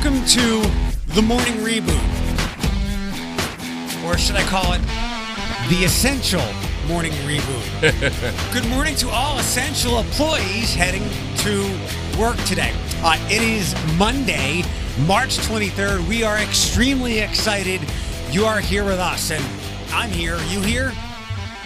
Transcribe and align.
Welcome 0.00 0.24
to 0.26 0.62
the 1.14 1.22
morning 1.22 1.54
reboot. 1.54 1.98
Or 4.06 4.16
should 4.16 4.36
I 4.36 4.44
call 4.44 4.72
it 4.74 4.80
the 5.68 5.84
essential 5.84 6.44
morning 6.86 7.10
reboot? 7.26 8.52
Good 8.52 8.64
morning 8.68 8.94
to 8.94 9.08
all 9.08 9.40
essential 9.40 9.98
employees 9.98 10.72
heading 10.72 11.02
to 11.38 12.16
work 12.16 12.36
today. 12.44 12.72
Uh, 13.02 13.18
it 13.28 13.42
is 13.42 13.74
Monday, 13.98 14.62
March 15.04 15.36
23rd. 15.38 16.06
We 16.08 16.22
are 16.22 16.38
extremely 16.38 17.18
excited 17.18 17.80
you 18.30 18.44
are 18.44 18.60
here 18.60 18.84
with 18.84 19.00
us, 19.00 19.32
and 19.32 19.44
I'm 19.92 20.10
here. 20.10 20.36
Are 20.36 20.44
You 20.44 20.60
here? 20.60 20.92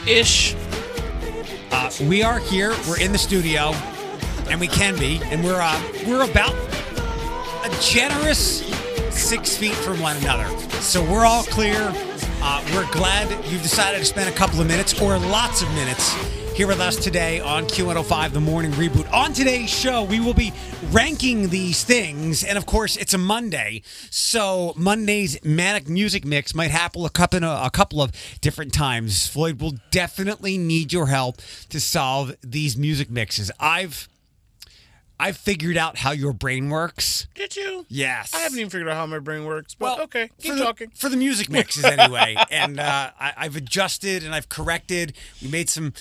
Ish. 0.06 0.54
Uh, 1.70 1.90
we 2.08 2.22
are 2.22 2.38
here. 2.38 2.74
We're 2.88 2.98
in 2.98 3.12
the 3.12 3.18
studio, 3.18 3.72
and 4.48 4.58
we 4.58 4.68
can 4.68 4.98
be, 4.98 5.20
and 5.24 5.44
we're 5.44 5.60
uh, 5.60 5.82
we're 6.06 6.24
about 6.28 6.54
a 7.64 7.68
generous 7.80 8.60
six 9.10 9.56
feet 9.56 9.74
from 9.74 10.00
one 10.00 10.16
another. 10.16 10.48
So 10.80 11.00
we're 11.02 11.24
all 11.24 11.44
clear. 11.44 11.92
Uh, 12.44 12.64
we're 12.74 12.90
glad 12.90 13.30
you've 13.46 13.62
decided 13.62 14.00
to 14.00 14.04
spend 14.04 14.28
a 14.28 14.32
couple 14.32 14.60
of 14.60 14.66
minutes 14.66 15.00
or 15.00 15.16
lots 15.16 15.62
of 15.62 15.72
minutes 15.74 16.12
here 16.54 16.66
with 16.66 16.80
us 16.80 16.96
today 16.96 17.38
on 17.38 17.64
Q105, 17.64 18.32
the 18.32 18.40
morning 18.40 18.72
reboot. 18.72 19.10
On 19.12 19.32
today's 19.32 19.70
show, 19.70 20.02
we 20.02 20.18
will 20.18 20.34
be 20.34 20.52
ranking 20.90 21.50
these 21.50 21.84
things. 21.84 22.42
And 22.42 22.58
of 22.58 22.66
course, 22.66 22.96
it's 22.96 23.14
a 23.14 23.18
Monday. 23.18 23.82
So 24.10 24.74
Monday's 24.76 25.42
manic 25.44 25.88
music 25.88 26.24
mix 26.24 26.56
might 26.56 26.72
happen 26.72 27.04
a 27.04 27.10
couple, 27.10 27.44
a 27.44 27.70
couple 27.72 28.02
of 28.02 28.12
different 28.40 28.74
times. 28.74 29.28
Floyd 29.28 29.60
will 29.60 29.74
definitely 29.92 30.58
need 30.58 30.92
your 30.92 31.06
help 31.06 31.40
to 31.70 31.80
solve 31.80 32.34
these 32.42 32.76
music 32.76 33.08
mixes. 33.08 33.52
I've 33.60 34.08
I've 35.22 35.36
figured 35.36 35.76
out 35.76 35.98
how 35.98 36.10
your 36.10 36.32
brain 36.32 36.68
works. 36.68 37.26
Did 37.34 37.54
you? 37.56 37.86
Yes. 37.88 38.34
I 38.34 38.38
haven't 38.40 38.58
even 38.58 38.70
figured 38.70 38.88
out 38.88 38.96
how 38.96 39.06
my 39.06 39.20
brain 39.20 39.44
works. 39.44 39.74
But 39.74 39.84
Well, 39.96 40.00
okay, 40.04 40.30
keep 40.38 40.52
for 40.52 40.58
the, 40.58 40.64
talking. 40.64 40.90
for 40.94 41.08
the 41.08 41.16
music 41.16 41.48
mixes 41.58 41.84
anyway. 41.84 42.36
and 42.50 42.80
uh, 42.80 43.10
I, 43.18 43.32
I've 43.36 43.56
adjusted 43.56 44.24
and 44.24 44.34
I've 44.34 44.48
corrected. 44.48 45.14
We 45.40 45.48
made 45.48 45.70
some. 45.70 45.92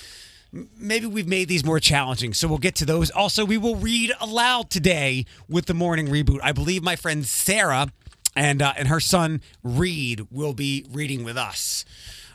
Maybe 0.77 1.05
we've 1.05 1.27
made 1.27 1.47
these 1.47 1.63
more 1.63 1.79
challenging, 1.79 2.33
so 2.33 2.47
we'll 2.47 2.57
get 2.57 2.75
to 2.75 2.85
those. 2.85 3.09
Also, 3.11 3.45
we 3.45 3.57
will 3.57 3.77
read 3.77 4.11
aloud 4.19 4.69
today 4.69 5.25
with 5.47 5.65
the 5.67 5.73
morning 5.73 6.07
reboot. 6.07 6.39
I 6.43 6.51
believe 6.51 6.83
my 6.83 6.97
friend 6.97 7.25
Sarah 7.25 7.87
and 8.35 8.61
uh, 8.61 8.73
and 8.75 8.87
her 8.89 8.99
son 8.99 9.41
Reed 9.63 10.27
will 10.29 10.53
be 10.53 10.85
reading 10.91 11.23
with 11.23 11.37
us. 11.37 11.85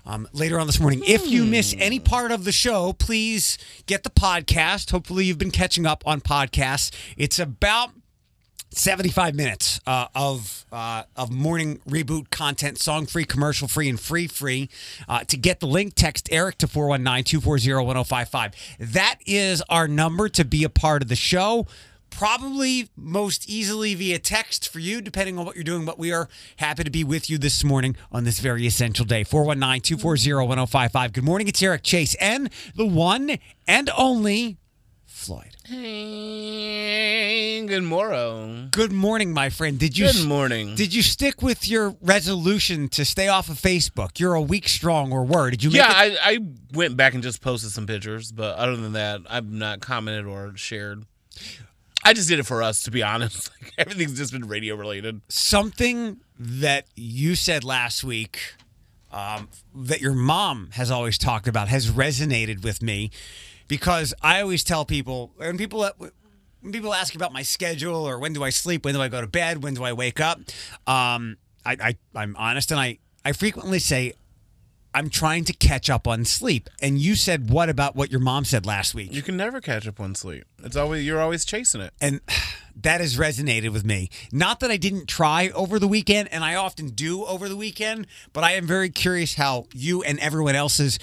Um, 0.09 0.29
later 0.33 0.61
on 0.61 0.69
this 0.69 0.79
morning. 0.79 1.03
If 1.05 1.27
you 1.27 1.45
miss 1.45 1.75
any 1.79 1.99
part 1.99 2.31
of 2.31 2.45
the 2.45 2.53
show, 2.53 2.93
please 2.93 3.59
get 3.87 4.05
the 4.05 4.11
podcast. 4.11 4.93
Hopefully, 4.93 5.25
you've 5.25 5.39
been 5.39 5.51
catching 5.51 5.85
up 5.85 6.05
on 6.07 6.21
podcasts. 6.21 6.95
It's 7.17 7.41
about 7.41 7.91
75 8.71 9.34
minutes 9.34 9.81
uh, 9.87 10.07
of 10.15 10.65
uh, 10.71 11.05
of 11.17 11.33
morning 11.33 11.81
reboot 11.89 12.31
content, 12.31 12.79
song 12.79 13.07
free, 13.07 13.25
commercial 13.25 13.69
free, 13.69 13.89
and 13.89 13.99
free 13.99 14.27
free. 14.27 14.69
Uh, 15.09 15.25
to 15.25 15.37
get 15.37 15.61
the 15.61 15.67
link, 15.67 15.95
text 15.95 16.29
Eric 16.31 16.59
to 16.59 16.69
419 16.69 17.25
240 17.41 17.84
1055. 17.84 18.55
That 18.93 19.17
is 19.27 19.62
our 19.69 19.89
number 19.89 20.29
to 20.29 20.45
be 20.45 20.65
a 20.65 20.69
part 20.69 21.03
of 21.03 21.09
the 21.09 21.17
show. 21.17 21.67
Probably 22.17 22.89
most 22.97 23.47
easily 23.47 23.95
via 23.95 24.19
text 24.19 24.70
for 24.70 24.78
you, 24.78 25.03
depending 25.03 25.39
on 25.39 25.45
what 25.45 25.55
you're 25.55 25.64
doing. 25.64 25.84
But 25.84 25.98
we 25.98 26.12
are 26.12 26.31
happy 26.56 26.83
to 26.83 26.91
be 26.91 27.05
with 27.05 27.28
you 27.28 27.36
this 27.36 27.62
morning 27.62 27.95
on 28.11 28.25
this 28.25 28.39
very 28.39 28.67
essential 28.67 29.05
day. 29.05 29.22
419 29.22 29.98
240 29.98 30.48
1055. 30.48 31.12
Good 31.12 31.25
morning. 31.25 31.47
It's 31.47 31.62
Eric 31.62 31.83
Chase 31.83 32.14
and 32.14 32.48
the 32.75 32.87
one 32.87 33.37
and 33.69 33.91
only 33.98 34.56
Floyd. 35.05 35.56
Hey, 35.67 37.66
good 37.66 37.82
morrow. 37.82 38.69
Good 38.71 38.93
morning, 38.93 39.34
my 39.34 39.50
friend. 39.50 39.78
Did 39.78 39.98
you 39.98 40.10
Good 40.10 40.27
morning. 40.27 40.75
Did 40.75 40.94
you 40.94 41.03
stick 41.03 41.43
with 41.43 41.69
your 41.69 41.97
resolution 42.00 42.88
to 42.91 43.04
stay 43.04 43.28
off 43.28 43.50
of 43.50 43.56
Facebook? 43.56 44.19
You're 44.19 44.34
a 44.34 44.41
week 44.41 44.69
strong 44.69 45.12
or 45.12 45.22
word. 45.22 45.50
Did 45.50 45.65
you 45.65 45.71
make 45.71 45.81
yeah, 45.81 46.04
it? 46.04 46.19
I, 46.22 46.33
I 46.33 46.38
went 46.72 46.97
back 46.97 47.12
and 47.12 47.22
just 47.22 47.43
posted 47.43 47.72
some 47.72 47.87
pictures, 47.87 48.33
but 48.33 48.56
other 48.56 48.77
than 48.77 48.94
that, 48.94 49.21
I've 49.28 49.53
not 49.53 49.81
commented 49.81 50.25
or 50.25 50.56
shared. 50.56 51.04
I 52.06 52.12
just 52.12 52.28
did 52.28 52.39
it 52.39 52.47
for 52.47 52.62
us, 52.62 52.84
to 52.84 52.93
be 52.93 53.03
honest. 53.03 53.50
Like 53.61 53.72
everything's 53.78 54.17
just 54.17 54.33
been 54.33 54.47
radio 54.47 54.77
related. 54.77 55.22
Something 55.28 56.21
that 56.39 56.87
you 56.94 57.34
said 57.34 57.65
last 57.65 58.05
week 58.05 58.55
um, 59.11 59.49
that 59.75 60.00
your 60.00 60.12
mom 60.12 60.71
has 60.75 60.89
always 60.89 61.19
talked 61.19 61.49
about 61.49 61.66
has 61.66 61.91
resonated 61.91 62.62
with 62.62 62.81
me 62.81 63.11
because 63.66 64.15
I 64.22 64.41
always 64.41 64.62
tell 64.62 64.84
people 64.84 65.33
when 65.37 65.59
people 65.59 65.89
when 65.99 66.72
people 66.72 66.95
ask 66.95 67.16
about 67.16 67.33
my 67.33 67.43
schedule 67.43 68.09
or 68.09 68.21
when 68.21 68.33
do 68.33 68.45
I 68.45 68.50
sleep, 68.50 68.84
when 68.84 68.95
do 68.95 69.03
I 69.03 69.09
go 69.09 69.21
to 69.21 69.27
bed, 69.27 69.65
when 69.65 69.75
do 69.75 69.83
I 69.83 69.93
wake 69.93 70.21
up, 70.21 70.39
um, 70.87 71.39
I, 71.65 71.77
I 71.81 71.97
I'm 72.15 72.37
honest 72.37 72.71
and 72.71 72.78
I 72.78 72.99
I 73.25 73.33
frequently 73.33 73.81
say 73.81 74.12
I'm 74.97 75.11
trying 75.11 75.45
to 75.45 75.53
catch 75.53 75.91
up 75.91 76.09
on 76.09 76.25
sleep. 76.25 76.71
And 76.81 76.99
you 76.99 77.17
said 77.17 77.51
what 77.51 77.69
about 77.69 77.97
what 77.97 78.11
your 78.11 78.21
mom 78.21 78.47
said 78.47 78.65
last 78.65 78.95
week? 78.95 79.12
You 79.12 79.21
can 79.21 79.37
never 79.37 79.61
catch 79.61 79.87
up 79.87 80.01
on 80.01 80.15
sleep. 80.15 80.45
It's 80.65 80.75
always 80.75 81.05
you're 81.05 81.21
always 81.21 81.45
chasing 81.45 81.83
it. 81.83 81.93
and 82.01 82.23
that 82.82 83.00
has 83.00 83.16
resonated 83.16 83.72
with 83.72 83.84
me. 83.84 84.10
Not 84.32 84.60
that 84.60 84.70
I 84.70 84.76
didn't 84.76 85.06
try 85.06 85.48
over 85.50 85.78
the 85.78 85.88
weekend, 85.88 86.28
and 86.31 86.44
I 86.44 86.54
often 86.54 86.88
do 86.88 87.25
over 87.25 87.48
the 87.48 87.56
weekend, 87.56 88.06
but 88.32 88.44
I 88.44 88.53
am 88.53 88.66
very 88.66 88.91
curious 88.91 89.34
how 89.34 89.66
you 89.75 90.03
and 90.03 90.19
everyone 90.20 90.54
else's 90.54 90.98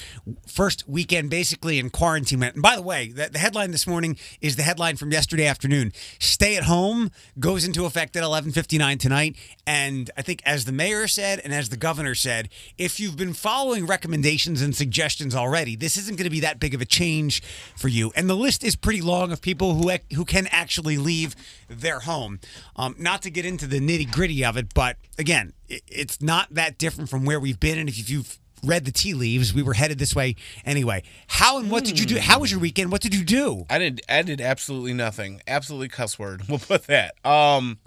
first 0.48 0.88
weekend 0.88 1.30
basically 1.30 1.80
in 1.80 1.90
quarantine 1.90 2.40
went. 2.40 2.54
And 2.56 2.62
by 2.62 2.76
the 2.76 2.82
way, 2.82 3.08
the, 3.08 3.30
the 3.32 3.40
headline 3.40 3.72
this 3.72 3.88
morning 3.88 4.18
is 4.40 4.56
the 4.56 4.64
headline 4.64 4.98
from 4.98 5.12
yesterday 5.12 5.48
afternoon. 5.48 5.94
Stay 6.20 6.56
at 6.56 6.64
home 6.64 7.12
goes 7.40 7.66
into 7.66 7.86
effect 7.86 8.16
at 8.16 8.24
11:59 8.24 9.00
tonight, 9.00 9.36
and 9.66 10.12
I 10.16 10.22
think 10.22 10.42
as 10.46 10.66
the 10.66 10.72
mayor 10.72 11.08
said 11.08 11.40
and 11.44 11.54
as 11.54 11.70
the 11.70 11.78
governor 11.78 12.16
said, 12.16 12.50
if 12.78 13.00
you've 13.00 13.18
been 13.18 13.34
following 13.34 13.86
recommendations 13.86 14.62
and 14.62 14.76
suggestions 14.76 15.34
already, 15.34 15.76
this 15.76 15.98
isn't 15.98 16.18
going 16.18 16.26
to 16.26 16.30
be 16.30 16.42
that 16.42 16.60
big 16.60 16.74
of 16.74 16.82
a 16.82 16.86
change 16.86 17.42
for 17.76 17.88
you. 17.88 18.12
And 18.16 18.30
the 18.30 18.36
list 18.36 18.64
is 18.64 18.76
pretty 18.76 19.02
long 19.02 19.32
of 19.32 19.42
people 19.42 19.76
who 19.76 19.92
who 20.16 20.26
can 20.26 20.48
actually 20.48 20.98
leave 20.98 21.36
their 21.68 22.02
home. 22.02 22.40
Um, 22.76 22.96
not 22.98 23.22
to 23.24 23.30
get 23.30 23.46
into 23.46 23.68
the 23.68 23.80
nitty 23.80 24.12
gritty 24.12 24.44
of 24.46 24.58
it, 24.58 24.74
but 24.74 24.98
again, 25.18 25.54
it, 25.68 25.84
it's 25.88 26.22
not 26.22 26.54
that 26.54 26.78
different 26.78 27.10
from 27.10 27.26
where 27.26 27.40
we've 27.40 27.60
been. 27.60 27.78
And 27.78 27.90
if 27.90 28.10
you've 28.10 28.40
read 28.64 28.86
the 28.86 28.92
tea 28.92 29.14
leaves, 29.14 29.54
we 29.54 29.62
were 29.62 29.74
headed 29.74 30.00
this 30.00 30.16
way 30.16 30.36
anyway. 30.66 31.04
How 31.28 31.60
and 31.60 31.70
what 31.70 31.84
did 31.84 32.00
you 32.00 32.06
do? 32.06 32.18
How 32.20 32.40
was 32.40 32.52
your 32.52 32.60
weekend? 32.60 32.92
What 32.92 33.02
did 33.02 33.14
you 33.14 33.24
do? 33.24 33.66
I 33.70 33.78
did 33.78 34.02
I 34.08 34.22
did 34.22 34.42
absolutely 34.42 34.94
nothing. 34.94 35.42
Absolutely 35.48 35.90
cuss 35.90 36.18
word. 36.18 36.44
We'll 36.50 36.60
put 36.60 36.88
that. 36.88 37.16
Um 37.26 37.80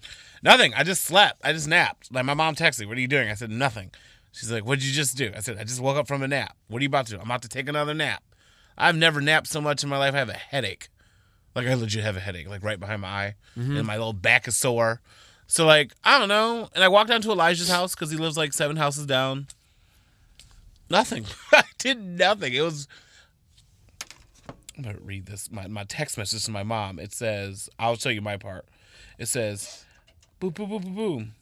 nothing. 0.42 0.74
I 0.74 0.84
just 0.84 1.04
slept. 1.04 1.40
I 1.44 1.52
just 1.52 1.68
napped. 1.68 2.12
Like 2.12 2.24
my 2.24 2.34
mom 2.34 2.54
texted 2.54 2.80
me, 2.80 2.86
What 2.86 2.98
are 2.98 3.00
you 3.00 3.08
doing? 3.08 3.30
I 3.30 3.34
said, 3.34 3.50
Nothing. 3.50 3.90
She's 4.32 4.50
like, 4.50 4.66
What'd 4.66 4.84
you 4.84 4.92
just 4.92 5.16
do? 5.16 5.32
I 5.34 5.40
said, 5.40 5.58
I 5.58 5.64
just 5.64 5.80
woke 5.80 5.96
up 5.96 6.08
from 6.08 6.22
a 6.22 6.28
nap. 6.28 6.56
What 6.68 6.80
are 6.80 6.82
you 6.82 6.88
about 6.88 7.06
to 7.06 7.12
do? 7.12 7.18
I'm 7.18 7.26
about 7.26 7.42
to 7.42 7.48
take 7.48 7.68
another 7.68 7.94
nap. 7.94 8.22
I've 8.76 8.96
never 8.96 9.20
napped 9.20 9.46
so 9.46 9.60
much 9.60 9.82
in 9.82 9.88
my 9.88 9.96
life. 9.96 10.14
I 10.14 10.18
have 10.18 10.28
a 10.28 10.34
headache. 10.34 10.88
Like 11.56 11.66
I 11.66 11.74
legit 11.74 12.04
have 12.04 12.16
a 12.16 12.20
headache, 12.20 12.48
like 12.48 12.62
right 12.62 12.78
behind 12.78 13.02
my 13.02 13.08
eye. 13.08 13.34
Mm-hmm. 13.56 13.78
And 13.78 13.86
my 13.86 13.96
little 13.96 14.12
back 14.12 14.46
is 14.46 14.54
sore. 14.56 15.00
So 15.46 15.64
like, 15.66 15.92
I 16.04 16.18
don't 16.18 16.28
know. 16.28 16.68
And 16.74 16.84
I 16.84 16.88
walked 16.88 17.08
down 17.08 17.22
to 17.22 17.32
Elijah's 17.32 17.70
house 17.70 17.94
because 17.94 18.10
he 18.10 18.16
lives 18.16 18.36
like 18.36 18.52
seven 18.52 18.76
houses 18.76 19.06
down. 19.06 19.46
Nothing. 20.90 21.24
I 21.52 21.64
did 21.78 21.98
nothing. 21.98 22.52
It 22.52 22.60
was 22.60 22.86
I'm 24.76 24.84
gonna 24.84 24.98
read 25.02 25.26
this. 25.26 25.50
My, 25.50 25.66
my 25.66 25.84
text 25.84 26.18
message 26.18 26.44
to 26.44 26.50
my 26.50 26.62
mom. 26.62 26.98
It 26.98 27.14
says, 27.14 27.70
I'll 27.78 27.96
show 27.96 28.10
you 28.10 28.20
my 28.20 28.36
part. 28.36 28.66
It 29.18 29.26
says, 29.26 29.86
boom, 30.38 30.50
boom, 30.50 30.68
boom, 30.68 30.82
boom, 30.82 30.94
boom. 30.94 31.34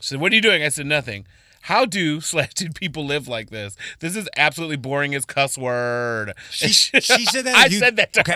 She 0.00 0.08
said, 0.08 0.20
What 0.20 0.32
are 0.32 0.34
you 0.34 0.42
doing? 0.42 0.64
I 0.64 0.68
said, 0.68 0.86
Nothing. 0.86 1.26
How 1.62 1.84
do 1.84 2.20
slash 2.20 2.54
did 2.54 2.74
people 2.74 3.04
live 3.06 3.28
like 3.28 3.50
this? 3.50 3.76
This 4.00 4.16
is 4.16 4.28
absolutely 4.36 4.76
boring 4.76 5.14
as 5.14 5.24
cuss 5.24 5.56
word. 5.56 6.34
She- 6.50 6.68
she 6.72 7.24
said 7.26 7.44
that 7.46 7.54
I 7.56 7.66
you- 7.66 7.78
said 7.78 7.96
that 7.96 8.12
to 8.14 8.20
okay. 8.20 8.32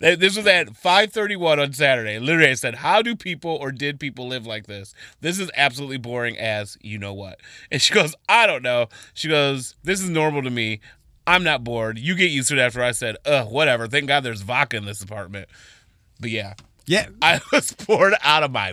her. 0.00 0.16
This 0.16 0.36
was 0.36 0.46
at 0.46 0.68
5:31 0.68 1.58
on 1.62 1.72
Saturday. 1.72 2.18
Literally, 2.18 2.50
I 2.50 2.54
said, 2.54 2.76
"How 2.76 3.02
do 3.02 3.14
people 3.14 3.50
or 3.52 3.70
did 3.72 4.00
people 4.00 4.26
live 4.26 4.46
like 4.46 4.66
this? 4.66 4.94
This 5.20 5.38
is 5.38 5.50
absolutely 5.56 5.98
boring 5.98 6.36
as 6.38 6.76
you 6.82 6.98
know 6.98 7.12
what." 7.12 7.38
And 7.70 7.80
she 7.82 7.92
goes, 7.94 8.14
"I 8.28 8.46
don't 8.46 8.62
know." 8.62 8.88
She 9.12 9.28
goes, 9.28 9.74
"This 9.84 10.00
is 10.00 10.08
normal 10.08 10.42
to 10.42 10.50
me. 10.50 10.80
I'm 11.26 11.42
not 11.44 11.64
bored. 11.64 11.98
You 11.98 12.14
get 12.14 12.30
used 12.30 12.48
to 12.48 12.56
it." 12.56 12.60
After 12.60 12.82
I 12.82 12.92
said, 12.92 13.16
"Ugh, 13.26 13.50
whatever." 13.50 13.86
Thank 13.86 14.08
God 14.08 14.20
there's 14.24 14.40
vodka 14.42 14.76
in 14.78 14.84
this 14.86 15.02
apartment. 15.02 15.48
But 16.20 16.30
yeah, 16.30 16.54
Yeah, 16.86 17.08
I 17.22 17.40
was 17.52 17.72
bored 17.72 18.14
out 18.22 18.42
of 18.42 18.50
my. 18.52 18.72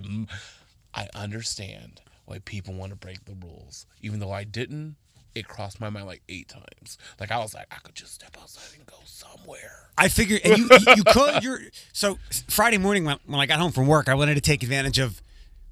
I 0.94 1.08
understand 1.16 2.02
why 2.32 2.40
people 2.40 2.74
want 2.74 2.92
to 2.92 2.96
break 2.96 3.26
the 3.26 3.36
rules, 3.36 3.86
even 4.02 4.20
though 4.20 4.32
I 4.32 4.44
didn't. 4.44 4.96
It 5.34 5.48
crossed 5.48 5.80
my 5.80 5.90
mind 5.90 6.08
like 6.08 6.24
eight 6.28 6.50
times. 6.50 6.98
Like 7.20 7.32
I 7.32 7.38
was 7.38 7.54
like, 7.54 7.68
I 7.72 7.76
could 7.76 7.96
just 7.96 8.14
step 8.14 8.36
outside 8.42 8.78
and 8.78 8.86
go 8.86 8.98
somewhere. 9.06 9.90
I 9.98 10.10
figured, 10.10 10.42
and 10.44 10.58
you 10.58 10.68
you, 10.70 10.94
you 10.98 11.04
could. 11.06 11.44
You're 11.44 11.60
so 11.94 12.18
Friday 12.50 12.78
morning 12.78 13.06
when, 13.06 13.18
when 13.26 13.40
I 13.40 13.46
got 13.46 13.60
home 13.60 13.72
from 13.72 13.88
work, 13.88 14.10
I 14.10 14.14
wanted 14.16 14.36
to 14.36 14.42
take 14.42 14.62
advantage 14.62 15.00
of 15.00 15.22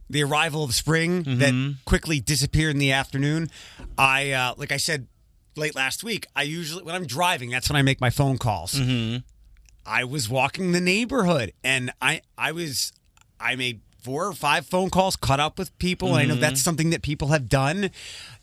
the 0.09 0.23
arrival 0.23 0.63
of 0.63 0.73
spring 0.73 1.23
that 1.39 1.75
quickly 1.85 2.19
disappeared 2.21 2.73
in 2.73 2.79
the 2.79 2.91
afternoon. 2.93 3.49
I 3.97 4.31
uh, 4.31 4.53
like 4.55 4.71
I 4.71 4.77
said 4.77 5.07
late 5.57 5.75
last 5.75 6.03
week. 6.05 6.25
I 6.35 6.43
usually 6.43 6.83
when 6.83 6.95
I'm 6.95 7.05
driving, 7.05 7.49
that's 7.49 7.69
when 7.69 7.75
I 7.75 7.81
make 7.81 7.99
my 7.99 8.09
phone 8.09 8.37
calls. 8.37 8.79
I 9.85 10.03
was 10.05 10.29
walking 10.29 10.71
the 10.71 10.81
neighborhood, 10.81 11.51
and 11.65 11.91
I 12.01 12.21
I 12.37 12.53
was 12.53 12.93
I 13.41 13.55
made 13.57 13.81
four 14.01 14.27
or 14.27 14.33
five 14.33 14.65
phone 14.65 14.89
calls, 14.89 15.15
caught 15.15 15.39
up 15.39 15.57
with 15.57 15.77
people. 15.79 16.09
And 16.09 16.17
I 16.17 16.25
know 16.25 16.35
that's 16.35 16.61
something 16.61 16.89
that 16.91 17.01
people 17.01 17.29
have 17.29 17.49
done. 17.49 17.91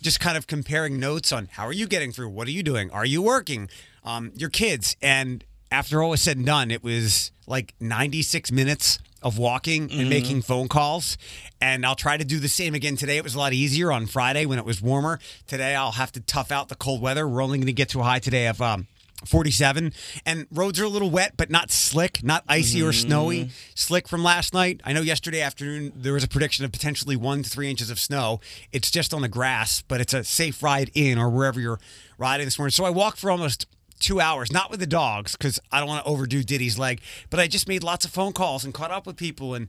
Just 0.01 0.21
kind 0.21 0.37
of 0.37 0.47
comparing 0.47 1.01
notes 1.01 1.33
on 1.33 1.49
how 1.53 1.67
are 1.67 1.73
you 1.73 1.87
getting 1.87 2.13
through? 2.13 2.29
What 2.29 2.49
are 2.49 2.53
you 2.53 2.63
doing? 2.63 2.91
Are 2.91 3.07
you 3.07 3.23
working? 3.23 3.69
Um, 4.05 4.33
your 4.37 4.51
kids. 4.51 4.97
And 5.03 5.45
after 5.71 6.03
all 6.03 6.11
was 6.11 6.23
said 6.23 6.37
and 6.37 6.47
done, 6.47 6.71
it 6.71 6.83
was 6.83 7.33
like 7.47 7.75
96 7.81 8.53
minutes 8.53 8.99
of 9.23 9.39
walking 9.39 9.91
and 9.91 10.09
making 10.09 10.43
phone 10.43 10.69
calls. 10.69 11.19
And 11.61 11.85
I'll 11.85 11.97
try 11.97 12.17
to 12.17 12.25
do 12.25 12.39
the 12.39 12.49
same 12.49 12.75
again 12.75 12.97
today. 12.97 13.17
It 13.17 13.25
was 13.25 13.35
a 13.35 13.39
lot 13.39 13.53
easier 13.53 13.91
on 13.91 14.07
Friday 14.07 14.47
when 14.47 14.59
it 14.59 14.65
was 14.65 14.81
warmer. 14.81 15.19
Today 15.47 15.75
I'll 15.75 15.93
have 15.93 16.13
to 16.13 16.21
tough 16.21 16.53
out 16.53 16.69
the 16.69 16.77
cold 16.77 17.01
weather. 17.01 17.27
We're 17.27 17.43
only 17.43 17.59
going 17.59 17.67
to 17.67 17.73
get 17.73 17.89
to 17.91 18.01
a 18.01 18.05
high 18.05 18.21
today 18.21 18.47
of 18.47 18.63
um, 18.63 18.87
47 19.27 19.93
and 20.25 20.47
roads 20.51 20.81
are 20.81 20.85
a 20.85 20.89
little 20.89 21.11
wet 21.11 21.35
but 21.37 21.51
not 21.51 21.71
slick 21.71 22.23
not 22.23 22.45
icy 22.49 22.83
or 22.83 22.93
snowy. 22.93 23.45
Mm-hmm. 23.45 23.51
Slick 23.75 24.09
from 24.09 24.23
last 24.23 24.55
night. 24.55 24.81
I 24.85 24.93
know 24.93 25.01
yesterday 25.01 25.41
afternoon 25.41 25.93
there 25.95 26.13
was 26.13 26.25
a 26.25 26.29
prediction 26.29 26.65
of 26.65 26.73
potentially 26.73 27.17
one 27.17 27.43
to 27.43 27.51
three 27.51 27.71
inches 27.71 27.91
of 27.91 27.99
snow. 27.99 28.41
It's 28.73 28.91
just 28.91 29.13
on 29.13 29.23
the 29.23 29.29
grass 29.29 29.83
but 29.83 30.01
it's 30.01 30.15
a 30.15 30.25
safe 30.25 30.63
ride 30.63 30.91
in 30.95 31.19
or 31.19 31.29
wherever 31.29 31.61
you're 31.61 31.81
riding 32.19 32.47
this 32.47 32.59
morning. 32.59 32.73
So 32.73 32.85
i 32.85 32.91
walked 32.91 33.19
for 33.19 33.31
almost 33.31 33.67
two 33.99 34.21
hours 34.21 34.53
not 34.53 34.71
with 34.71 34.79
the 34.79 34.87
dogs 34.87 35.33
because 35.33 35.59
i 35.73 35.79
don't 35.79 35.89
want 35.89 36.05
to 36.05 36.11
overdo 36.11 36.43
diddy's 36.43 36.79
leg 36.79 37.01
but 37.31 37.41
i 37.41 37.47
just 37.47 37.67
made 37.67 37.83
lots 37.83 38.05
of 38.05 38.11
phone 38.11 38.31
calls 38.31 38.63
and 38.63 38.75
caught 38.75 38.91
up 38.91 39.07
with 39.07 39.17
people 39.17 39.55
and 39.55 39.69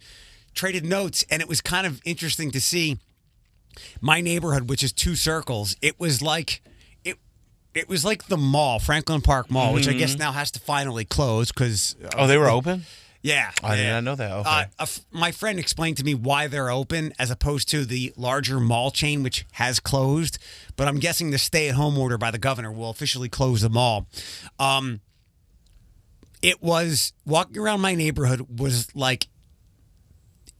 traded 0.53 0.83
notes 0.83 1.23
and 1.31 1.41
it 1.41 1.47
was 1.47 1.61
kind 1.61 1.87
of 1.87 2.01
interesting 2.03 2.51
to 2.51 2.59
see 2.59 2.97
my 4.01 4.21
neighborhood, 4.21 4.69
which 4.69 4.83
is 4.83 4.91
two 4.91 5.15
circles, 5.15 5.75
it 5.81 5.99
was 5.99 6.21
like 6.21 6.61
it 7.73 7.87
was 7.87 8.03
like 8.05 8.27
the 8.27 8.37
mall, 8.37 8.79
Franklin 8.79 9.21
Park 9.21 9.51
Mall, 9.51 9.73
which 9.73 9.87
I 9.87 9.93
guess 9.93 10.17
now 10.17 10.31
has 10.31 10.51
to 10.51 10.59
finally 10.59 11.05
close 11.05 11.51
because 11.51 11.95
Oh, 12.17 12.25
they 12.27 12.37
were 12.37 12.49
open. 12.49 12.85
yeah, 13.21 13.51
I 13.63 13.75
did 13.75 13.89
not 13.89 14.03
know 14.03 14.15
that. 14.15 14.31
Okay. 14.31 14.49
Uh, 14.49 14.63
a 14.79 14.81
f- 14.81 15.01
my 15.11 15.31
friend 15.31 15.59
explained 15.59 15.97
to 15.97 16.03
me 16.03 16.15
why 16.15 16.47
they're 16.47 16.71
open 16.71 17.13
as 17.19 17.29
opposed 17.29 17.69
to 17.69 17.85
the 17.85 18.13
larger 18.17 18.59
mall 18.59 18.89
chain, 18.91 19.21
which 19.21 19.45
has 19.53 19.79
closed. 19.79 20.39
But 20.75 20.87
I'm 20.87 20.97
guessing 20.99 21.31
the 21.31 21.37
stay-at-home 21.37 21.97
order 21.97 22.17
by 22.17 22.31
the 22.31 22.37
governor 22.39 22.71
will 22.71 22.89
officially 22.89 23.29
close 23.29 23.61
the 23.61 23.69
mall. 23.69 24.07
Um, 24.59 25.01
it 26.41 26.61
was 26.63 27.13
walking 27.25 27.57
around 27.57 27.81
my 27.81 27.95
neighborhood 27.95 28.59
was 28.59 28.95
like 28.95 29.27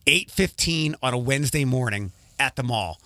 8:15 0.06 0.96
on 1.02 1.14
a 1.14 1.18
Wednesday 1.18 1.66
morning 1.66 2.12
at 2.40 2.56
the 2.56 2.64
mall. 2.64 3.00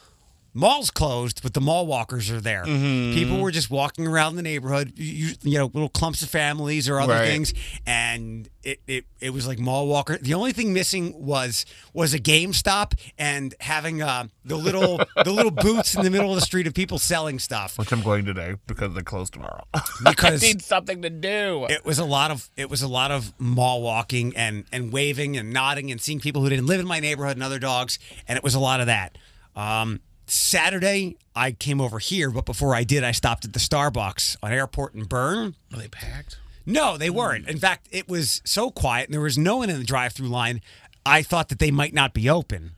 Mall's 0.54 0.92
closed, 0.92 1.42
but 1.44 1.54
the 1.54 1.62
mall 1.62 1.88
walkers 1.88 2.30
are 2.30 2.42
there. 2.42 2.66
Mm-hmm. 2.66 3.14
People 3.14 3.40
were 3.40 3.52
just 3.52 3.70
walking 3.70 4.06
around 4.06 4.36
the 4.36 4.42
neighborhood, 4.42 4.92
you, 4.98 5.34
you 5.44 5.58
know, 5.58 5.66
little 5.74 5.88
clumps 5.90 6.22
of 6.22 6.30
families 6.30 6.90
or 6.90 7.00
other 7.00 7.14
Right. 7.14 7.26
things, 7.28 7.54
and 7.86 8.50
it, 8.64 8.82
it 8.86 9.06
it 9.22 9.30
was 9.32 9.48
like 9.48 9.60
mall 9.60 9.88
walker. 9.88 10.18
The 10.18 10.34
only 10.34 10.52
thing 10.52 10.74
missing 10.74 11.14
was 11.26 11.66
was 11.94 12.14
a 12.14 12.20
GameStop 12.20 13.00
and 13.18 13.56
having 13.62 14.02
uh, 14.02 14.28
the 14.44 14.58
little 14.58 14.98
the 15.24 15.32
little 15.32 15.52
booths 15.52 15.96
in 15.96 16.04
the 16.04 16.10
middle 16.10 16.30
of 16.30 16.36
the 16.36 16.46
street 16.46 16.68
of 16.68 16.74
people 16.74 17.00
selling 17.00 17.40
stuff 17.40 17.78
Which 17.80 17.92
I'm 17.94 18.02
going 18.02 18.26
today 18.26 18.56
because 18.68 18.94
they're 18.94 19.04
closed 19.04 19.34
tomorrow. 19.34 19.64
because 20.04 20.44
I 20.44 20.48
need 20.48 20.62
something 20.62 21.02
to 21.04 21.10
do. 21.10 21.66
it 21.70 21.86
was 21.86 21.98
a 21.98 22.06
lot 22.06 22.30
of 22.30 22.50
it 22.58 22.70
was 22.70 22.82
a 22.82 22.88
lot 22.90 23.12
of 23.12 23.34
mall 23.40 23.82
walking 23.82 24.36
and 24.36 24.66
and 24.74 24.92
waving 24.92 25.38
and 25.38 25.54
nodding 25.54 25.92
and 25.92 26.02
seeing 26.02 26.20
people 26.20 26.42
who 26.42 26.50
didn't 26.50 26.66
live 26.68 26.80
in 26.82 26.88
my 26.88 27.00
neighborhood 27.00 27.38
and 27.38 27.44
other 27.44 27.60
dogs 27.60 28.00
and 28.28 28.36
it 28.38 28.44
was 28.44 28.54
a 28.54 28.60
lot 28.60 28.80
of 28.82 28.88
that 28.88 29.18
um 29.56 30.00
saturday 30.32 31.18
i 31.36 31.52
came 31.52 31.82
over 31.82 32.00
here 32.00 32.32
but 32.32 32.46
before 32.46 32.74
i 32.74 32.84
did 32.86 33.04
i 33.04 33.12
stopped 33.12 33.44
at 33.44 33.52
the 33.54 33.60
starbucks 33.60 34.38
on 34.42 34.52
airport 34.54 34.94
and 34.94 35.10
Byrne 35.10 35.56
Are 35.74 35.80
they 35.80 35.88
packed? 35.90 36.40
no 36.66 36.98
they 36.98 37.10
weren't 37.10 37.50
in 37.50 37.58
fact 37.58 37.90
it 37.92 38.08
was 38.08 38.42
so 38.46 38.72
quiet 38.72 39.08
and 39.08 39.14
there 39.14 39.22
was 39.22 39.38
no 39.38 39.58
one 39.58 39.70
in 39.70 39.78
the 39.78 39.84
drive-through 39.84 40.30
line 40.30 40.62
i 41.06 41.22
thought 41.22 41.50
that 41.50 41.60
they 41.60 41.70
might 41.72 41.94
not 41.94 42.14
be 42.14 42.30
open 42.30 42.72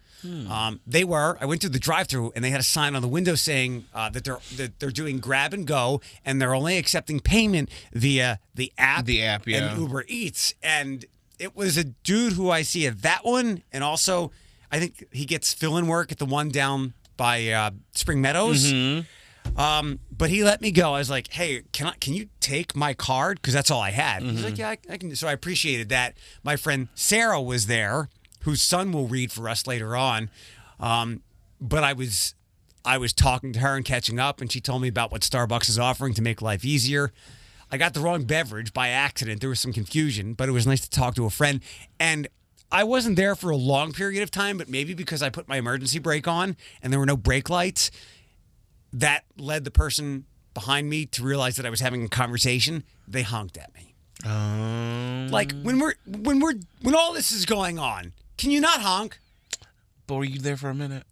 um, 0.49 0.79
they 0.87 1.03
were. 1.03 1.37
I 1.41 1.45
went 1.45 1.59
through 1.59 1.71
the 1.71 1.79
drive-through, 1.79 2.31
and 2.33 2.45
they 2.45 2.49
had 2.49 2.61
a 2.61 2.63
sign 2.63 2.95
on 2.95 3.01
the 3.01 3.09
window 3.09 3.35
saying 3.35 3.87
uh, 3.93 4.09
that 4.11 4.23
they're 4.23 4.39
that 4.55 4.79
they're 4.79 4.89
doing 4.89 5.19
grab 5.19 5.53
and 5.53 5.67
go, 5.67 5.99
and 6.23 6.41
they're 6.41 6.55
only 6.55 6.77
accepting 6.77 7.19
payment 7.19 7.69
via 7.91 8.39
the 8.55 8.71
app, 8.77 9.03
The 9.03 9.21
app, 9.21 9.45
yeah. 9.45 9.71
and 9.73 9.81
Uber 9.81 10.05
Eats. 10.07 10.53
And 10.63 11.03
it 11.39 11.57
was 11.57 11.75
a 11.75 11.83
dude 11.83 12.33
who 12.33 12.49
I 12.49 12.61
see 12.61 12.87
at 12.87 13.01
that 13.01 13.25
one, 13.25 13.63
and 13.73 13.83
also 13.83 14.31
I 14.71 14.79
think 14.79 15.03
he 15.11 15.25
gets 15.25 15.53
fill-in 15.53 15.87
work 15.87 16.09
at 16.09 16.19
the 16.19 16.25
one 16.25 16.47
down 16.47 16.93
by 17.17 17.49
uh, 17.49 17.71
Spring 17.91 18.21
Meadows. 18.21 18.71
Mm-hmm. 18.71 19.59
Um, 19.59 19.99
but 20.15 20.29
he 20.29 20.43
let 20.43 20.61
me 20.61 20.71
go. 20.71 20.93
I 20.93 20.99
was 20.99 21.09
like, 21.09 21.31
"Hey, 21.31 21.63
can 21.73 21.87
I? 21.87 21.93
Can 21.99 22.13
you 22.13 22.29
take 22.39 22.75
my 22.75 22.93
card? 22.93 23.41
Because 23.41 23.53
that's 23.53 23.69
all 23.69 23.81
I 23.81 23.91
had." 23.91 24.23
He's 24.23 24.35
Mm-hmm. 24.35 24.43
like, 24.45 24.57
"Yeah, 24.57 24.69
I, 24.69 24.77
I 24.89 24.97
can." 24.97 25.15
So 25.15 25.27
I 25.27 25.33
appreciated 25.33 25.89
that. 25.89 26.15
My 26.43 26.55
friend 26.55 26.87
Sarah 26.95 27.41
was 27.41 27.67
there, 27.67 28.09
whose 28.43 28.61
son 28.61 28.91
will 28.91 29.07
read 29.07 29.31
for 29.31 29.49
us 29.49 29.67
later 29.67 29.95
on. 29.95 30.29
Um, 30.79 31.21
but 31.59 31.83
I 31.83 31.93
was, 31.93 32.35
I 32.85 32.97
was 32.97 33.13
talking 33.13 33.53
to 33.53 33.59
her 33.59 33.75
and 33.75 33.83
catching 33.85 34.17
up, 34.19 34.39
and 34.41 34.51
she 34.51 34.59
told 34.61 34.81
me 34.81 34.87
about 34.87 35.11
what 35.11 35.21
Starbucks 35.21 35.69
is 35.69 35.77
offering 35.77 36.13
to 36.15 36.21
make 36.21 36.41
life 36.41 36.63
easier. 36.65 37.11
I 37.71 37.77
got 37.77 37.93
the 37.93 37.99
wrong 38.01 38.23
beverage 38.23 38.71
by 38.73 38.89
accident. 38.89 39.39
There 39.41 39.49
was 39.49 39.59
some 39.59 39.73
confusion, 39.73 40.33
but 40.35 40.47
it 40.47 40.51
was 40.51 40.65
nice 40.67 40.81
to 40.81 40.89
talk 40.89 41.15
to 41.15 41.25
a 41.25 41.29
friend. 41.29 41.59
And 41.99 42.27
I 42.73 42.83
wasn't 42.83 43.15
there 43.17 43.35
for 43.35 43.51
a 43.51 43.55
long 43.55 43.93
period 43.93 44.23
of 44.23 44.31
time, 44.31 44.57
but 44.57 44.67
maybe 44.67 44.93
because 44.95 45.21
I 45.21 45.29
put 45.29 45.47
my 45.47 45.57
emergency 45.57 45.99
brake 45.99 46.27
on 46.27 46.57
and 46.81 46.91
there 46.91 46.99
were 46.99 47.05
no 47.05 47.15
brake 47.15 47.49
lights, 47.49 47.91
that 48.91 49.25
led 49.37 49.63
the 49.63 49.71
person 49.71 50.25
behind 50.55 50.89
me 50.89 51.05
to 51.07 51.23
realize 51.23 51.55
that 51.57 51.65
I 51.65 51.69
was 51.69 51.79
having 51.81 52.03
a 52.03 52.09
conversation. 52.09 52.83
They 53.07 53.21
honked 53.21 53.57
at 53.57 53.73
me. 53.75 53.93
Um, 54.25 55.27
Like 55.29 55.53
when 55.61 55.79
we're 55.79 55.93
when 56.07 56.39
we're 56.39 56.55
when 56.81 56.95
all 56.95 57.13
this 57.13 57.31
is 57.31 57.45
going 57.45 57.77
on, 57.77 58.13
can 58.37 58.49
you 58.51 58.59
not 58.59 58.81
honk 58.81 59.19
but 60.07 60.15
were 60.15 60.23
you 60.23 60.39
there 60.39 60.57
for 60.57 60.69
a 60.69 60.75
minute? 60.75 61.03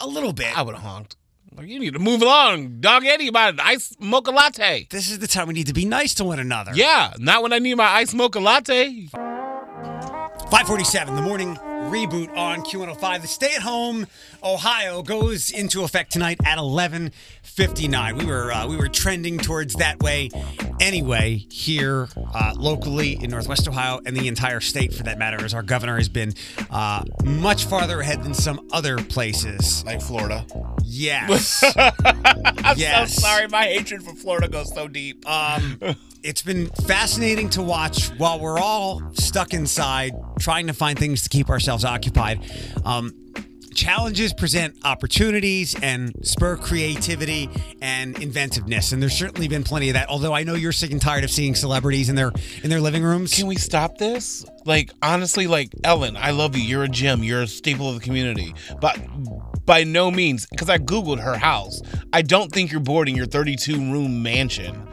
a 0.00 0.06
little 0.08 0.32
bit? 0.32 0.56
I 0.56 0.62
would 0.62 0.74
have 0.74 0.82
honked. 0.84 1.16
Like 1.54 1.68
you 1.68 1.78
need 1.78 1.92
to 1.92 1.98
move 2.00 2.20
along, 2.20 2.80
dog. 2.80 3.04
Eddie, 3.04 3.28
about 3.28 3.54
an 3.54 3.60
ice 3.60 3.94
mocha 4.00 4.32
latte. 4.32 4.88
This 4.90 5.10
is 5.10 5.20
the 5.20 5.28
time 5.28 5.46
we 5.48 5.54
need 5.54 5.68
to 5.68 5.72
be 5.72 5.84
nice 5.84 6.12
to 6.14 6.24
one 6.24 6.40
another. 6.40 6.72
Yeah, 6.74 7.12
not 7.18 7.42
when 7.42 7.52
I 7.52 7.58
need 7.60 7.74
my 7.76 7.86
ice 7.86 8.12
mocha 8.12 8.40
latte. 8.40 9.08
547, 10.50 11.08
in 11.08 11.16
the 11.16 11.22
morning 11.22 11.58
reboot 11.94 12.36
on 12.36 12.60
Q105. 12.62 13.22
The 13.22 13.28
stay 13.28 13.54
at 13.54 13.62
home 13.62 14.06
Ohio 14.42 15.02
goes 15.02 15.50
into 15.50 15.84
effect 15.84 16.10
tonight 16.12 16.38
at 16.44 16.58
11:59. 16.58 18.18
We 18.18 18.24
were 18.26 18.50
uh, 18.52 18.66
we 18.66 18.76
were 18.76 18.88
trending 18.88 19.38
towards 19.38 19.74
that 19.74 20.02
way 20.02 20.28
anyway 20.80 21.36
here 21.50 22.08
uh, 22.34 22.52
locally 22.56 23.12
in 23.22 23.30
Northwest 23.30 23.68
Ohio 23.68 24.00
and 24.04 24.16
the 24.16 24.26
entire 24.26 24.58
state 24.60 24.92
for 24.92 25.04
that 25.04 25.18
matter 25.18 25.44
as 25.44 25.54
our 25.54 25.62
governor 25.62 25.96
has 25.96 26.08
been 26.08 26.32
uh, 26.70 27.04
much 27.24 27.66
farther 27.66 28.00
ahead 28.00 28.24
than 28.24 28.34
some 28.34 28.66
other 28.72 28.98
places. 28.98 29.84
Like 29.84 30.02
Florida. 30.02 30.44
Yes. 30.82 31.62
I'm 31.76 32.76
Yes. 32.76 33.14
so 33.14 33.20
sorry. 33.22 33.46
My 33.48 33.64
hatred 33.66 34.02
for 34.02 34.14
Florida 34.14 34.48
goes 34.48 34.74
so 34.74 34.88
deep. 34.88 35.28
Um, 35.28 35.78
it's 36.22 36.42
been 36.42 36.66
fascinating 36.86 37.50
to 37.50 37.62
watch 37.62 38.08
while 38.18 38.40
we're 38.40 38.58
all 38.58 39.00
stuck 39.12 39.52
inside 39.54 40.12
trying 40.40 40.66
to 40.66 40.72
find 40.72 40.98
things 40.98 41.22
to 41.22 41.28
keep 41.28 41.50
ourselves 41.50 41.83
occupied. 41.84 42.40
Um, 42.84 43.14
challenges 43.74 44.32
present 44.32 44.76
opportunities 44.84 45.74
and 45.82 46.14
spur 46.22 46.56
creativity 46.56 47.50
and 47.82 48.20
inventiveness, 48.22 48.92
and 48.92 49.02
there's 49.02 49.16
certainly 49.16 49.48
been 49.48 49.64
plenty 49.64 49.88
of 49.90 49.94
that. 49.94 50.08
Although 50.08 50.32
I 50.32 50.44
know 50.44 50.54
you're 50.54 50.72
sick 50.72 50.90
and 50.90 51.00
tired 51.00 51.24
of 51.24 51.30
seeing 51.30 51.54
celebrities 51.54 52.08
in 52.08 52.16
their 52.16 52.32
in 52.62 52.70
their 52.70 52.80
living 52.80 53.02
rooms. 53.02 53.34
Can 53.34 53.46
we 53.46 53.56
stop 53.56 53.98
this? 53.98 54.46
Like 54.64 54.92
honestly, 55.02 55.46
like 55.46 55.70
Ellen, 55.84 56.16
I 56.16 56.30
love 56.30 56.56
you. 56.56 56.62
You're 56.62 56.84
a 56.84 56.88
gem. 56.88 57.22
You're 57.22 57.42
a 57.42 57.46
staple 57.46 57.88
of 57.88 57.96
the 57.96 58.00
community. 58.00 58.54
But 58.80 58.98
by 59.66 59.84
no 59.84 60.10
means, 60.10 60.46
because 60.46 60.70
I 60.70 60.78
googled 60.78 61.20
her 61.20 61.36
house, 61.36 61.82
I 62.12 62.22
don't 62.22 62.52
think 62.52 62.70
you're 62.70 62.80
boarding 62.80 63.16
your 63.16 63.26
32 63.26 63.74
room 63.76 64.22
mansion. 64.22 64.88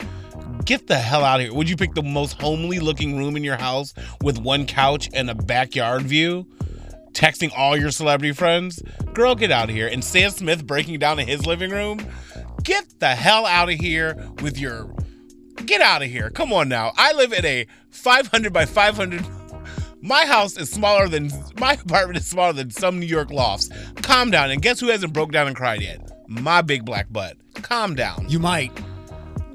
Get 0.65 0.87
the 0.87 0.97
hell 0.97 1.23
out 1.23 1.39
of 1.39 1.47
here. 1.47 1.53
Would 1.55 1.69
you 1.69 1.75
pick 1.75 1.95
the 1.95 2.03
most 2.03 2.39
homely 2.39 2.79
looking 2.79 3.17
room 3.17 3.35
in 3.35 3.43
your 3.43 3.57
house 3.57 3.93
with 4.21 4.37
one 4.37 4.67
couch 4.67 5.09
and 5.13 5.29
a 5.29 5.35
backyard 5.35 6.03
view? 6.03 6.47
Texting 7.13 7.51
all 7.55 7.77
your 7.77 7.91
celebrity 7.91 8.33
friends? 8.33 8.81
Girl, 9.13 9.35
get 9.35 9.51
out 9.51 9.69
of 9.69 9.75
here. 9.75 9.87
And 9.87 10.03
Sam 10.03 10.31
Smith 10.31 10.65
breaking 10.65 10.99
down 10.99 11.19
in 11.19 11.27
his 11.27 11.45
living 11.45 11.71
room? 11.71 12.05
Get 12.63 12.99
the 12.99 13.15
hell 13.15 13.45
out 13.45 13.69
of 13.69 13.79
here 13.79 14.15
with 14.41 14.57
your 14.57 14.93
Get 15.65 15.81
out 15.81 16.01
of 16.01 16.09
here. 16.09 16.29
Come 16.29 16.53
on 16.53 16.69
now. 16.69 16.91
I 16.97 17.13
live 17.13 17.33
in 17.33 17.45
a 17.45 17.67
500 17.91 18.51
by 18.51 18.65
500. 18.65 19.25
My 20.01 20.25
house 20.25 20.57
is 20.57 20.71
smaller 20.71 21.07
than 21.07 21.31
my 21.59 21.73
apartment 21.73 22.17
is 22.17 22.25
smaller 22.25 22.53
than 22.53 22.71
some 22.71 22.99
New 22.99 23.05
York 23.05 23.29
lofts. 23.29 23.69
Calm 24.01 24.31
down. 24.31 24.49
And 24.49 24.61
guess 24.61 24.79
who 24.79 24.87
hasn't 24.87 25.13
broke 25.13 25.31
down 25.31 25.47
and 25.47 25.55
cried 25.55 25.81
yet? 25.81 26.09
My 26.27 26.61
big 26.61 26.85
black 26.85 27.11
butt. 27.11 27.37
Calm 27.55 27.95
down. 27.95 28.25
You 28.27 28.39
might. 28.39 28.71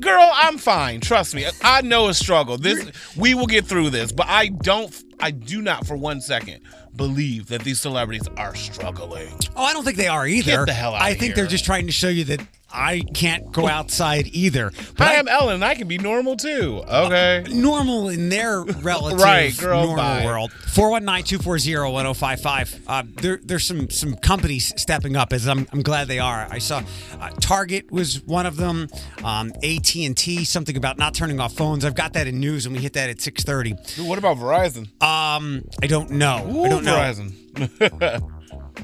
Girl, 0.00 0.30
I'm 0.34 0.58
fine. 0.58 1.00
Trust 1.00 1.34
me. 1.34 1.46
I 1.62 1.80
know 1.82 2.08
a 2.08 2.14
struggle. 2.14 2.58
This 2.58 2.92
we 3.16 3.34
will 3.34 3.46
get 3.46 3.66
through 3.66 3.90
this, 3.90 4.12
but 4.12 4.26
I 4.28 4.48
don't 4.48 4.94
I 5.18 5.30
do 5.30 5.62
not 5.62 5.86
for 5.86 5.96
one 5.96 6.20
second 6.20 6.60
believe 6.96 7.48
that 7.48 7.62
these 7.62 7.80
celebrities 7.80 8.26
are 8.36 8.54
struggling. 8.54 9.32
Oh, 9.54 9.64
I 9.64 9.72
don't 9.72 9.84
think 9.84 9.96
they 9.96 10.08
are 10.08 10.26
either. 10.26 10.50
Get 10.50 10.66
the 10.66 10.72
hell 10.72 10.94
outta 10.94 11.04
I 11.04 11.14
think 11.14 11.34
they're 11.34 11.46
just 11.46 11.64
trying 11.64 11.86
to 11.86 11.92
show 11.92 12.08
you 12.08 12.24
that 12.24 12.40
I 12.72 13.00
can't 13.14 13.52
go 13.52 13.68
outside 13.68 14.26
either. 14.32 14.72
But 14.98 15.06
Hi, 15.06 15.14
I- 15.14 15.18
I'm 15.18 15.28
Ellen. 15.28 15.62
I 15.62 15.74
can 15.74 15.88
be 15.88 15.98
normal 15.98 16.36
too. 16.36 16.82
Okay. 16.86 17.44
normal 17.50 18.08
in 18.08 18.28
their 18.28 18.62
relative 18.82 19.20
Right, 19.20 19.56
girl, 19.56 19.84
normal 19.84 19.96
bye. 20.04 20.24
world. 20.24 20.50
419-240-1055. 20.74 22.80
Uh, 22.86 23.02
there, 23.22 23.40
there's 23.42 23.66
some 23.66 23.88
some 23.90 24.14
companies 24.16 24.72
stepping 24.80 25.16
up 25.16 25.32
as 25.32 25.46
I'm, 25.48 25.66
I'm 25.72 25.82
glad 25.82 26.08
they 26.08 26.18
are. 26.18 26.46
I 26.50 26.58
saw 26.58 26.82
uh, 27.20 27.30
Target 27.40 27.90
was 27.90 28.22
one 28.24 28.46
of 28.46 28.56
them. 28.56 28.88
Um, 29.24 29.52
AT&T, 29.62 30.44
something 30.44 30.76
about 30.76 30.98
not 30.98 31.14
turning 31.14 31.40
off 31.40 31.54
phones. 31.54 31.84
I've 31.84 31.94
got 31.94 32.12
that 32.14 32.26
in 32.26 32.40
news 32.40 32.66
and 32.66 32.74
we 32.74 32.82
hit 32.82 32.92
that 32.94 33.08
at 33.10 33.20
630. 33.20 33.94
Dude, 33.96 34.08
what 34.08 34.18
about 34.18 34.36
Verizon? 34.38 34.88
Um, 35.02 35.62
I 35.82 35.86
don't 35.86 36.10
know. 36.10 36.46
Ooh, 36.52 36.64
I 36.64 36.68
don't 36.68 36.84
know. 36.84 36.96
Verizon. 36.96 37.32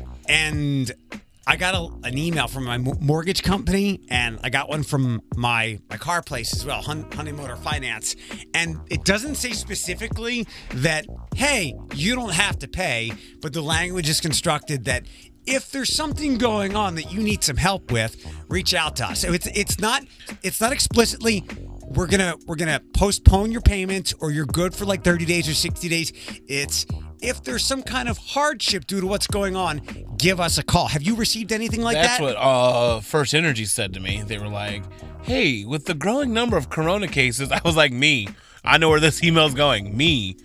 and 0.28 0.92
I 1.46 1.56
got 1.56 1.74
a, 1.74 2.06
an 2.06 2.16
email 2.16 2.46
from 2.46 2.64
my 2.64 2.78
mortgage 2.78 3.42
company, 3.42 4.00
and 4.08 4.38
I 4.44 4.50
got 4.50 4.68
one 4.68 4.82
from 4.82 5.22
my 5.34 5.80
my 5.90 5.96
car 5.96 6.22
place 6.22 6.54
as 6.54 6.64
well, 6.64 6.82
Hyundai 6.82 7.34
Motor 7.34 7.56
Finance, 7.56 8.14
and 8.54 8.80
it 8.90 9.04
doesn't 9.04 9.34
say 9.34 9.52
specifically 9.52 10.46
that 10.74 11.06
hey, 11.34 11.74
you 11.94 12.14
don't 12.14 12.32
have 12.32 12.58
to 12.60 12.68
pay, 12.68 13.12
but 13.40 13.52
the 13.52 13.62
language 13.62 14.08
is 14.08 14.20
constructed 14.20 14.84
that. 14.84 15.04
If 15.44 15.72
there's 15.72 15.92
something 15.92 16.38
going 16.38 16.76
on 16.76 16.94
that 16.94 17.12
you 17.12 17.20
need 17.20 17.42
some 17.42 17.56
help 17.56 17.90
with, 17.90 18.24
reach 18.48 18.74
out 18.74 18.94
to 18.98 19.06
us. 19.06 19.22
So 19.22 19.32
it's 19.32 19.48
it's 19.48 19.80
not 19.80 20.04
it's 20.44 20.60
not 20.60 20.72
explicitly 20.72 21.44
we're 21.94 22.06
gonna 22.06 22.36
we're 22.46 22.54
gonna 22.54 22.80
postpone 22.94 23.50
your 23.50 23.60
payment 23.60 24.14
or 24.20 24.30
you're 24.30 24.46
good 24.46 24.72
for 24.72 24.84
like 24.84 25.02
30 25.02 25.24
days 25.24 25.48
or 25.48 25.54
60 25.54 25.88
days. 25.88 26.12
It's 26.46 26.86
if 27.22 27.42
there's 27.44 27.64
some 27.64 27.82
kind 27.82 28.08
of 28.08 28.18
hardship 28.18 28.86
due 28.86 29.00
to 29.00 29.06
what's 29.06 29.26
going 29.26 29.56
on, 29.56 29.80
give 30.18 30.40
us 30.40 30.58
a 30.58 30.62
call. 30.62 30.88
Have 30.88 31.02
you 31.02 31.14
received 31.14 31.52
anything 31.52 31.80
like 31.80 31.94
That's 31.94 32.18
that? 32.18 32.24
That's 32.24 32.36
what 32.36 32.42
uh, 32.42 33.00
First 33.00 33.34
Energy 33.34 33.64
said 33.64 33.94
to 33.94 34.00
me. 34.00 34.22
They 34.26 34.38
were 34.38 34.48
like, 34.48 34.82
"Hey, 35.22 35.64
with 35.64 35.86
the 35.86 35.94
growing 35.94 36.32
number 36.32 36.56
of 36.56 36.68
Corona 36.68 37.08
cases," 37.08 37.50
I 37.52 37.60
was 37.64 37.76
like, 37.76 37.92
"Me, 37.92 38.28
I 38.64 38.78
know 38.78 38.90
where 38.90 39.00
this 39.00 39.22
email's 39.22 39.54
going. 39.54 39.96
Me, 39.96 40.36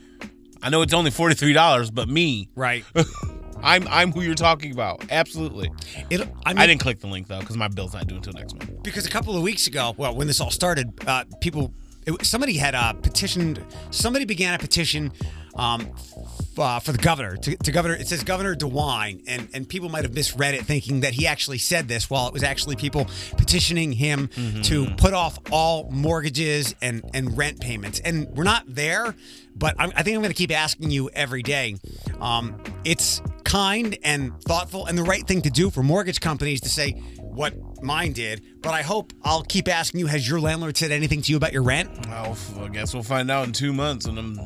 I 0.61 0.69
know 0.69 0.81
it's 0.81 0.93
only 0.93 1.11
forty 1.11 1.35
three 1.35 1.53
dollars, 1.53 1.91
but 1.91 2.07
me, 2.07 2.49
right. 2.55 2.85
I'm 3.63 3.87
I'm 3.87 4.11
who 4.11 4.21
you're 4.21 4.35
talking 4.35 4.71
about. 4.71 5.03
Absolutely. 5.09 5.71
It, 6.09 6.21
I 6.45 6.53
mean, 6.53 6.59
I 6.59 6.67
didn't 6.67 6.81
click 6.81 6.99
the 6.99 7.07
link 7.07 7.27
though 7.27 7.39
because 7.39 7.57
my 7.57 7.67
bill's 7.67 7.93
not 7.93 8.07
due 8.07 8.15
until 8.15 8.33
next 8.33 8.55
month. 8.55 8.83
because 8.83 9.05
a 9.05 9.09
couple 9.09 9.35
of 9.35 9.41
weeks 9.41 9.67
ago, 9.67 9.95
well, 9.97 10.15
when 10.15 10.27
this 10.27 10.39
all 10.39 10.51
started, 10.51 10.93
uh, 11.07 11.23
people, 11.41 11.73
it, 12.05 12.23
somebody 12.25 12.57
had 12.57 12.75
uh, 12.75 12.93
petitioned, 12.93 13.63
somebody 13.89 14.25
began 14.25 14.53
a 14.53 14.59
petition 14.59 15.11
um, 15.57 15.89
f- 15.95 16.59
uh, 16.59 16.79
for 16.79 16.91
the 16.91 16.97
governor 16.97 17.35
to, 17.37 17.55
to 17.57 17.71
Governor. 17.71 17.95
It 17.95 18.07
says 18.07 18.23
Governor 18.23 18.55
DeWine, 18.55 19.23
and 19.27 19.47
and 19.53 19.67
people 19.67 19.89
might 19.89 20.03
have 20.03 20.13
misread 20.13 20.53
it, 20.55 20.65
thinking 20.65 21.01
that 21.01 21.13
he 21.13 21.27
actually 21.27 21.57
said 21.57 21.87
this, 21.87 22.09
while 22.09 22.27
it 22.27 22.33
was 22.33 22.43
actually 22.43 22.75
people 22.77 23.07
petitioning 23.37 23.91
him 23.91 24.29
to 24.63 24.87
put 24.97 25.13
off 25.13 25.37
all 25.51 25.89
mortgages 25.91 26.73
and 26.81 27.03
and 27.13 27.37
rent 27.37 27.59
payments. 27.59 27.99
And 27.99 28.27
we're 28.29 28.43
not 28.43 28.63
there, 28.67 29.15
but 29.55 29.75
I'm, 29.77 29.91
I 29.95 30.03
think 30.03 30.15
I'm 30.15 30.21
going 30.21 30.33
to 30.33 30.37
keep 30.37 30.51
asking 30.51 30.91
you 30.91 31.09
every 31.13 31.43
day. 31.43 31.75
Um, 32.19 32.61
it's 32.85 33.21
kind 33.43 33.97
and 34.03 34.39
thoughtful 34.43 34.85
and 34.87 34.97
the 34.97 35.03
right 35.03 35.25
thing 35.25 35.41
to 35.43 35.49
do 35.49 35.69
for 35.69 35.81
mortgage 35.83 36.19
companies 36.19 36.61
to 36.61 36.69
say 36.69 36.91
what 37.21 37.53
mine 37.83 38.13
did. 38.13 38.43
But 38.61 38.73
I 38.73 38.81
hope 38.81 39.13
I'll 39.23 39.43
keep 39.43 39.67
asking 39.67 39.99
you: 39.99 40.07
Has 40.07 40.27
your 40.27 40.39
landlord 40.39 40.75
said 40.77 40.91
anything 40.91 41.21
to 41.21 41.31
you 41.31 41.37
about 41.37 41.53
your 41.53 41.63
rent? 41.63 41.89
Well, 42.07 42.63
I 42.65 42.67
guess 42.69 42.93
we'll 42.93 43.03
find 43.03 43.29
out 43.31 43.45
in 43.47 43.53
two 43.53 43.73
months 43.73 44.05
and 44.07 44.17
I'm 44.17 44.39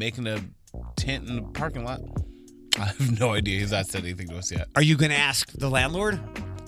making 0.00 0.26
a 0.26 0.40
tent 0.96 1.28
in 1.28 1.36
the 1.36 1.42
parking 1.42 1.84
lot. 1.84 2.00
I 2.80 2.86
have 2.86 3.20
no 3.20 3.34
idea. 3.34 3.60
He's 3.60 3.72
not 3.72 3.86
said 3.86 4.02
anything 4.02 4.28
to 4.28 4.38
us 4.38 4.50
yet. 4.50 4.66
Are 4.74 4.82
you 4.82 4.96
going 4.96 5.10
to 5.10 5.16
ask 5.16 5.52
the 5.52 5.68
landlord? 5.68 6.18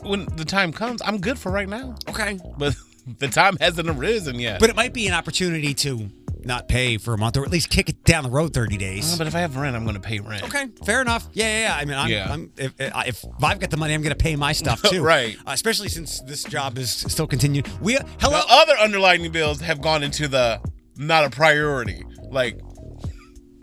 When 0.02 0.26
the 0.36 0.44
time 0.44 0.72
comes, 0.72 1.00
I'm 1.04 1.18
good 1.18 1.38
for 1.38 1.50
right 1.50 1.68
now. 1.68 1.94
Okay. 2.08 2.38
But 2.58 2.74
the 3.18 3.28
time 3.28 3.56
hasn't 3.60 3.88
arisen 3.88 4.38
yet. 4.38 4.60
But 4.60 4.68
it 4.70 4.76
might 4.76 4.92
be 4.92 5.06
an 5.06 5.14
opportunity 5.14 5.72
to 5.74 6.10
not 6.44 6.66
pay 6.68 6.98
for 6.98 7.14
a 7.14 7.18
month 7.18 7.36
or 7.36 7.44
at 7.44 7.50
least 7.52 7.70
kick 7.70 7.88
it 7.88 8.02
down 8.04 8.24
the 8.24 8.30
road 8.30 8.52
30 8.52 8.74
Uh, 8.74 8.78
days. 8.80 9.16
but 9.16 9.28
if 9.28 9.34
I 9.34 9.40
have 9.40 9.56
rent, 9.56 9.76
I'm 9.76 9.84
going 9.84 9.94
to 9.94 10.00
pay 10.00 10.18
rent. 10.18 10.42
Okay, 10.42 10.66
fair 10.84 11.00
enough. 11.00 11.26
Yeah, 11.32 11.46
yeah, 11.46 11.60
yeah. 11.68 11.76
I 11.76 11.84
mean, 11.84 11.96
I'm, 11.96 12.10
Yeah. 12.10 12.32
I'm, 12.32 12.52
if, 12.58 12.72
if 12.78 13.24
I've 13.42 13.60
got 13.60 13.70
the 13.70 13.76
money, 13.76 13.94
I'm 13.94 14.02
going 14.02 14.14
to 14.14 14.22
pay 14.22 14.34
my 14.36 14.52
stuff 14.52 14.82
too. 14.90 15.02
Right. 15.02 15.36
Uh, 15.46 15.52
especially 15.52 15.88
since 15.88 16.20
this 16.22 16.42
job 16.42 16.76
is 16.78 16.90
still 16.90 17.28
continuing. 17.28 17.64
We 17.80 17.96
hello. 18.20 18.38
The 18.40 18.44
other 18.48 18.76
underlying 18.76 19.30
bills 19.30 19.60
have 19.60 19.80
gone 19.80 20.02
into 20.02 20.26
the 20.26 20.60
not 20.96 21.24
a 21.24 21.30
priority, 21.30 22.02
like 22.28 22.58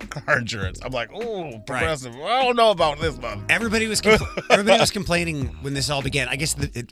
car 0.25 0.39
insurance. 0.39 0.79
I'm 0.83 0.91
like, 0.91 1.09
oh, 1.13 1.59
progressive. 1.65 2.15
I 2.15 2.43
don't 2.43 2.55
know 2.55 2.71
about 2.71 2.99
this 2.99 3.15
one. 3.17 3.45
Everybody 3.49 3.87
was 3.87 4.01
compl- 4.01 4.45
everybody 4.49 4.79
was 4.79 4.91
complaining 4.91 5.47
when 5.61 5.73
this 5.73 5.89
all 5.89 6.01
began. 6.01 6.27
I 6.27 6.35
guess 6.35 6.53
the, 6.53 6.71
it, 6.73 6.91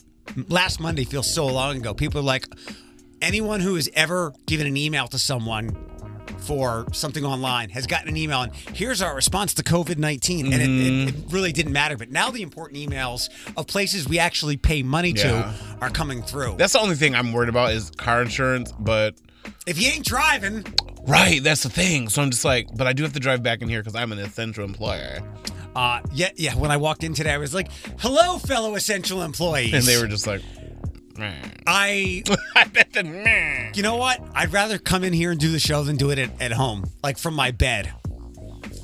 last 0.50 0.80
Monday 0.80 1.04
feels 1.04 1.34
so 1.34 1.46
long 1.48 1.78
ago. 1.78 1.94
People 1.94 2.20
are 2.20 2.24
like, 2.24 2.48
anyone 3.22 3.60
who 3.60 3.76
has 3.76 3.90
ever 3.94 4.34
given 4.46 4.68
an 4.68 4.78
email 4.78 5.08
to 5.08 5.20
someone 5.20 5.76
for 6.40 6.86
something 6.94 7.26
online 7.26 7.70
has 7.70 7.88
gotten 7.88 8.10
an 8.10 8.18
email 8.18 8.42
and 8.44 8.54
here's 8.56 9.02
our 9.02 9.16
response 9.16 9.54
to 9.56 9.64
COVID 9.64 9.98
nineteen, 9.98 10.46
and 10.54 10.56
it, 10.56 10.62
it, 10.62 10.68
mm-hmm. 10.68 11.08
it 11.10 11.34
really 11.34 11.52
didn't 11.52 11.74
matter. 11.74 11.98
But 11.98 12.12
now 12.12 12.32
the 12.32 12.42
important 12.42 12.80
emails 12.80 13.30
of 13.58 13.68
places 13.68 14.08
we 14.08 14.20
actually 14.20 14.58
pay 14.58 14.84
money 14.84 15.14
Yeah. 15.16 15.24
to 15.24 15.78
are 15.82 15.90
coming 15.90 16.22
through. 16.22 16.56
That's 16.58 16.74
the 16.74 16.80
only 16.80 16.96
thing 16.96 17.16
I'm 17.16 17.34
worried 17.34 17.50
about 17.50 17.72
is 17.72 17.90
car 17.92 18.22
insurance, 18.22 18.72
but 18.80 19.16
if 19.66 19.82
you 19.82 19.90
ain't 19.90 20.06
driving, 20.06 20.64
right, 21.08 21.42
that's 21.42 21.64
the 21.64 21.70
thing. 21.70 22.10
So 22.10 22.22
I'm 22.22 22.32
just 22.32 22.46
like, 22.46 22.68
but 22.76 22.88
I 22.88 22.94
do 22.94 23.04
have 23.04 23.14
to 23.14 23.20
drive 23.20 23.42
back 23.44 23.62
in 23.62 23.70
here 23.70 23.80
because 23.82 23.96
I'm 23.96 24.12
an 24.12 24.20
essential 24.20 24.64
employer. 24.64 25.22
uh, 25.76 26.02
yeah, 26.14 26.30
yeah. 26.36 26.56
When 26.56 26.72
I 26.72 26.78
walked 26.78 27.04
in 27.04 27.14
today, 27.14 27.34
I 27.34 27.38
was 27.38 27.54
like, 27.54 27.70
"Hello, 28.00 28.38
fellow 28.38 28.76
essential 28.76 29.22
employees," 29.24 29.74
And 29.74 29.84
they 29.84 30.00
were 30.02 30.08
just 30.08 30.28
like, 30.28 30.42
meh. 31.18 31.34
I 31.66 32.24
I 32.56 32.66
bet 32.66 32.94
the 32.94 33.04
meh. 33.04 33.72
You 33.76 33.84
know 33.84 33.96
what? 33.98 34.22
I'd 34.34 34.52
rather 34.54 34.78
come 34.78 35.04
in 35.04 35.14
here 35.14 35.32
and 35.32 35.40
do 35.40 35.52
the 35.52 35.60
show 35.60 35.84
than 35.84 35.96
do 35.98 36.10
it 36.12 36.20
at, 36.20 36.42
at 36.42 36.52
home, 36.52 36.86
like 37.04 37.18
from 37.18 37.34
my 37.34 37.52
bed. 37.52 37.92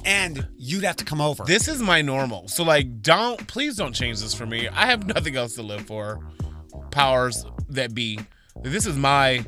And 0.06 0.46
you'd 0.58 0.84
have 0.84 0.98
to 0.98 1.06
come 1.06 1.22
over. 1.22 1.46
This 1.46 1.70
is 1.70 1.82
my 1.82 2.02
normal. 2.02 2.48
So 2.50 2.64
like, 2.64 3.02
don't 3.02 3.48
please 3.48 3.78
don't 3.78 3.94
change 3.94 4.20
this 4.22 4.34
for 4.34 4.46
me. 4.46 4.68
I 4.68 4.86
have 4.86 5.08
nothing 5.08 5.36
else 5.38 5.56
to 5.56 5.62
live 5.64 5.82
for. 5.86 6.20
Powers 6.92 7.46
that 7.70 7.94
be. 7.96 8.20
This 8.62 8.86
is 8.86 8.98
my. 8.98 9.46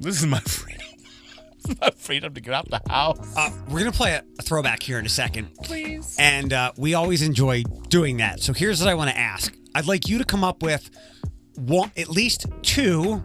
This 0.00 0.18
is 0.20 0.26
my 0.26 0.40
freedom. 0.46 0.79
This 1.70 1.76
is 1.76 1.80
my 1.80 1.90
freedom 1.90 2.34
to 2.34 2.40
get 2.40 2.52
out 2.54 2.68
the 2.68 2.80
house. 2.90 3.36
Uh, 3.36 3.50
we're 3.68 3.80
going 3.80 3.90
to 3.92 3.96
play 3.96 4.12
a, 4.12 4.24
a 4.38 4.42
throwback 4.42 4.82
here 4.82 4.98
in 4.98 5.06
a 5.06 5.10
second. 5.10 5.54
Please. 5.62 6.16
And 6.18 6.52
uh, 6.52 6.72
we 6.76 6.94
always 6.94 7.22
enjoy 7.22 7.62
doing 7.88 8.16
that. 8.18 8.40
So 8.40 8.52
here's 8.52 8.80
what 8.80 8.88
I 8.88 8.94
want 8.94 9.10
to 9.10 9.16
ask 9.18 9.54
I'd 9.74 9.86
like 9.86 10.08
you 10.08 10.18
to 10.18 10.24
come 10.24 10.42
up 10.42 10.62
with 10.62 10.90
one, 11.56 11.92
at 11.96 12.08
least 12.08 12.46
two, 12.62 13.22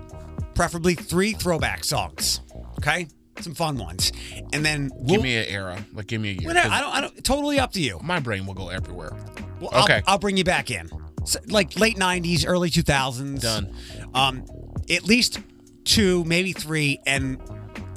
preferably 0.54 0.94
three 0.96 1.34
throwback 1.34 1.84
songs. 1.84 2.42
Okay? 2.78 3.08
Some 3.40 3.56
fun 3.56 3.78
ones. 3.78 4.12
And 4.54 4.64
then 4.64 4.92
we'll. 4.94 5.08
Give 5.16 5.24
me 5.24 5.36
an 5.38 5.46
era. 5.48 5.84
Like, 5.94 6.08
give 6.08 6.22
me 6.22 6.30
a 6.30 6.34
year. 6.34 6.48
whatever, 6.48 6.70
'cause 6.70 6.78
I 6.78 6.82
don't, 6.82 6.96
I 6.96 7.02
don't, 7.02 7.24
totally 7.24 7.60
up 7.60 7.72
to 7.74 7.82
you. 7.82 8.00
my 8.04 8.20
brain 8.20 8.46
will 8.46 8.54
go 8.54 8.70
everywhere. 8.70 9.12
Well, 9.60 9.70
I'll, 9.74 9.84
Okay. 9.86 10.04
I'll 10.06 10.20
bring 10.20 10.38
you 10.38 10.44
back 10.44 10.70
in. 10.72 10.90
So, 11.26 11.40
like 11.48 11.78
late 11.80 11.98
90s, 11.98 12.46
early 12.48 12.70
2000s. 12.70 13.42
Done. 13.42 13.76
Um, 14.14 14.46
at 14.90 15.04
least 15.04 15.40
two, 15.84 16.24
maybe 16.26 16.54
three. 16.54 17.00
And 17.08 17.40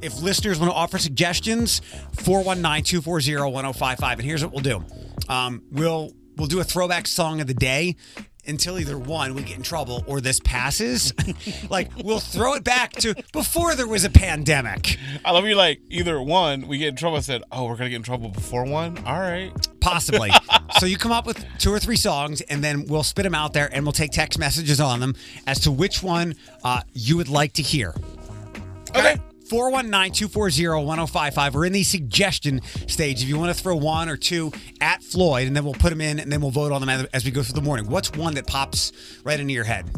if 0.03 0.21
listeners 0.21 0.59
want 0.59 0.71
to 0.71 0.77
offer 0.77 0.99
suggestions, 0.99 1.81
419 2.13 2.85
240 2.85 3.53
1055. 3.53 4.19
And 4.19 4.27
here's 4.27 4.45
what 4.45 4.53
we'll 4.53 4.63
do 4.63 4.85
um, 5.29 5.63
we'll, 5.71 6.13
we'll 6.37 6.49
do 6.49 6.61
a 6.61 6.65
throwback 6.65 7.07
song 7.07 7.41
of 7.41 7.47
the 7.47 7.55
day. 7.55 7.97
Until 8.47 8.79
either 8.79 8.99
one, 8.99 9.35
we 9.35 9.43
get 9.43 9.59
in 9.59 9.63
trouble 9.63 10.03
or 10.07 10.23
this 10.23 10.41
passes. 10.41 11.13
like, 11.71 11.91
we'll 12.03 12.19
throw 12.19 12.55
it 12.55 12.65
back 12.65 12.93
to 12.93 13.15
before 13.31 13.75
there 13.75 13.87
was 13.87 14.05
a 14.05 14.11
pandemic. 14.11 14.97
I 15.23 15.33
love 15.33 15.45
you. 15.45 15.55
Like 15.55 15.81
either 15.91 16.23
one, 16.23 16.67
we 16.67 16.79
get 16.79 16.89
in 16.89 16.97
trouble. 16.97 17.19
I 17.19 17.21
said, 17.21 17.43
"Oh, 17.53 17.67
we're 17.67 17.77
gonna 17.77 17.91
get 17.91 17.97
in 17.97 18.03
trouble 18.05 18.31
before 18.31 18.65
one." 18.65 18.97
All 19.05 19.21
right. 19.21 19.53
Possibly. 19.83 20.31
so 20.79 20.87
you 20.87 20.97
come 20.97 21.13
up 21.13 21.27
with 21.27 21.45
two 21.59 21.71
or 21.71 21.79
three 21.79 21.97
songs, 21.97 22.41
and 22.41 22.65
then 22.65 22.87
we'll 22.87 23.03
spit 23.03 23.25
them 23.25 23.35
out 23.35 23.53
there, 23.53 23.69
and 23.71 23.85
we'll 23.85 23.93
take 23.93 24.13
text 24.13 24.39
messages 24.39 24.81
on 24.81 25.01
them 25.01 25.15
as 25.47 25.61
to 25.61 25.71
which 25.71 26.03
one 26.03 26.35
uh, 26.65 26.81
you 26.95 27.19
would 27.19 27.29
like 27.29 27.53
to 27.55 27.63
hear. 27.63 27.95
Okay. 28.97 29.19
419-240-1055. 29.51 31.53
We're 31.53 31.65
in 31.67 31.73
the 31.73 31.83
suggestion 31.83 32.61
stage. 32.87 33.23
If 33.23 33.29
you 33.29 33.39
want 33.39 33.55
to 33.57 33.63
throw 33.63 33.77
one 33.77 34.09
or 34.09 34.17
two 34.17 34.53
at 34.81 35.03
Floyd, 35.03 35.47
and 35.47 35.57
then 35.57 35.65
we'll 35.65 35.75
put 35.75 35.91
them 35.91 36.01
in, 36.01 36.19
and 36.21 36.31
then 36.33 36.41
we'll 36.41 36.51
vote 36.51 36.73
on 36.73 36.81
them 36.81 36.89
as- 36.91 37.07
as 37.13 37.25
we 37.25 37.31
go 37.31 37.43
through 37.43 37.55
the 37.55 37.63
morning. 37.63 37.89
What's 37.89 38.13
one 38.13 38.35
that 38.35 38.47
pops 38.47 38.93
right 39.25 39.39
into 39.39 39.53
your 39.55 39.65
head? 39.65 39.91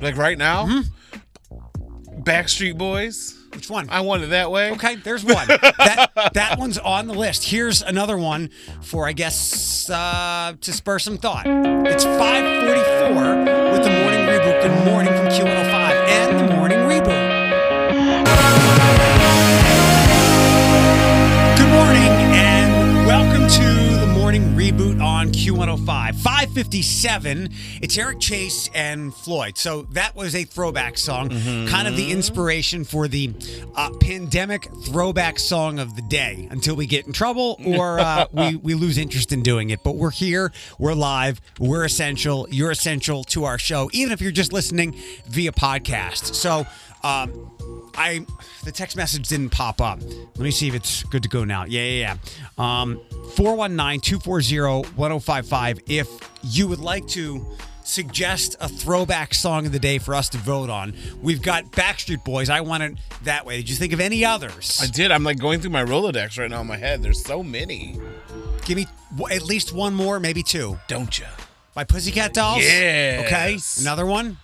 Like 0.00 0.16
right 0.16 0.38
now, 0.38 0.66
Mm-hmm. 0.66 2.22
Backstreet 2.22 2.76
Boys. 2.76 3.34
Which 3.54 3.70
one? 3.70 3.88
I 3.90 4.00
want 4.00 4.22
it 4.24 4.30
that 4.30 4.50
way. 4.50 4.72
Okay, 4.72 4.96
there's 4.96 5.24
one. 5.24 5.46
that 5.48 6.10
that 6.34 6.58
one's 6.58 6.76
on 6.76 7.06
the 7.06 7.14
list. 7.14 7.44
Here's 7.44 7.80
another 7.80 8.18
one 8.18 8.50
for 8.82 9.06
I 9.08 9.12
guess 9.12 9.88
uh, 9.88 10.54
to 10.60 10.72
spur 10.72 10.98
some 10.98 11.16
thought. 11.16 11.46
It's 11.46 12.04
5:44 12.04 13.72
with 13.72 13.84
the 13.84 13.90
morning 13.90 14.20
reboot. 14.26 14.62
Good 14.62 14.84
morning 14.84 15.12
from 15.14 15.26
Q105 15.28 16.08
and 16.08 16.40
the 16.40 16.47
Q105. 25.58 25.88
1157. 25.88 27.50
It's 27.82 27.98
Eric 27.98 28.20
Chase 28.20 28.70
and 28.74 29.12
Floyd. 29.12 29.58
So 29.58 29.82
that 29.90 30.14
was 30.14 30.36
a 30.36 30.44
throwback 30.44 30.96
song, 30.96 31.30
kind 31.66 31.88
of 31.88 31.96
the 31.96 32.12
inspiration 32.12 32.84
for 32.84 33.08
the 33.08 33.34
uh, 33.74 33.90
pandemic 34.00 34.68
throwback 34.84 35.40
song 35.40 35.80
of 35.80 35.96
the 35.96 36.02
day 36.02 36.46
until 36.52 36.76
we 36.76 36.86
get 36.86 37.08
in 37.08 37.12
trouble 37.12 37.58
or 37.66 37.98
uh, 37.98 38.26
we, 38.32 38.54
we 38.54 38.74
lose 38.74 38.98
interest 38.98 39.32
in 39.32 39.42
doing 39.42 39.70
it. 39.70 39.82
But 39.82 39.96
we're 39.96 40.12
here, 40.12 40.52
we're 40.78 40.94
live, 40.94 41.40
we're 41.58 41.84
essential. 41.84 42.46
You're 42.50 42.70
essential 42.70 43.24
to 43.24 43.44
our 43.44 43.58
show, 43.58 43.90
even 43.92 44.12
if 44.12 44.20
you're 44.20 44.30
just 44.30 44.52
listening 44.52 44.94
via 45.26 45.50
podcast. 45.50 46.36
So, 46.36 46.66
um, 47.02 47.50
I 47.96 48.24
the 48.64 48.72
text 48.72 48.96
message 48.96 49.28
didn't 49.28 49.50
pop 49.50 49.80
up. 49.80 50.00
Let 50.02 50.38
me 50.38 50.50
see 50.50 50.68
if 50.68 50.74
it's 50.74 51.02
good 51.04 51.22
to 51.22 51.28
go 51.28 51.44
now. 51.44 51.64
Yeah, 51.64 51.82
yeah, 51.82 52.16
yeah. 52.58 52.80
Um 52.82 53.00
419-240-1055 53.36 55.80
if 55.86 56.08
you 56.42 56.66
would 56.68 56.80
like 56.80 57.06
to 57.08 57.46
suggest 57.84 58.56
a 58.60 58.68
throwback 58.68 59.32
song 59.32 59.64
of 59.66 59.72
the 59.72 59.78
day 59.78 59.98
for 59.98 60.14
us 60.14 60.28
to 60.30 60.38
vote 60.38 60.68
on. 60.68 60.94
We've 61.22 61.40
got 61.40 61.64
Backstreet 61.72 62.22
Boys. 62.24 62.50
I 62.50 62.60
want 62.60 62.82
it 62.82 62.94
that 63.24 63.46
way. 63.46 63.56
Did 63.58 63.70
you 63.70 63.76
think 63.76 63.92
of 63.94 64.00
any 64.00 64.24
others? 64.24 64.78
I 64.82 64.86
did. 64.86 65.10
I'm 65.10 65.24
like 65.24 65.38
going 65.38 65.60
through 65.60 65.70
my 65.70 65.84
Rolodex 65.84 66.38
right 66.38 66.50
now 66.50 66.60
in 66.60 66.66
my 66.66 66.76
head. 66.76 67.02
There's 67.02 67.24
so 67.24 67.42
many. 67.42 67.98
Give 68.66 68.76
me 68.76 68.86
w- 69.16 69.34
at 69.34 69.42
least 69.42 69.72
one 69.72 69.94
more, 69.94 70.20
maybe 70.20 70.42
two. 70.42 70.78
Don't 70.86 71.18
you? 71.18 71.24
By 71.74 71.84
Pussycat 71.84 72.34
Dolls? 72.34 72.62
Yeah. 72.62 73.22
Okay. 73.24 73.58
Another 73.80 74.04
one? 74.04 74.36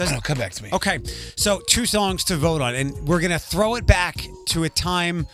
Oh, 0.00 0.20
come 0.22 0.38
back 0.38 0.52
to 0.52 0.62
me. 0.62 0.70
Okay, 0.72 0.98
so 1.36 1.60
two 1.68 1.86
songs 1.86 2.24
to 2.24 2.36
vote 2.36 2.60
on, 2.60 2.74
and 2.74 2.92
we're 3.06 3.20
gonna 3.20 3.38
throw 3.38 3.74
it 3.76 3.86
back 3.86 4.26
to 4.46 4.64
a 4.64 4.68
time 4.68 5.26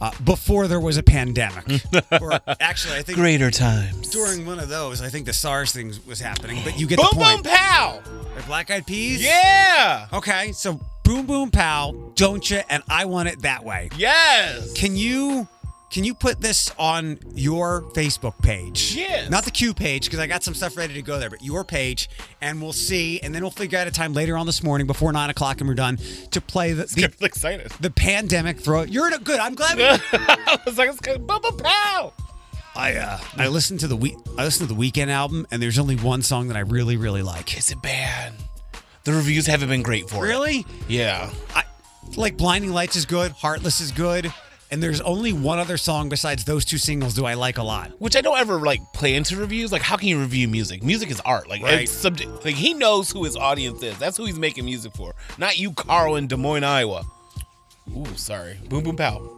uh, 0.00 0.10
before 0.24 0.68
there 0.68 0.80
was 0.80 0.96
a 0.96 1.02
pandemic, 1.02 1.64
or 2.20 2.38
actually, 2.60 2.96
I 2.96 3.02
think 3.02 3.18
Greater 3.18 3.50
times. 3.50 4.10
during 4.10 4.46
one 4.46 4.58
of 4.60 4.68
those, 4.68 5.02
I 5.02 5.08
think 5.08 5.26
the 5.26 5.32
SARS 5.32 5.72
thing 5.72 5.92
was 6.06 6.20
happening. 6.20 6.60
But 6.64 6.78
you 6.78 6.86
get 6.86 6.98
Boom 6.98 7.08
the 7.12 7.16
boom 7.16 7.24
point. 7.42 7.46
pow. 7.46 8.00
The 8.36 8.42
Black 8.44 8.70
Eyed 8.70 8.86
Peas. 8.86 9.22
Yeah. 9.24 10.06
Okay, 10.12 10.52
so 10.52 10.78
Boom 11.04 11.26
Boom 11.26 11.50
Pow, 11.50 12.12
don't 12.14 12.48
you? 12.48 12.60
And 12.70 12.82
I 12.88 13.06
want 13.06 13.28
it 13.28 13.42
that 13.42 13.64
way. 13.64 13.88
Yes. 13.96 14.72
Can 14.74 14.94
you? 14.96 15.48
Can 15.90 16.04
you 16.04 16.12
put 16.14 16.40
this 16.40 16.70
on 16.78 17.18
your 17.34 17.82
Facebook 17.94 18.38
page? 18.42 18.94
Yes. 18.94 19.30
Not 19.30 19.44
the 19.44 19.50
Q 19.50 19.72
page, 19.72 20.04
because 20.04 20.18
I 20.18 20.26
got 20.26 20.42
some 20.42 20.52
stuff 20.52 20.76
ready 20.76 20.92
to 20.94 21.02
go 21.02 21.18
there, 21.18 21.30
but 21.30 21.42
your 21.42 21.64
page, 21.64 22.10
and 22.42 22.60
we'll 22.60 22.74
see, 22.74 23.20
and 23.20 23.34
then 23.34 23.40
we'll 23.40 23.50
figure 23.50 23.78
out 23.78 23.86
a 23.86 23.90
time 23.90 24.12
later 24.12 24.36
on 24.36 24.44
this 24.44 24.62
morning 24.62 24.86
before 24.86 25.12
nine 25.12 25.30
o'clock, 25.30 25.60
and 25.60 25.68
we're 25.68 25.74
done 25.74 25.96
to 26.30 26.40
play 26.42 26.72
the 26.74 26.84
the, 26.84 27.24
excited. 27.24 27.70
the 27.80 27.90
pandemic 27.90 28.60
throw. 28.60 28.82
You're 28.82 29.06
in 29.06 29.14
a 29.14 29.18
good. 29.18 29.40
I'm 29.40 29.54
glad. 29.54 29.78
We, 29.78 29.84
I 30.12 30.58
was 30.66 30.76
like, 30.76 30.90
it's 30.90 31.00
good. 31.00 31.26
Boom 31.26 31.40
boom 31.40 31.56
pow. 31.56 32.12
I 32.76 32.94
uh, 32.96 33.18
I 33.36 33.48
listened 33.48 33.80
to 33.80 33.88
the 33.88 33.96
week. 33.96 34.16
I 34.36 34.44
listened 34.44 34.68
to 34.68 34.74
the 34.74 34.80
Weeknd 34.80 35.08
album, 35.08 35.46
and 35.50 35.62
there's 35.62 35.78
only 35.78 35.96
one 35.96 36.20
song 36.20 36.48
that 36.48 36.56
I 36.56 36.60
really 36.60 36.98
really 36.98 37.22
like. 37.22 37.56
Is 37.56 37.70
it 37.70 37.80
bad? 37.80 38.34
The 39.04 39.14
reviews 39.14 39.46
haven't 39.46 39.70
been 39.70 39.82
great 39.82 40.10
for 40.10 40.26
it. 40.26 40.28
Really? 40.28 40.66
Yeah. 40.86 41.30
I 41.54 41.64
like 42.16 42.36
Blinding 42.36 42.72
Lights 42.72 42.94
is 42.94 43.06
good. 43.06 43.32
Heartless 43.32 43.80
is 43.80 43.90
good. 43.90 44.30
And 44.70 44.82
there's 44.82 45.00
only 45.00 45.32
one 45.32 45.58
other 45.58 45.78
song 45.78 46.08
besides 46.10 46.44
those 46.44 46.64
two 46.64 46.76
singles 46.76 47.14
do 47.14 47.24
I 47.24 47.34
like 47.34 47.56
a 47.56 47.62
lot. 47.62 47.90
Which 48.00 48.16
I 48.16 48.20
don't 48.20 48.38
ever 48.38 48.60
like 48.60 48.80
play 48.92 49.14
into 49.14 49.36
reviews. 49.36 49.72
Like, 49.72 49.80
how 49.80 49.96
can 49.96 50.08
you 50.08 50.20
review 50.20 50.46
music? 50.46 50.82
Music 50.82 51.10
is 51.10 51.20
art. 51.20 51.48
Like, 51.48 51.62
Right. 51.62 51.82
it's 51.82 51.92
subject. 51.92 52.44
Like, 52.44 52.54
he 52.54 52.74
knows 52.74 53.10
who 53.10 53.24
his 53.24 53.34
audience 53.34 53.82
is. 53.82 53.96
That's 53.98 54.16
who 54.18 54.26
he's 54.26 54.38
making 54.38 54.66
music 54.66 54.92
for. 54.94 55.14
Not 55.38 55.58
you, 55.58 55.72
Carl, 55.72 56.16
in 56.16 56.26
Des 56.26 56.36
Moines, 56.36 56.64
Iowa. 56.64 57.02
Ooh, 57.96 58.04
sorry. 58.16 58.58
Boom, 58.68 58.82
boom, 58.84 58.96
pow. 58.96 59.37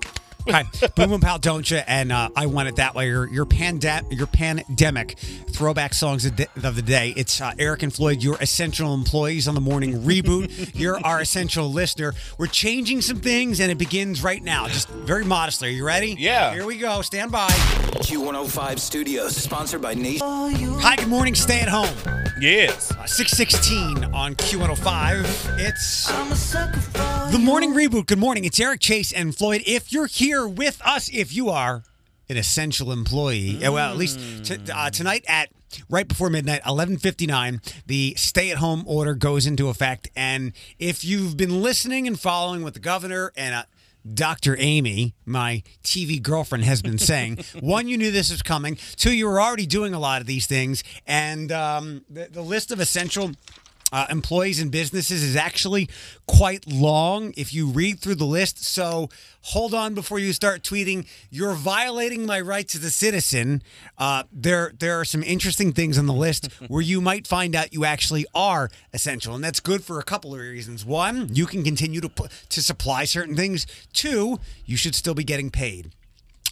Hi, 0.50 0.64
Boom 0.96 1.10
Boom 1.10 1.20
Pow, 1.20 1.38
don't 1.38 1.70
you? 1.70 1.78
And 1.86 2.12
uh, 2.12 2.30
I 2.36 2.46
want 2.46 2.68
it 2.68 2.76
that 2.76 2.94
way. 2.94 3.06
Your 3.08 3.28
your 3.28 3.44
panda- 3.46 4.04
your 4.10 4.26
pandemic 4.26 5.16
throwback 5.50 5.94
songs 5.94 6.24
of 6.24 6.36
the 6.36 6.48
of 6.62 6.76
the 6.76 6.82
day. 6.82 7.12
It's 7.16 7.40
uh, 7.40 7.52
Eric 7.58 7.82
and 7.82 7.92
Floyd, 7.92 8.22
your 8.22 8.36
essential 8.40 8.94
employees 8.94 9.46
on 9.48 9.54
the 9.54 9.60
morning 9.60 10.02
reboot. 10.02 10.72
You're 10.74 10.98
our 11.04 11.20
essential 11.20 11.70
listener. 11.70 12.14
We're 12.38 12.46
changing 12.46 13.00
some 13.02 13.18
things, 13.18 13.60
and 13.60 13.70
it 13.70 13.78
begins 13.78 14.22
right 14.22 14.42
now. 14.42 14.66
Just 14.68 14.88
very 14.88 15.24
modestly. 15.24 15.68
Are 15.68 15.72
you 15.72 15.86
ready? 15.86 16.16
Yeah. 16.18 16.52
Here 16.52 16.66
we 16.66 16.78
go. 16.78 17.02
Stand 17.02 17.30
by. 17.32 17.48
Q105 17.48 18.78
Studios, 18.78 19.36
sponsored 19.36 19.82
by 19.82 19.94
Nation. 19.94 20.26
Hi. 20.26 20.96
Good 20.96 21.08
morning. 21.08 21.34
Stay 21.34 21.60
at 21.60 21.68
home. 21.68 21.94
Yes. 22.40 22.90
Uh, 22.92 23.06
616 23.06 24.12
on 24.14 24.34
Q105. 24.34 25.58
It's 25.58 26.08
the 27.30 27.38
morning 27.38 27.72
reboot. 27.74 28.06
Good 28.06 28.18
morning. 28.18 28.44
It's 28.44 28.58
Eric 28.58 28.80
Chase 28.80 29.12
and 29.12 29.36
Floyd. 29.36 29.62
If 29.64 29.92
you're 29.92 30.06
here 30.06 30.48
with 30.48 30.82
us, 30.84 31.08
if 31.12 31.32
you 31.32 31.48
are 31.48 31.84
an 32.28 32.36
essential 32.36 32.90
employee, 32.90 33.64
uh, 33.64 33.70
well, 33.70 33.88
at 33.88 33.96
least 33.96 34.18
t- 34.44 34.58
uh, 34.72 34.90
tonight 34.90 35.24
at 35.28 35.48
right 35.88 36.08
before 36.08 36.28
midnight, 36.28 36.60
11:59, 36.64 37.60
the 37.86 38.14
stay-at-home 38.16 38.82
order 38.84 39.14
goes 39.14 39.46
into 39.46 39.68
effect. 39.68 40.10
And 40.16 40.52
if 40.80 41.04
you've 41.04 41.36
been 41.36 41.62
listening 41.62 42.08
and 42.08 42.18
following 42.18 42.64
what 42.64 42.74
the 42.74 42.80
governor 42.80 43.30
and 43.36 43.54
uh, 43.54 43.62
Dr. 44.12 44.56
Amy, 44.58 45.14
my 45.24 45.62
TV 45.84 46.20
girlfriend, 46.20 46.64
has 46.64 46.82
been 46.82 46.98
saying. 46.98 47.44
One, 47.60 47.86
you 47.86 47.96
knew 47.96 48.10
this 48.10 48.32
was 48.32 48.42
coming. 48.42 48.76
Two, 48.96 49.14
you 49.14 49.28
were 49.28 49.40
already 49.40 49.66
doing 49.66 49.94
a 49.94 50.00
lot 50.00 50.20
of 50.20 50.26
these 50.26 50.48
things. 50.48 50.82
And 51.06 51.52
um, 51.52 52.04
the, 52.10 52.28
the 52.28 52.42
list 52.42 52.72
of 52.72 52.80
essential 52.80 53.32
uh, 53.92 54.06
employees 54.10 54.60
and 54.60 54.70
businesses 54.70 55.22
is 55.22 55.36
actually 55.36 55.88
quite 56.26 56.66
long 56.66 57.32
if 57.36 57.52
you 57.52 57.66
read 57.66 58.00
through 58.00 58.16
the 58.16 58.24
list. 58.24 58.64
So 58.64 59.08
hold 59.42 59.74
on 59.74 59.94
before 59.94 60.18
you 60.18 60.32
start 60.32 60.62
tweeting. 60.62 61.06
You're 61.30 61.54
violating 61.54 62.26
my 62.26 62.40
rights 62.40 62.74
as 62.74 62.84
a 62.84 62.90
citizen. 62.90 63.62
Uh, 63.98 64.24
there, 64.32 64.72
there 64.78 64.98
are 65.00 65.04
some 65.04 65.22
interesting 65.22 65.72
things 65.72 65.98
on 65.98 66.06
the 66.06 66.12
list 66.12 66.52
where 66.68 66.82
you 66.82 67.00
might 67.00 67.26
find 67.26 67.54
out 67.54 67.72
you 67.72 67.84
actually 67.84 68.26
are 68.34 68.70
essential, 68.92 69.34
and 69.34 69.42
that's 69.42 69.60
good 69.60 69.84
for 69.84 69.98
a 69.98 70.04
couple 70.04 70.34
of 70.34 70.40
reasons. 70.40 70.84
One, 70.84 71.34
you 71.34 71.46
can 71.46 71.62
continue 71.64 72.00
to 72.00 72.10
to 72.48 72.62
supply 72.62 73.04
certain 73.04 73.36
things. 73.36 73.66
Two, 73.92 74.38
you 74.66 74.76
should 74.76 74.94
still 74.94 75.14
be 75.14 75.24
getting 75.24 75.50
paid. 75.50 75.92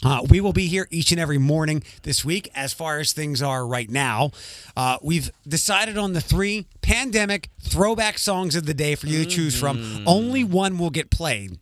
Uh, 0.05 0.25
we 0.29 0.41
will 0.41 0.53
be 0.53 0.69
here 0.69 0.87
each 0.91 1.11
and 1.11 1.21
every 1.21 1.39
morning 1.39 1.83
this 2.03 2.25
week 2.25 2.49
as 2.55 2.73
far 2.73 2.99
as 2.99 3.13
things 3.13 3.43
are 3.43 3.67
right 3.67 3.91
now. 3.91 4.31
Uh, 4.77 4.97
we've 5.03 5.31
decided 5.47 5.99
on 5.99 6.13
the 6.13 6.21
three 6.21 6.67
pandemic 6.83 7.51
throwback 7.61 8.19
songs 8.19 8.55
of 8.55 8.65
the 8.67 8.75
day 8.75 8.95
for 8.95 9.07
you 9.09 9.25
to 9.25 9.31
choose 9.31 9.59
from. 9.59 10.05
Only 10.07 10.45
one 10.45 10.79
will 10.79 10.91
get 10.91 11.11
played. 11.11 11.59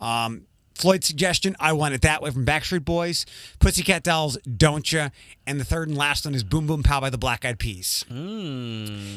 Um, 0.00 0.46
Floyd's 0.74 1.06
suggestion, 1.06 1.56
I 1.60 1.72
Want 1.72 1.94
It 1.94 2.02
That 2.02 2.22
Way 2.22 2.30
from 2.30 2.44
Backstreet 2.44 2.84
Boys. 2.84 3.26
Pussycat 3.58 4.02
Dolls, 4.02 4.36
Don't 4.56 4.90
Ya. 4.90 5.10
And 5.46 5.60
the 5.60 5.64
third 5.64 5.88
and 5.88 5.96
last 5.96 6.24
one 6.24 6.34
is 6.34 6.44
Boom 6.44 6.66
Boom 6.66 6.82
Pow 6.82 7.00
by 7.00 7.10
the 7.10 7.18
Black 7.18 7.44
Eyed 7.44 7.58
Peas. 7.58 8.04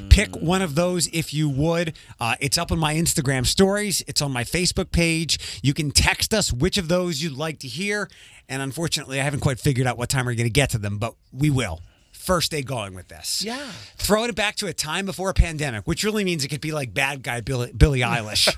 Pick 0.09 0.35
one 0.35 0.61
of 0.61 0.75
those 0.75 1.07
if 1.07 1.33
you 1.33 1.49
would. 1.49 1.93
Uh, 2.19 2.35
it's 2.39 2.57
up 2.57 2.71
on 2.71 2.79
my 2.79 2.95
Instagram 2.95 3.45
stories. 3.45 4.03
It's 4.07 4.21
on 4.21 4.31
my 4.31 4.43
Facebook 4.43 4.91
page. 4.91 5.59
You 5.63 5.73
can 5.73 5.91
text 5.91 6.33
us 6.33 6.51
which 6.51 6.77
of 6.77 6.87
those 6.87 7.21
you'd 7.21 7.37
like 7.37 7.59
to 7.59 7.67
hear. 7.67 8.09
And 8.47 8.61
unfortunately, 8.61 9.19
I 9.19 9.23
haven't 9.23 9.39
quite 9.39 9.59
figured 9.59 9.87
out 9.87 9.97
what 9.97 10.09
time 10.09 10.25
we're 10.25 10.35
going 10.35 10.45
to 10.45 10.49
get 10.49 10.69
to 10.71 10.77
them, 10.77 10.97
but 10.97 11.15
we 11.31 11.49
will. 11.49 11.81
First 12.25 12.49
day 12.49 12.63
going 12.63 12.95
with 12.95 13.07
this. 13.07 13.43
Yeah. 13.45 13.71
Throwing 13.97 14.29
it 14.29 14.35
back 14.35 14.55
to 14.55 14.65
a 14.65 14.73
time 14.73 15.05
before 15.05 15.29
a 15.29 15.33
pandemic, 15.35 15.85
which 15.85 16.03
really 16.03 16.23
means 16.23 16.43
it 16.43 16.47
could 16.47 16.59
be 16.59 16.71
like 16.71 16.91
bad 16.91 17.21
guy 17.21 17.39
Billy, 17.39 17.71
Billie 17.71 17.99
Eilish. 17.99 18.49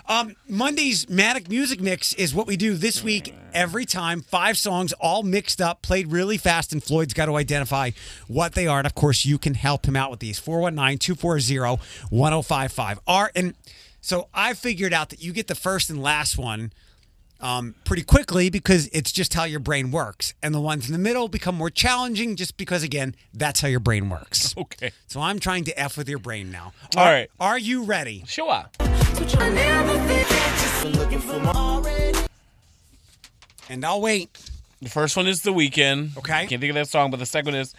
um, 0.06 0.36
Monday's 0.48 1.08
Manic 1.08 1.48
Music 1.48 1.80
Mix 1.80 2.12
is 2.12 2.32
what 2.32 2.46
we 2.46 2.56
do 2.56 2.74
this 2.74 3.02
week 3.02 3.34
every 3.52 3.84
time. 3.84 4.20
Five 4.20 4.56
songs, 4.56 4.92
all 5.00 5.24
mixed 5.24 5.60
up, 5.60 5.82
played 5.82 6.12
really 6.12 6.38
fast, 6.38 6.72
and 6.72 6.80
Floyd's 6.80 7.12
got 7.12 7.26
to 7.26 7.34
identify 7.34 7.90
what 8.28 8.54
they 8.54 8.68
are. 8.68 8.78
And 8.78 8.86
of 8.86 8.94
course, 8.94 9.24
you 9.24 9.36
can 9.36 9.54
help 9.54 9.84
him 9.86 9.96
out 9.96 10.12
with 10.12 10.20
these 10.20 10.38
419 10.38 10.98
240 10.98 11.82
1055. 12.08 13.00
Are 13.08 13.32
And 13.34 13.54
so 14.00 14.28
I 14.32 14.54
figured 14.54 14.92
out 14.92 15.10
that 15.10 15.20
you 15.20 15.32
get 15.32 15.48
the 15.48 15.56
first 15.56 15.90
and 15.90 16.00
last 16.00 16.38
one 16.38 16.72
um, 17.42 17.74
pretty 17.84 18.02
quickly 18.02 18.48
because 18.50 18.88
it's 18.92 19.12
just 19.12 19.34
how 19.34 19.44
your 19.44 19.60
brain 19.60 19.90
works. 19.90 20.32
And 20.42 20.54
the 20.54 20.60
ones 20.60 20.86
in 20.86 20.92
the 20.92 20.98
middle 20.98 21.28
become 21.28 21.54
more 21.56 21.70
challenging 21.70 22.36
just 22.36 22.56
because, 22.56 22.82
again, 22.82 23.14
that's 23.34 23.60
how 23.60 23.68
your 23.68 23.80
brain 23.80 24.08
works. 24.08 24.54
Okay. 24.62 24.92
So 25.08 25.20
I'm 25.20 25.38
trying 25.38 25.64
to 25.64 25.78
F 25.78 25.96
with 25.98 26.08
your 26.08 26.18
brain 26.18 26.50
now. 26.50 26.72
All 26.96 27.02
Are- 27.04 27.12
right. 27.12 27.30
Are 27.40 27.58
you 27.58 27.82
ready? 27.84 28.22
Sure. 28.26 28.64
And 33.68 33.84
I'll 33.84 34.00
wait. 34.00 34.38
The 34.80 34.88
first 34.88 35.16
one 35.16 35.26
is 35.26 35.42
The 35.42 35.52
Weeknd. 35.52 36.16
Okay. 36.18 36.46
Can't 36.46 36.60
think 36.60 36.70
of 36.70 36.74
that 36.74 36.88
song, 36.88 37.10
but 37.10 37.18
the 37.18 37.26
second 37.26 37.52
one 37.54 37.60
is 37.60 37.74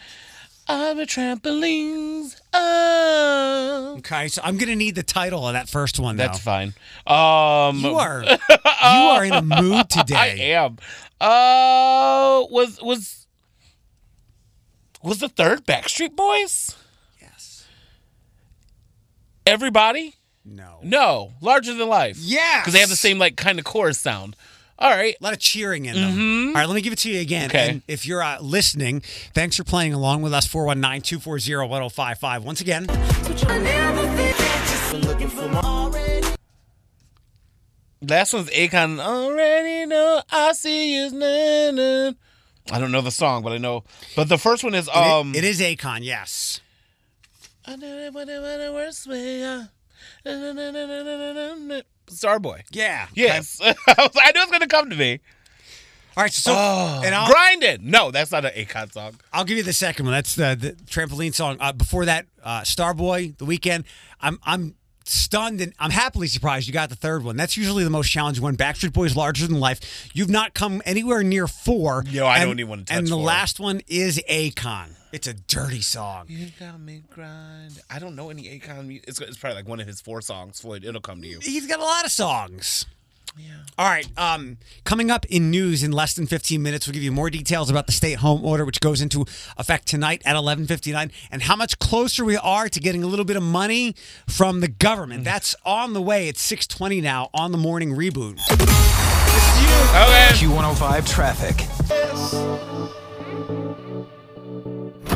I'm 0.68 1.00
a 1.00 1.04
trampolines. 1.06 2.40
Oh. 2.54 3.96
Okay, 4.00 4.28
so 4.30 4.42
I'm 4.44 4.58
gonna 4.58 4.76
need 4.76 4.96
the 4.96 5.04
title 5.04 5.46
of 5.48 5.54
that 5.54 5.70
first 5.70 6.00
one. 6.00 6.16
That's 6.16 6.40
though. 6.44 6.52
fine. 6.52 6.74
Um, 7.06 7.80
You 7.80 7.96
are 7.96 8.24
you 8.24 8.38
are 8.84 9.26
in 9.26 9.34
a 9.34 9.42
mood 9.42 9.90
today. 9.90 10.16
I 10.16 10.28
am. 10.58 10.78
Uh, 11.20 12.46
was 12.50 12.80
was 12.82 13.28
was 15.04 15.20
the 15.20 15.30
third 15.30 15.66
Backstreet 15.66 16.16
Boys? 16.16 16.76
Yes. 17.22 17.66
Everybody? 19.46 20.16
No. 20.46 20.80
No, 20.84 21.32
larger 21.42 21.74
than 21.74 21.88
life. 21.88 22.18
Yes. 22.20 22.62
because 22.64 22.74
they 22.74 22.80
have 22.80 22.90
the 22.90 22.96
same 22.96 23.20
like 23.20 23.36
kind 23.38 23.60
of 23.60 23.66
chorus 23.66 24.00
sound. 24.00 24.36
All 24.80 24.90
right. 24.90 25.16
A 25.20 25.24
lot 25.24 25.34
of 25.34 25.40
cheering 25.40 25.86
in 25.86 25.96
them. 25.96 26.48
All 26.50 26.54
right, 26.56 26.68
let 26.68 26.76
me 26.76 26.82
give 26.82 26.94
it 26.94 27.00
to 27.00 27.12
you 27.12 27.22
again. 27.22 27.50
Okay. 27.50 27.70
And 27.70 27.82
if 27.88 28.06
you're 28.06 28.24
uh, 28.24 28.40
listening, 28.42 29.02
thanks 29.34 29.56
for 29.56 29.64
playing 29.64 29.94
along 29.94 30.22
with 30.24 30.34
us. 30.34 30.48
419 30.48 31.02
240 31.20 31.68
1055. 31.70 32.44
Once 32.44 32.60
again, 32.62 32.88
Last 38.02 38.34
one's 38.34 38.50
Akon. 38.50 39.00
Already 39.00 39.86
know 39.86 40.22
I 40.30 40.52
see 40.54 40.96
you. 40.96 41.10
Na, 41.12 41.72
na. 41.72 42.12
I 42.72 42.80
don't 42.80 42.92
know 42.92 43.02
the 43.02 43.12
song, 43.12 43.44
but 43.44 43.52
I 43.54 43.58
know. 43.58 43.84
But 44.16 44.30
the 44.30 44.38
first 44.38 44.64
one 44.64 44.74
is 44.76 44.88
it- 44.88 44.96
um. 44.96 45.34
it 45.36 45.44
is 45.44 45.62
Akon, 45.62 46.00
yes. 46.04 46.60
I 47.66 47.76
know 47.78 47.88
it 47.98 48.14
it- 48.14 48.30
it 48.30 48.74
works 48.74 49.08
way, 49.08 49.44
Starboy. 52.08 52.62
Yeah. 52.72 53.08
Yes, 53.14 53.60
I 53.64 53.74
I 53.88 54.32
knew 54.32 54.42
it 54.42 54.50
was 54.50 54.52
gonna 54.52 54.68
come 54.68 54.90
to 54.90 54.96
me. 54.96 55.20
All 56.16 56.24
right, 56.24 56.32
so 56.32 56.52
Oh, 56.56 57.02
and 57.04 57.16
I'll, 57.16 57.28
grinded. 57.28 57.82
No, 57.84 58.12
that's 58.12 58.32
not 58.32 58.46
an 58.46 58.52
Akon 58.52 58.92
song. 58.94 59.16
I'll 59.32 59.46
give 59.46 59.58
you 59.58 59.64
the 59.64 59.74
second 59.74 60.06
one. 60.06 60.14
That's 60.14 60.36
the, 60.36 60.56
the 60.60 60.72
trampoline 60.86 61.34
song. 61.34 61.58
Uh, 61.60 61.74
before 61.74 62.06
that, 62.06 62.28
uh, 62.44 62.62
Starboy, 62.62 63.36
The 63.40 63.46
Weeknd. 63.46 63.84
I'm 64.22 64.38
I'm 64.44 64.76
stunned 65.06 65.60
and 65.60 65.74
I'm 65.80 65.90
happily 65.90 66.28
surprised 66.28 66.68
you 66.68 66.74
got 66.74 66.90
the 66.90 66.96
third 66.96 67.24
one. 67.24 67.36
That's 67.36 67.58
usually 67.58 67.84
the 67.84 67.90
most 67.90 68.10
challenging 68.10 68.44
one. 68.44 68.56
Backstreet 68.56 68.94
Boys, 68.94 69.16
Larger 69.16 69.48
Than 69.48 69.60
Life. 69.60 70.10
You've 70.14 70.30
not 70.30 70.54
come 70.54 70.82
anywhere 70.86 71.24
near 71.24 71.48
four. 71.48 72.04
No, 72.14 72.26
I 72.28 72.38
and, 72.38 72.46
don't 72.46 72.60
even 72.60 72.70
want 72.70 72.82
to 72.88 72.94
touch 72.94 72.98
And 73.00 73.08
the 73.08 73.16
four. 73.16 73.24
last 73.24 73.60
one 73.60 73.82
is 73.88 74.22
Akon. 74.30 74.92
It's 75.14 75.28
a 75.28 75.34
dirty 75.36 75.82
song. 75.82 76.26
You 76.28 76.48
got 76.60 76.80
me 76.82 77.04
grind. 77.14 77.80
I 77.90 78.00
don't 78.00 78.16
know 78.16 78.32
any 78.32 78.44
Akon. 78.60 78.88
mu- 78.88 79.00
It's, 79.08 79.22
it's 79.22 79.38
probably 79.38 79.58
like 79.58 79.68
one 79.68 79.80
of 79.80 79.86
his 79.86 80.02
four 80.02 80.22
songs. 80.22 80.60
Floyd, 80.60 80.84
it'll 80.84 81.02
come 81.02 81.22
to 81.22 81.28
you. 81.28 81.38
He's 81.40 81.68
got 81.68 81.80
a 81.80 81.84
lot 81.84 82.04
of 82.04 82.12
songs. 82.12 82.88
Yeah. 83.38 83.46
All 83.78 83.86
right. 83.88 84.08
Um, 84.18 84.58
coming 84.86 85.12
up 85.12 85.26
in 85.28 85.52
news 85.52 85.84
in 85.84 85.92
less 85.92 86.14
than 86.16 86.26
15 86.26 86.62
minutes, 86.62 86.88
we'll 86.88 86.94
give 86.96 87.04
you 87.04 87.12
more 87.12 87.30
details 87.30 87.70
about 87.70 87.86
the 87.86 87.92
stay-at-home 87.92 88.44
order, 88.44 88.66
which 88.66 88.80
goes 88.80 89.02
into 89.02 89.24
effect 89.58 89.88
tonight 89.88 90.22
at 90.26 90.36
11:59, 90.36 91.12
and 91.32 91.42
how 91.44 91.56
much 91.56 91.78
closer 91.80 92.26
we 92.26 92.36
are 92.38 92.68
to 92.70 92.80
getting 92.80 93.04
a 93.04 93.08
little 93.08 93.26
bit 93.26 93.36
of 93.38 93.42
money 93.44 93.96
from 94.28 94.60
the 94.62 94.68
government. 94.68 95.24
That's 95.26 95.56
on 95.66 95.94
the 95.94 96.02
way. 96.02 96.28
It's 96.28 96.42
6:20 96.42 97.02
now 97.02 97.30
on 97.36 97.52
the 97.52 97.58
morning 97.60 97.92
reboot. 97.96 98.40
Okay. 98.52 100.30
Q105 100.38 101.08
traffic. 101.08 101.68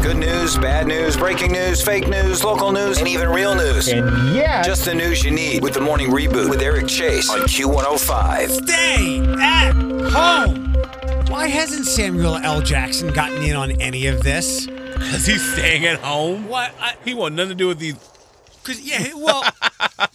Good 0.01 0.17
news, 0.17 0.57
bad 0.57 0.87
news, 0.87 1.17
breaking 1.17 1.51
news, 1.51 1.81
fake 1.83 2.07
news, 2.07 2.43
local 2.43 2.71
news, 2.71 2.99
and 2.99 3.07
even 3.07 3.27
real 3.29 3.55
news. 3.55 3.87
And 3.89 4.33
yeah, 4.33 4.61
Just 4.61 4.85
the 4.85 4.93
news 4.95 5.23
you 5.23 5.31
need 5.31 5.61
with 5.63 5.73
the 5.73 5.81
morning 5.81 6.07
reboot 6.09 6.49
with 6.49 6.61
Eric 6.61 6.87
Chase 6.87 7.29
on 7.29 7.39
Q105. 7.41 8.49
Stay 8.63 9.19
at 9.41 9.73
home. 10.11 10.73
Why 11.29 11.47
hasn't 11.47 11.85
Samuel 11.85 12.37
L. 12.37 12.61
Jackson 12.61 13.11
gotten 13.11 13.41
in 13.43 13.55
on 13.55 13.71
any 13.81 14.07
of 14.07 14.23
this? 14.23 14.65
Because 14.67 15.25
he's 15.25 15.53
staying 15.53 15.85
at 15.85 15.99
home. 15.99 16.47
What? 16.47 16.73
I, 16.79 16.95
He 17.03 17.13
want 17.13 17.35
nothing 17.35 17.49
to 17.49 17.55
do 17.55 17.67
with 17.67 17.79
these. 17.79 17.95
Cause 18.63 18.79
yeah, 18.79 19.13
well, 19.15 19.43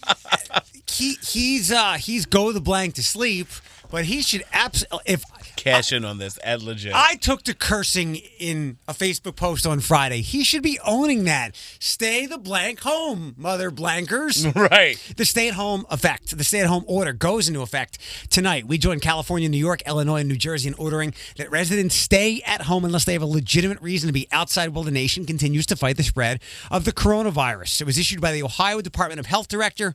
he 0.91 1.17
he's 1.23 1.71
uh 1.71 1.93
he's 1.93 2.25
go 2.25 2.51
the 2.51 2.61
blank 2.61 2.95
to 2.95 3.03
sleep, 3.03 3.47
but 3.93 4.05
he 4.05 4.23
should 4.23 4.43
absolutely 4.51 5.13
if. 5.13 5.23
Cash 5.55 5.93
in 5.93 6.03
on 6.03 6.17
this 6.17 6.39
at 6.43 6.63
legit. 6.63 6.93
I 6.95 7.13
took 7.13 7.43
to 7.43 7.53
cursing 7.53 8.15
in 8.39 8.79
a 8.87 8.93
Facebook 8.93 9.35
post 9.35 9.67
on 9.67 9.81
Friday. 9.81 10.21
He 10.21 10.43
should 10.43 10.63
be 10.63 10.79
owning 10.83 11.25
that. 11.25 11.55
Stay 11.77 12.25
the 12.25 12.39
blank 12.39 12.79
home, 12.79 13.35
mother 13.37 13.69
blankers. 13.69 14.51
right. 14.69 14.97
The 15.15 15.25
stay 15.25 15.47
at 15.47 15.53
home 15.53 15.85
effect, 15.91 16.35
the 16.35 16.43
stay 16.43 16.59
at 16.59 16.65
home 16.65 16.83
order 16.87 17.13
goes 17.13 17.47
into 17.47 17.61
effect 17.61 17.99
tonight. 18.31 18.65
We 18.65 18.79
join 18.79 18.99
California, 18.99 19.47
New 19.47 19.57
York, 19.57 19.83
Illinois, 19.85 20.21
and 20.21 20.27
New 20.27 20.37
Jersey 20.37 20.69
in 20.69 20.73
ordering 20.73 21.13
that 21.37 21.51
residents 21.51 21.93
stay 21.93 22.41
at 22.47 22.63
home 22.63 22.85
unless 22.85 23.05
they 23.05 23.13
have 23.13 23.21
a 23.21 23.27
legitimate 23.27 23.79
reason 23.79 24.07
to 24.07 24.13
be 24.13 24.27
outside 24.31 24.69
while 24.69 24.83
the 24.83 24.89
nation 24.91 25.23
continues 25.27 25.67
to 25.67 25.75
fight 25.75 25.97
the 25.97 26.03
spread 26.03 26.41
of 26.71 26.85
the 26.85 26.93
coronavirus. 26.93 27.81
It 27.81 27.85
was 27.85 27.99
issued 27.99 28.21
by 28.21 28.31
the 28.31 28.41
Ohio 28.41 28.81
Department 28.81 29.19
of 29.19 29.27
Health 29.27 29.47
Director. 29.47 29.93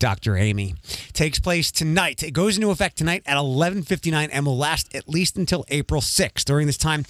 Dr. 0.00 0.36
Amy 0.36 0.74
takes 1.12 1.38
place 1.38 1.70
tonight. 1.70 2.24
It 2.24 2.32
goes 2.32 2.56
into 2.56 2.70
effect 2.70 2.96
tonight 2.98 3.22
at 3.26 3.36
11:59 3.36 4.30
and 4.32 4.44
will 4.46 4.58
last 4.58 4.92
at 4.94 5.08
least 5.08 5.36
until 5.36 5.64
April 5.68 6.00
6th. 6.00 6.44
During 6.44 6.66
this 6.66 6.78
time, 6.78 7.04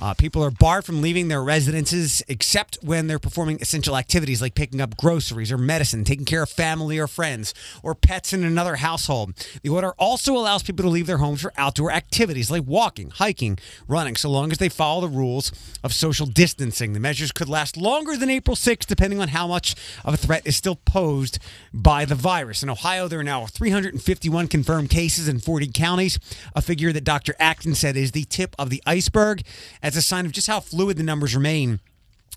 uh, 0.00 0.14
people 0.14 0.42
are 0.42 0.50
barred 0.50 0.84
from 0.84 1.02
leaving 1.02 1.28
their 1.28 1.42
residences 1.42 2.22
except 2.26 2.78
when 2.82 3.06
they're 3.06 3.18
performing 3.18 3.58
essential 3.60 3.96
activities 3.96 4.40
like 4.40 4.54
picking 4.54 4.80
up 4.80 4.96
groceries 4.96 5.52
or 5.52 5.58
medicine, 5.58 6.04
taking 6.04 6.24
care 6.24 6.42
of 6.42 6.48
family 6.48 6.98
or 6.98 7.06
friends, 7.06 7.52
or 7.82 7.94
pets 7.94 8.32
in 8.32 8.42
another 8.42 8.76
household. 8.76 9.34
The 9.62 9.68
order 9.68 9.92
also 9.98 10.32
allows 10.34 10.62
people 10.62 10.82
to 10.84 10.88
leave 10.88 11.06
their 11.06 11.18
homes 11.18 11.42
for 11.42 11.52
outdoor 11.58 11.92
activities 11.92 12.50
like 12.50 12.64
walking, 12.66 13.10
hiking, 13.10 13.58
running, 13.86 14.16
so 14.16 14.30
long 14.30 14.50
as 14.50 14.58
they 14.58 14.70
follow 14.70 15.02
the 15.02 15.08
rules 15.08 15.52
of 15.84 15.92
social 15.92 16.26
distancing. 16.26 16.94
The 16.94 17.00
measures 17.00 17.30
could 17.30 17.48
last 17.48 17.76
longer 17.76 18.16
than 18.16 18.30
April 18.30 18.56
6th, 18.56 18.86
depending 18.86 19.20
on 19.20 19.28
how 19.28 19.46
much 19.46 19.74
of 20.04 20.14
a 20.14 20.16
threat 20.16 20.46
is 20.46 20.56
still 20.56 20.76
posed 20.76 21.38
by 21.74 22.06
the 22.06 22.14
virus. 22.14 22.62
In 22.62 22.70
Ohio, 22.70 23.06
there 23.06 23.20
are 23.20 23.24
now 23.24 23.44
351 23.44 24.48
confirmed 24.48 24.88
cases 24.88 25.28
in 25.28 25.40
40 25.40 25.68
counties, 25.74 26.18
a 26.54 26.62
figure 26.62 26.92
that 26.92 27.04
Dr. 27.04 27.34
Acton 27.38 27.74
said 27.74 27.96
is 27.96 28.12
the 28.12 28.24
tip 28.24 28.56
of 28.58 28.70
the 28.70 28.82
iceberg. 28.86 29.42
As 29.82 29.89
a 29.96 30.02
sign 30.02 30.26
of 30.26 30.32
just 30.32 30.46
how 30.46 30.60
fluid 30.60 30.96
the 30.96 31.02
numbers 31.02 31.34
remain, 31.34 31.80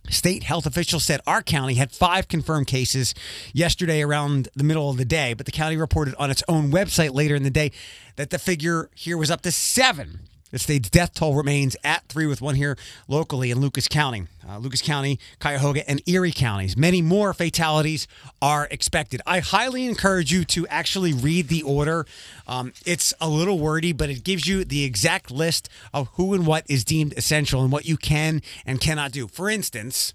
State 0.10 0.44
health 0.44 0.66
officials 0.66 1.06
said 1.06 1.22
our 1.26 1.42
county 1.42 1.76
had 1.76 1.92
five 1.92 2.28
confirmed 2.28 2.68
cases 2.68 3.16
yesterday 3.54 4.02
around 4.02 4.50
the 4.54 4.64
middle 4.64 4.90
of 4.90 4.98
the 4.98 5.06
day, 5.06 5.34
but 5.34 5.46
the 5.46 5.52
county 5.52 5.78
reported 5.78 6.14
on 6.16 6.30
its 6.30 6.44
own 6.50 6.72
website 6.72 7.14
later 7.14 7.36
in 7.36 7.44
the 7.44 7.50
day 7.50 7.72
that 8.18 8.30
the 8.30 8.38
figure 8.38 8.90
here 8.94 9.18
was 9.18 9.32
up 9.32 9.42
to 9.42 9.52
seven. 9.52 10.20
The 10.54 10.60
state's 10.60 10.88
death 10.92 11.16
toll 11.16 11.34
remains 11.34 11.76
at 11.84 12.08
three, 12.10 12.28
with 12.28 12.40
one 12.40 12.54
here 12.54 12.78
locally 13.08 13.50
in 13.50 13.60
Lucas 13.60 13.88
County. 13.88 14.28
Uh, 14.48 14.60
Lucas 14.60 14.84
County, 14.84 15.20
Cuyahoga, 15.40 15.90
and 15.90 16.00
Erie 16.08 16.32
counties. 16.32 16.78
Many 16.78 17.02
more 17.02 17.34
fatalities 17.34 18.08
are 18.40 18.68
expected. 18.70 19.20
I 19.26 19.40
highly 19.40 19.86
encourage 19.86 20.32
you 20.32 20.46
to 20.46 20.68
actually 20.68 21.12
read 21.12 21.48
the 21.48 21.64
order. 21.64 22.06
Um, 22.48 22.72
it's 22.86 23.16
a 23.20 23.28
little 23.28 23.58
wordy, 23.58 23.94
but 23.94 24.12
it 24.12 24.24
gives 24.24 24.46
you 24.46 24.64
the 24.64 24.84
exact 24.84 25.32
list 25.32 25.70
of 25.92 26.10
who 26.18 26.36
and 26.36 26.46
what 26.46 26.66
is 26.70 26.84
deemed 26.86 27.16
essential 27.18 27.64
and 27.64 27.72
what 27.72 27.86
you 27.86 27.98
can 27.98 28.44
and 28.64 28.80
cannot 28.80 29.12
do. 29.12 29.28
For 29.28 29.50
instance, 29.50 30.14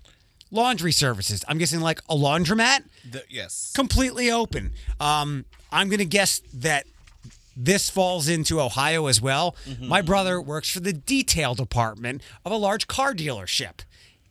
laundry 0.53 0.92
services. 0.92 1.44
I'm 1.48 1.59
guessing 1.59 1.81
like 1.81 1.98
a 2.09 2.14
laundromat 2.14 2.85
The- 3.11 3.24
yes. 3.29 3.72
completely 3.74 4.31
open. 4.31 4.70
Um, 5.01 5.46
I'm 5.72 5.88
going 5.88 5.98
to 5.98 6.05
guess 6.05 6.42
that 6.55 6.87
this 7.61 7.90
falls 7.90 8.29
into 8.29 8.61
Ohio 8.61 9.07
as 9.07 9.21
well. 9.21 9.57
My 9.81 10.01
brother 10.01 10.40
works 10.40 10.71
for 10.71 10.79
the 10.81 10.92
detail 10.92 11.55
department 11.55 12.23
of 12.44 12.53
a 12.53 12.57
large 12.57 12.87
car 12.87 13.12
dealership. 13.12 13.81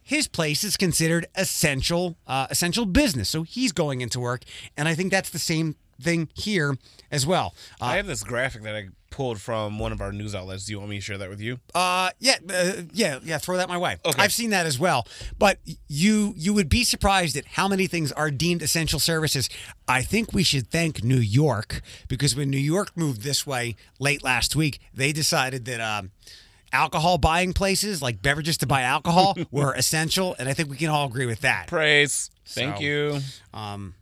His 0.01 0.29
place 0.29 0.63
is 0.63 0.77
considered 0.77 1.27
essential, 1.35 2.15
uh, 2.25 2.47
essential 2.49 2.85
business, 2.85 3.27
so 3.27 3.43
he's 3.43 3.73
going 3.73 3.99
into 3.99 4.21
work, 4.21 4.43
and 4.77 4.87
I 4.87 4.95
think 4.95 5.11
that's 5.11 5.29
the 5.29 5.39
same 5.39 5.75
thing 6.01 6.29
here 6.33 6.77
as 7.11 7.27
well. 7.27 7.53
Uh, 7.81 7.85
I 7.85 7.95
have 7.97 8.07
this 8.07 8.23
graphic 8.23 8.63
that 8.63 8.75
I 8.75 8.87
pulled 9.17 9.41
from 9.41 9.79
one 9.79 9.91
of 9.91 9.99
our 9.99 10.11
news 10.11 10.35
outlets. 10.35 10.65
Do 10.65 10.71
you 10.73 10.77
want 10.77 10.91
me 10.91 10.97
to 10.97 11.01
share 11.01 11.17
that 11.17 11.29
with 11.29 11.41
you? 11.41 11.59
Uh, 11.73 12.11
yeah, 12.19 12.35
uh, 12.49 12.83
yeah, 12.93 13.17
yeah. 13.23 13.39
Throw 13.39 13.57
that 13.57 13.67
my 13.67 13.77
way. 13.77 13.97
Okay. 14.05 14.21
I've 14.21 14.31
seen 14.31 14.51
that 14.51 14.65
as 14.67 14.77
well. 14.77 15.07
But 15.39 15.57
you 15.87 16.33
you 16.37 16.53
would 16.53 16.69
be 16.69 16.83
surprised 16.83 17.35
at 17.35 17.45
how 17.57 17.67
many 17.67 17.87
things 17.87 18.11
are 18.11 18.29
deemed 18.29 18.61
essential 18.61 18.99
services. 18.99 19.49
I 19.87 20.03
think 20.03 20.33
we 20.33 20.43
should 20.43 20.69
thank 20.69 21.03
New 21.03 21.17
York 21.17 21.81
because 22.07 22.35
when 22.35 22.49
New 22.51 22.59
York 22.75 22.91
moved 22.95 23.21
this 23.23 23.45
way 23.47 23.75
late 23.99 24.23
last 24.23 24.55
week, 24.55 24.79
they 24.93 25.11
decided 25.11 25.65
that. 25.65 25.81
Um, 25.81 26.11
Alcohol 26.73 27.17
buying 27.17 27.53
places 27.53 28.01
like 28.01 28.21
beverages 28.21 28.57
to 28.57 28.67
buy 28.67 28.81
alcohol 28.81 29.37
were 29.51 29.73
essential, 29.73 30.35
and 30.37 30.49
I 30.49 30.53
think 30.53 30.69
we 30.69 30.75
can 30.75 30.89
all 30.89 31.07
agree 31.07 31.25
with 31.25 31.39
that. 31.39 31.67
Praise. 31.67 32.29
Thank 32.45 32.75
So, 32.77 32.83
you. 32.83 33.19
Um, 33.53 33.93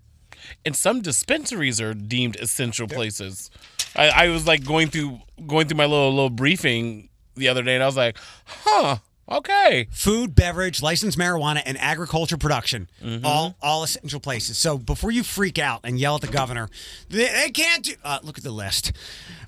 And 0.65 0.75
some 0.75 1.01
dispensaries 1.01 1.80
are 1.80 1.93
deemed 1.93 2.38
essential 2.38 2.88
places. 2.88 3.51
I, 3.95 4.25
I 4.25 4.27
was 4.29 4.45
like 4.45 4.65
going 4.65 4.89
through 4.89 5.19
going 5.45 5.67
through 5.67 5.77
my 5.77 5.86
little 5.86 6.13
little 6.13 6.29
briefing 6.29 7.10
the 7.36 7.49
other 7.49 7.63
day, 7.63 7.75
and 7.75 7.84
I 7.84 7.86
was 7.86 7.97
like, 7.97 8.17
huh, 8.45 8.97
okay. 9.29 9.88
food, 9.91 10.36
beverage, 10.36 10.81
licensed 10.81 11.17
marijuana, 11.17 11.62
and 11.65 11.77
agriculture 11.79 12.38
production. 12.38 12.89
All 13.23 13.55
all 13.62 13.84
essential 13.84 14.19
places. 14.19 14.58
So 14.58 14.77
before 14.77 15.12
you 15.12 15.23
freak 15.23 15.60
out 15.60 15.81
and 15.84 15.99
yell 15.99 16.15
at 16.15 16.21
the 16.21 16.27
governor, 16.27 16.69
they, 17.10 17.27
they 17.27 17.49
can't 17.51 17.84
do. 17.84 17.93
Uh, 18.03 18.19
look 18.23 18.38
at 18.38 18.43
the 18.43 18.51
list. 18.51 18.91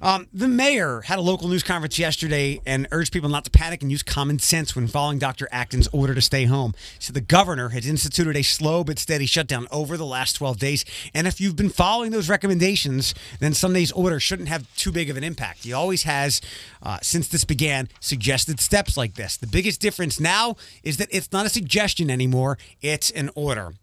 Um, 0.01 0.27
the 0.33 0.47
mayor 0.47 1.01
had 1.01 1.19
a 1.19 1.21
local 1.21 1.47
news 1.47 1.63
conference 1.63 1.97
yesterday 1.97 2.61
and 2.65 2.87
urged 2.91 3.11
people 3.11 3.29
not 3.29 3.45
to 3.45 3.51
panic 3.51 3.81
and 3.81 3.91
use 3.91 4.03
common 4.03 4.39
sense 4.39 4.75
when 4.75 4.87
following 4.87 5.19
Dr. 5.19 5.47
Acton's 5.51 5.87
order 5.91 6.13
to 6.13 6.21
stay 6.21 6.45
home. 6.45 6.73
So 6.99 7.13
the 7.13 7.21
governor 7.21 7.69
has 7.69 7.87
instituted 7.87 8.35
a 8.35 8.43
slow 8.43 8.83
but 8.83 8.99
steady 8.99 9.25
shutdown 9.25 9.67
over 9.71 9.97
the 9.97 10.05
last 10.05 10.33
12 10.33 10.57
days. 10.59 10.85
And 11.13 11.27
if 11.27 11.41
you've 11.41 11.55
been 11.55 11.69
following 11.69 12.11
those 12.11 12.29
recommendations, 12.29 13.13
then 13.39 13.53
Sunday's 13.53 13.91
order 13.91 14.19
shouldn't 14.19 14.49
have 14.49 14.73
too 14.75 14.91
big 14.91 15.09
of 15.09 15.17
an 15.17 15.23
impact. 15.23 15.63
He 15.63 15.73
always 15.73 16.03
has, 16.03 16.41
uh, 16.83 16.99
since 17.01 17.27
this 17.27 17.45
began, 17.45 17.89
suggested 17.99 18.59
steps 18.59 18.97
like 18.97 19.15
this. 19.15 19.37
The 19.37 19.47
biggest 19.47 19.81
difference 19.81 20.19
now 20.19 20.55
is 20.83 20.97
that 20.97 21.09
it's 21.11 21.31
not 21.31 21.45
a 21.45 21.49
suggestion 21.49 22.09
anymore, 22.09 22.57
it's 22.81 23.09
an 23.11 23.29
order. 23.35 23.73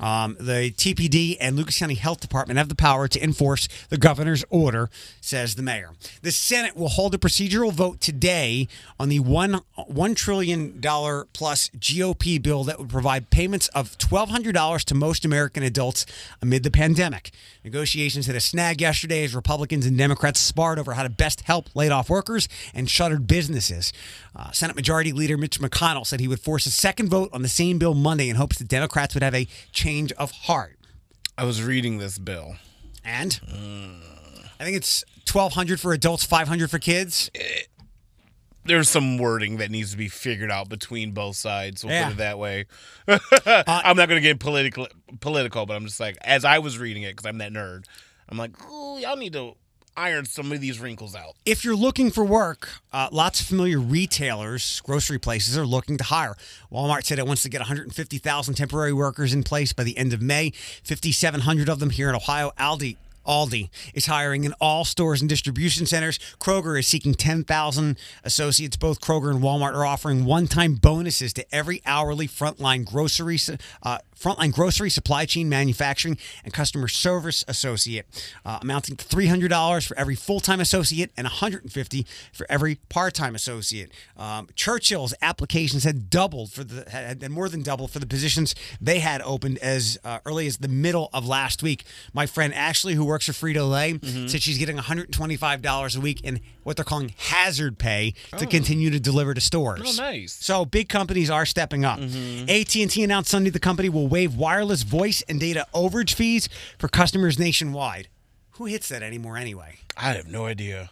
Um, 0.00 0.36
the 0.38 0.72
TPD 0.76 1.36
and 1.40 1.56
Lucas 1.56 1.78
County 1.78 1.94
Health 1.94 2.20
Department 2.20 2.58
have 2.58 2.68
the 2.68 2.74
power 2.74 3.08
to 3.08 3.22
enforce 3.22 3.68
the 3.88 3.96
governor's 3.96 4.44
order, 4.50 4.90
says 5.20 5.54
the 5.54 5.62
mayor. 5.62 5.92
The 6.22 6.30
Senate 6.30 6.76
will 6.76 6.88
hold 6.88 7.14
a 7.14 7.18
procedural 7.18 7.72
vote 7.72 8.00
today 8.00 8.68
on 8.98 9.08
the 9.08 9.20
one 9.20 9.60
one 9.86 10.14
trillion 10.14 10.80
dollar 10.80 11.26
plus 11.32 11.68
GOP 11.78 12.40
bill 12.40 12.64
that 12.64 12.78
would 12.78 12.88
provide 12.88 13.30
payments 13.30 13.68
of 13.68 13.98
twelve 13.98 14.30
hundred 14.30 14.52
dollars 14.52 14.84
to 14.86 14.94
most 14.94 15.24
American 15.24 15.62
adults 15.62 16.06
amid 16.40 16.62
the 16.62 16.70
pandemic. 16.70 17.30
Negotiations 17.64 18.26
hit 18.26 18.36
a 18.36 18.40
snag 18.40 18.80
yesterday 18.80 19.24
as 19.24 19.34
Republicans 19.34 19.84
and 19.84 19.98
Democrats 19.98 20.40
sparred 20.40 20.78
over 20.78 20.94
how 20.94 21.02
to 21.02 21.10
best 21.10 21.42
help 21.42 21.68
laid 21.74 21.92
off 21.92 22.08
workers 22.08 22.48
and 22.74 22.88
shuttered 22.88 23.26
businesses. 23.26 23.92
Uh, 24.34 24.50
Senate 24.52 24.76
Majority 24.76 25.12
Leader 25.12 25.36
Mitch 25.36 25.60
McConnell 25.60 26.06
said 26.06 26.20
he 26.20 26.28
would 26.28 26.40
force 26.40 26.64
a 26.66 26.70
second 26.70 27.08
vote 27.08 27.28
on 27.32 27.42
the 27.42 27.48
same 27.48 27.78
bill 27.78 27.94
Monday 27.94 28.28
in 28.28 28.36
hopes 28.36 28.58
that 28.58 28.68
Democrats 28.68 29.14
would 29.14 29.22
have 29.22 29.34
a 29.34 29.48
change 29.88 30.12
of 30.12 30.30
heart. 30.32 30.76
I 31.38 31.44
was 31.44 31.62
reading 31.62 31.96
this 31.98 32.18
bill. 32.18 32.56
And 33.04 33.40
I 34.60 34.64
think 34.64 34.76
it's 34.76 35.02
twelve 35.24 35.54
hundred 35.54 35.80
for 35.80 35.92
adults, 35.94 36.24
five 36.24 36.46
hundred 36.46 36.70
for 36.70 36.78
kids. 36.78 37.30
Eh, 37.34 37.40
there's 38.64 38.88
some 38.90 39.16
wording 39.16 39.56
that 39.58 39.70
needs 39.70 39.92
to 39.92 39.96
be 39.96 40.08
figured 40.08 40.50
out 40.50 40.68
between 40.68 41.12
both 41.12 41.36
sides. 41.36 41.82
We'll 41.84 41.94
Yeah. 41.94 42.04
put 42.08 42.14
it 42.14 42.16
that 42.18 42.38
way. 42.38 42.66
I'm 43.08 43.96
not 43.96 44.10
going 44.10 44.20
to 44.20 44.28
get 44.28 44.38
political, 44.40 44.88
political, 45.20 45.64
but 45.64 45.74
I'm 45.74 45.86
just 45.86 46.00
like, 46.00 46.18
as 46.20 46.44
I 46.44 46.58
was 46.58 46.78
reading 46.78 47.02
it, 47.04 47.12
because 47.16 47.24
I'm 47.24 47.38
that 47.38 47.50
nerd, 47.52 47.84
I'm 48.28 48.36
like, 48.36 48.50
y'all 48.68 49.16
need 49.16 49.32
to 49.32 49.54
iron 49.98 50.24
some 50.24 50.52
of 50.52 50.60
these 50.60 50.78
wrinkles 50.78 51.14
out. 51.14 51.34
If 51.44 51.64
you're 51.64 51.76
looking 51.76 52.10
for 52.10 52.24
work, 52.24 52.68
uh, 52.92 53.08
lots 53.10 53.40
of 53.40 53.46
familiar 53.48 53.80
retailers, 53.80 54.80
grocery 54.82 55.18
places 55.18 55.58
are 55.58 55.66
looking 55.66 55.98
to 55.98 56.04
hire. 56.04 56.36
Walmart 56.72 57.04
said 57.04 57.18
it 57.18 57.26
wants 57.26 57.42
to 57.42 57.48
get 57.48 57.60
150,000 57.60 58.54
temporary 58.54 58.92
workers 58.92 59.34
in 59.34 59.42
place 59.42 59.72
by 59.72 59.82
the 59.82 59.98
end 59.98 60.12
of 60.12 60.22
May. 60.22 60.52
5,700 60.84 61.68
of 61.68 61.80
them 61.80 61.90
here 61.90 62.08
in 62.08 62.14
Ohio. 62.14 62.52
Aldi. 62.58 62.96
Aldi 63.26 63.68
is 63.92 64.06
hiring 64.06 64.44
in 64.44 64.54
all 64.58 64.86
stores 64.86 65.20
and 65.20 65.28
distribution 65.28 65.84
centers. 65.84 66.18
Kroger 66.40 66.78
is 66.78 66.86
seeking 66.86 67.14
10,000 67.14 67.98
associates. 68.24 68.76
Both 68.76 69.02
Kroger 69.02 69.30
and 69.30 69.42
Walmart 69.42 69.74
are 69.74 69.84
offering 69.84 70.24
one-time 70.24 70.76
bonuses 70.76 71.34
to 71.34 71.54
every 71.54 71.82
hourly 71.84 72.26
frontline 72.26 72.86
grocery 72.86 73.38
uh, 73.82 73.98
frontline 74.18 74.52
grocery, 74.52 74.90
supply 74.90 75.24
chain, 75.24 75.48
manufacturing, 75.48 76.18
and 76.44 76.52
customer 76.52 76.88
service 76.88 77.44
associate, 77.48 78.06
uh, 78.44 78.58
amounting 78.62 78.96
to 78.96 79.04
$300 79.04 79.86
for 79.86 79.96
every 79.98 80.14
full-time 80.14 80.60
associate 80.60 81.10
and 81.16 81.26
$150 81.26 82.04
for 82.32 82.46
every 82.50 82.76
part-time 82.88 83.34
associate. 83.34 83.90
Um, 84.16 84.48
Churchill's 84.54 85.14
applications 85.22 85.84
had 85.84 86.10
doubled 86.10 86.52
for 86.52 86.64
the 86.64 86.88
had 86.90 87.28
more 87.30 87.48
than 87.48 87.62
doubled 87.62 87.90
for 87.90 87.98
the 87.98 88.06
positions 88.06 88.54
they 88.80 88.98
had 88.98 89.20
opened 89.22 89.58
as 89.58 89.98
uh, 90.04 90.18
early 90.26 90.46
as 90.46 90.58
the 90.58 90.68
middle 90.68 91.10
of 91.12 91.26
last 91.26 91.62
week. 91.62 91.84
My 92.12 92.26
friend 92.26 92.52
Ashley, 92.54 92.94
who 92.94 93.04
works 93.04 93.26
for 93.26 93.32
Frito 93.32 93.68
Lay, 93.70 93.98
said 94.28 94.42
she's 94.42 94.58
getting 94.58 94.76
$125 94.76 95.96
a 95.96 96.00
week 96.00 96.20
in 96.22 96.40
what 96.62 96.76
they're 96.76 96.84
calling 96.84 97.14
hazard 97.16 97.78
pay 97.78 98.14
to 98.36 98.46
continue 98.46 98.90
to 98.90 99.00
deliver 99.00 99.32
to 99.34 99.40
stores. 99.40 99.80
Oh, 99.84 100.02
nice. 100.02 100.32
So 100.32 100.64
big 100.64 100.88
companies 100.88 101.30
are 101.30 101.46
stepping 101.46 101.84
up. 101.84 101.98
AT&T 101.98 103.02
announced 103.02 103.30
Sunday 103.30 103.50
the 103.50 103.58
company 103.60 103.88
will 103.88 104.07
waive 104.10 104.34
wireless 104.34 104.82
voice 104.82 105.22
and 105.28 105.38
data 105.40 105.66
overage 105.74 106.14
fees 106.14 106.48
for 106.78 106.88
customers 106.88 107.38
nationwide. 107.38 108.08
Who 108.52 108.66
hits 108.66 108.88
that 108.88 109.02
anymore 109.02 109.36
anyway? 109.36 109.78
I 109.96 110.12
have 110.14 110.26
no 110.26 110.46
idea. 110.46 110.90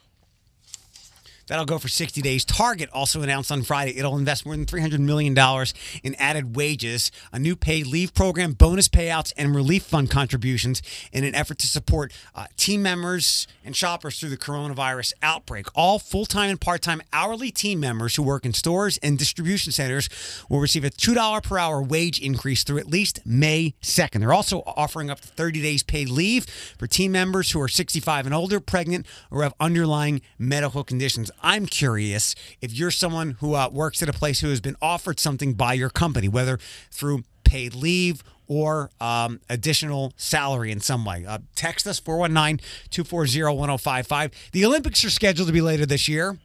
That'll 1.47 1.65
go 1.65 1.79
for 1.79 1.89
60 1.89 2.21
days. 2.23 2.45
Target 2.45 2.91
also 2.93 3.23
announced 3.23 3.53
on 3.53 3.63
Friday 3.63 3.97
it'll 3.97 4.17
invest 4.17 4.45
more 4.45 4.57
than 4.57 4.67
$300 4.67 4.99
million 4.99 5.37
in 6.03 6.15
added 6.17 6.57
wages, 6.57 7.13
a 7.33 7.39
new 7.39 7.55
paid 7.55 7.87
leave 7.87 8.15
program, 8.15 8.53
bonus 8.53 8.89
payouts, 8.89 9.33
and 9.37 9.55
relief 9.55 9.85
fund 9.85 10.11
contributions 10.11 10.83
in 11.13 11.23
an 11.23 11.37
effort 11.37 11.59
to 11.59 11.69
support 11.69 12.13
uh, 12.35 12.47
team 12.57 12.83
members 12.83 13.47
and 13.65 13.77
shoppers 13.77 14.19
through 14.19 14.31
the 14.31 14.37
coronavirus 14.37 15.13
outbreak. 15.23 15.67
All 15.77 16.01
full 16.01 16.27
time 16.27 16.51
and 16.51 16.61
part 16.61 16.83
time 16.83 17.01
hourly 17.13 17.53
team 17.53 17.79
members 17.79 18.17
who 18.17 18.25
work 18.25 18.45
in 18.45 18.53
stores 18.53 18.99
and 18.99 19.17
distribution 19.17 19.71
centers 19.71 20.09
will 20.49 20.59
receive 20.59 20.85
a 20.85 20.91
$2 20.91 21.43
per 21.45 21.59
hour 21.59 21.81
wage 21.81 22.19
increase 22.21 22.65
through 22.65 22.79
at 22.79 22.89
least 22.89 23.21
May 23.25 23.75
2nd. 23.83 24.21
They're 24.21 24.33
also 24.33 24.63
offering 24.67 25.11
up 25.11 25.21
to 25.21 25.29
30 25.29 25.63
days 25.63 25.85
paid 25.85 26.09
leave 26.09 26.45
for 26.77 26.89
team 26.89 27.13
members 27.13 27.53
who 27.53 27.61
are 27.61 27.69
65 27.69 28.27
and 28.27 28.35
older, 28.35 28.59
pregnant, 28.59 29.07
or 29.31 29.45
have 29.45 29.55
underlying 29.61 30.23
medical 30.39 30.83
conditions. 30.83 31.31
I'm 31.43 31.67
curious 31.67 32.35
if 32.61 32.73
you're 32.73 32.91
someone 32.91 33.33
who 33.41 33.55
uh, 33.55 33.69
works 33.73 34.03
at 34.03 34.09
a 34.09 34.13
place 34.13 34.41
who 34.41 34.49
has 34.49 34.61
been 34.61 34.77
offered 34.81 35.21
something 35.21 35.55
by 35.55 35.75
your 35.75 35.91
company, 35.91 36.29
whether 36.29 36.59
through 36.91 37.25
paid 37.45 37.75
leave 37.75 38.23
or 38.49 38.91
um, 39.01 39.41
additional 39.49 40.13
salary 40.17 40.71
in 40.71 40.81
some 40.81 41.05
way. 41.05 41.25
Uh, 41.27 41.39
text 41.55 41.87
us 41.87 41.99
419 41.99 42.65
240 42.91 43.43
1055. 43.57 44.31
The 44.53 44.65
Olympics 44.65 45.05
are 45.05 45.11
scheduled 45.11 45.49
to 45.49 45.53
be 45.53 45.61
later 45.61 45.87
this 45.87 46.09
year. 46.09 46.39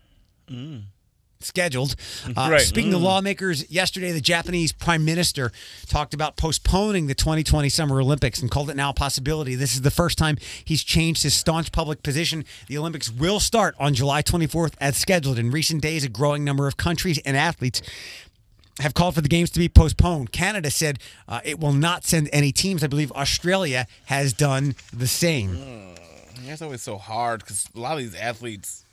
Scheduled. 1.44 1.96
Uh, 2.26 2.50
Right. 2.52 2.62
Speaking 2.62 2.94
of 2.94 3.02
lawmakers, 3.02 3.70
yesterday 3.72 4.12
the 4.12 4.22
Japanese 4.22 4.72
prime 4.72 5.06
minister 5.06 5.52
talked 5.88 6.14
about 6.14 6.36
postponing 6.38 7.08
the 7.08 7.16
2020 7.16 7.70
Summer 7.70 8.02
Olympics 8.02 8.42
and 8.42 8.50
called 8.52 8.70
it 8.70 8.76
now 8.76 8.90
a 8.90 8.94
possibility. 8.94 9.56
This 9.56 9.74
is 9.74 9.82
the 9.82 9.92
first 9.92 10.18
time 10.18 10.38
he's 10.66 10.84
changed 10.84 11.24
his 11.24 11.34
staunch 11.34 11.72
public 11.72 12.04
position. 12.04 12.46
The 12.68 12.78
Olympics 12.78 13.10
will 13.12 13.40
start 13.40 13.76
on 13.80 13.94
July 13.94 14.22
24th 14.22 14.74
as 14.80 14.98
scheduled. 14.98 15.38
In 15.40 15.52
recent 15.52 15.82
days, 15.82 16.04
a 16.04 16.10
growing 16.10 16.44
number 16.44 16.68
of 16.68 16.78
countries 16.78 17.20
and 17.26 17.38
athletes 17.38 17.82
have 18.80 18.94
called 18.94 19.16
for 19.16 19.22
the 19.22 19.30
games 19.30 19.50
to 19.52 19.60
be 19.60 19.70
postponed. 19.70 20.32
Canada 20.32 20.72
said 20.72 20.98
uh, 21.28 21.40
it 21.44 21.60
will 21.60 21.74
not 21.74 22.04
send 22.06 22.30
any 22.34 22.52
teams. 22.52 22.84
I 22.84 22.88
believe 22.88 23.12
Australia 23.12 23.86
has 24.06 24.34
done 24.34 24.76
the 24.92 25.08
same. 25.08 25.94
That's 26.46 26.62
always 26.62 26.82
so 26.82 26.98
hard 26.98 27.42
because 27.42 27.68
a 27.76 27.80
lot 27.80 27.94
of 27.94 28.00
these 28.00 28.16
athletes, 28.16 28.84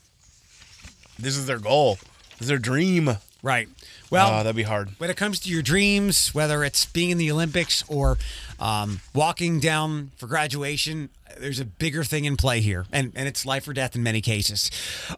this 1.17 1.35
is 1.35 1.45
their 1.47 1.57
goal, 1.59 1.97
is 2.39 2.47
their 2.47 2.57
dream. 2.57 3.17
Right. 3.41 3.69
Well, 4.09 4.27
Oh, 4.31 4.37
that'd 4.43 4.55
be 4.55 4.63
hard. 4.63 4.89
when 4.97 5.09
it 5.09 5.15
comes 5.17 5.39
to 5.41 5.49
your 5.49 5.61
dreams, 5.61 6.33
whether 6.35 6.63
it's 6.63 6.85
being 6.85 7.09
in 7.11 7.17
the 7.17 7.31
Olympics 7.31 7.83
or 7.87 8.17
um, 8.59 8.99
walking 9.13 9.59
down 9.59 10.11
for 10.17 10.27
graduation, 10.27 11.09
there's 11.39 11.59
a 11.59 11.65
bigger 11.65 12.03
thing 12.03 12.25
in 12.25 12.35
play 12.35 12.59
here, 12.59 12.85
and, 12.91 13.13
and 13.15 13.27
it's 13.27 13.45
life 13.45 13.67
or 13.67 13.73
death 13.73 13.95
in 13.95 14.03
many 14.03 14.19
cases. 14.19 14.69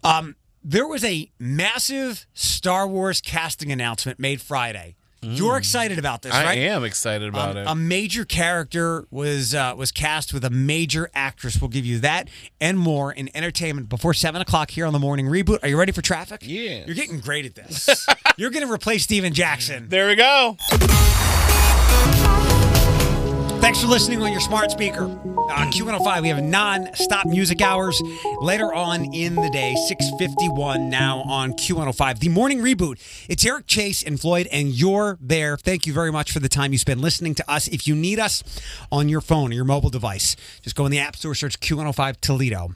Um, 0.04 0.36
there 0.62 0.86
was 0.86 1.02
a 1.02 1.28
massive 1.40 2.26
Star 2.34 2.86
Wars 2.86 3.20
casting 3.20 3.72
announcement 3.72 4.20
made 4.20 4.40
Friday. 4.40 4.94
You're 5.24 5.56
excited 5.56 5.98
about 6.00 6.22
this, 6.22 6.32
right? 6.32 6.42
I 6.42 6.44
right? 6.46 6.58
am 6.58 6.82
excited 6.84 7.28
about 7.28 7.50
Um, 7.50 7.56
it. 7.58 7.66
A 7.68 7.74
major 7.76 8.24
character 8.24 9.06
was 9.10 9.54
uh, 9.54 9.72
was 9.76 9.92
cast 9.92 10.34
with 10.34 10.44
a 10.44 10.50
major 10.50 11.10
actress. 11.14 11.60
We'll 11.60 11.68
give 11.68 11.86
you 11.86 12.00
that 12.00 12.28
and 12.60 12.76
more 12.76 13.12
in 13.12 13.30
entertainment 13.36 13.88
before 13.88 14.14
seven 14.14 14.40
o'clock 14.42 14.70
here 14.72 14.84
on 14.84 14.92
the 14.92 14.98
morning 14.98 15.26
reboot. 15.26 15.62
Are 15.62 15.68
you 15.68 15.78
ready 15.78 15.92
for 15.92 16.02
traffic? 16.02 16.40
Yeah. 16.44 16.84
You're 16.86 16.96
getting 16.96 17.20
great 17.20 17.46
at 17.46 17.54
this. 17.54 17.88
You're 18.36 18.50
going 18.50 18.66
to 18.66 18.72
replace 18.72 19.04
Steven 19.04 19.32
Jackson. 19.32 19.88
there 19.88 20.08
we 20.08 20.16
go. 20.16 20.56
Thanks 23.62 23.80
for 23.80 23.86
listening 23.86 24.20
on 24.24 24.32
your 24.32 24.40
smart 24.40 24.72
speaker. 24.72 25.04
On 25.04 25.70
Q105, 25.70 26.22
we 26.22 26.28
have 26.30 26.42
non-stop 26.42 27.26
music 27.26 27.62
hours 27.62 28.02
later 28.40 28.74
on 28.74 29.14
in 29.14 29.36
the 29.36 29.48
day, 29.50 29.76
651 29.86 30.90
now 30.90 31.20
on 31.20 31.52
Q105. 31.52 32.18
The 32.18 32.28
morning 32.28 32.58
reboot. 32.58 32.98
It's 33.28 33.46
Eric 33.46 33.68
Chase 33.68 34.02
and 34.02 34.20
Floyd, 34.20 34.48
and 34.50 34.70
you're 34.70 35.16
there. 35.20 35.56
Thank 35.56 35.86
you 35.86 35.92
very 35.92 36.10
much 36.10 36.32
for 36.32 36.40
the 36.40 36.48
time 36.48 36.72
you 36.72 36.78
spend 36.78 37.00
listening 37.00 37.36
to 37.36 37.48
us. 37.48 37.68
If 37.68 37.86
you 37.86 37.94
need 37.94 38.18
us 38.18 38.42
on 38.90 39.08
your 39.08 39.20
phone 39.20 39.52
or 39.52 39.54
your 39.54 39.64
mobile 39.64 39.90
device, 39.90 40.34
just 40.62 40.74
go 40.74 40.84
in 40.84 40.90
the 40.90 40.98
App 40.98 41.14
Store, 41.14 41.36
search 41.36 41.60
Q105 41.60 42.20
Toledo. 42.20 42.74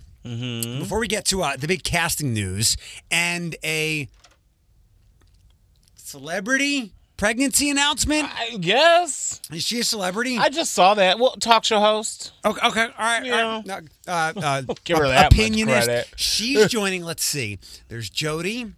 Before 0.78 1.00
we 1.00 1.08
get 1.08 1.24
to 1.26 1.42
uh, 1.42 1.56
the 1.56 1.66
big 1.66 1.82
casting 1.82 2.32
news 2.32 2.76
and 3.10 3.56
a 3.64 4.08
celebrity 5.96 6.92
pregnancy 7.16 7.70
announcement, 7.70 8.28
I 8.38 8.56
guess. 8.58 9.40
is 9.52 9.62
she 9.64 9.80
a 9.80 9.84
celebrity? 9.84 10.36
I 10.38 10.48
just 10.48 10.72
saw 10.72 10.94
that. 10.94 11.18
Well, 11.18 11.32
talk 11.32 11.64
show 11.64 11.80
host. 11.80 12.32
Okay, 12.44 12.66
okay, 12.66 12.82
all 12.82 12.88
right. 12.98 13.24
Yeah. 13.24 13.42
all 13.44 13.62
right. 13.66 13.82
Uh, 14.06 14.32
uh, 14.40 14.62
Give 14.84 14.98
her 14.98 15.08
that 15.08 15.32
opinionist. 15.32 16.04
She's 16.16 16.66
joining. 16.68 17.02
Let's 17.02 17.24
see. 17.24 17.58
There's 17.88 18.10
Jody. 18.10 18.72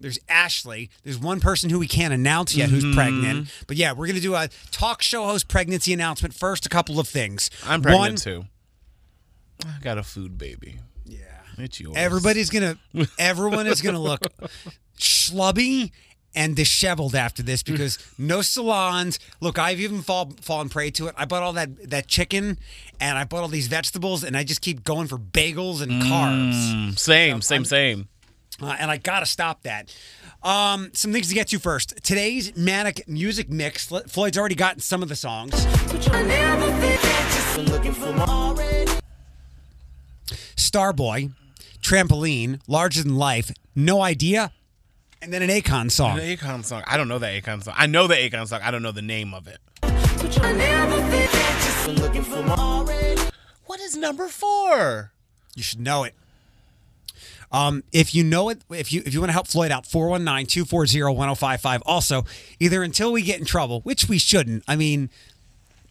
There's 0.00 0.18
Ashley. 0.30 0.88
There's 1.04 1.18
one 1.18 1.40
person 1.40 1.68
who 1.68 1.78
we 1.78 1.86
can't 1.86 2.14
announce 2.14 2.54
yet 2.54 2.70
Mm-hmm. 2.70 2.80
who's 2.80 2.94
pregnant. 2.94 3.48
But 3.66 3.76
yeah, 3.76 3.92
we're 3.92 4.06
gonna 4.06 4.20
do 4.20 4.34
a 4.34 4.48
talk 4.70 5.02
show 5.02 5.24
host 5.26 5.46
pregnancy 5.48 5.92
announcement 5.92 6.32
first. 6.34 6.64
A 6.64 6.70
couple 6.70 6.98
of 6.98 7.06
things. 7.06 7.50
I'm 7.66 7.82
pregnant 7.82 8.00
One, 8.02 8.16
too. 8.16 8.44
I 9.66 9.78
got 9.82 9.98
a 9.98 10.02
food 10.02 10.38
baby. 10.38 10.78
Yeah. 11.04 11.18
It's 11.58 11.78
yours. 11.78 11.96
Everybody's 11.98 12.48
gonna. 12.48 12.78
Everyone 13.18 13.66
is 13.66 13.82
gonna 13.82 14.00
look 14.00 14.22
schlubby 14.98 15.90
and 16.34 16.54
disheveled 16.54 17.14
after 17.14 17.42
this 17.42 17.62
because 17.62 17.98
no 18.18 18.42
salons. 18.42 19.18
Look, 19.40 19.58
I've 19.58 19.80
even 19.80 20.02
fall, 20.02 20.32
fallen 20.40 20.68
prey 20.68 20.90
to 20.92 21.08
it. 21.08 21.14
I 21.16 21.24
bought 21.24 21.42
all 21.42 21.52
that 21.54 21.90
that 21.90 22.06
chicken 22.06 22.58
and 23.00 23.18
I 23.18 23.24
bought 23.24 23.42
all 23.42 23.48
these 23.48 23.66
vegetables 23.66 24.24
and 24.24 24.36
I 24.36 24.44
just 24.44 24.60
keep 24.60 24.84
going 24.84 25.08
for 25.08 25.18
bagels 25.18 25.80
and 25.80 26.02
carbs. 26.02 26.72
Mm, 26.72 26.98
same, 26.98 27.42
same, 27.42 27.64
same. 27.64 28.08
Uh, 28.62 28.76
and 28.78 28.90
I 28.90 28.98
gotta 28.98 29.26
stop 29.26 29.62
that. 29.62 29.94
Um, 30.42 30.90
some 30.94 31.12
things 31.12 31.28
to 31.28 31.34
get 31.34 31.48
to 31.48 31.58
first. 31.58 32.02
Today's 32.02 32.56
manic 32.56 33.06
music 33.08 33.50
mix. 33.50 33.86
Floyd's 33.86 34.38
already 34.38 34.54
gotten 34.54 34.80
some 34.80 35.02
of 35.02 35.08
the 35.08 35.16
songs. 35.16 35.52
Starboy, 40.56 41.32
Trampoline, 41.82 42.60
Larger 42.66 43.02
Than 43.02 43.16
Life, 43.16 43.50
No 43.74 44.00
Idea, 44.02 44.52
and 45.22 45.32
then 45.32 45.42
an 45.42 45.50
Akon 45.50 45.90
song. 45.90 46.16
The 46.16 46.36
Akon 46.36 46.64
song. 46.64 46.82
I 46.86 46.96
don't 46.96 47.08
know 47.08 47.18
the 47.18 47.26
Akon 47.26 47.62
song. 47.62 47.74
I 47.76 47.86
know 47.86 48.06
the 48.06 48.14
Akon 48.14 48.46
song. 48.48 48.60
I 48.62 48.70
don't 48.70 48.82
know 48.82 48.92
the 48.92 49.02
name 49.02 49.34
of 49.34 49.46
it. 49.48 49.58
What 53.66 53.80
is 53.80 53.96
number 53.96 54.28
four? 54.28 55.12
You 55.54 55.62
should 55.62 55.80
know 55.80 56.04
it. 56.04 56.14
Um, 57.52 57.82
if 57.92 58.14
you 58.14 58.22
know 58.24 58.48
it, 58.48 58.62
if 58.70 58.92
you 58.92 59.02
if 59.04 59.12
you 59.12 59.20
want 59.20 59.28
to 59.30 59.32
help 59.32 59.46
Floyd 59.48 59.70
out, 59.72 59.84
419-240-1055. 59.84 61.82
Also, 61.84 62.24
either 62.60 62.82
until 62.82 63.12
we 63.12 63.22
get 63.22 63.38
in 63.40 63.44
trouble, 63.44 63.80
which 63.80 64.08
we 64.08 64.18
shouldn't. 64.18 64.62
I 64.68 64.76
mean, 64.76 65.10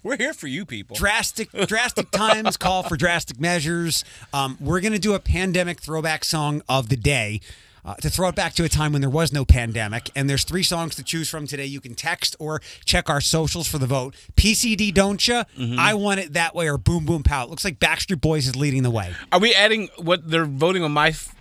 We're 0.04 0.18
here 0.18 0.34
for 0.34 0.48
you 0.48 0.66
people. 0.66 0.96
drastic 0.96 1.52
drastic 1.68 2.12
times 2.12 2.56
call 2.58 2.84
for 2.84 2.96
drastic 2.98 3.40
measures. 3.40 4.04
Um, 4.34 4.58
we're 4.62 4.80
gonna 4.80 5.00
do 5.00 5.14
a 5.14 5.20
pandemic 5.20 5.82
throwback 5.82 6.24
song 6.24 6.62
of 6.70 6.88
the 6.90 6.98
day. 6.98 7.42
Uh, 7.86 7.96
to 7.96 8.10
throw 8.10 8.28
it 8.30 8.36
back 8.36 8.54
to 8.54 8.64
a 8.64 8.70
time 8.70 8.92
when 8.92 9.02
there 9.02 9.10
was 9.10 9.32
no 9.32 9.46
pandemic, 9.46 10.10
and 10.16 10.30
there's 10.30 10.44
three 10.44 10.64
songs 10.64 10.96
to 10.96 11.04
choose 11.04 11.30
from 11.30 11.48
today. 11.48 11.66
You 11.66 11.80
can 11.82 11.96
text 11.96 12.36
or 12.40 12.62
check 12.86 13.10
our 13.10 13.22
socials 13.22 13.68
for 13.68 13.78
the 13.78 13.88
vote. 13.88 14.16
PCD, 14.36 14.94
don't 14.94 15.26
ya? 15.26 15.44
I 15.78 15.94
want 15.94 16.20
it 16.20 16.34
that 16.34 16.54
way, 16.54 16.68
or 16.70 16.78
Boom 16.78 17.06
Boom 17.06 17.24
Pow. 17.24 17.44
It 17.46 17.50
looks 17.50 17.64
like 17.64 17.80
Backstreet 17.80 18.22
Boys 18.22 18.48
is 18.48 18.56
leading 18.56 18.84
the 18.84 18.92
way. 18.92 19.14
Are 19.32 19.40
we 19.40 19.54
adding 19.54 19.90
what 19.98 20.30
they're 20.30 20.46
voting 20.46 20.84
on 20.84 20.92
my 20.92 21.10
f- 21.10 21.34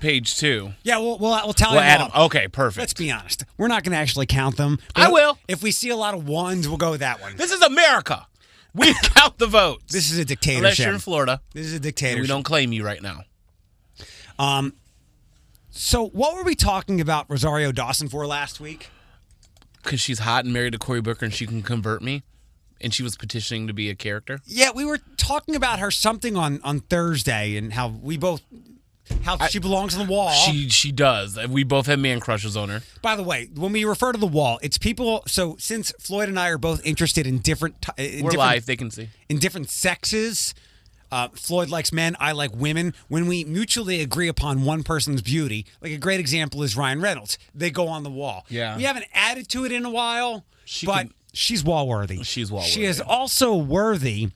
page 0.00 0.36
too? 0.36 0.72
Yeah, 0.82 0.98
we'll 0.98 1.18
we'll, 1.18 1.30
we'll 1.44 1.52
tally 1.52 1.74
We'll 1.74 1.82
them 1.82 1.88
add 1.90 2.00
up. 2.00 2.12
them. 2.12 2.22
Okay, 2.22 2.48
perfect. 2.48 2.78
Let's 2.78 2.94
be 2.94 3.10
honest. 3.10 3.44
We're 3.58 3.68
not 3.68 3.84
going 3.84 3.92
to 3.92 3.98
actually 3.98 4.26
count 4.26 4.56
them. 4.56 4.78
I 4.96 5.10
will. 5.10 5.38
If 5.48 5.62
we 5.62 5.70
see 5.72 5.90
a 5.90 5.96
lot 5.96 6.14
of 6.14 6.26
ones, 6.26 6.68
we'll 6.68 6.78
go 6.78 6.90
with 6.92 7.00
that 7.00 7.20
one. 7.20 7.36
This 7.36 7.52
is 7.52 7.60
America. 7.62 8.26
We 8.74 8.94
count 9.02 9.38
the 9.38 9.46
votes. 9.46 9.92
This 9.92 10.10
is 10.10 10.18
a 10.18 10.22
Unless 10.56 10.78
you're 10.78 10.92
in 10.94 10.98
Florida. 10.98 11.40
This 11.52 11.66
is 11.66 11.72
a 11.72 11.76
and 11.76 11.82
dictatorship. 11.82 12.22
We 12.22 12.26
don't 12.26 12.42
claim 12.42 12.72
you 12.72 12.84
right 12.84 13.02
now. 13.02 13.24
So, 15.74 16.06
what 16.08 16.36
were 16.36 16.42
we 16.42 16.54
talking 16.54 17.00
about 17.00 17.30
Rosario 17.30 17.72
Dawson 17.72 18.08
for 18.08 18.26
last 18.26 18.60
week? 18.60 18.90
Because 19.82 20.00
she's 20.00 20.18
hot 20.20 20.44
and 20.44 20.52
married 20.52 20.74
to 20.74 20.78
Cory 20.78 21.00
Booker 21.00 21.24
and 21.24 21.34
she 21.34 21.46
can 21.46 21.62
convert 21.62 22.02
me. 22.02 22.22
And 22.82 22.92
she 22.92 23.02
was 23.02 23.16
petitioning 23.16 23.68
to 23.68 23.72
be 23.72 23.88
a 23.88 23.94
character. 23.94 24.40
Yeah, 24.44 24.70
we 24.74 24.84
were 24.84 24.98
talking 25.16 25.56
about 25.56 25.78
her 25.78 25.90
something 25.90 26.36
on 26.36 26.60
on 26.62 26.80
Thursday 26.80 27.56
and 27.56 27.72
how 27.72 27.88
we 27.88 28.18
both 28.18 28.42
how 29.22 29.46
she 29.46 29.58
belongs 29.60 29.96
on 29.96 30.06
the 30.06 30.12
wall. 30.12 30.30
She 30.30 30.68
she 30.68 30.92
does. 30.92 31.38
We 31.48 31.64
both 31.64 31.86
have 31.86 31.98
man 31.98 32.20
crushes 32.20 32.56
on 32.56 32.68
her. 32.68 32.82
By 33.00 33.16
the 33.16 33.22
way, 33.22 33.48
when 33.54 33.72
we 33.72 33.84
refer 33.84 34.12
to 34.12 34.18
the 34.18 34.26
wall, 34.26 34.58
it's 34.62 34.78
people. 34.78 35.22
So 35.26 35.56
since 35.58 35.92
Floyd 36.00 36.28
and 36.28 36.38
I 36.38 36.50
are 36.50 36.58
both 36.58 36.84
interested 36.84 37.26
in 37.26 37.38
different, 37.38 37.76
in 37.96 38.24
We're 38.24 38.32
different 38.32 38.36
live. 38.36 38.66
They 38.66 38.76
can 38.76 38.90
see. 38.90 39.08
in 39.28 39.38
different 39.38 39.70
sexes. 39.70 40.54
Uh, 41.12 41.28
Floyd 41.34 41.68
likes 41.68 41.92
men, 41.92 42.16
I 42.18 42.32
like 42.32 42.50
women. 42.56 42.94
When 43.08 43.26
we 43.26 43.44
mutually 43.44 44.00
agree 44.00 44.28
upon 44.28 44.64
one 44.64 44.82
person's 44.82 45.20
beauty, 45.22 45.66
like 45.82 45.92
a 45.92 45.98
great 45.98 46.18
example 46.20 46.62
is 46.62 46.74
Ryan 46.76 47.00
Reynolds, 47.02 47.38
they 47.54 47.70
go 47.70 47.86
on 47.86 48.02
the 48.02 48.10
wall. 48.10 48.46
Yeah. 48.48 48.76
we 48.78 48.84
haven't 48.84 49.04
added 49.12 49.48
to 49.50 49.64
it 49.66 49.72
in 49.72 49.84
a 49.84 49.90
while, 49.90 50.44
She 50.64 50.86
but 50.86 50.94
can- 50.96 51.14
she's 51.34 51.62
wall 51.62 51.86
worthy. 51.86 52.22
She's 52.22 52.50
wall 52.50 52.62
worthy. 52.62 52.72
She 52.72 52.84
is 52.84 52.98
also 53.00 53.54
worthy 53.54 54.30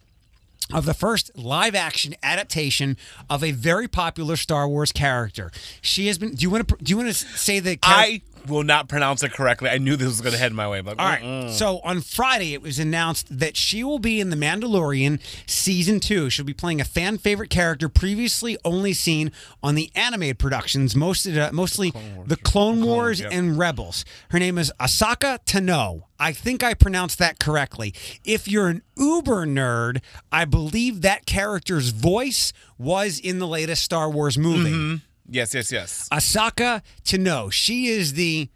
of 0.75 0.85
the 0.85 0.95
first 0.95 1.31
live 1.37 1.75
action 1.75 2.15
adaptation 2.23 2.97
of 3.31 3.43
a 3.43 3.53
very 3.53 3.89
popular 3.89 4.37
Star 4.37 4.69
Wars 4.69 4.93
character. 4.93 5.51
She 5.81 6.09
has 6.09 6.19
been. 6.19 6.35
Do 6.35 6.43
you 6.43 6.51
want 6.51 6.69
to? 6.69 6.77
Do 6.83 6.91
you 6.91 6.97
want 6.97 7.09
to 7.09 7.15
say 7.15 7.61
the? 7.61 7.77
char- 7.77 7.95
I 7.95 8.21
will 8.49 8.63
not 8.63 8.89
pronounce 8.89 9.23
it 9.23 9.33
correctly. 9.33 9.69
I 9.71 9.79
knew 9.79 9.97
this 9.97 10.09
was 10.09 10.21
going 10.21 10.33
to 10.33 10.39
head 10.39 10.53
my 10.53 10.69
way. 10.69 10.81
But 10.81 10.99
All 10.99 11.07
right. 11.07 11.51
So 11.51 11.81
on 11.85 12.01
Friday, 12.01 12.55
it 12.55 12.63
was 12.63 12.79
announced 12.79 13.39
that 13.39 13.57
she 13.57 13.83
will 13.85 13.99
be 13.99 14.21
in 14.21 14.31
The 14.31 14.37
Mandalorian 14.37 15.21
season 15.47 16.01
two. 16.01 16.31
She'll 16.31 16.45
be 16.45 16.55
playing 16.55 16.81
a 16.81 16.85
fan 16.85 17.19
favorite 17.19 17.51
character 17.51 17.89
previously 17.89 18.57
only 18.65 18.93
seen 18.93 19.33
on 19.63 19.75
the 19.75 19.91
animated 19.95 20.39
productions, 20.39 20.95
most 20.97 21.27
uh, 21.27 21.51
mostly 21.53 21.93
the 22.27 22.37
Clone 22.37 22.85
Wars 22.85 23.21
and 23.21 23.59
Rebels. 23.59 24.05
Her 24.31 24.39
name 24.39 24.59
is 24.59 24.73
Ahsoka 24.81 25.39
Tano. 25.45 26.03
I 26.19 26.33
think 26.33 26.63
I 26.63 26.73
pronounced 26.75 27.19
that 27.19 27.39
correctly. 27.39 27.93
If 28.25 28.49
you're 28.49 28.69
an 28.69 28.83
Uber 28.97 29.47
nerd, 29.47 30.01
I 30.33 30.47
believe 30.47 31.03
that 31.03 31.27
character's 31.27 31.91
voice 31.91 32.53
was 32.79 33.19
in 33.19 33.39
the 33.39 33.47
latest 33.47 33.83
Star 33.83 34.09
Wars 34.11 34.39
movie. 34.39 35.03
Yes, 35.29 35.55
yes, 35.55 35.73
yes. 35.73 36.09
Ahsoka 36.11 36.83
Tano. 37.05 37.51
She 37.53 37.87
is 37.89 38.13
the 38.15 38.49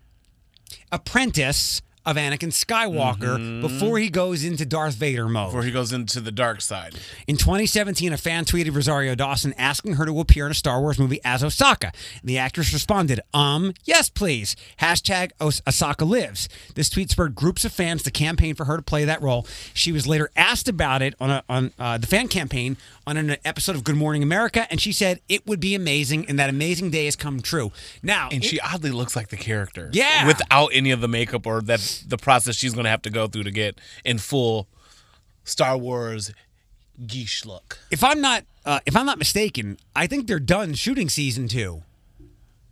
apprentice 0.93 1.83
of 2.07 2.17
Anakin 2.17 2.51
Skywalker 2.51 3.61
before 3.61 3.99
he 3.99 4.09
goes 4.09 4.45
into 4.45 4.65
Darth 4.65 4.95
Vader 4.95 5.29
mode. 5.29 5.49
Before 5.49 5.63
he 5.63 5.71
goes 5.71 5.93
into 5.93 6.21
the 6.21 6.33
dark 6.33 6.61
side. 6.61 6.95
In 7.27 7.37
2017, 7.37 8.13
a 8.13 8.17
fan 8.17 8.45
tweeted 8.45 8.75
Rosario 8.75 9.15
Dawson 9.15 9.53
asking 9.59 9.95
her 9.95 10.07
to 10.07 10.19
appear 10.21 10.47
in 10.47 10.53
a 10.53 10.55
Star 10.55 10.81
Wars 10.81 10.99
movie 10.99 11.21
as 11.25 11.45
Osaka. 11.45 11.93
And 12.21 12.29
the 12.29 12.39
actress 12.39 12.73
responded, 12.73 13.21
um, 13.35 13.75
yes, 13.85 14.09
please. 14.09 14.57
Hashtag 14.81 15.31
Os- 15.41 15.63
Osaka 15.67 16.05
lives. 16.05 16.49
This 16.75 16.89
tweet 16.89 17.11
spurred 17.11 17.35
groups 17.35 17.65
of 17.65 17.73
fans 17.73 18.03
to 18.05 18.11
campaign 18.11 18.55
for 18.55 18.65
her 18.65 18.77
to 18.77 18.83
play 18.83 19.05
that 19.05 19.21
role. 19.23 19.47
She 19.75 19.93
was 19.93 20.07
later 20.07 20.31
asked 20.37 20.69
about 20.69 21.03
it 21.03 21.15
on, 21.21 21.31
a, 21.31 21.45
on 21.49 21.73
uh, 21.79 21.99
the 21.99 22.07
fan 22.07 22.29
campaign 22.29 22.77
on 23.07 23.17
an 23.17 23.37
episode 23.45 23.75
of 23.77 23.85
Good 23.85 23.97
Morning 23.97 24.23
America, 24.23 24.67
and 24.71 24.81
she 24.81 24.93
said 24.93 25.21
it 25.29 25.47
would 25.47 25.59
be 25.61 25.75
amazing, 25.75 26.27
and 26.29 26.39
that 26.39 26.49
amazing 26.49 26.91
day 26.91 27.07
has 27.07 27.17
come 27.17 27.41
true. 27.41 27.73
Now, 28.03 28.29
And 28.31 28.43
it- 28.45 28.47
she 28.49 28.61
oddly 28.61 28.91
looks 28.91 29.17
like 29.17 29.29
the 29.29 29.37
character. 29.37 29.91
Yeah. 29.93 30.27
Without 30.27 30.69
any 30.73 30.91
of 30.93 31.01
the 31.01 31.09
makeup 31.09 31.47
or 31.47 31.61
that 31.63 31.81
the 32.07 32.17
process 32.19 32.57
she's 32.57 32.73
going 32.75 32.85
to 32.85 32.91
have 32.91 33.03
to 33.03 33.11
go 33.11 33.27
through 33.29 33.45
to 33.45 33.51
get 33.51 33.81
in 34.05 34.19
full 34.19 34.69
Star 35.45 35.77
Wars 35.77 36.33
geesh 37.05 37.47
look. 37.47 37.79
if 37.91 38.05
I'm 38.05 38.21
not 38.21 38.45
uh, 38.65 38.81
if 38.87 38.95
I'm 38.97 39.07
not 39.07 39.19
mistaken, 39.19 39.79
I 39.97 40.07
think 40.07 40.27
they're 40.27 40.39
done 40.39 40.75
shooting 40.75 41.09
season 41.09 41.49
two. 41.49 41.83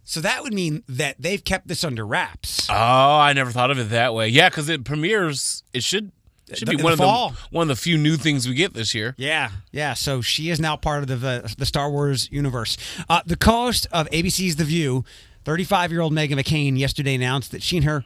So 0.04 0.20
that 0.20 0.42
would 0.42 0.54
mean 0.54 0.82
that 0.88 1.16
they've 1.18 1.42
kept 1.44 1.68
this 1.68 1.84
under 1.84 2.06
wraps. 2.06 2.66
Oh, 2.70 2.74
I 2.74 3.32
never 3.34 3.50
thought 3.50 3.70
of 3.70 3.78
it 3.78 3.90
that 3.90 4.14
way. 4.14 4.28
Yeah, 4.28 4.48
because 4.48 4.68
it 4.68 4.84
premieres. 4.84 5.62
It 5.74 5.82
should 5.82 6.12
it 6.48 6.58
should 6.58 6.68
In 6.68 6.76
be 6.76 6.78
the 6.78 6.84
one 6.84 6.92
of 6.94 6.98
fall. 6.98 7.30
the 7.30 7.36
one 7.50 7.62
of 7.62 7.68
the 7.68 7.76
few 7.76 7.98
new 7.98 8.16
things 8.16 8.48
we 8.48 8.54
get 8.54 8.72
this 8.74 8.94
year. 8.94 9.14
Yeah, 9.18 9.50
yeah. 9.70 9.92
So 9.94 10.20
she 10.22 10.48
is 10.50 10.60
now 10.60 10.76
part 10.76 11.02
of 11.10 11.20
the 11.20 11.28
uh, 11.44 11.48
the 11.58 11.66
Star 11.66 11.90
Wars 11.90 12.28
universe. 12.32 12.76
Uh, 13.08 13.20
the 13.26 13.36
co-host 13.36 13.86
of 13.92 14.08
ABC's 14.10 14.56
The 14.56 14.64
View, 14.64 15.04
35 15.44 15.90
year 15.92 16.00
old 16.00 16.12
Meghan 16.14 16.38
McCain, 16.40 16.78
yesterday 16.78 17.14
announced 17.14 17.50
that 17.52 17.62
she 17.62 17.76
and 17.76 17.84
her 17.84 18.04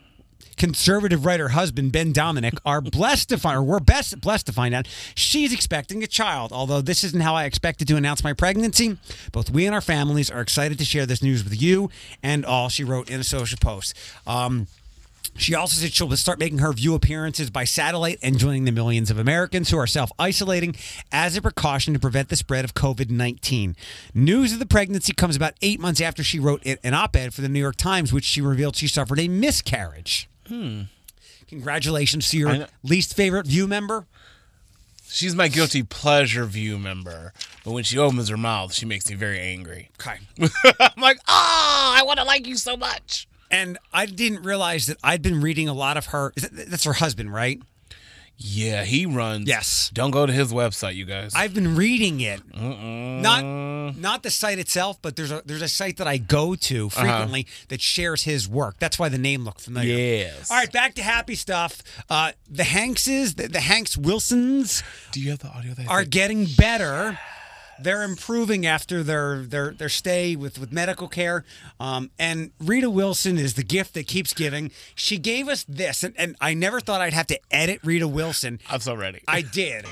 conservative 0.57 1.25
writer 1.27 1.49
husband 1.49 1.93
Ben 1.93 2.13
Domenech 2.13 2.59
are 2.65 2.81
blessed 2.81 3.29
to 3.31 3.39
find, 3.39 3.59
or 3.59 3.63
we're 3.63 3.81
best 3.81 4.21
blessed 4.21 4.47
to 4.47 4.53
find 4.53 4.75
out 4.75 4.87
she's 5.15 5.53
expecting 5.53 6.03
a 6.03 6.07
child. 6.07 6.53
Although 6.53 6.81
this 6.81 7.05
isn't 7.05 7.23
how 7.23 7.35
I 7.35 7.45
expected 7.45 7.89
to 7.89 7.97
announce 7.97 8.23
my 8.23 8.33
pregnancy, 8.33 8.99
both 9.33 9.51
we 9.51 9.67
and 9.67 9.75
our 9.75 9.81
families 9.81 10.31
are 10.31 10.41
excited 10.41 10.79
to 10.79 10.85
share 10.85 11.07
this 11.07 11.23
news 11.23 11.45
with 11.45 11.61
you 11.61 11.91
and 12.23 12.45
all. 12.45 12.69
She 12.69 12.85
wrote 12.85 13.11
in 13.11 13.21
a 13.21 13.25
social 13.25 13.59
post. 13.61 13.95
Um, 14.27 14.67
she 15.37 15.55
also 15.55 15.81
said 15.81 15.93
she'll 15.93 16.11
start 16.17 16.39
making 16.39 16.59
her 16.59 16.73
view 16.73 16.95
appearances 16.95 17.51
by 17.51 17.65
satellite 17.65 18.19
and 18.23 18.39
joining 18.39 18.65
the 18.65 18.73
millions 18.73 19.11
of 19.11 19.19
Americans 19.19 19.71
who 19.71 19.79
are 19.79 19.87
self 19.87 20.13
isolating 20.19 20.77
as 21.11 21.37
a 21.37 21.43
precaution 21.43 21.95
to 21.95 22.01
prevent 22.01 22.29
the 22.29 22.37
spread 22.37 22.65
of 22.65 22.75
COVID 22.75 23.11
19. 23.11 23.75
News 24.15 24.53
of 24.53 24.59
the 24.59 24.67
pregnancy 24.67 25.13
comes 25.13 25.35
about 25.35 25.55
eight 25.63 25.81
months 25.81 26.01
after 26.01 26.23
she 26.23 26.39
wrote 26.39 26.65
an 26.67 26.95
op 26.95 27.17
ed 27.17 27.33
for 27.33 27.41
the 27.41 27.49
New 27.49 27.61
York 27.61 27.77
Times, 27.77 28.13
which 28.13 28.25
she 28.25 28.41
revealed 28.41 28.77
she 28.77 28.87
suffered 28.87 29.19
a 29.19 29.29
miscarriage. 29.29 30.29
Hmm. 30.49 30.83
Congratulations 31.49 32.29
to 32.31 32.39
your 32.39 32.67
least 32.83 33.15
favorite 33.15 33.47
view 33.47 33.67
member. 33.67 34.07
She's 35.09 35.35
my 35.35 35.49
guilty 35.49 35.83
pleasure 35.83 36.47
view 36.47 36.79
member, 36.79 37.35
but 37.65 37.73
when 37.73 37.85
she 37.85 37.99
opens 37.99 38.31
her 38.31 38.39
mouth, 38.39 38.73
she 38.73 38.87
makes 38.87 39.11
me 39.11 39.15
very 39.15 39.39
angry. 39.39 39.91
Okay. 40.01 40.17
I'm 40.81 41.03
like, 41.03 41.19
ah, 41.29 41.99
I 41.99 42.03
want 42.05 42.19
to 42.19 42.25
like 42.25 42.47
you 42.47 42.57
so 42.57 42.79
much. 42.79 43.29
And 43.51 43.77
I 43.93 44.07
didn't 44.07 44.43
realize 44.43 44.87
that 44.87 44.97
I'd 45.05 45.21
been 45.21 45.43
reading 45.43 45.69
a 45.69 45.75
lot 45.75 45.99
of 45.99 46.07
her. 46.07 46.33
That's 46.37 46.85
her 46.85 46.95
husband, 46.95 47.35
right? 47.35 47.61
Yeah, 48.45 48.85
he 48.85 49.07
runs. 49.07 49.49
Yes. 49.49 49.91
Don't 49.95 50.11
go 50.11 50.27
to 50.27 50.33
his 50.33 50.53
website, 50.53 50.95
you 50.97 51.05
guys. 51.05 51.33
I've 51.35 51.55
been 51.55 51.77
reading 51.77 52.21
it. 52.21 52.41
Not 52.55 53.45
not 53.97 54.23
the 54.23 54.31
site 54.31 54.59
itself, 54.59 54.99
but 55.01 55.17
there's 55.17 55.31
a 55.31 55.43
there's 55.45 55.63
a 55.63 55.69
site 55.69 55.99
that 55.99 56.09
I 56.09 56.17
go 56.19 56.55
to 56.55 56.89
frequently 56.91 57.47
that 57.69 57.81
shares 57.81 58.25
his 58.25 58.49
work. 58.49 58.77
That's 58.79 58.99
why 58.99 59.09
the 59.09 59.19
name 59.19 59.45
looked 59.45 59.61
familiar. 59.61 59.95
Yes. 59.95 60.51
All 60.51 60.57
right, 60.57 60.73
back 60.73 60.95
to 60.95 61.03
happy 61.03 61.35
stuff. 61.35 61.83
Uh, 62.11 62.33
the 62.51 62.65
Hankses, 62.65 63.37
the, 63.37 63.49
the 63.49 63.61
Hanks 63.61 63.97
Wilsons 63.97 64.83
Do 65.13 65.21
you 65.21 65.31
have 65.31 65.41
the 65.41 65.49
audio? 65.49 65.75
That 65.75 65.89
are 65.89 66.05
getting 66.05 66.47
better. 66.57 67.19
They're 67.83 68.03
improving 68.03 68.67
after 68.67 69.03
their 69.03 69.43
their 69.43 69.73
their 69.73 69.89
stay 69.89 70.37
with 70.37 70.59
with 70.59 70.73
medical 70.73 71.09
care. 71.09 71.45
Um, 71.81 72.11
and 72.19 72.53
Rita 72.59 72.91
Wilson 72.91 73.39
is 73.39 73.55
the 73.55 73.63
gift 73.63 73.95
that 73.95 74.07
keeps 74.07 74.33
giving. 74.35 74.71
She 74.95 75.19
gave 75.19 75.49
us 75.49 75.65
this, 75.69 76.03
and, 76.05 76.15
and 76.19 76.37
I 76.41 76.55
never 76.55 76.81
thought 76.81 77.01
I'd 77.01 77.13
have 77.13 77.27
to 77.29 77.41
edit 77.51 77.81
Rita 77.83 78.09
Wilson. 78.09 78.61
I'm 78.71 78.81
so 78.81 78.95
ready. 78.95 79.23
I 79.27 79.43
did. 79.43 79.87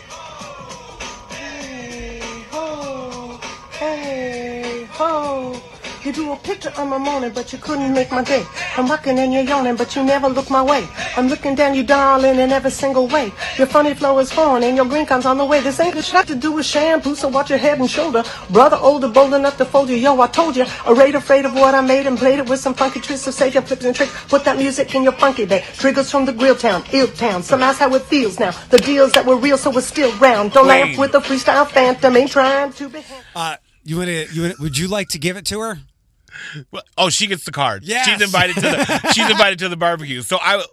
Hey 1.30 2.44
ho, 2.50 3.40
hey 3.72 4.86
ho, 4.92 5.60
You 6.04 6.12
drew 6.12 6.32
a 6.32 6.36
picture 6.36 6.70
of 6.70 6.88
my 6.88 6.96
morning, 6.96 7.30
but 7.34 7.52
you 7.52 7.58
couldn't 7.58 7.92
make 7.92 8.10
my 8.10 8.24
day. 8.24 8.46
I'm 8.78 8.86
rocking 8.86 9.18
and 9.18 9.34
you're 9.34 9.42
yawning, 9.42 9.76
but 9.76 9.94
you 9.94 10.02
never 10.02 10.28
look 10.28 10.48
my 10.48 10.62
way. 10.62 10.88
I'm 11.14 11.28
looking 11.28 11.54
down 11.54 11.74
you, 11.74 11.82
darling, 11.82 12.38
in 12.38 12.52
every 12.52 12.70
single 12.70 13.06
way. 13.06 13.32
Your 13.58 13.66
funny 13.66 13.92
flow 13.92 14.18
is 14.18 14.32
foreign, 14.32 14.62
and 14.62 14.76
your 14.76 14.86
green 14.86 15.04
comes 15.04 15.26
on 15.26 15.36
the 15.36 15.44
way. 15.44 15.60
This 15.60 15.78
ain't 15.78 15.94
got 15.94 16.26
to 16.28 16.34
do 16.34 16.52
with 16.52 16.64
shampoo, 16.64 17.14
so 17.14 17.28
watch 17.28 17.50
your 17.50 17.58
head 17.58 17.80
and 17.80 17.90
shoulder. 17.90 18.24
Brother 18.48 18.78
older, 18.80 19.08
bold 19.08 19.34
enough 19.34 19.58
to 19.58 19.66
fold 19.66 19.90
you. 19.90 19.96
Yo, 19.96 20.18
I 20.20 20.26
told 20.28 20.56
you, 20.56 20.64
arrayed 20.86 21.14
afraid 21.16 21.44
of 21.44 21.52
what 21.52 21.74
I 21.74 21.82
made 21.82 22.06
and 22.06 22.16
played 22.16 22.38
it 22.38 22.48
with 22.48 22.60
some 22.60 22.72
funky 22.72 23.00
tricks 23.00 23.26
of 23.26 23.34
save 23.34 23.52
your 23.52 23.62
flips 23.62 23.84
and 23.84 23.94
tricks. 23.94 24.12
Put 24.28 24.44
that 24.44 24.56
music 24.56 24.94
in 24.94 25.02
your 25.02 25.12
funky 25.12 25.44
day. 25.44 25.64
Triggers 25.74 26.10
from 26.10 26.24
the 26.24 26.32
grill 26.32 26.56
town, 26.56 26.82
ill 26.92 27.08
town. 27.08 27.42
Some 27.42 27.60
that's 27.60 27.78
how 27.78 27.94
it 27.94 28.02
feels 28.02 28.40
now. 28.40 28.52
The 28.70 28.78
deals 28.78 29.12
that 29.12 29.26
were 29.26 29.36
real, 29.36 29.58
so 29.58 29.70
we're 29.70 29.82
still 29.82 30.16
round. 30.16 30.52
Don't 30.52 30.66
Wayne. 30.66 30.92
laugh 30.92 30.98
with 30.98 31.12
the 31.12 31.20
freestyle 31.20 31.68
phantom, 31.68 32.16
ain't 32.16 32.30
trying 32.30 32.72
to 32.72 32.88
be. 32.88 33.02
Uh, 33.36 33.56
you 33.84 33.98
want 33.98 34.08
to? 34.08 34.26
You 34.32 34.42
wanna, 34.42 34.54
would 34.60 34.78
you 34.78 34.88
like 34.88 35.08
to 35.10 35.18
give 35.18 35.36
it 35.36 35.44
to 35.46 35.60
her? 35.60 35.78
Well, 36.70 36.82
Oh, 36.96 37.10
she 37.10 37.26
gets 37.26 37.44
the 37.44 37.52
card. 37.52 37.82
Yes. 37.84 38.06
She's 38.06 38.20
invited 38.20 38.54
to 38.56 38.60
the 38.62 39.08
she's 39.14 39.30
invited 39.30 39.58
to 39.60 39.68
the 39.68 39.76
barbecue. 39.76 40.22
So 40.22 40.38
I 40.40 40.64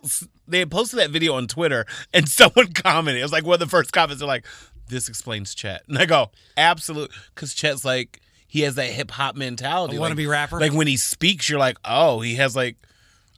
they 0.48 0.60
had 0.60 0.72
posted 0.72 1.00
that 1.00 1.10
video 1.10 1.36
on 1.36 1.48
Twitter 1.48 1.86
and 2.14 2.28
someone 2.30 2.74
commented. 2.74 3.20
It 3.20 3.24
was 3.24 3.32
like 3.32 3.46
one 3.46 3.56
of 3.56 3.60
the 3.60 3.68
first 3.68 3.92
comments. 3.92 4.20
They're 4.20 4.28
like, 4.28 4.46
"This 4.88 5.10
explains 5.10 5.54
Chet," 5.56 5.84
and 5.88 5.98
I 5.98 6.06
go, 6.06 6.32
"Absolute," 6.56 7.12
because 7.34 7.54
Chet's 7.54 7.84
like 7.86 8.22
he 8.48 8.62
has 8.62 8.76
that 8.76 8.90
hip 8.90 9.12
hop 9.12 9.36
mentality. 9.36 9.98
A 9.98 10.00
like, 10.02 10.16
be 10.16 10.28
rapper? 10.28 10.60
Like 10.60 10.74
when 10.74 10.88
he 10.88 10.98
speaks, 10.98 11.50
you're 11.50 11.60
like, 11.60 11.78
"Oh, 11.86 12.22
he 12.22 12.36
has 12.36 12.56
like." 12.56 12.78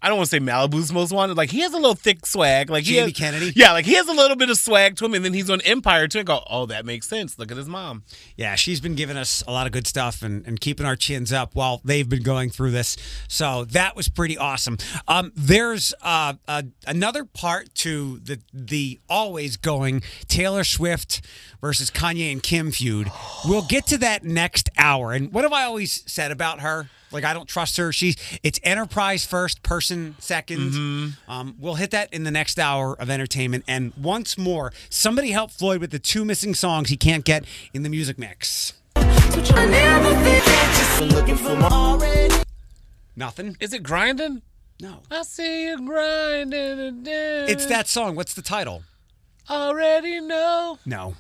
I 0.02 0.08
don't 0.08 0.18
want 0.18 0.30
to 0.30 0.36
say 0.36 0.40
Malibu's 0.40 0.92
most 0.94 1.12
wanted. 1.12 1.36
Like 1.38 1.50
he 1.50 1.60
has 1.62 1.74
a 1.74 1.78
little 1.78 1.96
thick 1.96 2.26
swag. 2.26 2.70
Like 2.70 2.84
he 2.86 2.94
Jamie 2.94 3.08
has- 3.10 3.14
Kennedy? 3.18 3.54
Yeah, 3.56 3.74
like 3.74 3.86
he 3.86 3.96
has 3.96 4.08
a 4.08 4.14
little 4.14 4.38
bit 4.38 4.50
of 4.50 4.58
swag 4.58 4.96
to 4.98 5.06
him, 5.06 5.14
and 5.14 5.26
then 5.26 5.34
he's 5.34 5.50
on 5.50 5.62
Empire 5.62 6.08
too. 6.08 6.20
And 6.20 6.28
go, 6.28 6.42
oh, 6.50 6.66
that 6.68 6.86
makes 6.86 7.08
sense. 7.08 7.38
Look 7.38 7.52
at 7.52 7.58
his 7.58 7.68
mom. 7.68 8.04
Yeah, 8.38 8.56
she's 8.56 8.80
been 8.80 8.96
giving 8.96 9.18
us 9.18 9.44
a 9.48 9.52
lot 9.52 9.66
of 9.68 9.74
good 9.74 9.88
stuff 9.88 10.22
and, 10.22 10.46
and 10.48 10.60
keeping 10.60 10.86
our 10.86 10.96
chins 10.96 11.34
up 11.34 11.56
while 11.56 11.82
they've 11.84 12.08
been 12.08 12.24
going 12.24 12.50
through 12.50 12.72
this. 12.72 12.96
So 13.28 13.66
that 13.66 13.96
was 13.96 14.08
pretty 14.10 14.38
awesome. 14.38 14.78
Um, 15.08 15.32
there's 15.36 15.94
uh, 16.02 16.34
uh, 16.48 16.64
another 16.88 17.26
part 17.26 17.74
to 17.76 18.20
the 18.20 18.40
the 18.54 19.00
always 19.10 19.58
going 19.58 20.02
Taylor 20.28 20.64
Swift 20.64 21.22
versus 21.62 21.92
Kanye 21.92 22.32
and 22.32 22.42
Kim 22.42 22.72
feud. 22.72 23.12
We'll 23.46 23.64
get 23.64 23.86
to 23.88 23.98
that 23.98 24.24
next 24.24 24.70
hour. 24.78 25.12
And 25.12 25.34
what 25.34 25.44
have 25.44 25.54
I 25.54 25.64
always 25.64 26.04
said 26.12 26.32
about 26.32 26.62
her? 26.62 26.90
Like 27.12 27.24
I 27.24 27.34
don't 27.34 27.48
trust 27.48 27.78
her. 27.78 27.92
She's 27.92 28.16
it's 28.44 28.60
enterprise 28.64 29.26
first, 29.26 29.64
person 29.64 30.16
2nd 30.20 31.14
Um, 31.28 31.56
we'll 31.60 31.76
hit 31.76 31.92
that 31.92 32.14
in 32.14 32.24
the 32.24 32.32
next 32.32 32.60
hour 32.60 32.96
of 33.00 33.10
entertainment. 33.10 33.64
And 33.68 33.94
once 33.96 34.38
more, 34.38 34.72
somebody 34.90 35.32
help 35.32 35.52
Floyd 35.52 35.82
with 35.82 35.92
the 35.92 36.00
two 36.00 36.26
missing 36.26 36.54
songs 36.54 36.90
he 36.90 36.98
can't 36.98 37.26
get 37.26 37.46
in 37.74 37.84
the 37.84 37.90
music 37.90 38.18
mix. 38.20 38.74
Nothing. 43.16 43.58
Is 43.60 43.74
it 43.74 43.84
grinding? 43.84 44.42
No. 44.82 45.00
I 45.12 45.24
see 45.24 45.66
you 45.68 45.86
grinding. 45.86 47.04
It's 47.06 47.66
that 47.66 47.88
song. 47.88 48.16
What's 48.16 48.34
the 48.34 48.42
title? 48.42 48.84
already 49.50 50.22
know. 50.22 50.80
No. 50.86 51.16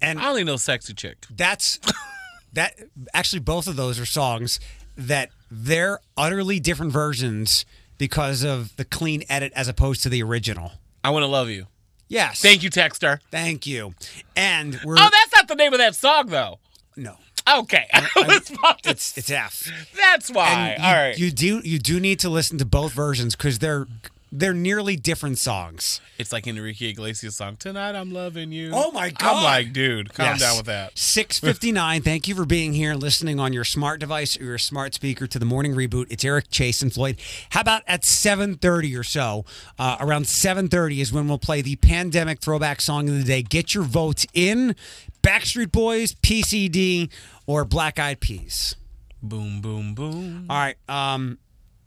And 0.00 0.18
I 0.20 0.28
only 0.28 0.44
know 0.44 0.56
sexy 0.56 0.94
chick. 0.94 1.26
that's 1.34 1.78
that 2.56 2.74
actually 3.14 3.40
both 3.40 3.66
of 3.68 3.76
those 3.76 4.00
are 4.00 4.06
songs 4.06 4.58
that 4.96 5.30
they're 5.50 6.00
utterly 6.16 6.58
different 6.58 6.90
versions 6.92 7.64
because 7.98 8.42
of 8.42 8.74
the 8.76 8.84
clean 8.84 9.22
edit 9.28 9.52
as 9.54 9.68
opposed 9.68 10.02
to 10.02 10.08
the 10.08 10.22
original. 10.22 10.72
I 11.04 11.10
want 11.10 11.22
to 11.22 11.28
love 11.28 11.48
you. 11.48 11.66
Yes. 12.08 12.40
Thank 12.40 12.62
you, 12.62 12.70
Texter. 12.70 13.20
Thank 13.30 13.66
you. 13.66 13.94
And 14.34 14.80
we're 14.84 14.94
Oh, 14.98 15.08
that's 15.10 15.32
not 15.34 15.48
the 15.48 15.54
name 15.54 15.72
of 15.72 15.78
that 15.78 15.94
song, 15.94 16.26
though. 16.26 16.58
no. 16.96 17.16
Okay, 17.48 17.86
I 17.92 18.00
to 18.40 18.76
It's 18.90 19.16
it's 19.16 19.30
F. 19.30 19.70
That's 19.96 20.32
why. 20.32 20.74
You, 20.76 20.84
All 20.84 20.92
right. 20.94 21.16
You 21.16 21.30
do 21.30 21.60
you 21.62 21.78
do 21.78 22.00
need 22.00 22.18
to 22.20 22.28
listen 22.28 22.58
to 22.58 22.64
both 22.64 22.92
versions 22.92 23.36
because 23.36 23.60
they're 23.60 23.86
they're 24.32 24.52
nearly 24.54 24.96
different 24.96 25.38
songs. 25.38 26.00
it's 26.18 26.32
like 26.32 26.46
Enrique 26.46 26.90
Iglesias' 26.90 27.36
song 27.36 27.56
"Tonight 27.56 27.94
I'm 27.94 28.10
Loving 28.12 28.50
You." 28.52 28.70
Oh, 28.74 28.90
my 28.90 29.06
I'm 29.06 29.12
God. 29.18 29.44
like, 29.44 29.72
dude, 29.72 30.12
calm 30.14 30.26
Yes. 30.26 30.40
down 30.40 30.56
with 30.56 30.66
that. 30.66 30.96
659. 30.98 32.02
Thank 32.02 32.26
you 32.28 32.34
for 32.34 32.44
being 32.44 32.72
here 32.72 32.92
and 32.92 33.00
listening 33.02 33.38
on 33.38 33.52
your 33.52 33.64
smart 33.64 34.00
device 34.00 34.38
or 34.38 34.44
your 34.44 34.58
smart 34.58 34.94
speaker 34.94 35.26
to 35.26 35.38
the 35.38 35.44
morning 35.44 35.74
reboot. 35.74 36.06
It's 36.10 36.24
Eric 36.24 36.50
Chase 36.50 36.82
and 36.82 36.92
Floyd. 36.92 37.16
How 37.50 37.60
about 37.60 37.82
at 37.86 38.04
7:30 38.04 38.96
or 38.96 39.04
so? 39.04 39.44
Uh, 39.78 39.96
around 40.00 40.26
7:30 40.26 41.00
is 41.00 41.12
when 41.12 41.28
we'll 41.28 41.38
play 41.38 41.62
the 41.62 41.76
pandemic 41.76 42.40
throwback 42.40 42.80
song 42.80 43.08
of 43.08 43.16
the 43.16 43.24
day. 43.24 43.42
Get 43.42 43.74
your 43.74 43.84
votes 43.84 44.26
in 44.34 44.74
Backstreet 45.22 45.72
Boys, 45.72 46.14
PCD, 46.14 47.10
or 47.46 47.64
Black 47.64 47.98
Eyed 47.98 48.20
Peas. 48.20 48.74
Boom, 49.22 49.60
boom, 49.60 49.94
boom. 49.94 50.46
All 50.48 50.56
right. 50.56 50.76
Um, 50.88 51.38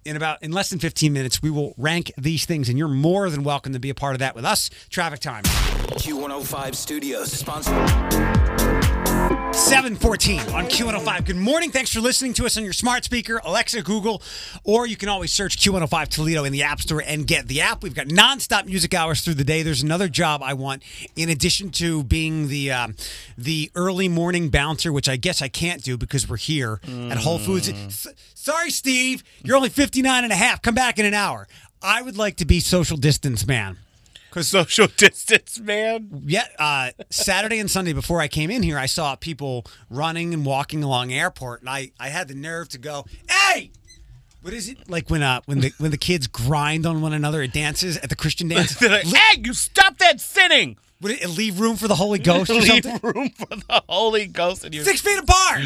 in 0.09 0.15
about 0.15 0.41
in 0.41 0.51
less 0.51 0.69
than 0.69 0.79
15 0.79 1.13
minutes, 1.13 1.41
we 1.41 1.49
will 1.49 1.73
rank 1.77 2.11
these 2.17 2.45
things, 2.45 2.67
and 2.67 2.77
you're 2.77 2.87
more 2.87 3.29
than 3.29 3.43
welcome 3.43 3.73
to 3.73 3.79
be 3.79 3.89
a 3.89 3.95
part 3.95 4.15
of 4.15 4.19
that 4.19 4.35
with 4.35 4.43
us. 4.43 4.69
Traffic 4.89 5.19
time. 5.19 5.43
Q105 5.43 6.75
Studios, 6.75 7.31
sponsored 7.31 7.75
714 9.53 10.39
on 10.53 10.65
Q105. 10.65 11.25
Good 11.25 11.35
morning. 11.35 11.71
Thanks 11.71 11.91
for 11.91 11.99
listening 11.99 12.33
to 12.35 12.45
us 12.45 12.55
on 12.57 12.63
your 12.63 12.71
smart 12.73 13.03
speaker, 13.03 13.41
Alexa, 13.43 13.81
Google, 13.81 14.21
or 14.63 14.85
you 14.87 14.95
can 14.95 15.09
always 15.09 15.31
search 15.33 15.57
Q105 15.57 16.07
Toledo 16.07 16.43
in 16.43 16.53
the 16.53 16.63
App 16.63 16.79
Store 16.81 17.01
and 17.05 17.25
get 17.27 17.47
the 17.47 17.61
app. 17.61 17.81
We've 17.83 17.93
got 17.95 18.07
nonstop 18.07 18.65
music 18.67 18.93
hours 18.93 19.21
through 19.21 19.33
the 19.35 19.43
day. 19.43 19.63
There's 19.63 19.81
another 19.81 20.07
job 20.07 20.41
I 20.43 20.53
want 20.53 20.83
in 21.15 21.29
addition 21.29 21.71
to 21.71 22.03
being 22.03 22.47
the 22.47 22.71
um, 22.71 22.95
the 23.37 23.71
early 23.75 24.07
morning 24.07 24.49
bouncer, 24.49 24.93
which 24.93 25.09
I 25.09 25.15
guess 25.17 25.41
I 25.41 25.47
can't 25.49 25.83
do 25.83 25.97
because 25.97 26.29
we're 26.29 26.37
here 26.37 26.79
at 26.87 27.17
Whole 27.17 27.39
Foods. 27.39 27.69
S- 27.69 28.07
sorry, 28.35 28.69
Steve. 28.69 29.23
You're 29.43 29.57
only 29.57 29.69
59 29.69 30.23
and 30.23 30.31
a 30.31 30.35
half. 30.35 30.61
Come 30.61 30.75
back 30.75 30.99
in 30.99 31.05
an 31.05 31.13
hour. 31.13 31.47
I 31.81 32.01
would 32.01 32.17
like 32.17 32.37
to 32.37 32.45
be 32.45 32.59
social 32.59 32.97
distance 32.97 33.45
man. 33.47 33.77
Cause 34.31 34.47
social 34.47 34.87
distance, 34.97 35.59
man. 35.59 36.23
Yeah, 36.25 36.45
uh, 36.59 36.91
Saturday 37.09 37.59
and 37.59 37.69
Sunday 37.69 37.93
before 37.93 38.21
I 38.21 38.27
came 38.27 38.51
in 38.51 38.61
here, 38.61 38.77
I 38.77 38.85
saw 38.85 39.15
people 39.15 39.65
running 39.89 40.33
and 40.33 40.45
walking 40.45 40.83
along 40.83 41.11
airport, 41.11 41.61
and 41.61 41.69
I, 41.69 41.91
I 41.99 42.09
had 42.09 42.27
the 42.27 42.35
nerve 42.35 42.69
to 42.69 42.77
go, 42.77 43.05
"Hey, 43.27 43.71
what 44.41 44.53
is 44.53 44.69
it 44.69 44.89
like 44.89 45.09
when 45.09 45.23
uh 45.23 45.41
when 45.45 45.61
the 45.61 45.73
when 45.79 45.91
the 45.91 45.97
kids 45.97 46.27
grind 46.27 46.85
on 46.85 47.01
one 47.01 47.11
another 47.13 47.41
at 47.41 47.51
dances 47.53 47.97
at 47.97 48.09
the 48.09 48.15
Christian 48.15 48.47
dance? 48.49 48.75
They're 48.75 48.89
like, 48.89 49.05
hey, 49.05 49.41
you 49.43 49.53
stop 49.53 49.97
that 49.97 50.21
sinning. 50.21 50.77
Would 51.01 51.13
it 51.13 51.29
leave 51.29 51.59
room 51.59 51.75
for 51.75 51.87
the 51.87 51.95
Holy 51.95 52.19
Ghost 52.31 52.49
or 52.51 52.55
Leave 52.55 52.83
something? 52.83 52.99
room 53.01 53.29
for 53.29 53.47
the 53.47 53.83
Holy 53.89 54.27
Ghost 54.27 54.63
in 54.63 54.73
you. 54.73 54.83
Six 54.83 55.01
feet 55.01 55.17
apart. 55.19 55.61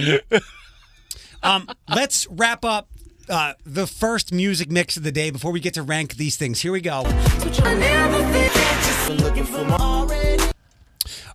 um, 1.44 1.70
let's 1.90 2.28
wrap 2.30 2.64
up. 2.64 2.88
Uh, 3.30 3.54
the 3.66 3.88
first 3.88 4.34
music 4.34 4.70
mix 4.70 4.98
of 4.98 5.04
the 5.04 5.12
day 5.12 5.30
before 5.30 5.52
we 5.52 5.60
get 5.60 5.74
to 5.76 5.82
rank 5.84 6.16
these 6.16 6.36
things. 6.36 6.62
Here 6.62 6.72
we 6.72 6.82
go. 6.82 7.04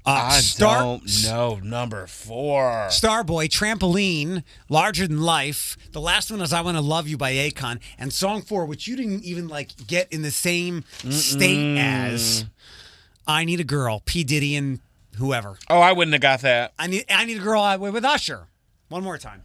Uh, 0.07 0.11
I 0.11 0.41
Star- 0.41 0.83
don't 0.83 1.25
know. 1.25 1.57
Number 1.63 2.07
four. 2.07 2.87
Starboy, 2.89 3.49
Trampoline, 3.49 4.43
Larger 4.71 5.07
Than 5.07 5.21
Life. 5.21 5.77
The 5.93 6.01
last 6.01 6.31
one 6.31 6.41
is 6.41 6.53
I 6.53 6.61
Want 6.63 6.77
to 6.77 6.81
Love 6.83 7.09
You 7.09 7.19
by 7.19 7.33
Akon. 7.33 7.79
And 7.99 8.13
song 8.13 8.41
four, 8.43 8.65
which 8.65 8.87
you 8.87 8.97
didn't 8.97 9.25
even 9.25 9.49
like 9.49 9.87
get 9.87 10.11
in 10.13 10.23
the 10.23 10.31
same 10.31 10.85
state 11.11 11.77
as 11.79 12.47
I 13.27 13.45
Need 13.45 13.61
a 13.61 13.65
Girl, 13.65 14.01
P. 14.07 14.25
Diddy 14.25 14.57
and 14.57 14.81
whoever. 15.17 15.59
Oh, 15.69 15.81
I 15.81 15.93
wouldn't 15.93 16.15
have 16.15 16.23
got 16.23 16.41
that. 16.41 16.73
I 16.79 16.87
need 16.87 17.05
I 17.11 17.25
Need 17.27 17.39
a 17.39 17.43
Girl 17.45 17.61
I 17.61 17.77
with 17.77 18.05
Usher. 18.05 18.47
One 18.89 19.03
more 19.05 19.19
time. 19.19 19.43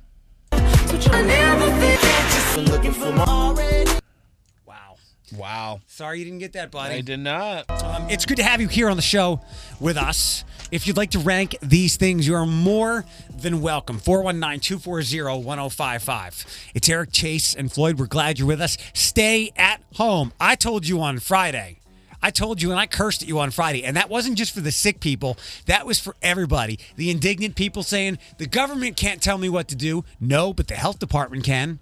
Wow. 4.63 4.95
Wow. 5.35 5.81
Sorry 5.87 6.19
you 6.19 6.25
didn't 6.25 6.37
get 6.37 6.53
that, 6.53 6.69
buddy. 6.69 6.95
I 6.95 7.01
did 7.01 7.19
not. 7.19 7.65
Um, 7.83 8.07
it's 8.11 8.27
good 8.27 8.37
to 8.37 8.43
have 8.43 8.61
you 8.61 8.67
here 8.67 8.89
on 8.89 8.95
the 8.95 9.01
show 9.01 9.41
with 9.79 9.97
us. 9.97 10.45
If 10.69 10.85
you'd 10.85 10.95
like 10.95 11.09
to 11.11 11.19
rank 11.19 11.55
these 11.63 11.97
things, 11.97 12.27
you 12.27 12.35
are 12.35 12.45
more 12.45 13.05
than 13.35 13.61
welcome. 13.61 13.97
419 13.97 14.59
240 14.59 15.43
1055. 15.43 16.45
It's 16.75 16.87
Eric 16.87 17.11
Chase 17.11 17.55
and 17.55 17.71
Floyd. 17.71 17.97
We're 17.97 18.05
glad 18.05 18.37
you're 18.37 18.47
with 18.47 18.61
us. 18.61 18.77
Stay 18.93 19.51
at 19.55 19.81
home. 19.95 20.31
I 20.39 20.53
told 20.53 20.87
you 20.87 21.01
on 21.01 21.17
Friday. 21.17 21.79
I 22.21 22.29
told 22.29 22.61
you 22.61 22.69
and 22.69 22.79
I 22.79 22.85
cursed 22.85 23.23
at 23.23 23.27
you 23.27 23.39
on 23.39 23.49
Friday. 23.49 23.83
And 23.83 23.97
that 23.97 24.11
wasn't 24.11 24.37
just 24.37 24.53
for 24.53 24.61
the 24.61 24.71
sick 24.71 24.99
people, 24.99 25.39
that 25.65 25.87
was 25.87 25.99
for 25.99 26.15
everybody. 26.21 26.77
The 26.97 27.09
indignant 27.09 27.55
people 27.55 27.81
saying, 27.81 28.19
the 28.37 28.45
government 28.45 28.95
can't 28.95 29.23
tell 29.23 29.39
me 29.39 29.49
what 29.49 29.67
to 29.69 29.75
do. 29.75 30.05
No, 30.19 30.53
but 30.53 30.67
the 30.67 30.75
health 30.75 30.99
department 30.99 31.43
can. 31.43 31.79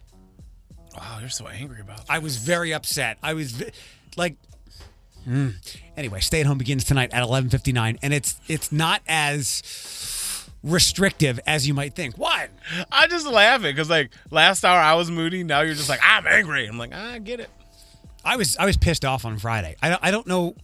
Wow, 0.96 1.18
you're 1.20 1.30
so 1.30 1.48
angry 1.48 1.82
about 1.82 1.98
that. 1.98 2.06
I 2.10 2.20
was 2.20 2.38
very 2.38 2.74
upset. 2.74 3.18
I 3.24 3.34
was 3.34 3.52
v- 3.52 3.72
like, 4.18 4.36
mm. 5.28 5.54
anyway. 5.96 6.20
Stay 6.20 6.42
at 6.42 6.46
home 6.46 6.58
begins 6.58 6.84
tonight 6.84 7.12
at 7.14 7.24
eleven 7.24 7.50
fifty 7.50 7.72
nine, 7.72 7.98
and 8.02 8.14
it's 8.14 8.36
it's 8.48 8.72
not 8.72 9.02
as 9.08 10.50
restrictive 10.64 11.40
as 11.48 11.68
you 11.68 11.74
might 11.74 11.96
think. 11.96 12.18
What? 12.18 12.50
I 12.92 13.08
just 13.08 13.26
laughing 13.26 13.72
because 13.74 13.90
like 13.90 14.12
last 14.30 14.64
hour 14.64 14.80
I 14.80 14.94
was 14.96 15.10
moody. 15.10 15.44
Now 15.44 15.62
you're 15.62 15.76
just 15.76 15.90
like 15.90 16.02
I'm 16.04 16.28
angry. 16.28 16.68
I'm 16.68 16.78
like 16.78 16.94
I 16.94 17.20
get 17.20 17.40
it. 17.40 17.50
I 18.24 18.36
was 18.36 18.58
I 18.58 18.66
was 18.66 18.78
pissed 18.78 19.06
off 19.06 19.26
on 19.26 19.38
Friday. 19.40 19.76
I 19.82 19.90
don't, 19.90 20.04
I 20.04 20.12
don't 20.12 20.28
know. 20.28 20.56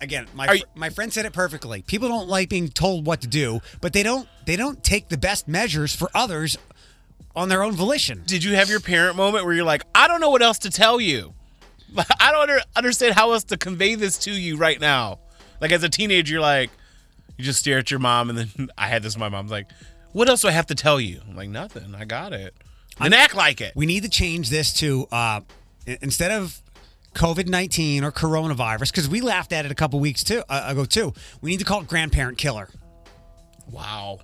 Again, 0.00 0.26
my 0.34 0.52
you- 0.52 0.64
my 0.74 0.90
friend 0.90 1.12
said 1.12 1.24
it 1.26 1.32
perfectly. 1.32 1.82
People 1.82 2.08
don't 2.08 2.28
like 2.28 2.48
being 2.48 2.68
told 2.68 3.06
what 3.06 3.20
to 3.22 3.26
do, 3.26 3.60
but 3.80 3.92
they 3.92 4.02
don't 4.02 4.28
they 4.46 4.56
don't 4.56 4.82
take 4.82 5.08
the 5.08 5.16
best 5.18 5.46
measures 5.48 5.94
for 5.94 6.10
others 6.14 6.56
on 7.34 7.48
their 7.48 7.62
own 7.62 7.72
volition. 7.72 8.22
Did 8.26 8.44
you 8.44 8.54
have 8.54 8.68
your 8.68 8.80
parent 8.80 9.16
moment 9.16 9.44
where 9.44 9.54
you're 9.54 9.64
like, 9.64 9.82
I 9.94 10.08
don't 10.08 10.20
know 10.20 10.30
what 10.30 10.42
else 10.42 10.58
to 10.60 10.70
tell 10.70 11.00
you? 11.00 11.34
I 12.20 12.32
don't 12.32 12.42
under, 12.42 12.60
understand 12.76 13.14
how 13.14 13.32
else 13.32 13.44
to 13.44 13.56
convey 13.56 13.94
this 13.94 14.18
to 14.18 14.32
you 14.32 14.56
right 14.56 14.80
now. 14.80 15.18
Like 15.60 15.72
as 15.72 15.82
a 15.82 15.88
teenager, 15.88 16.34
you're 16.34 16.40
like, 16.40 16.70
you 17.36 17.44
just 17.44 17.58
stare 17.58 17.78
at 17.78 17.90
your 17.90 18.00
mom, 18.00 18.30
and 18.30 18.38
then 18.38 18.68
I 18.78 18.88
had 18.88 19.02
this. 19.02 19.14
with 19.14 19.20
My 19.20 19.28
mom's 19.28 19.50
like, 19.50 19.68
"What 20.12 20.28
else 20.28 20.42
do 20.42 20.48
I 20.48 20.52
have 20.52 20.66
to 20.66 20.74
tell 20.74 21.00
you?" 21.00 21.20
I'm 21.28 21.36
like, 21.36 21.48
"Nothing. 21.48 21.94
I 21.94 22.04
got 22.04 22.32
it." 22.32 22.54
And 23.00 23.14
act 23.14 23.34
like 23.34 23.60
it. 23.60 23.72
We 23.74 23.86
need 23.86 24.02
to 24.02 24.08
change 24.08 24.50
this 24.50 24.72
to 24.74 25.06
uh, 25.10 25.40
instead 25.86 26.30
of 26.30 26.60
COVID 27.14 27.48
nineteen 27.48 28.04
or 28.04 28.12
coronavirus 28.12 28.92
because 28.92 29.08
we 29.08 29.20
laughed 29.20 29.52
at 29.52 29.64
it 29.64 29.72
a 29.72 29.74
couple 29.74 29.98
weeks 29.98 30.22
too 30.22 30.42
uh, 30.48 30.64
ago 30.68 30.84
too. 30.84 31.14
We 31.40 31.50
need 31.50 31.58
to 31.58 31.64
call 31.64 31.80
it 31.80 31.88
grandparent 31.88 32.38
killer. 32.38 32.68
Wow. 33.70 34.20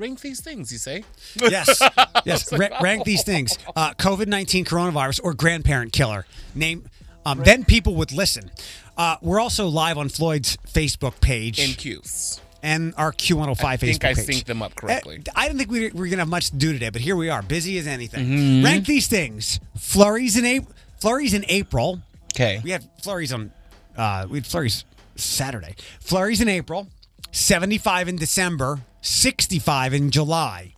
Rank 0.00 0.20
these 0.20 0.40
things, 0.40 0.72
you 0.72 0.78
say? 0.78 1.04
Yes, 1.36 1.80
yes. 2.24 2.50
Ra- 2.52 2.78
rank 2.80 3.04
these 3.04 3.22
things: 3.22 3.58
uh, 3.76 3.92
COVID 3.94 4.26
nineteen, 4.28 4.64
coronavirus, 4.64 5.20
or 5.22 5.34
grandparent 5.34 5.92
killer. 5.92 6.24
Name. 6.54 6.86
Um, 7.26 7.42
then 7.44 7.64
people 7.64 7.94
would 7.96 8.12
listen. 8.12 8.50
Uh, 8.96 9.16
we're 9.20 9.38
also 9.40 9.66
live 9.68 9.98
on 9.98 10.08
Floyd's 10.08 10.56
Facebook 10.66 11.20
page 11.20 11.58
In 11.58 11.74
Q's. 11.74 12.40
and 12.62 12.94
our 12.96 13.12
Q105 13.12 13.64
I 13.64 13.76
Facebook 13.76 13.78
think 13.78 14.04
I 14.04 14.14
page. 14.14 14.26
synced 14.26 14.44
them 14.46 14.62
up 14.62 14.74
correctly. 14.74 15.18
Uh, 15.28 15.32
I 15.36 15.46
didn't 15.46 15.58
think 15.58 15.70
we 15.70 15.84
were 15.90 16.06
going 16.06 16.12
to 16.12 16.16
have 16.18 16.28
much 16.28 16.48
to 16.50 16.56
do 16.56 16.72
today, 16.72 16.88
but 16.88 17.02
here 17.02 17.16
we 17.16 17.28
are, 17.28 17.42
busy 17.42 17.76
as 17.78 17.86
anything. 17.86 18.26
Mm-hmm. 18.26 18.64
Rank 18.64 18.86
these 18.86 19.06
things: 19.06 19.60
flurries 19.76 20.38
in 20.38 20.46
April. 20.46 20.74
Flurries 20.98 21.34
in 21.34 21.44
April. 21.48 22.00
Okay. 22.34 22.60
We 22.64 22.70
had 22.70 22.88
flurries 23.02 23.32
on. 23.34 23.52
Uh, 23.96 24.26
we 24.30 24.38
had 24.38 24.46
flurries 24.46 24.84
Saturday. 25.16 25.74
Flurries 26.00 26.40
in 26.40 26.48
April. 26.48 26.88
Seventy-five 27.32 28.08
in 28.08 28.16
December. 28.16 28.80
Sixty-five 29.00 29.94
in 29.94 30.10
July. 30.10 30.74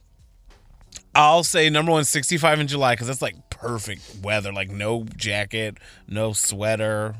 I'll 1.14 1.44
say 1.44 1.68
number 1.68 1.92
one, 1.92 2.05
65 2.05 2.61
in 2.61 2.68
July, 2.68 2.94
because 2.94 3.07
that's 3.07 3.20
like 3.20 3.50
perfect 3.50 4.00
weather. 4.22 4.50
Like 4.53 4.70
no 4.70 5.05
jacket, 5.16 5.76
no 6.09 6.32
sweater, 6.32 7.14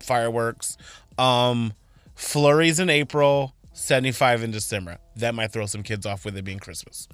fireworks. 0.00 0.76
Um, 1.18 1.72
flurries 2.16 2.80
in 2.80 2.90
April, 2.90 3.54
75 3.74 4.42
in 4.42 4.50
December. 4.50 4.98
That 5.16 5.34
might 5.34 5.52
throw 5.52 5.66
some 5.66 5.82
kids 5.82 6.04
off 6.04 6.24
with 6.24 6.36
it 6.36 6.44
being 6.44 6.58
Christmas. 6.58 7.06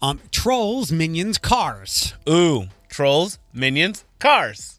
Um, 0.00 0.20
trolls, 0.30 0.92
minions, 0.92 1.36
cars. 1.38 2.14
Ooh, 2.28 2.66
trolls, 2.88 3.38
minions, 3.52 4.04
cars. 4.20 4.75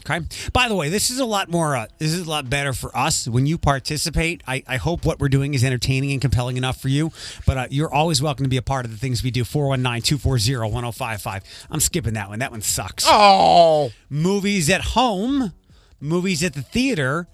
Okay. 0.00 0.20
By 0.52 0.68
the 0.68 0.74
way, 0.74 0.88
this 0.88 1.10
is 1.10 1.18
a 1.18 1.24
lot 1.24 1.50
more. 1.50 1.76
Uh, 1.76 1.86
this 1.98 2.12
is 2.14 2.26
a 2.26 2.30
lot 2.30 2.48
better 2.48 2.72
for 2.72 2.96
us 2.96 3.28
when 3.28 3.46
you 3.46 3.58
participate. 3.58 4.42
I, 4.46 4.62
I 4.66 4.76
hope 4.76 5.04
what 5.04 5.18
we're 5.20 5.28
doing 5.28 5.54
is 5.54 5.62
entertaining 5.64 6.12
and 6.12 6.20
compelling 6.20 6.56
enough 6.56 6.80
for 6.80 6.88
you. 6.88 7.10
But 7.46 7.58
uh, 7.58 7.66
you're 7.70 7.92
always 7.92 8.22
welcome 8.22 8.44
to 8.44 8.48
be 8.50 8.56
a 8.56 8.62
part 8.62 8.84
of 8.84 8.90
the 8.90 8.96
things 8.96 9.22
we 9.22 9.30
do. 9.30 9.44
419-240-1055. 9.44 11.42
I'm 11.70 11.80
skipping 11.80 12.14
that 12.14 12.28
one. 12.28 12.38
That 12.38 12.50
one 12.50 12.62
sucks. 12.62 13.04
Oh, 13.06 13.90
Movies 14.08 14.70
at 14.70 14.80
home, 14.80 15.52
movies 16.00 16.42
at 16.42 16.54
the 16.54 16.62
theater, 16.62 17.28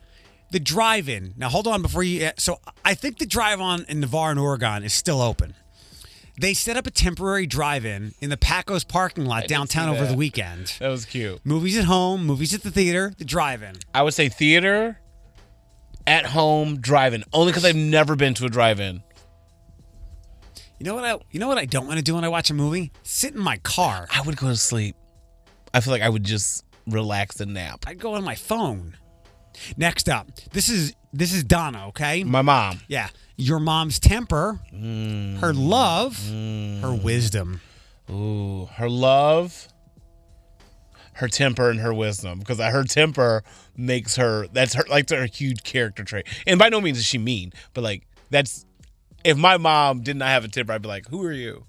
the 0.50 0.60
drive-in. 0.60 1.34
Now 1.36 1.48
hold 1.48 1.66
on 1.66 1.82
before 1.82 2.02
you. 2.02 2.30
So 2.38 2.60
I 2.84 2.94
think 2.94 3.18
the 3.18 3.26
drive-on 3.26 3.84
in 3.88 4.00
Navarre 4.00 4.30
and 4.30 4.40
Oregon 4.40 4.82
is 4.82 4.94
still 4.94 5.20
open. 5.20 5.54
They 6.40 6.52
set 6.52 6.76
up 6.76 6.86
a 6.86 6.90
temporary 6.90 7.46
drive-in 7.46 8.12
in 8.20 8.28
the 8.30 8.36
Pacos 8.36 8.86
parking 8.86 9.24
lot 9.24 9.46
downtown 9.46 9.88
over 9.88 10.04
the 10.04 10.16
weekend. 10.16 10.74
that 10.80 10.88
was 10.88 11.04
cute. 11.04 11.40
Movies 11.44 11.78
at 11.78 11.84
home, 11.84 12.26
movies 12.26 12.52
at 12.52 12.62
the 12.62 12.70
theater, 12.72 13.12
the 13.18 13.24
drive-in. 13.24 13.76
I 13.94 14.02
would 14.02 14.14
say 14.14 14.28
theater, 14.28 14.98
at 16.06 16.26
home, 16.26 16.80
drive-in. 16.80 17.22
Only 17.32 17.52
because 17.52 17.64
I've 17.64 17.76
never 17.76 18.16
been 18.16 18.34
to 18.34 18.46
a 18.46 18.48
drive-in. 18.48 19.02
You 20.78 20.86
know 20.86 20.94
what 20.96 21.04
I 21.04 21.18
you 21.30 21.38
know 21.40 21.46
what 21.48 21.56
I 21.56 21.66
don't 21.66 21.86
want 21.86 21.98
to 21.98 22.04
do 22.04 22.16
when 22.16 22.24
I 22.24 22.28
watch 22.28 22.50
a 22.50 22.54
movie? 22.54 22.92
Sit 23.04 23.34
in 23.34 23.40
my 23.40 23.58
car. 23.58 24.06
I 24.10 24.20
would 24.22 24.36
go 24.36 24.48
to 24.48 24.56
sleep. 24.56 24.96
I 25.72 25.80
feel 25.80 25.92
like 25.92 26.02
I 26.02 26.08
would 26.08 26.24
just 26.24 26.64
relax 26.86 27.40
and 27.40 27.54
nap. 27.54 27.84
I'd 27.86 27.98
go 27.98 28.14
on 28.14 28.24
my 28.24 28.34
phone. 28.34 28.96
Next 29.76 30.08
up, 30.08 30.28
this 30.52 30.68
is 30.68 30.94
this 31.12 31.32
is 31.32 31.44
Donna, 31.44 31.86
okay? 31.88 32.24
My 32.24 32.42
mom. 32.42 32.80
Yeah. 32.88 33.08
Your 33.36 33.58
mom's 33.58 33.98
temper, 33.98 34.60
Mm. 34.72 35.38
her 35.40 35.52
love, 35.52 36.16
her 36.82 36.94
wisdom. 36.94 37.60
Ooh, 38.10 38.66
her 38.74 38.88
love, 38.88 39.68
her 41.14 41.28
temper, 41.28 41.70
and 41.70 41.80
her 41.80 41.92
wisdom. 41.94 42.38
Because 42.38 42.58
her 42.58 42.84
temper 42.84 43.42
makes 43.76 44.16
her 44.16 44.46
that's 44.52 44.74
her 44.74 44.84
like 44.88 45.08
her 45.10 45.26
huge 45.26 45.62
character 45.64 46.04
trait. 46.04 46.26
And 46.46 46.58
by 46.58 46.68
no 46.68 46.80
means 46.80 46.98
is 46.98 47.04
she 47.04 47.18
mean, 47.18 47.52
but 47.72 47.82
like 47.82 48.06
that's 48.30 48.64
if 49.24 49.36
my 49.36 49.56
mom 49.56 50.02
did 50.02 50.16
not 50.16 50.28
have 50.28 50.44
a 50.44 50.48
temper, 50.48 50.72
I'd 50.72 50.82
be 50.82 50.88
like, 50.88 51.08
"Who 51.08 51.24
are 51.24 51.32
you?" 51.32 51.66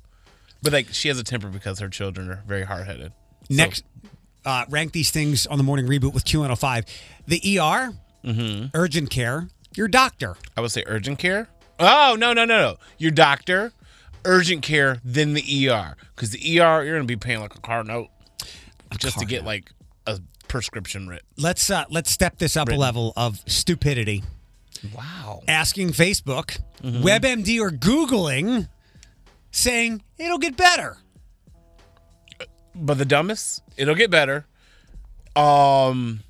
But 0.61 0.73
like 0.73 0.89
she 0.91 1.07
has 1.07 1.17
a 1.19 1.23
temper 1.23 1.47
because 1.47 1.79
her 1.79 1.89
children 1.89 2.29
are 2.29 2.43
very 2.47 2.63
hard 2.63 2.85
headed. 2.85 3.11
Next 3.49 3.83
uh, 4.45 4.65
rank 4.69 4.91
these 4.91 5.09
things 5.11 5.47
on 5.47 5.57
the 5.57 5.63
morning 5.63 5.87
reboot 5.87 6.13
with 6.13 6.25
Q105. 6.25 6.87
The 7.27 7.59
ER, 7.59 7.93
Mm-hmm. 8.23 8.67
urgent 8.75 9.09
care, 9.11 9.47
your 9.75 9.87
doctor. 9.87 10.35
I 10.57 10.61
would 10.61 10.71
say 10.71 10.83
urgent 10.87 11.17
care. 11.19 11.47
Oh 11.79 12.15
no 12.17 12.33
no 12.33 12.45
no 12.45 12.57
no! 12.59 12.77
Your 12.97 13.11
doctor, 13.11 13.73
urgent 14.23 14.61
care, 14.61 14.99
then 15.03 15.33
the 15.33 15.69
ER. 15.69 15.95
Because 16.15 16.31
the 16.31 16.59
ER 16.59 16.83
you're 16.83 16.95
gonna 16.95 17.03
be 17.05 17.15
paying 17.17 17.39
like 17.41 17.55
a 17.55 17.59
car 17.61 17.83
note 17.83 18.09
just 18.97 19.19
to 19.19 19.25
get 19.25 19.41
note. 19.41 19.47
like 19.47 19.71
a 20.07 20.19
prescription 20.47 21.07
writ. 21.07 21.23
Let's 21.37 21.69
uh, 21.69 21.85
let's 21.89 22.09
step 22.11 22.37
this 22.37 22.55
up 22.55 22.69
a 22.69 22.75
level 22.75 23.11
of 23.17 23.41
stupidity. 23.45 24.23
Wow. 24.95 25.41
Asking 25.47 25.89
Facebook, 25.89 26.59
Mm-hmm. 26.83 27.03
WebMD, 27.03 27.59
or 27.59 27.71
Googling, 27.71 28.67
saying 29.49 30.03
it'll 30.19 30.37
get 30.37 30.55
better. 30.55 30.97
but 32.75 32.97
the 32.97 33.05
dumbest 33.05 33.63
it'll 33.77 33.95
get 33.95 34.11
better 34.11 34.45
um 35.35 36.21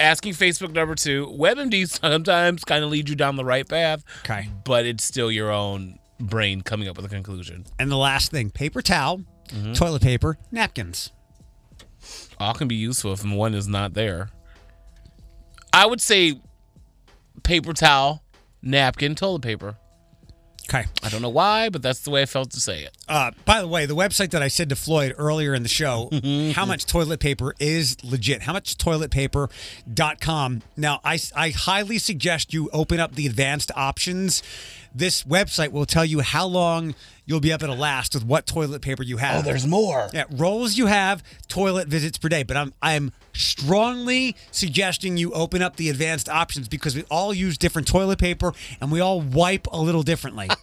asking 0.00 0.32
facebook 0.32 0.72
number 0.72 0.94
two 0.94 1.26
webmd 1.38 1.88
sometimes 1.88 2.64
kind 2.64 2.84
of 2.84 2.90
lead 2.90 3.08
you 3.08 3.14
down 3.14 3.36
the 3.36 3.44
right 3.44 3.68
path 3.68 4.02
Okay. 4.24 4.48
but 4.64 4.84
it's 4.86 5.04
still 5.04 5.30
your 5.30 5.50
own 5.52 5.98
brain 6.20 6.60
coming 6.62 6.88
up 6.88 6.96
with 6.96 7.04
a 7.06 7.08
conclusion 7.08 7.64
And 7.78 7.90
the 7.90 7.96
last 7.96 8.30
thing 8.30 8.50
paper 8.50 8.82
towel, 8.82 9.22
Mm-hmm. 9.48 9.74
toilet 9.74 10.00
paper, 10.02 10.38
napkins. 10.50 11.10
all 12.40 12.54
can 12.54 12.66
be 12.66 12.74
useful 12.74 13.12
if 13.12 13.24
one 13.24 13.54
is 13.54 13.68
not 13.68 13.92
there 13.94 14.30
i 15.72 15.84
would 15.86 16.00
say 16.00 16.40
paper 17.42 17.72
towel 17.74 18.22
napkin 18.62 19.14
toilet 19.14 19.42
paper 19.42 19.76
Okay. 20.68 20.84
i 21.02 21.08
don't 21.10 21.20
know 21.22 21.28
why 21.28 21.68
but 21.68 21.82
that's 21.82 22.00
the 22.00 22.10
way 22.10 22.22
i 22.22 22.26
felt 22.26 22.50
to 22.52 22.60
say 22.60 22.82
it 22.84 22.96
Uh, 23.08 23.30
by 23.44 23.60
the 23.60 23.68
way, 23.68 23.84
the 23.84 23.94
website 23.94 24.30
that 24.30 24.42
I 24.42 24.48
said 24.48 24.70
to 24.70 24.76
Floyd 24.76 25.14
earlier 25.18 25.52
in 25.54 25.62
the 25.62 25.68
show, 25.68 26.08
how 26.54 26.64
much 26.64 26.86
toilet 26.86 27.20
paper 27.20 27.54
is 27.60 27.96
legit. 28.02 28.42
How 28.42 28.54
much 28.54 28.78
toiletpaper.com. 28.78 30.62
Now, 30.76 31.00
I, 31.04 31.18
I 31.36 31.50
highly 31.50 31.98
suggest 31.98 32.54
you 32.54 32.70
open 32.72 32.98
up 32.98 33.14
the 33.14 33.26
advanced 33.26 33.70
options. 33.76 34.42
This 34.94 35.24
website 35.24 35.72
will 35.72 35.86
tell 35.86 36.04
you 36.04 36.20
how 36.20 36.46
long 36.46 36.94
you'll 37.26 37.40
be 37.40 37.50
able 37.50 37.66
to 37.66 37.74
last 37.74 38.14
with 38.14 38.24
what 38.24 38.46
toilet 38.46 38.80
paper 38.80 39.02
you 39.02 39.16
have. 39.16 39.40
Oh, 39.40 39.42
there's 39.42 39.66
more 39.66 40.08
Yeah, 40.12 40.24
rolls 40.30 40.76
you 40.76 40.86
have, 40.86 41.22
toilet 41.48 41.88
visits 41.88 42.16
per 42.16 42.28
day. 42.28 42.44
But 42.44 42.56
I'm 42.56 42.72
I'm 42.80 43.12
strongly 43.32 44.36
suggesting 44.50 45.16
you 45.16 45.32
open 45.32 45.62
up 45.62 45.76
the 45.76 45.90
advanced 45.90 46.28
options 46.28 46.68
because 46.68 46.94
we 46.94 47.02
all 47.10 47.34
use 47.34 47.58
different 47.58 47.88
toilet 47.88 48.18
paper 48.18 48.52
and 48.80 48.92
we 48.92 49.00
all 49.00 49.20
wipe 49.20 49.66
a 49.72 49.80
little 49.80 50.02
differently. 50.02 50.48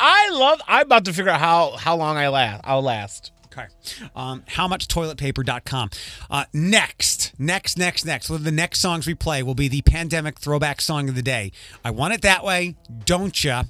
i 0.00 0.30
love 0.30 0.58
i'm 0.66 0.86
about 0.86 1.04
to 1.04 1.12
figure 1.12 1.30
out 1.30 1.38
how 1.38 1.72
how 1.72 1.94
long 1.94 2.16
i 2.16 2.28
last 2.28 2.62
i'll 2.64 2.80
last 2.80 3.30
Okay. 3.52 3.66
Um, 4.14 4.44
how 4.46 4.68
much 4.68 4.86
toiletpaper.com. 4.86 5.90
Uh, 6.30 6.44
next, 6.52 7.32
next, 7.38 7.76
next, 7.76 8.04
next. 8.04 8.30
One 8.30 8.38
of 8.38 8.44
the 8.44 8.52
next 8.52 8.80
songs 8.80 9.06
we 9.06 9.14
play 9.14 9.42
will 9.42 9.56
be 9.56 9.68
the 9.68 9.82
pandemic 9.82 10.38
throwback 10.38 10.80
song 10.80 11.08
of 11.08 11.16
the 11.16 11.22
day. 11.22 11.50
I 11.84 11.90
want 11.90 12.14
it 12.14 12.22
that 12.22 12.44
way, 12.44 12.76
don't 13.04 13.42
ya? 13.42 13.64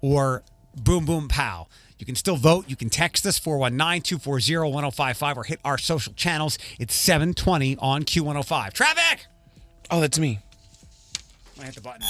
Or 0.00 0.42
Boom 0.76 1.04
Boom 1.04 1.28
Pow. 1.28 1.66
You 1.98 2.06
can 2.06 2.14
still 2.14 2.36
vote. 2.36 2.66
You 2.68 2.76
can 2.76 2.90
text 2.90 3.26
us 3.26 3.38
419 3.38 4.02
240 4.02 4.72
1055 4.72 5.38
or 5.38 5.44
hit 5.44 5.60
our 5.64 5.78
social 5.78 6.12
channels. 6.12 6.58
It's 6.78 6.94
720 6.94 7.76
on 7.78 8.04
Q105. 8.04 8.72
Traffic! 8.72 9.26
oh 9.90 10.00
that's 10.00 10.18
me 10.18 10.40
I 11.60 11.66
hit 11.66 11.74
the 11.74 11.80
button. 11.80 12.02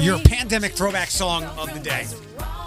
Your 0.00 0.18
pandemic 0.20 0.72
throwback 0.72 1.08
song 1.08 1.44
of 1.44 1.72
the 1.74 1.80
day. 1.80 2.06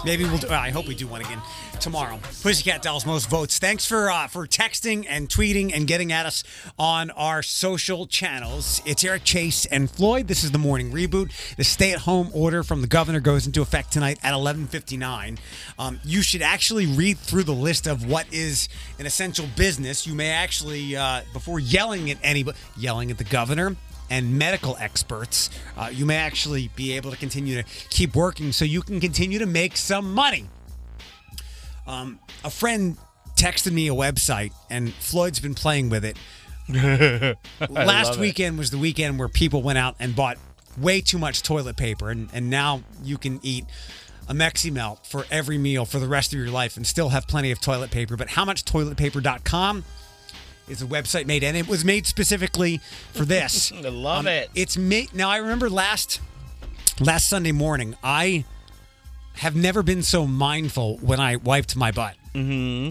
Maybe 0.04 0.24
we'll 0.24 0.38
do. 0.38 0.48
well, 0.48 0.60
I 0.60 0.70
hope 0.70 0.88
we 0.88 0.94
do 0.94 1.06
one 1.06 1.20
again 1.20 1.40
tomorrow. 1.80 2.18
Pussycat 2.42 2.82
Dolls 2.82 3.06
most 3.06 3.28
votes. 3.28 3.58
Thanks 3.58 3.86
for 3.86 4.10
uh, 4.10 4.26
for 4.26 4.46
texting 4.46 5.06
and 5.08 5.28
tweeting 5.28 5.72
and 5.74 5.86
getting 5.86 6.12
at 6.12 6.26
us 6.26 6.44
on 6.78 7.10
our 7.12 7.42
social 7.42 8.06
channels. 8.06 8.82
It's 8.84 9.04
Eric 9.04 9.24
Chase 9.24 9.64
and 9.66 9.90
Floyd. 9.90 10.28
This 10.28 10.44
is 10.44 10.50
the 10.50 10.58
morning 10.58 10.92
reboot. 10.92 11.32
The 11.56 11.64
stay-at-home 11.64 12.30
order 12.32 12.62
from 12.62 12.80
the 12.82 12.86
governor 12.86 13.20
goes 13.20 13.46
into 13.46 13.62
effect 13.62 13.92
tonight 13.92 14.18
at 14.22 14.34
11:59. 14.34 15.38
Um, 15.78 16.00
you 16.04 16.22
should 16.22 16.42
actually 16.42 16.86
read 16.86 17.18
through 17.18 17.44
the 17.44 17.54
list 17.54 17.86
of 17.86 18.04
what 18.06 18.26
is 18.32 18.68
an 18.98 19.06
essential 19.06 19.46
business. 19.56 20.06
You 20.06 20.14
may 20.14 20.30
actually, 20.30 20.96
uh, 20.96 21.22
before 21.32 21.60
yelling 21.60 22.10
at 22.10 22.18
anybody, 22.22 22.58
yelling 22.76 23.10
at 23.10 23.18
the 23.18 23.24
governor 23.24 23.76
and 24.12 24.38
medical 24.38 24.76
experts, 24.78 25.48
uh, 25.78 25.88
you 25.90 26.04
may 26.04 26.16
actually 26.16 26.68
be 26.76 26.92
able 26.92 27.10
to 27.10 27.16
continue 27.16 27.60
to 27.60 27.66
keep 27.88 28.14
working 28.14 28.52
so 28.52 28.62
you 28.62 28.82
can 28.82 29.00
continue 29.00 29.38
to 29.38 29.46
make 29.46 29.74
some 29.74 30.12
money. 30.12 30.44
Um, 31.86 32.20
a 32.44 32.50
friend 32.50 32.98
texted 33.36 33.72
me 33.72 33.88
a 33.88 33.94
website, 33.94 34.52
and 34.68 34.92
Floyd's 34.92 35.40
been 35.40 35.54
playing 35.54 35.88
with 35.88 36.04
it. 36.04 36.18
Last 37.70 38.08
love 38.08 38.18
it. 38.18 38.20
weekend 38.20 38.58
was 38.58 38.70
the 38.70 38.76
weekend 38.76 39.18
where 39.18 39.28
people 39.28 39.62
went 39.62 39.78
out 39.78 39.96
and 39.98 40.14
bought 40.14 40.36
way 40.76 41.00
too 41.00 41.16
much 41.16 41.42
toilet 41.42 41.78
paper, 41.78 42.10
and, 42.10 42.28
and 42.34 42.50
now 42.50 42.82
you 43.02 43.16
can 43.16 43.40
eat 43.42 43.64
a 44.28 44.34
Mexi 44.34 44.70
Melt 44.70 45.06
for 45.06 45.24
every 45.30 45.56
meal 45.56 45.86
for 45.86 45.98
the 45.98 46.06
rest 46.06 46.34
of 46.34 46.38
your 46.38 46.50
life 46.50 46.76
and 46.76 46.86
still 46.86 47.08
have 47.08 47.26
plenty 47.26 47.50
of 47.50 47.62
toilet 47.62 47.90
paper. 47.90 48.18
But 48.18 48.28
howmuchtoiletpaper.com 48.28 49.84
is 50.72 50.82
a 50.82 50.86
website 50.86 51.26
made, 51.26 51.44
and 51.44 51.56
it 51.56 51.68
was 51.68 51.84
made 51.84 52.06
specifically 52.06 52.80
for 53.12 53.24
this. 53.24 53.70
I 53.76 53.80
love 53.80 54.20
um, 54.20 54.26
it. 54.26 54.50
It's 54.54 54.76
made 54.76 55.14
now. 55.14 55.30
I 55.30 55.36
remember 55.36 55.70
last 55.70 56.20
last 56.98 57.28
Sunday 57.28 57.52
morning. 57.52 57.94
I 58.02 58.44
have 59.34 59.54
never 59.54 59.82
been 59.82 60.02
so 60.02 60.26
mindful 60.26 60.96
when 60.98 61.20
I 61.20 61.36
wiped 61.36 61.76
my 61.76 61.92
butt. 61.92 62.16
Mm-hmm. 62.34 62.90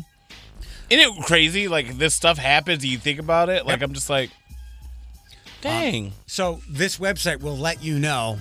Isn't 0.89 1.17
it 1.17 1.25
crazy? 1.25 1.67
Like 1.67 1.97
this 1.97 2.15
stuff 2.15 2.37
happens, 2.37 2.85
you 2.85 2.97
think 2.97 3.19
about 3.19 3.49
it. 3.49 3.65
Like 3.65 3.79
Yep. 3.79 3.89
I'm 3.89 3.93
just 3.93 4.09
like, 4.09 4.29
um, 4.29 4.35
dang. 5.61 6.13
So 6.27 6.61
this 6.69 6.97
website 6.97 7.41
will 7.41 7.57
let 7.57 7.83
you 7.83 7.99
know, 7.99 8.39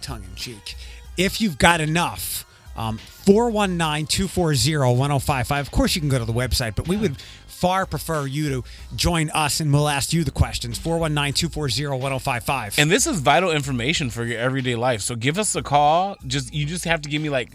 tongue 0.00 0.24
in 0.24 0.34
cheek, 0.34 0.76
if 1.16 1.40
you've 1.40 1.58
got 1.58 1.80
enough. 1.80 2.44
Um, 2.76 2.98
419-240-1055. 3.24 5.60
Of 5.60 5.70
course 5.72 5.96
you 5.96 6.00
can 6.00 6.08
go 6.08 6.20
to 6.20 6.24
the 6.24 6.32
website, 6.32 6.76
but 6.76 6.86
we 6.86 6.96
would 6.96 7.16
far 7.60 7.86
prefer 7.86 8.26
you 8.26 8.48
to 8.48 8.64
join 8.96 9.30
us 9.30 9.60
and 9.60 9.72
we'll 9.72 9.88
ask 9.88 10.12
you 10.12 10.24
the 10.24 10.30
questions. 10.30 10.78
419-240-1055. 10.78 12.78
And 12.78 12.90
this 12.90 13.06
is 13.06 13.20
vital 13.20 13.50
information 13.50 14.10
for 14.10 14.24
your 14.24 14.38
everyday 14.38 14.74
life. 14.76 15.00
So 15.02 15.14
give 15.16 15.38
us 15.38 15.54
a 15.56 15.62
call. 15.62 16.16
Just 16.26 16.52
you 16.54 16.66
just 16.66 16.84
have 16.84 17.02
to 17.02 17.08
give 17.08 17.20
me 17.22 17.30
like 17.30 17.50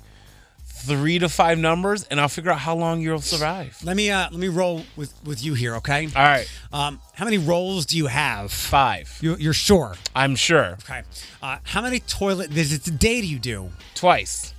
three 0.66 1.18
to 1.20 1.30
five 1.30 1.58
numbers, 1.58 2.04
and 2.06 2.20
I'll 2.20 2.28
figure 2.28 2.52
out 2.52 2.60
how 2.60 2.76
long 2.76 3.00
you'll 3.00 3.22
survive. 3.22 3.80
let 3.86 3.96
me 3.96 4.12
uh, 4.12 4.28
let 4.32 4.40
me 4.40 4.50
roll 4.50 4.82
with, 4.98 5.14
with 5.24 5.42
you 5.44 5.54
here, 5.54 5.76
okay? 5.78 6.08
All 6.14 6.24
right, 6.24 6.50
Um, 6.74 7.00
how 7.14 7.24
many 7.24 7.38
rolls 7.38 7.86
do 7.86 7.96
you 7.98 8.08
have? 8.08 8.52
five. 8.52 9.18
You, 9.22 9.38
you're 9.38 9.54
sure? 9.54 9.96
I'm 10.14 10.36
sure 10.36 10.78
Okay. 10.84 11.04
Uh, 11.42 11.60
how 11.64 11.82
many 11.82 12.02
toilet 12.02 12.50
visits 12.50 12.86
a 12.88 12.92
day 12.92 13.22
do 13.22 13.28
you 13.28 13.40
do? 13.40 13.70
twice. 13.96 14.54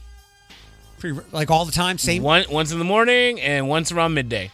Pretty, 0.99 1.21
like 1.33 1.51
all 1.51 1.67
the 1.67 1.73
time? 1.73 1.99
Same 1.99 2.23
One 2.23 2.45
once 2.51 2.73
in 2.73 2.79
the 2.79 2.85
morning 2.87 3.39
and 3.43 3.69
once 3.69 3.93
around 3.93 4.15
midday. 4.15 4.51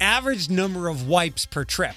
Average 0.00 0.48
number 0.48 0.88
of 0.88 1.06
wipes 1.06 1.46
per 1.46 1.64
trip. 1.64 1.96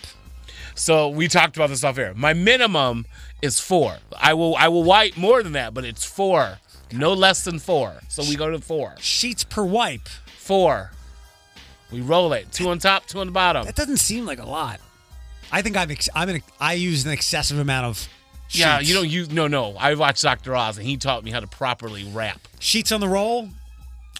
So 0.76 1.08
we 1.10 1.28
talked 1.28 1.56
about 1.56 1.70
this 1.70 1.84
off 1.84 1.98
air. 1.98 2.14
My 2.16 2.34
minimum 2.34 3.06
is 3.42 3.60
four. 3.60 3.98
I 4.20 4.34
will 4.34 4.56
I 4.56 4.68
will 4.70 4.84
wipe 4.84 5.18
more 5.18 5.44
than 5.44 5.54
that, 5.54 5.74
but 5.74 5.86
it's 5.86 6.04
four. 6.06 6.60
No 6.92 7.14
less 7.14 7.44
than 7.44 7.60
four. 7.60 8.02
So 8.08 8.24
we 8.24 8.36
go 8.36 8.50
to 8.50 8.60
four. 8.60 8.96
Sheets 9.00 9.44
per 9.44 9.64
wipe. 9.64 10.08
Four. 10.38 10.92
We 11.92 12.02
roll 12.02 12.34
it. 12.34 12.52
Two 12.52 12.70
on 12.70 12.80
top, 12.80 13.06
two 13.06 13.20
on 13.20 13.28
the 13.28 13.34
bottom. 13.34 13.66
That 13.66 13.76
doesn't 13.76 13.98
seem 13.98 14.26
like 14.26 14.40
a 14.40 14.46
lot. 14.46 14.80
I 15.52 15.62
think 15.62 15.78
I've 15.78 15.92
ex- 15.92 16.10
I'm 16.16 16.30
an, 16.30 16.42
I 16.60 16.74
use 16.74 17.06
an 17.06 17.12
excessive 17.12 17.60
amount 17.60 17.86
of 17.86 17.98
sheets. 18.48 18.60
Yeah, 18.60 18.80
you 18.80 18.96
don't 18.96 19.10
use 19.10 19.30
no 19.30 19.48
no. 19.48 19.76
I 19.78 19.94
watched 19.94 20.24
Dr. 20.24 20.56
Oz 20.56 20.78
and 20.80 20.88
he 20.88 20.98
taught 20.98 21.24
me 21.24 21.30
how 21.30 21.40
to 21.40 21.48
properly 21.48 22.04
wrap. 22.06 22.40
sheets 22.60 22.92
on 22.92 23.00
the 23.00 23.08
roll. 23.08 23.50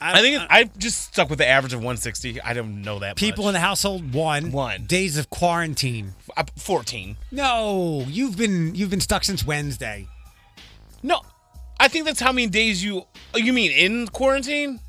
I 0.06 0.22
think 0.22 0.42
it, 0.42 0.48
I 0.50 0.64
just 0.78 1.02
stuck 1.14 1.30
with 1.30 1.40
the 1.40 1.48
average 1.48 1.74
of 1.74 1.80
160. 1.80 2.42
I 2.42 2.54
don't 2.54 2.82
know 2.82 3.00
that 3.00 3.16
people 3.16 3.48
in 3.48 3.54
the 3.54 3.60
household 3.60 4.14
one 4.14 4.52
One. 4.52 4.86
days 4.86 5.18
of 5.18 5.30
quarantine. 5.30 6.14
Uh, 6.36 6.44
14. 6.58 7.16
No, 7.32 8.04
you've 8.08 8.38
been 8.38 8.76
you've 8.76 8.90
been 8.90 9.00
stuck 9.02 9.24
since 9.24 9.46
Wednesday. 9.46 10.08
No, 11.02 11.22
I 11.80 11.88
think 11.88 12.06
that's 12.06 12.20
how 12.20 12.32
many 12.32 12.48
days 12.48 12.84
you. 12.84 13.04
oh, 13.34 13.38
You 13.38 13.54
mean 13.54 13.72
in 13.72 14.08
quarantine? 14.08 14.80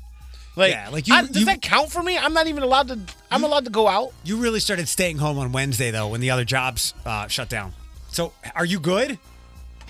Like, 0.57 0.71
Yeah, 0.71 0.87
like 0.89 1.07
you- 1.07 1.13
I- 1.15 1.23
does 1.23 1.37
you- 1.37 1.45
that 1.45 1.61
count 1.61 1.91
for 1.91 2.01
me? 2.01 2.17
I'm 2.17 2.33
not 2.33 2.47
even 2.47 2.63
allowed 2.63 2.87
to. 2.87 2.99
I'm 3.29 3.43
allowed 3.43 3.65
to 3.65 3.71
go 3.71 3.87
out. 3.87 4.13
You 4.23 4.37
really 4.37 4.59
started 4.61 4.87
staying 4.87 5.17
home 5.17 5.37
on 5.37 5.51
Wednesday 5.51 5.91
though, 5.91 6.07
when 6.07 6.21
the 6.21 6.29
other 6.31 6.45
jobs 6.45 6.93
uh, 7.05 7.27
shut 7.27 7.49
down. 7.49 7.73
So, 8.09 8.31
are 8.55 8.63
you 8.65 8.79
good? 8.79 9.19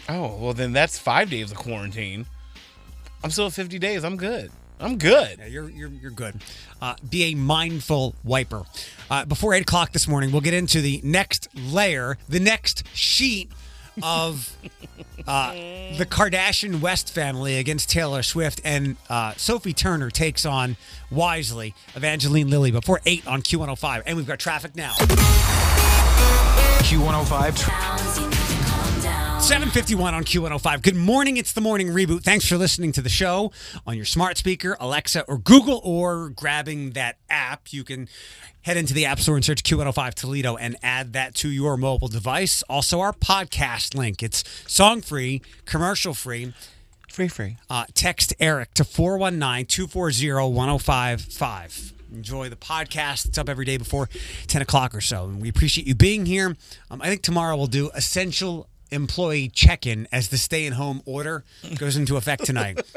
Oh 0.10 0.36
well, 0.38 0.54
then 0.54 0.72
that's 0.74 0.98
five 1.00 1.30
days 1.30 1.52
of 1.52 1.58
quarantine. 1.58 2.26
I'm 3.24 3.32
still 3.32 3.48
at 3.48 3.54
50 3.54 3.80
days. 3.80 4.04
I'm 4.04 4.18
good. 4.18 4.52
I'm 4.80 4.98
good. 4.98 5.38
Yeah, 5.40 5.46
you're 5.48 5.70
you're 5.70 5.90
you're 5.90 6.12
good. 6.12 6.42
Uh, 6.82 6.96
be 7.10 7.32
a 7.32 7.36
mindful 7.36 8.16
wiper. 8.24 8.64
Uh, 9.10 9.26
before 9.26 9.54
eight 9.54 9.62
o'clock 9.62 9.92
this 9.92 10.08
morning, 10.08 10.32
we'll 10.32 10.42
get 10.42 10.54
into 10.54 10.82
the 10.82 11.00
next 11.04 11.48
layer, 11.56 12.18
the 12.28 12.40
next 12.40 12.88
sheet 12.96 13.52
of 14.04 14.56
uh, 15.28 15.54
the 15.98 16.06
Kardashian 16.06 16.82
West 16.82 17.14
family 17.14 17.58
against 17.58 17.90
Taylor 17.90 18.24
Swift, 18.24 18.60
and 18.64 18.98
uh, 19.10 19.34
Sophie 19.38 19.74
Turner 19.74 20.10
takes 20.10 20.46
on 20.46 20.76
wisely 21.10 21.74
Evangeline 21.96 22.50
Lilly 22.50 22.72
before 22.72 23.02
eight 23.06 23.26
on 23.28 23.42
Q105, 23.42 24.04
and 24.06 24.18
we've 24.18 24.28
got 24.28 24.40
traffic 24.40 24.76
now. 24.76 24.94
Q105. 26.84 28.45
751 29.46 30.16
on 30.16 30.24
Q105. 30.24 30.82
Good 30.82 30.96
morning. 30.96 31.38
It's 31.38 31.54
the 31.54 31.62
morning 31.62 31.90
reboot. 31.90 32.24
Thanks 32.24 32.48
for 32.48 32.58
listening 32.58 32.92
to 32.94 33.02
the 33.04 33.10
show 33.10 33.52
on 33.86 33.96
your 33.96 34.04
smart 34.04 34.40
speaker, 34.40 34.76
Alexa, 34.80 35.24
or 35.28 35.38
Google, 35.38 35.82
or 35.84 36.30
grabbing 36.30 36.94
that 36.94 37.18
app. 37.30 37.72
You 37.72 37.84
can 37.84 38.10
head 38.64 38.76
into 38.76 38.96
the 38.96 39.06
App 39.06 39.20
Store 39.20 39.36
and 39.36 39.46
search 39.46 39.62
Q105 39.62 40.16
Toledo 40.16 40.56
and 40.56 40.76
add 40.82 41.14
that 41.14 41.36
to 41.36 41.50
your 41.50 41.78
mobile 41.78 42.08
device. 42.08 42.64
Also, 42.64 43.00
our 43.02 43.14
podcast 43.14 43.94
link. 43.94 44.24
It's 44.24 44.44
song 44.66 45.02
free, 45.02 45.44
commercial 45.66 46.16
free. 46.16 46.56
Free, 47.12 47.28
free. 47.28 47.58
Uh, 47.70 47.86
text 47.94 48.34
Eric 48.40 48.74
to 48.74 48.84
419 48.84 49.68
240 49.68 50.54
1055. 50.56 51.94
Enjoy 52.12 52.50
the 52.50 52.56
podcast. 52.56 53.28
It's 53.28 53.38
up 53.38 53.48
every 53.48 53.66
day 53.66 53.78
before 53.78 54.10
10 54.48 54.64
o'clock 54.64 54.96
or 54.96 55.02
so. 55.02 55.26
And 55.26 55.40
we 55.40 55.50
appreciate 55.50 55.86
you 55.86 55.94
being 55.94 56.26
here. 56.26 56.58
Um, 56.90 57.00
I 57.00 57.10
think 57.10 57.22
tomorrow 57.22 57.56
we'll 57.56 57.68
do 57.68 57.92
essential 57.94 58.68
employee 58.92 59.50
check 59.50 59.86
in 59.86 60.08
as 60.12 60.30
the 60.30 60.38
stay 60.38 60.66
at 60.68 60.74
home 60.74 61.02
order 61.06 61.44
goes 61.78 61.96
into 61.98 62.18
effect 62.18 62.46
tonight. 62.46 62.82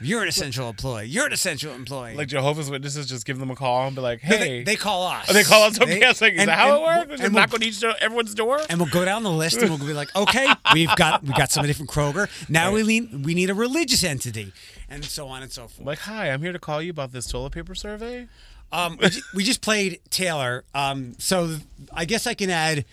You're 0.00 0.22
an 0.22 0.28
essential 0.28 0.68
employee. 0.68 1.06
You're 1.06 1.26
an 1.26 1.32
essential 1.32 1.72
employee. 1.72 2.16
Like 2.16 2.26
Jehovah's 2.26 2.68
Witnesses, 2.68 3.06
just 3.06 3.24
give 3.24 3.38
them 3.38 3.50
a 3.50 3.54
call 3.54 3.86
and 3.86 3.94
be 3.94 4.02
like, 4.02 4.18
"Hey." 4.20 4.38
they, 4.38 4.64
they 4.64 4.76
call 4.76 5.06
us. 5.06 5.26
Oh, 5.30 5.32
they 5.32 5.44
call 5.44 5.62
us. 5.62 5.80
Okay, 5.80 6.00
They- 6.00 6.06
like, 6.06 6.14
is 6.14 6.20
and- 6.40 6.48
that 6.48 6.58
how 6.58 6.74
and- 6.74 6.82
it 6.82 6.84
works? 6.84 7.10
Just 7.12 7.22
And 7.22 7.32
we'll, 7.32 7.42
knock 7.42 7.54
on 7.54 7.62
each 7.62 7.78
door, 7.80 7.94
everyone's 8.00 8.34
door. 8.34 8.60
and 8.68 8.80
we'll 8.80 8.90
go 8.90 9.04
down 9.04 9.22
the 9.22 9.30
list 9.30 9.58
and 9.58 9.70
we'll 9.70 9.78
be 9.78 9.94
like, 9.94 10.14
okay, 10.16 10.48
we've 10.74 10.94
got 10.96 11.22
we 11.22 11.32
got 11.34 11.52
somebody 11.52 11.72
from 11.74 11.86
Kroger. 11.86 12.28
Now 12.50 12.72
we 12.72 12.82
need 12.82 13.24
we 13.24 13.34
need 13.34 13.50
a 13.50 13.54
religious 13.54 14.02
entity, 14.02 14.52
and 14.90 15.04
so 15.04 15.28
on 15.28 15.42
and 15.44 15.52
so 15.52 15.68
forth. 15.68 15.86
like, 15.86 16.00
hi, 16.00 16.28
I'm 16.30 16.42
here 16.42 16.52
to 16.52 16.58
call 16.58 16.82
you 16.82 16.90
about 16.90 17.12
this 17.12 17.26
toilet 17.28 17.52
paper 17.52 17.76
survey. 17.76 18.26
Um, 18.72 18.98
we, 19.00 19.08
ju- 19.10 19.22
we 19.32 19.44
just 19.44 19.60
played 19.62 20.00
Taylor. 20.10 20.64
Um, 20.74 21.14
so 21.18 21.58
I 21.92 22.04
guess 22.04 22.26
I 22.26 22.34
can 22.34 22.50
add 22.50 22.84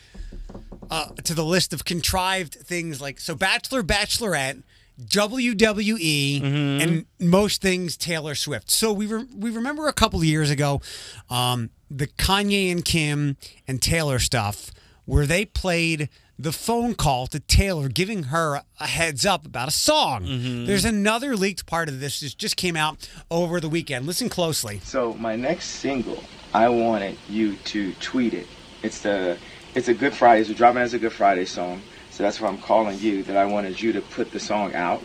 uh, 0.92 1.08
to 1.24 1.34
the 1.34 1.46
list 1.46 1.74
of 1.74 1.86
contrived 1.86 2.54
things 2.54 3.02
like 3.02 3.20
so 3.20 3.34
Bachelor, 3.34 3.82
Bachelorette, 3.82 4.62
WWE, 5.00 6.44
and 6.44 7.06
most 7.20 7.62
things 7.62 7.98
Taylor 7.98 8.36
Swift. 8.36 8.70
So 8.70 8.92
we 8.92 9.08
re- 9.08 9.28
we 9.36 9.50
remember 9.50 9.88
a 9.88 9.94
couple 9.94 10.20
of 10.20 10.26
years 10.26 10.50
ago, 10.50 10.82
um, 11.30 11.70
the 11.90 12.08
Kanye 12.08 12.72
and 12.72 12.84
Kim 12.84 13.38
and 13.68 13.82
Taylor 13.82 14.20
stuff 14.20 14.72
where 15.06 15.26
they 15.26 15.46
played 15.46 16.10
the 16.38 16.52
phone 16.52 16.96
call 16.96 17.28
to 17.28 17.40
Taylor 17.40 17.88
giving 17.88 18.24
her 18.24 18.62
a 18.80 18.88
heads 18.88 19.26
up 19.26 19.46
about 19.46 19.68
a 19.68 19.72
song. 19.72 20.66
There's 20.66 20.86
another 20.86 21.36
leaked 21.36 21.66
part 21.66 21.88
of 21.88 22.00
this 22.00 22.20
that 22.20 22.36
just 22.38 22.58
came 22.58 22.76
out 22.76 23.08
over 23.30 23.60
the 23.60 23.70
weekend. 23.70 24.08
Listen 24.08 24.28
closely. 24.30 24.80
So 24.84 25.14
my 25.16 25.36
next 25.36 25.66
single, 25.68 26.24
I 26.54 26.70
wanted 26.70 27.18
you 27.30 27.56
to 27.56 27.94
tweet 27.96 28.34
it. 28.34 28.48
It's 28.84 29.02
the 29.02 29.38
it's 29.76 29.88
a 29.88 29.94
Good 29.94 30.14
Friday. 30.14 30.48
We're 30.48 30.56
dropping 30.56 30.82
it 30.82 30.86
as 30.86 30.94
a 30.94 31.00
Good 31.00 31.14
Friday 31.14 31.46
song. 31.46 31.82
So 32.12 32.24
that's 32.24 32.42
why 32.42 32.50
I'm 32.50 32.58
calling 32.58 33.00
you. 33.00 33.24
That 33.24 33.38
I 33.38 33.46
wanted 33.46 33.82
you 33.82 33.94
to 33.94 34.02
put 34.02 34.32
the 34.32 34.40
song 34.40 34.74
out. 34.74 35.04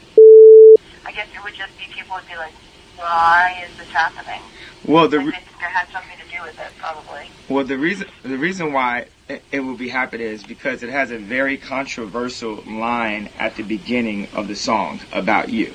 I 1.04 1.12
guess 1.12 1.28
it 1.34 1.42
would 1.42 1.54
just 1.54 1.76
be 1.78 1.84
people 1.92 2.16
would 2.16 2.26
be 2.26 2.36
like, 2.36 2.52
why 2.96 3.64
is 3.68 3.76
this 3.78 3.88
happening? 3.88 4.40
Well, 4.84 5.08
the 5.08 5.18
Like 5.18 5.26
re- 5.26 5.32
it, 5.32 5.42
it 5.42 5.62
had 5.62 5.88
something 5.90 6.16
to 6.18 6.36
do 6.36 6.42
with 6.42 6.58
it, 6.58 6.72
probably. 6.78 7.28
well 7.48 7.64
the 7.64 7.78
reason 7.78 8.08
the 8.22 8.36
reason 8.38 8.72
why 8.72 9.06
it, 9.28 9.42
it 9.52 9.60
will 9.60 9.76
be 9.76 9.88
happening 9.88 10.26
is 10.26 10.42
because 10.42 10.82
it 10.82 10.88
has 10.90 11.10
a 11.10 11.18
very 11.18 11.56
controversial 11.56 12.56
line 12.66 13.28
at 13.38 13.54
the 13.56 13.62
beginning 13.62 14.28
of 14.34 14.48
the 14.48 14.56
song 14.56 15.00
about 15.12 15.48
you. 15.48 15.74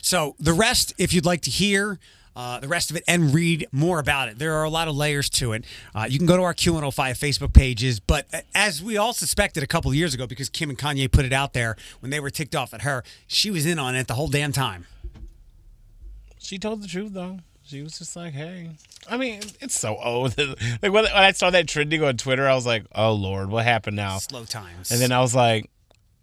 So 0.00 0.34
the 0.38 0.52
rest, 0.52 0.92
if 0.98 1.12
you'd 1.12 1.24
like 1.26 1.42
to 1.42 1.50
hear 1.50 1.98
uh, 2.36 2.60
the 2.60 2.68
rest 2.68 2.90
of 2.90 2.96
it 2.96 3.04
and 3.06 3.34
read 3.34 3.66
more 3.72 3.98
about 3.98 4.28
it, 4.28 4.38
there 4.38 4.54
are 4.54 4.64
a 4.64 4.70
lot 4.70 4.88
of 4.88 4.96
layers 4.96 5.28
to 5.30 5.52
it. 5.52 5.64
Uh, 5.94 6.06
you 6.08 6.18
can 6.18 6.26
go 6.26 6.36
to 6.36 6.42
our 6.42 6.54
Q105 6.54 6.92
Facebook 7.18 7.52
pages. 7.52 8.00
But 8.00 8.26
as 8.54 8.82
we 8.82 8.96
all 8.96 9.12
suspected 9.12 9.62
a 9.62 9.66
couple 9.66 9.90
of 9.90 9.96
years 9.96 10.14
ago, 10.14 10.26
because 10.26 10.48
Kim 10.48 10.70
and 10.70 10.78
Kanye 10.78 11.10
put 11.10 11.24
it 11.24 11.32
out 11.32 11.52
there 11.52 11.76
when 12.00 12.10
they 12.10 12.20
were 12.20 12.30
ticked 12.30 12.54
off 12.54 12.72
at 12.74 12.82
her, 12.82 13.02
she 13.26 13.50
was 13.50 13.66
in 13.66 13.78
on 13.78 13.94
it 13.94 14.06
the 14.06 14.14
whole 14.14 14.28
damn 14.28 14.52
time. 14.52 14.86
She 16.38 16.58
told 16.58 16.82
the 16.82 16.88
truth 16.88 17.12
though. 17.12 17.38
She 17.64 17.80
was 17.80 17.96
just 17.96 18.16
like, 18.16 18.32
"Hey." 18.34 18.70
I 19.08 19.16
mean, 19.16 19.40
it's 19.60 19.78
so 19.78 19.96
old. 19.96 20.36
like 20.82 20.82
when, 20.82 20.92
when 20.92 21.06
I 21.06 21.30
saw 21.30 21.50
that 21.50 21.68
trending 21.68 22.02
on 22.02 22.16
Twitter, 22.16 22.48
I 22.48 22.54
was 22.54 22.66
like, 22.66 22.84
"Oh 22.94 23.12
Lord, 23.12 23.50
what 23.50 23.64
happened 23.64 23.96
now?" 23.96 24.18
Slow 24.18 24.44
times. 24.44 24.90
And 24.90 25.00
then 25.00 25.12
I 25.12 25.20
was 25.20 25.34
like, 25.34 25.70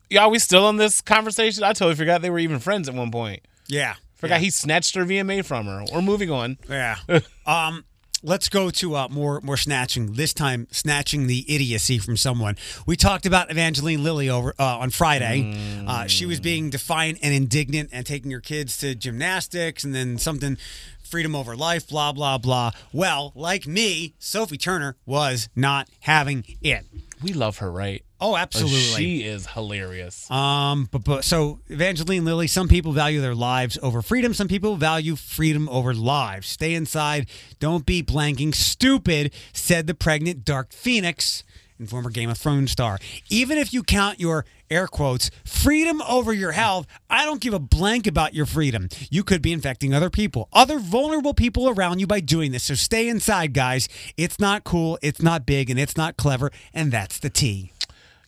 Y'all, 0.10 0.32
we 0.32 0.40
still 0.40 0.68
in 0.70 0.78
this 0.78 1.02
conversation? 1.02 1.64
I 1.64 1.74
totally 1.74 1.94
forgot 1.96 2.24
they 2.24 2.32
were 2.32 2.40
even 2.40 2.58
friends 2.58 2.90
at 2.90 2.96
one 2.96 3.12
point. 3.12 3.44
Yeah. 3.68 3.96
Forgot 4.20 4.36
yeah. 4.36 4.40
he 4.42 4.50
snatched 4.50 4.96
her 4.96 5.06
VMA 5.06 5.46
from 5.46 5.66
her. 5.68 5.86
We're 5.94 6.02
moving 6.02 6.30
on. 6.30 6.58
Yeah. 6.70 6.98
um, 7.46 7.86
let's 8.22 8.50
go 8.50 8.70
to 8.70 8.96
uh, 8.96 9.08
more 9.10 9.40
more 9.42 9.56
snatching. 9.56 10.14
This 10.14 10.34
time, 10.34 10.68
snatching 10.72 11.28
the 11.28 11.46
idiocy 11.48 12.00
from 12.00 12.18
someone. 12.18 12.58
We 12.86 12.98
talked 12.98 13.26
about 13.26 13.50
Evangeline 13.50 14.04
Lilly 14.04 14.30
over 14.30 14.54
uh, 14.60 14.78
on 14.80 14.90
Friday. 14.90 15.58
Uh, 15.88 16.08
she 16.08 16.26
was 16.26 16.40
being 16.42 16.70
defiant 16.70 17.20
and 17.22 17.34
indignant 17.34 17.90
and 17.94 18.06
taking 18.06 18.32
her 18.32 18.42
kids 18.42 18.78
to 18.80 18.94
gymnastics, 18.94 19.84
and 19.84 19.96
then 19.96 20.18
something. 20.18 20.58
Freedom 21.02 21.36
over 21.36 21.56
life, 21.56 21.88
blah, 21.88 22.12
blah, 22.12 22.38
blah. 22.38 22.70
Well, 22.94 23.32
like 23.34 23.66
me, 23.66 24.14
Sophie 24.20 24.60
Turner 24.60 24.96
was 25.08 25.50
not 25.56 25.90
having 26.02 26.46
it. 26.62 26.86
We 27.24 27.34
love 27.34 27.58
her, 27.58 27.72
right? 27.72 28.04
Oh, 28.22 28.36
absolutely. 28.36 28.78
She 28.80 29.24
is 29.24 29.48
hilarious. 29.48 30.30
Um, 30.30 30.90
but, 30.92 31.04
but 31.04 31.24
so 31.24 31.60
Evangeline 31.68 32.26
Lilly, 32.26 32.48
some 32.48 32.68
people 32.68 32.92
value 32.92 33.22
their 33.22 33.36
lives 33.36 33.78
over 33.82 34.02
freedom. 34.02 34.34
Some 34.34 34.48
people 34.48 34.76
value 34.76 35.16
freedom 35.16 35.70
over 35.70 35.94
lives. 35.94 36.48
Stay 36.48 36.74
inside. 36.74 37.30
Don't 37.60 37.86
be 37.86 38.04
blanking 38.04 38.54
stupid, 38.54 39.34
said 39.54 39.88
the 39.88 39.94
pregnant 39.94 40.44
Dark 40.44 40.74
Phoenix 40.74 41.44
and 41.80 41.90
former 41.90 42.10
Game 42.10 42.30
of 42.30 42.38
Thrones 42.38 42.72
star. 42.72 43.00
Even 43.30 43.58
if 43.58 43.74
you 43.74 43.84
count 43.84 44.20
your 44.20 44.46
air 44.70 44.86
quotes 44.86 45.32
freedom 45.46 46.02
over 46.02 46.34
your 46.34 46.52
health, 46.52 46.86
I 47.10 47.26
don't 47.26 47.42
give 47.42 47.54
a 47.54 47.60
blank 47.60 48.06
about 48.06 48.34
your 48.34 48.46
freedom. 48.46 48.90
You 49.10 49.24
could 49.24 49.42
be 49.42 49.54
infecting 49.54 49.94
other 49.94 50.10
people, 50.10 50.50
other 50.54 50.78
vulnerable 50.78 51.34
people 51.34 51.70
around 51.70 52.00
you 52.00 52.08
by 52.08 52.20
doing 52.20 52.52
this. 52.52 52.66
So 52.66 52.76
stay 52.76 53.08
inside, 53.08 53.54
guys. 53.54 53.88
It's 54.18 54.40
not 54.40 54.64
cool, 54.66 55.00
it's 55.02 55.22
not 55.22 55.46
big, 55.46 55.70
and 55.70 55.80
it's 55.80 55.96
not 55.98 56.18
clever, 56.18 56.52
and 56.74 56.92
that's 56.92 57.18
the 57.18 57.30
T. 57.30 57.72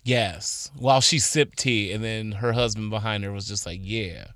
Yes. 0.04 0.72
While 0.78 1.02
she 1.02 1.20
sipped 1.20 1.60
tea, 1.60 1.92
and 1.92 2.04
then 2.04 2.32
her 2.34 2.54
husband 2.54 2.90
behind 2.90 3.24
her 3.24 3.32
was 3.32 3.48
just 3.48 3.66
like, 3.66 3.80
"Yeah." 3.82 4.28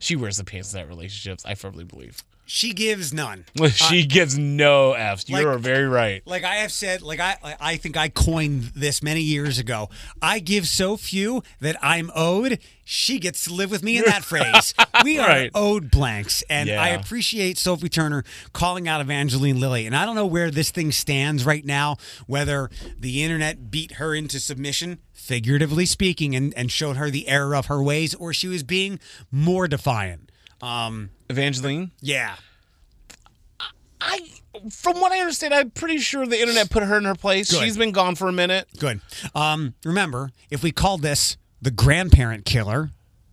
She 0.00 0.14
wears 0.14 0.36
the 0.36 0.44
pants 0.44 0.72
in 0.72 0.78
that 0.80 0.88
relationships. 0.88 1.44
I 1.44 1.54
firmly 1.56 1.82
believe. 1.84 2.22
She 2.46 2.72
gives 2.72 3.12
none. 3.12 3.44
she 3.74 4.06
gives 4.06 4.38
no 4.38 4.92
f's. 4.92 5.28
You 5.28 5.36
like- 5.36 5.44
are 5.46 5.58
very 5.58 5.86
right. 5.86 6.22
Like 6.24 6.44
I 6.44 6.54
have 6.56 6.70
said, 6.72 7.02
like 7.02 7.18
I 7.20 7.36
I 7.60 7.76
think 7.76 7.96
I 7.96 8.08
coined 8.08 8.70
this 8.76 9.02
many 9.02 9.20
years 9.20 9.58
ago. 9.58 9.90
I 10.22 10.38
give 10.38 10.66
so 10.68 10.96
few 10.96 11.42
that 11.60 11.76
I'm 11.82 12.10
owed. 12.14 12.60
She 12.84 13.18
gets 13.18 13.44
to 13.44 13.52
live 13.52 13.70
with 13.70 13.82
me 13.82 13.98
in 13.98 14.04
that 14.04 14.24
phrase. 14.24 14.72
We 15.04 15.18
are 15.18 15.28
Right. 15.28 15.50
owed 15.54 15.90
blanks, 15.90 16.42
and 16.48 16.70
I 16.70 16.88
appreciate 16.90 17.58
Sophie 17.58 17.90
Turner 17.90 18.22
calling 18.54 18.88
out 18.88 19.02
Evangeline 19.02 19.60
Lilly. 19.60 19.84
And 19.84 19.94
I 19.94 20.06
don't 20.06 20.14
know 20.14 20.24
where 20.24 20.50
this 20.50 20.70
thing 20.70 20.90
stands 20.92 21.44
right 21.44 21.66
now. 21.66 21.96
Whether 22.28 22.70
the 22.98 23.22
internet 23.24 23.70
beat 23.70 23.92
her 23.94 24.14
into 24.14 24.40
submission, 24.40 25.00
figuratively 25.28 25.84
speaking, 25.84 26.34
and 26.34 26.54
and 26.56 26.72
showed 26.72 26.96
her 26.96 27.10
the 27.10 27.28
error 27.28 27.54
of 27.54 27.66
her 27.66 27.82
ways, 27.82 28.14
or 28.14 28.32
she 28.32 28.48
was 28.48 28.62
being 28.62 28.98
more 29.30 29.68
defiant. 29.68 30.32
Um, 30.62 31.10
Evangeline, 31.28 31.92
yeah. 32.00 32.36
I 34.00 34.20
from 34.70 35.00
what 35.00 35.12
I 35.12 35.20
understand, 35.20 35.54
I'm 35.54 35.70
pretty 35.70 35.98
sure 35.98 36.26
the 36.26 36.40
internet 36.40 36.70
put 36.70 36.82
her 36.82 36.96
in 36.96 37.04
her 37.04 37.14
place. 37.14 37.50
Good. 37.50 37.62
She's 37.62 37.76
been 37.76 37.92
gone 37.92 38.14
for 38.14 38.28
a 38.28 38.32
minute. 38.32 38.66
Good. 38.78 39.00
Um, 39.34 39.74
remember, 39.84 40.30
if 40.50 40.62
we 40.62 40.72
called 40.72 41.02
this 41.02 41.36
the 41.60 41.70
grandparent 41.70 42.44
killer, 42.44 42.90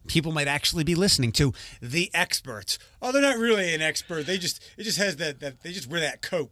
people 0.08 0.32
might 0.32 0.48
actually 0.48 0.84
be 0.84 0.96
listening 0.96 1.32
to 1.34 1.54
the 1.82 2.12
experts. 2.14 2.78
Oh, 3.02 3.12
they're 3.12 3.22
not 3.22 3.38
really 3.38 3.74
an 3.74 3.82
expert. 3.82 4.26
They 4.26 4.38
just 4.38 4.62
it 4.78 4.84
just 4.84 4.98
has 4.98 5.16
that 5.18 5.40
that 5.40 5.64
they 5.64 5.72
just 5.72 5.90
wear 5.90 6.02
that 6.02 6.22
coat. 6.22 6.52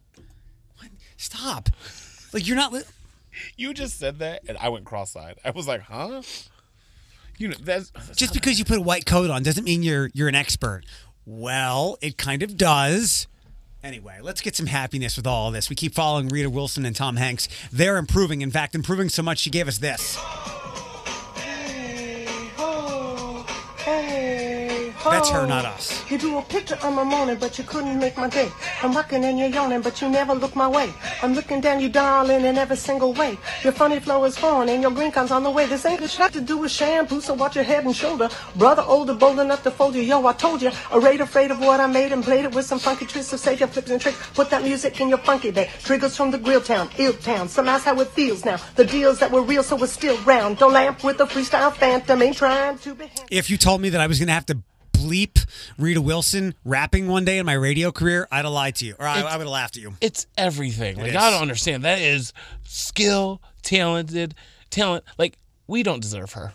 What? 0.78 0.90
Stop. 1.18 1.68
Like 2.32 2.46
you're 2.46 2.56
not. 2.56 2.72
Li- 2.72 2.82
You 3.56 3.74
just 3.74 3.98
said 3.98 4.18
that, 4.18 4.42
and 4.48 4.56
I 4.58 4.68
went 4.68 4.84
cross-eyed. 4.84 5.38
I 5.44 5.50
was 5.50 5.66
like, 5.66 5.82
"Huh?" 5.82 6.22
You 7.36 7.48
know, 7.48 7.56
that's 7.60 7.90
just 8.14 8.32
because 8.32 8.58
you 8.58 8.64
put 8.64 8.78
a 8.78 8.82
white 8.82 9.06
coat 9.06 9.30
on 9.30 9.42
doesn't 9.42 9.64
mean 9.64 9.82
you're 9.82 10.10
you're 10.14 10.28
an 10.28 10.34
expert. 10.34 10.82
Well, 11.26 11.96
it 12.00 12.18
kind 12.18 12.42
of 12.42 12.56
does. 12.56 13.26
Anyway, 13.82 14.18
let's 14.22 14.40
get 14.40 14.56
some 14.56 14.66
happiness 14.66 15.16
with 15.16 15.26
all 15.26 15.50
this. 15.50 15.68
We 15.68 15.76
keep 15.76 15.94
following 15.94 16.28
Rita 16.28 16.48
Wilson 16.48 16.86
and 16.86 16.96
Tom 16.96 17.16
Hanks. 17.16 17.48
They're 17.70 17.98
improving. 17.98 18.40
In 18.40 18.50
fact, 18.50 18.74
improving 18.74 19.10
so 19.10 19.22
much 19.22 19.40
she 19.40 19.50
gave 19.50 19.68
us 19.68 19.78
this. 19.78 20.18
That's 25.04 25.30
her, 25.30 25.42
oh. 25.42 25.46
not 25.46 25.64
us. 25.64 26.10
You 26.10 26.18
drew 26.18 26.38
a 26.38 26.42
picture 26.42 26.76
of 26.82 26.92
my 26.94 27.04
morning, 27.04 27.36
but 27.38 27.58
you 27.58 27.64
couldn't 27.64 27.98
make 27.98 28.16
my 28.16 28.28
day. 28.28 28.50
I'm 28.82 28.92
rocking 28.92 29.24
and 29.24 29.38
you're 29.38 29.48
yawning, 29.48 29.82
but 29.82 30.00
you 30.00 30.08
never 30.08 30.34
look 30.34 30.56
my 30.56 30.68
way. 30.68 30.92
I'm 31.22 31.34
looking 31.34 31.60
down 31.60 31.80
you, 31.80 31.88
darling, 31.88 32.44
in 32.44 32.58
every 32.58 32.76
single 32.76 33.12
way. 33.12 33.38
Your 33.62 33.72
funny 33.72 34.00
flow 34.00 34.24
is 34.24 34.36
foreign 34.36 34.68
and 34.68 34.82
your 34.82 34.90
green 34.90 35.12
comes 35.12 35.30
on 35.30 35.42
the 35.42 35.50
way. 35.50 35.66
This 35.66 35.84
ain't 35.86 36.00
a 36.00 36.18
got 36.18 36.32
to 36.32 36.40
do 36.40 36.56
with 36.56 36.70
shampoo, 36.70 37.20
so 37.20 37.34
watch 37.34 37.54
your 37.54 37.64
head 37.64 37.84
and 37.84 37.94
shoulder. 37.94 38.28
Brother 38.56 38.82
older, 38.86 39.14
bold 39.14 39.38
enough 39.40 39.62
to 39.64 39.70
fold 39.70 39.94
you. 39.94 40.02
Yo, 40.02 40.24
I 40.26 40.32
told 40.32 40.62
you, 40.62 40.70
arrayed 40.92 41.20
afraid 41.20 41.50
of 41.50 41.60
what 41.60 41.80
I 41.80 41.86
made 41.86 42.12
and 42.12 42.24
played 42.24 42.44
it 42.46 42.54
with 42.54 42.64
some 42.64 42.78
funky 42.78 43.04
twists 43.04 43.32
of 43.32 43.40
savior 43.40 43.66
flips 43.66 43.90
and 43.90 44.00
tricks. 44.00 44.18
Put 44.34 44.48
that 44.50 44.62
music 44.62 45.00
in 45.00 45.08
your 45.10 45.18
funky 45.18 45.50
day. 45.50 45.70
Triggers 45.82 46.16
from 46.16 46.30
the 46.30 46.38
grill 46.38 46.60
town, 46.60 46.88
ill 46.98 47.12
town. 47.12 47.48
Some 47.48 47.68
ask 47.68 47.84
how 47.84 48.00
it 48.00 48.08
feels 48.08 48.44
now. 48.44 48.58
The 48.76 48.84
deals 48.84 49.18
that 49.18 49.30
were 49.30 49.42
real, 49.42 49.62
so 49.62 49.76
we're 49.76 49.86
still 49.86 50.16
round. 50.22 50.58
Don't 50.58 50.72
lamp 50.72 51.04
with 51.04 51.18
the 51.18 51.26
freestyle 51.26 51.72
phantom. 51.72 52.22
Ain't 52.22 52.36
trying 52.36 52.78
to 52.78 52.94
be. 52.94 53.10
if 53.30 53.50
you 53.50 53.58
told 53.58 53.80
me 53.82 53.90
that 53.90 54.00
I 54.00 54.06
was 54.06 54.18
going 54.18 54.28
to 54.28 54.34
have 54.34 54.46
to 54.46 54.58
bleep 54.94 55.44
Rita 55.78 56.00
Wilson 56.00 56.54
rapping 56.64 57.08
one 57.08 57.24
day 57.24 57.38
in 57.38 57.46
my 57.46 57.52
radio 57.52 57.92
career, 57.92 58.26
I'd 58.30 58.44
have 58.44 58.52
lied 58.52 58.76
to 58.76 58.86
you, 58.86 58.94
or 58.98 59.06
I, 59.06 59.20
I 59.20 59.36
would 59.36 59.44
have 59.44 59.46
laughed 59.46 59.76
at 59.76 59.82
you. 59.82 59.94
it's 60.00 60.26
everything. 60.38 60.96
Like 60.96 61.10
is. 61.10 61.16
I 61.16 61.30
don't 61.30 61.42
understand. 61.42 61.84
That 61.84 62.00
is 62.00 62.32
skill, 62.64 63.40
talented, 63.62 64.34
talent. 64.70 65.04
Like 65.18 65.38
we 65.66 65.82
don't 65.82 66.00
deserve 66.00 66.32
her. 66.32 66.54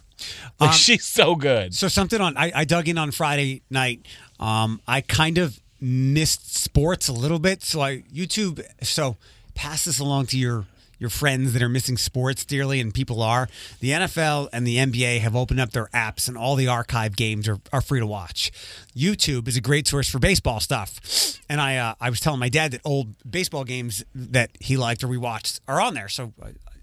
Like 0.60 0.74
she's 0.74 1.06
so 1.06 1.36
good. 1.36 1.74
So 1.74 1.88
something 1.88 2.20
on 2.20 2.36
I, 2.38 2.52
I 2.54 2.66
dug 2.66 2.88
in 2.88 2.98
on 2.98 3.12
Friday 3.12 3.62
night. 3.70 4.06
Um, 4.40 4.82
I 4.88 5.02
kind 5.02 5.38
of 5.38 5.60
missed 5.80 6.56
sports 6.56 7.08
a 7.08 7.14
little 7.14 7.40
bit, 7.40 7.64
so 7.64 7.82
I 7.82 8.00
YouTube. 8.14 8.62
So 8.82 9.18
pass 9.56 9.86
this 9.86 10.00
along 10.00 10.28
to 10.28 10.38
your 10.38 10.66
your 11.00 11.10
friends 11.10 11.54
that 11.54 11.62
are 11.62 11.70
missing 11.70 11.98
sports 11.98 12.46
dearly, 12.46 12.80
and 12.80 12.94
people 12.94 13.22
are. 13.24 13.50
The 13.80 13.92
NFL 13.92 14.50
and 14.54 14.68
the 14.68 14.78
NBA 14.78 15.20
have 15.22 15.36
opened 15.36 15.60
up 15.60 15.72
their 15.72 15.88
apps, 15.88 16.28
and 16.28 16.38
all 16.38 16.56
the 16.56 16.68
archive 16.68 17.16
games 17.16 17.48
are, 17.48 17.60
are 17.72 17.82
free 17.82 18.00
to 18.00 18.06
watch. 18.06 18.52
YouTube 18.96 19.48
is 19.48 19.58
a 19.58 19.62
great 19.62 19.88
source 19.88 20.10
for 20.10 20.20
baseball 20.20 20.60
stuff, 20.60 21.40
and 21.50 21.62
I 21.62 21.78
uh, 21.78 21.96
I 22.00 22.10
was 22.10 22.20
telling 22.20 22.40
my 22.40 22.50
dad 22.50 22.72
that 22.72 22.82
old 22.86 23.16
baseball 23.30 23.64
games 23.64 24.04
that 24.14 24.52
he 24.60 24.78
liked 24.78 25.04
or 25.04 25.08
we 25.08 25.18
watched 25.18 25.62
are 25.68 25.82
on 25.82 25.94
there. 25.94 26.10
So 26.10 26.34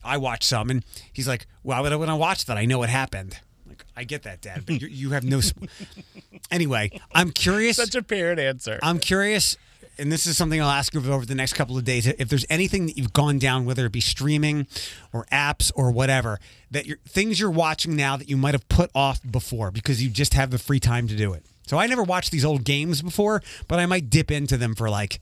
I, 0.03 0.17
watched 0.17 0.45
some, 0.45 0.71
and 0.71 0.85
he's 1.13 1.29
like, 1.29 1.47
"Well, 1.63 1.83
when 1.83 1.93
I, 1.93 1.97
when 1.97 2.11
I 2.11 2.15
watch 2.15 2.47
that, 2.47 2.57
I 2.57 2.65
know 2.65 2.79
what 2.79 2.89
happened." 2.89 3.39
Like, 3.79 3.87
I 3.97 4.05
get 4.05 4.23
that, 4.25 4.41
Dad, 4.41 4.65
but 4.67 4.81
you, 4.81 4.89
you 4.89 5.11
have 5.11 5.25
no. 5.25 5.41
Sp- 5.41 5.69
anyway, 6.51 6.91
I'm 7.13 7.31
curious. 7.31 7.77
Such 7.77 7.95
a 7.95 8.03
parent 8.03 8.41
answer. 8.41 8.79
I'm 8.83 8.99
curious, 8.99 9.57
and 9.99 10.11
this 10.11 10.27
is 10.27 10.37
something 10.37 10.61
I'll 10.61 10.71
ask 10.71 10.95
you 10.95 11.13
over 11.13 11.27
the 11.27 11.35
next 11.35 11.53
couple 11.55 11.77
of 11.77 11.85
days. 11.85 12.07
If 12.07 12.29
there's 12.29 12.47
anything 12.49 12.87
that 12.87 12.97
you've 12.97 13.13
gone 13.13 13.39
down, 13.39 13.65
whether 13.65 13.87
it 13.87 13.93
be 13.93 14.01
streaming 14.01 14.67
or 15.13 15.27
apps 15.33 15.71
or 15.75 15.91
whatever, 15.91 16.39
that 16.71 16.87
you're 16.87 16.99
things 17.09 17.39
you're 17.41 17.51
watching 17.51 17.97
now 17.97 18.17
that 18.17 18.29
you 18.29 18.37
might 18.37 18.55
have 18.55 18.69
put 18.69 18.91
off 18.95 19.21
before 19.31 19.71
because 19.71 20.03
you 20.03 20.11
just 20.11 20.35
have 20.35 20.51
the 20.51 20.59
free 20.59 20.81
time 20.81 21.07
to 21.09 21.17
do 21.17 21.33
it. 21.33 21.45
So 21.67 21.79
I 21.79 21.87
never 21.87 22.03
watched 22.03 22.31
these 22.31 22.45
old 22.45 22.65
games 22.65 23.03
before, 23.03 23.43
but 23.69 23.79
I 23.79 23.87
might 23.87 24.09
dip 24.09 24.31
into 24.31 24.57
them 24.57 24.75
for 24.75 24.89
like 24.89 25.21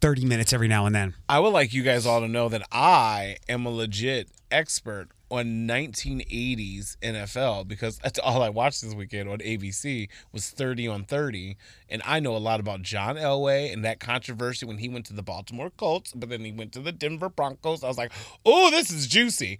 30 0.00 0.24
minutes 0.24 0.52
every 0.52 0.68
now 0.68 0.86
and 0.86 0.94
then. 0.94 1.14
I 1.28 1.38
would 1.38 1.50
like 1.50 1.74
you 1.74 1.82
guys 1.82 2.06
all 2.06 2.20
to 2.20 2.28
know 2.28 2.48
that 2.48 2.66
I 2.72 3.36
am 3.48 3.66
a 3.66 3.70
legit 3.70 4.28
expert 4.50 5.08
on 5.30 5.68
1980s 5.68 6.96
NFL 6.98 7.68
because 7.68 7.98
that's 7.98 8.18
all 8.18 8.42
I 8.42 8.48
watched 8.48 8.82
this 8.82 8.94
weekend 8.94 9.28
on 9.28 9.38
ABC 9.38 10.08
was 10.32 10.50
30 10.50 10.88
on 10.88 11.04
30 11.04 11.56
and 11.88 12.02
I 12.04 12.20
know 12.20 12.36
a 12.36 12.38
lot 12.38 12.60
about 12.60 12.82
John 12.82 13.16
Elway 13.16 13.72
and 13.72 13.84
that 13.84 14.00
controversy 14.00 14.66
when 14.66 14.78
he 14.78 14.88
went 14.88 15.06
to 15.06 15.12
the 15.12 15.22
Baltimore 15.22 15.70
Colts 15.70 16.12
but 16.14 16.28
then 16.28 16.44
he 16.44 16.52
went 16.52 16.72
to 16.72 16.80
the 16.80 16.92
Denver 16.92 17.28
Broncos. 17.28 17.84
I 17.84 17.88
was 17.88 17.98
like 17.98 18.12
oh 18.44 18.70
this 18.70 18.90
is 18.90 19.06
juicy. 19.06 19.58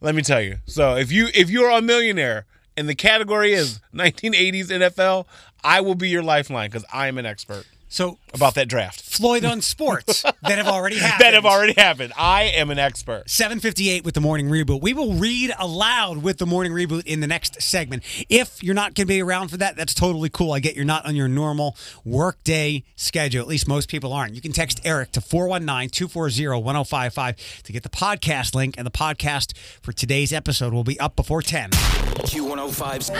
Let 0.00 0.16
me 0.16 0.22
tell 0.22 0.42
you. 0.42 0.56
So 0.66 0.96
if 0.96 1.12
you 1.12 1.28
if 1.34 1.48
you're 1.50 1.70
a 1.70 1.80
millionaire 1.80 2.46
and 2.76 2.88
the 2.88 2.94
category 2.96 3.52
is 3.52 3.80
1980s 3.94 4.66
NFL 4.66 5.26
I 5.62 5.80
will 5.80 5.94
be 5.94 6.08
your 6.08 6.24
lifeline 6.24 6.68
because 6.70 6.84
I 6.92 7.06
am 7.06 7.18
an 7.18 7.26
expert 7.26 7.66
So 7.92 8.16
about 8.32 8.54
that 8.54 8.68
draft 8.68 9.02
Floyd 9.02 9.44
on 9.44 9.60
sports 9.60 10.22
that 10.42 10.56
have 10.56 10.66
already 10.66 10.96
happened. 10.96 11.26
that 11.26 11.34
have 11.34 11.44
already 11.44 11.74
happened 11.74 12.14
I 12.16 12.44
am 12.44 12.70
an 12.70 12.78
expert 12.78 13.28
758 13.28 14.02
with 14.02 14.14
the 14.14 14.20
morning 14.22 14.48
reboot. 14.48 14.80
We 14.80 14.94
will 14.94 15.12
read 15.12 15.52
aloud 15.58 16.22
with 16.22 16.38
the 16.38 16.46
morning 16.46 16.72
reboot 16.72 17.04
in 17.04 17.20
the 17.20 17.26
next 17.26 17.60
segment. 17.60 18.02
If 18.30 18.62
you're 18.62 18.74
not 18.74 18.94
going 18.94 19.06
to 19.06 19.12
be 19.12 19.20
around 19.20 19.48
for 19.48 19.58
that, 19.58 19.76
that's 19.76 19.92
totally 19.92 20.30
cool. 20.30 20.52
I 20.52 20.60
get 20.60 20.74
you're 20.74 20.86
not 20.86 21.04
on 21.04 21.14
your 21.14 21.28
normal 21.28 21.76
workday 22.02 22.82
schedule. 22.96 23.42
At 23.42 23.48
least 23.48 23.68
most 23.68 23.90
people 23.90 24.14
aren't. 24.14 24.34
You 24.34 24.40
can 24.40 24.52
text 24.52 24.80
Eric 24.86 25.12
to 25.12 25.20
419 25.20 25.90
240 25.90 26.62
1055 26.62 27.62
to 27.64 27.72
get 27.72 27.82
the 27.82 27.90
podcast 27.90 28.54
link, 28.54 28.76
and 28.78 28.86
the 28.86 28.90
podcast 28.90 29.54
for 29.82 29.92
today's 29.92 30.32
episode 30.32 30.72
will 30.72 30.82
be 30.82 30.98
up 30.98 31.14
before 31.14 31.42
10. 31.42 31.68
Q105's 31.70 33.10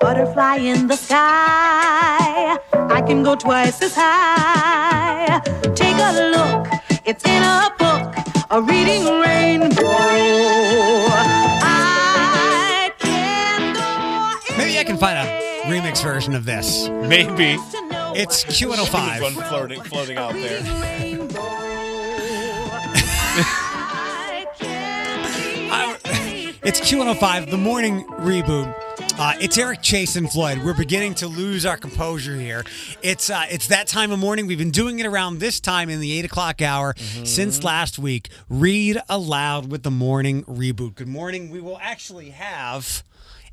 Butterfly 0.00 0.56
in 0.56 0.86
the 0.86 0.96
sky. 0.96 2.56
I 2.72 3.00
make 3.00 3.08
him 3.10 3.22
go 3.24 3.34
twice 3.34 3.82
as 3.82 3.94
high. 3.96 5.40
Take 5.74 5.96
a 5.96 6.30
look, 6.36 6.68
it's 7.04 7.24
in 7.24 7.42
a 7.42 7.70
book, 7.78 8.14
a 8.50 8.62
reading 8.62 9.04
rainbow. 9.20 9.88
I 11.60 12.92
can 12.98 13.74
go 13.74 14.56
Maybe 14.56 14.78
I 14.78 14.84
can 14.84 14.96
find 14.98 15.18
a 15.18 15.64
remix 15.68 16.02
version 16.02 16.34
of 16.34 16.44
this. 16.44 16.88
Maybe. 16.88 17.56
It's 18.14 18.44
There's 18.44 18.64
one 18.66 18.78
Q105. 18.78 19.48
floating, 19.48 19.82
floating 19.82 20.16
out 20.16 20.32
there. 20.32 20.62
I- 25.70 26.54
It's 26.62 26.80
Q105, 26.80 27.50
the 27.50 27.58
morning 27.58 28.04
reboot. 28.20 28.74
Uh, 29.20 29.34
it's 29.40 29.58
Eric 29.58 29.82
Chase 29.82 30.14
and 30.14 30.30
Floyd. 30.30 30.62
We're 30.64 30.74
beginning 30.74 31.14
to 31.16 31.26
lose 31.26 31.66
our 31.66 31.76
composure 31.76 32.36
here. 32.36 32.62
It's 33.02 33.28
uh, 33.30 33.46
it's 33.50 33.66
that 33.66 33.88
time 33.88 34.12
of 34.12 34.20
morning. 34.20 34.46
We've 34.46 34.58
been 34.58 34.70
doing 34.70 35.00
it 35.00 35.06
around 35.06 35.40
this 35.40 35.58
time 35.58 35.90
in 35.90 35.98
the 35.98 36.16
eight 36.16 36.24
o'clock 36.24 36.62
hour 36.62 36.94
since 36.96 37.64
last 37.64 37.98
week. 37.98 38.28
Read 38.48 38.98
aloud 39.08 39.72
with 39.72 39.82
the 39.82 39.90
morning 39.90 40.44
reboot. 40.44 40.94
Good 40.94 41.08
morning. 41.08 41.50
We 41.50 41.60
will 41.60 41.80
actually 41.82 42.30
have 42.30 43.02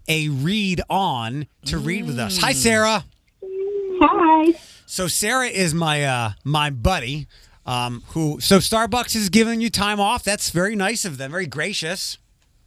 a 0.08 0.30
read 0.30 0.82
on 0.88 1.48
to 1.66 1.80
read 1.80 2.06
with 2.06 2.20
us. 2.20 2.38
Hi, 2.38 2.52
Sarah. 2.54 3.04
Hi. 3.44 4.54
So 4.86 5.08
Sarah 5.08 5.48
is 5.48 5.74
my 5.74 6.04
uh, 6.04 6.32
my 6.44 6.70
buddy. 6.70 7.26
Um, 7.66 8.04
who? 8.10 8.40
So 8.40 8.60
Starbucks 8.60 9.16
is 9.16 9.30
giving 9.30 9.62
you 9.62 9.72
time 9.72 10.00
off. 10.00 10.24
That's 10.24 10.52
very 10.52 10.76
nice 10.76 11.06
of 11.06 11.18
them. 11.18 11.32
Very 11.32 11.48
gracious. 11.48 12.20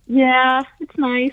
Yeah, 0.09 0.63
it's 0.81 0.97
nice. 0.99 1.31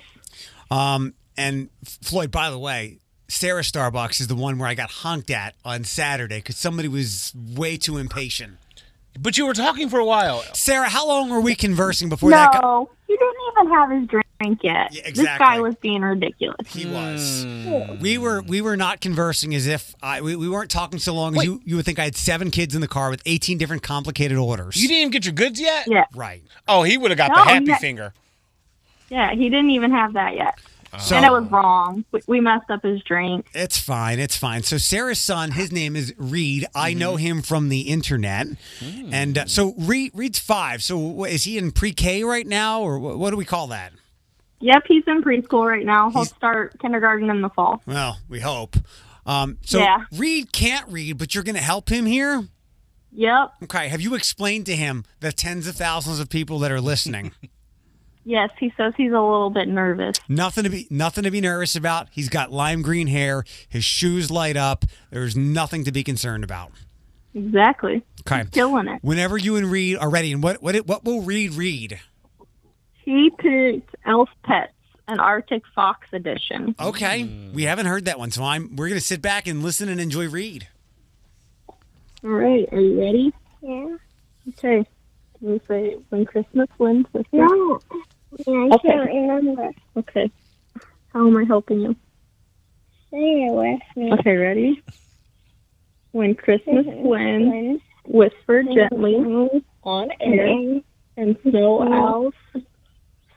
Um, 0.69 1.15
and 1.37 1.69
Floyd, 1.83 2.31
by 2.31 2.49
the 2.49 2.59
way, 2.59 2.97
Sarah 3.27 3.61
Starbucks 3.63 4.21
is 4.21 4.27
the 4.27 4.35
one 4.35 4.57
where 4.57 4.67
I 4.69 4.73
got 4.75 4.89
honked 4.91 5.31
at 5.31 5.55
on 5.65 5.83
Saturday 5.83 6.37
because 6.37 6.57
somebody 6.57 6.87
was 6.87 7.33
way 7.35 7.77
too 7.77 7.97
impatient. 7.97 8.57
But 9.19 9.37
you 9.37 9.45
were 9.47 9.53
talking 9.53 9.87
for 9.89 9.97
a 9.99 10.05
while. 10.05 10.41
Sarah, 10.53 10.89
how 10.89 11.07
long 11.07 11.29
were 11.29 11.39
we 11.39 11.55
conversing 11.55 12.09
before 12.09 12.29
that? 12.31 12.51
Got- 12.53 12.61
No, 12.61 12.89
he 13.07 13.13
didn't 13.15 13.35
even 13.53 13.73
have 13.73 13.89
his 13.91 14.07
drink 14.07 14.59
yet. 14.61 14.93
Yeah, 14.93 15.09
This 15.11 15.25
guy 15.39 15.61
was 15.61 15.73
being 15.75 16.01
ridiculous. 16.01 16.67
he 16.73 16.85
was. 16.85 17.43
Hmm. 17.45 17.99
We 18.01 18.17
were 18.17 18.41
we 18.41 18.59
were 18.59 18.75
not 18.75 18.99
conversing 18.99 19.55
as 19.55 19.67
if 19.67 19.95
I 20.03 20.19
we, 20.21 20.35
we 20.35 20.49
weren't 20.49 20.69
talking 20.69 20.99
so 20.99 21.13
long 21.13 21.37
as 21.37 21.45
you 21.45 21.61
you 21.63 21.77
would 21.77 21.85
think 21.85 21.97
I 21.97 22.03
had 22.03 22.17
seven 22.17 22.51
kids 22.51 22.75
in 22.75 22.81
the 22.81 22.89
car 22.89 23.09
with 23.09 23.21
eighteen 23.25 23.57
different 23.57 23.83
complicated 23.83 24.37
orders. 24.37 24.75
You 24.75 24.89
didn't 24.89 24.99
even 24.99 25.11
get 25.11 25.23
your 25.25 25.33
goods 25.33 25.61
yet? 25.61 25.87
Yeah, 25.87 26.05
right. 26.13 26.43
Oh, 26.67 26.83
he 26.83 26.97
would 26.97 27.09
have 27.11 27.17
got 27.17 27.29
No, 27.29 27.43
the 27.45 27.49
happy 27.49 27.65
yeah. 27.67 27.77
finger. 27.77 28.13
yeah, 29.09 29.31
he 29.33 29.49
didn't 29.49 29.69
even 29.69 29.91
have 29.91 30.11
that 30.13 30.35
yet. 30.35 30.59
So 30.99 31.15
and 31.15 31.25
it 31.25 31.31
was 31.31 31.49
wrong. 31.51 32.05
We, 32.27 32.39
messed 32.39 32.69
up 32.69 32.83
his 32.83 33.01
drink. 33.03 33.47
It's 33.53 33.79
fine. 33.79 34.19
It's 34.19 34.37
fine. 34.37 34.63
So 34.63 34.77
Sarah's 34.77 35.19
son, 35.19 35.51
his 35.51 35.71
name 35.71 35.95
is 35.95 36.13
Reed. 36.17 36.65
I 36.75 36.93
know 36.93 37.15
him 37.15 37.41
from 37.41 37.69
the 37.69 37.81
internet, 37.81 38.47
and 39.11 39.37
uh, 39.37 39.45
so 39.45 39.73
Reed 39.77 40.11
Reed's 40.13 40.39
five. 40.39 40.83
So 40.83 41.25
is 41.25 41.43
he 41.43 41.57
in 41.57 41.71
pre-K 41.71 42.23
right 42.23 42.47
now, 42.47 42.81
or 42.81 42.99
what, 42.99 43.17
what 43.17 43.31
do 43.31 43.37
we 43.37 43.45
call 43.45 43.67
that? 43.67 43.93
Yep, 44.61 44.83
he's 44.87 45.03
in 45.07 45.21
preschool 45.21 45.67
right 45.67 45.85
now. 45.85 46.09
He'll 46.09 46.21
He's- 46.23 46.35
start 46.35 46.79
kindergarten 46.79 47.29
in 47.29 47.41
the 47.41 47.49
fall. 47.49 47.81
Well, 47.85 48.19
we 48.29 48.39
hope. 48.39 48.77
Um, 49.25 49.57
so 49.63 49.79
Yeah. 49.79 50.05
Reed 50.13 50.51
can't 50.51 50.87
read, 50.89 51.17
but 51.17 51.35
you're 51.35 51.43
going 51.43 51.55
to 51.55 51.61
help 51.61 51.89
him 51.89 52.05
here. 52.05 52.47
Yep. 53.11 53.51
Okay. 53.63 53.87
Have 53.89 54.01
you 54.01 54.13
explained 54.15 54.65
to 54.67 54.75
him 54.75 55.03
the 55.19 55.31
tens 55.31 55.67
of 55.67 55.75
thousands 55.75 56.19
of 56.19 56.29
people 56.29 56.59
that 56.59 56.71
are 56.71 56.81
listening? 56.81 57.31
Yes, 58.27 58.49
he 58.59 58.73
says 58.75 58.93
he's 58.97 59.11
a 59.11 59.21
little 59.21 59.51
bit 59.51 59.67
nervous. 59.67 60.17
nothing 60.27 60.63
to 60.63 60.69
be 60.71 60.87
nothing 60.89 61.23
to 61.25 61.31
be 61.31 61.41
nervous 61.41 61.75
about. 61.75 62.07
He's 62.11 62.27
got 62.27 62.51
lime 62.51 62.81
green 62.81 63.05
hair. 63.07 63.43
His 63.69 63.85
shoes 63.85 64.31
light 64.31 64.57
up. 64.57 64.83
There's 65.11 65.37
nothing 65.37 65.83
to 65.83 65.91
be 65.91 66.03
concerned 66.03 66.43
about. 66.43 66.71
Exactly. 67.35 68.01
Okay. 68.21 68.45
Killing 68.51 68.87
it. 68.87 68.99
Whenever 69.03 69.37
you 69.37 69.57
and 69.57 69.69
Reed 69.69 69.97
are 69.97 70.09
ready, 70.09 70.31
and 70.31 70.41
what 70.41 70.63
what 70.63 70.75
what 70.87 71.03
will 71.03 71.21
Reed 71.21 71.53
read? 71.53 71.99
He 73.03 73.29
picked 73.37 73.95
Elf 74.07 74.29
Pets, 74.43 74.73
an 75.07 75.19
Arctic 75.19 75.61
Fox 75.75 76.07
edition. 76.11 76.73
Okay, 76.79 77.29
we 77.53 77.63
haven't 77.63 77.85
heard 77.85 78.05
that 78.05 78.17
one, 78.17 78.31
so 78.31 78.43
I'm 78.43 78.75
we're 78.75 78.87
gonna 78.89 79.01
sit 79.01 79.21
back 79.21 79.45
and 79.45 79.61
listen 79.61 79.87
and 79.87 80.01
enjoy 80.01 80.27
Reed. 80.29 80.67
All 82.23 82.31
right, 82.31 82.67
are 82.71 82.79
you 82.79 82.99
ready? 82.99 83.33
Yeah. 83.61 83.97
Okay. 84.49 84.87
Can 85.37 85.49
you 85.49 85.61
say 85.67 85.97
when 86.09 86.25
Christmas 86.25 86.69
wins? 86.79 87.05
No. 87.31 87.79
Yeah, 88.45 88.53
I 88.53 88.75
okay. 88.75 88.89
can't 88.89 89.09
remember. 89.09 89.71
Okay. 89.97 90.31
How 91.13 91.27
am 91.27 91.37
I 91.37 91.43
helping 91.45 91.81
you? 91.81 91.95
Say 93.11 93.45
it 93.45 93.53
with 93.53 93.79
me. 93.95 94.13
Okay, 94.13 94.35
ready? 94.35 94.83
When 96.11 96.35
Christmas 96.35 96.85
mhm. 96.85 97.01
wins, 97.03 97.81
whisper 98.05 98.63
gently 98.63 99.15
on 99.83 100.09
air, 100.19 100.81
and 101.17 101.37
snow 101.43 101.79
mm-hmm. 101.79 101.93
owls 101.93 102.33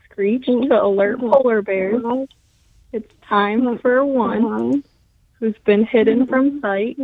screech 0.04 0.46
to 0.46 0.52
mm-hmm. 0.52 0.72
alert 0.72 1.18
mm-hmm. 1.18 1.30
polar 1.30 1.62
bears. 1.62 2.02
It's 2.92 3.12
time 3.22 3.78
for 3.78 4.04
one 4.04 4.82
who's 5.38 5.56
been 5.64 5.84
hidden 5.84 6.26
from 6.26 6.60
sight 6.60 6.98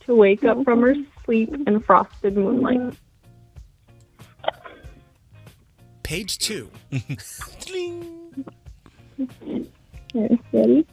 to 0.00 0.14
wake 0.14 0.44
up 0.44 0.64
from 0.64 0.82
her 0.82 0.94
sleep 1.24 1.54
in 1.66 1.80
frosted 1.80 2.36
moonlight. 2.36 2.94
Page 6.04 6.38
two. 6.38 6.70
Okay, 10.16 10.38
ready? 10.52 10.86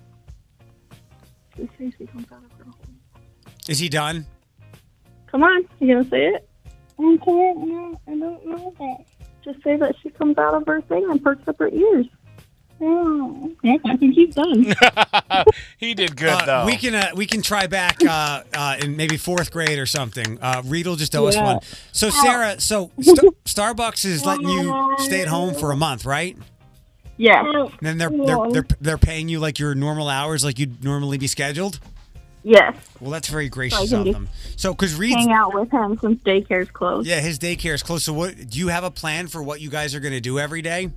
Just 1.55 1.69
say 1.77 1.93
she 1.95 2.07
comes 2.07 2.25
out 2.31 2.43
of 2.43 2.51
her 2.57 2.63
hole. 2.63 2.95
Is 3.67 3.77
he 3.77 3.87
done? 3.87 4.25
Come 5.27 5.43
on, 5.43 5.63
you 5.79 5.93
gonna 5.93 6.09
say 6.09 6.25
it? 6.27 6.49
I 6.99 7.17
can't 7.23 7.67
know. 7.67 8.01
I 8.07 8.17
don't 8.17 8.45
know 8.47 8.73
that. 8.79 9.05
Just 9.43 9.63
say 9.63 9.77
that 9.77 9.95
she 10.01 10.09
comes 10.09 10.39
out 10.39 10.55
of 10.55 10.65
her 10.65 10.81
thing 10.81 11.07
and 11.09 11.21
perks 11.23 11.47
up 11.47 11.59
her 11.59 11.69
ears. 11.69 12.07
Oh, 12.83 13.51
yeah, 13.61 13.75
I 13.85 13.95
think 13.95 14.15
he's 14.15 14.33
done. 14.33 14.73
he 15.77 15.93
did 15.93 16.15
good 16.17 16.29
Uh, 16.29 16.45
though. 16.45 16.65
we 16.65 16.77
can 16.77 16.95
uh, 16.95 17.11
we 17.15 17.27
can 17.27 17.41
try 17.43 17.67
back 17.67 18.03
uh, 18.03 18.41
uh, 18.55 18.77
in 18.81 18.95
maybe 18.95 19.17
fourth 19.17 19.51
grade 19.51 19.77
or 19.77 19.85
something. 19.85 20.39
Uh, 20.41 20.63
Reed 20.65 20.87
will 20.87 20.95
just 20.95 21.15
owe 21.15 21.27
us 21.27 21.35
one. 21.37 21.59
So 21.91 22.09
Sarah, 22.09 22.59
so 22.59 22.89
St- 22.99 23.19
Starbucks 23.45 24.03
is 24.05 24.25
letting 24.25 24.49
you 24.49 24.95
stay 24.97 25.21
at 25.21 25.27
home 25.27 25.53
for 25.53 25.71
a 25.71 25.75
month, 25.77 26.05
right? 26.05 26.35
yeah, 27.17 27.43
And 27.43 27.69
then 27.81 27.97
they're 27.99 28.09
they're 28.09 28.49
they're, 28.51 28.67
they're 28.79 28.97
paying 28.97 29.29
you 29.29 29.39
like 29.39 29.59
your 29.59 29.75
normal 29.75 30.09
hours, 30.09 30.43
like 30.43 30.57
you'd 30.57 30.83
normally 30.83 31.19
be 31.19 31.27
scheduled. 31.27 31.79
yes. 32.41 32.75
Well, 32.99 33.11
that's 33.11 33.27
very 33.27 33.47
gracious 33.47 33.91
can 33.91 34.07
of 34.07 34.13
them. 34.13 34.27
So, 34.55 34.73
because 34.73 34.95
Reed's 34.95 35.17
Hang 35.17 35.31
out 35.31 35.53
with 35.53 35.69
him 35.69 35.99
since 35.99 36.19
daycare's 36.23 36.71
closed. 36.71 37.07
yeah, 37.07 37.19
his 37.19 37.37
daycare 37.37 37.75
is 37.75 37.83
closed. 37.83 38.05
So, 38.05 38.13
what 38.13 38.49
do 38.49 38.57
you 38.57 38.69
have 38.69 38.83
a 38.83 38.89
plan 38.89 39.27
for 39.27 39.43
what 39.43 39.61
you 39.61 39.69
guys 39.69 39.93
are 39.93 39.99
going 39.99 40.13
to 40.13 40.19
do 40.21 40.39
every 40.39 40.63
day? 40.63 40.89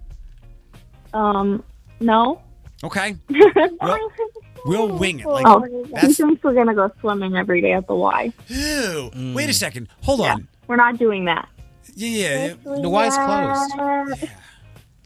Um, 1.13 1.63
no. 2.05 2.41
Okay, 2.83 3.17
we'll, 3.29 4.11
we'll 4.67 4.99
wing 4.99 5.21
it. 5.21 5.27
Like 5.27 5.47
Oh, 5.47 5.63
he 5.63 5.91
that's 5.93 6.17
thinks 6.19 6.43
we're 6.43 6.53
gonna 6.55 6.75
go 6.75 6.91
swimming 7.01 7.35
every 7.37 7.61
day 7.63 7.73
at 7.73 7.87
the 7.87 7.95
Y. 7.95 8.33
ew. 8.49 9.11
Wait 9.35 9.49
a 9.49 9.55
second. 9.55 9.89
Hold 10.03 10.21
on. 10.21 10.49
We're 10.67 10.77
not 10.77 10.99
doing 10.99 11.25
that. 11.27 11.49
Yeah, 11.95 12.09
yeah. 12.09 12.47
yeah. 12.47 12.55
the 12.81 12.89
Y's 12.91 13.17
closed. 13.17 14.31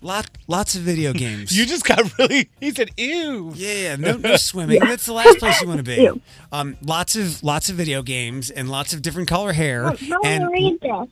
Lot, 0.01 0.29
lots 0.47 0.77
of 0.77 0.83
video 0.83 1.13
games. 1.13 1.57
You 1.57 1.67
just 1.67 1.85
got 1.85 2.17
really. 2.19 2.49
He 2.61 2.71
said, 2.71 2.91
"Ew." 2.97 3.53
Yeah, 3.57 3.73
yeah, 3.73 3.97
no, 3.97 4.17
no 4.17 4.37
swimming. 4.37 4.79
That's 4.79 5.07
the 5.07 5.13
last 5.13 5.39
place 5.39 5.61
you 5.61 5.67
want 5.67 5.79
to 5.79 5.85
be. 5.85 5.97
Ew. 6.03 6.21
Um, 6.53 6.77
lots 6.83 7.17
of 7.17 7.43
lots 7.43 7.69
of 7.69 7.75
video 7.75 8.03
games 8.03 8.49
and 8.51 8.71
lots 8.71 8.93
of 8.93 9.03
different 9.03 9.29
color 9.29 9.53
hair. 9.53 9.93
No, 10.07 10.21
and 10.25 10.53
read 10.53 10.81
this. 10.81 11.09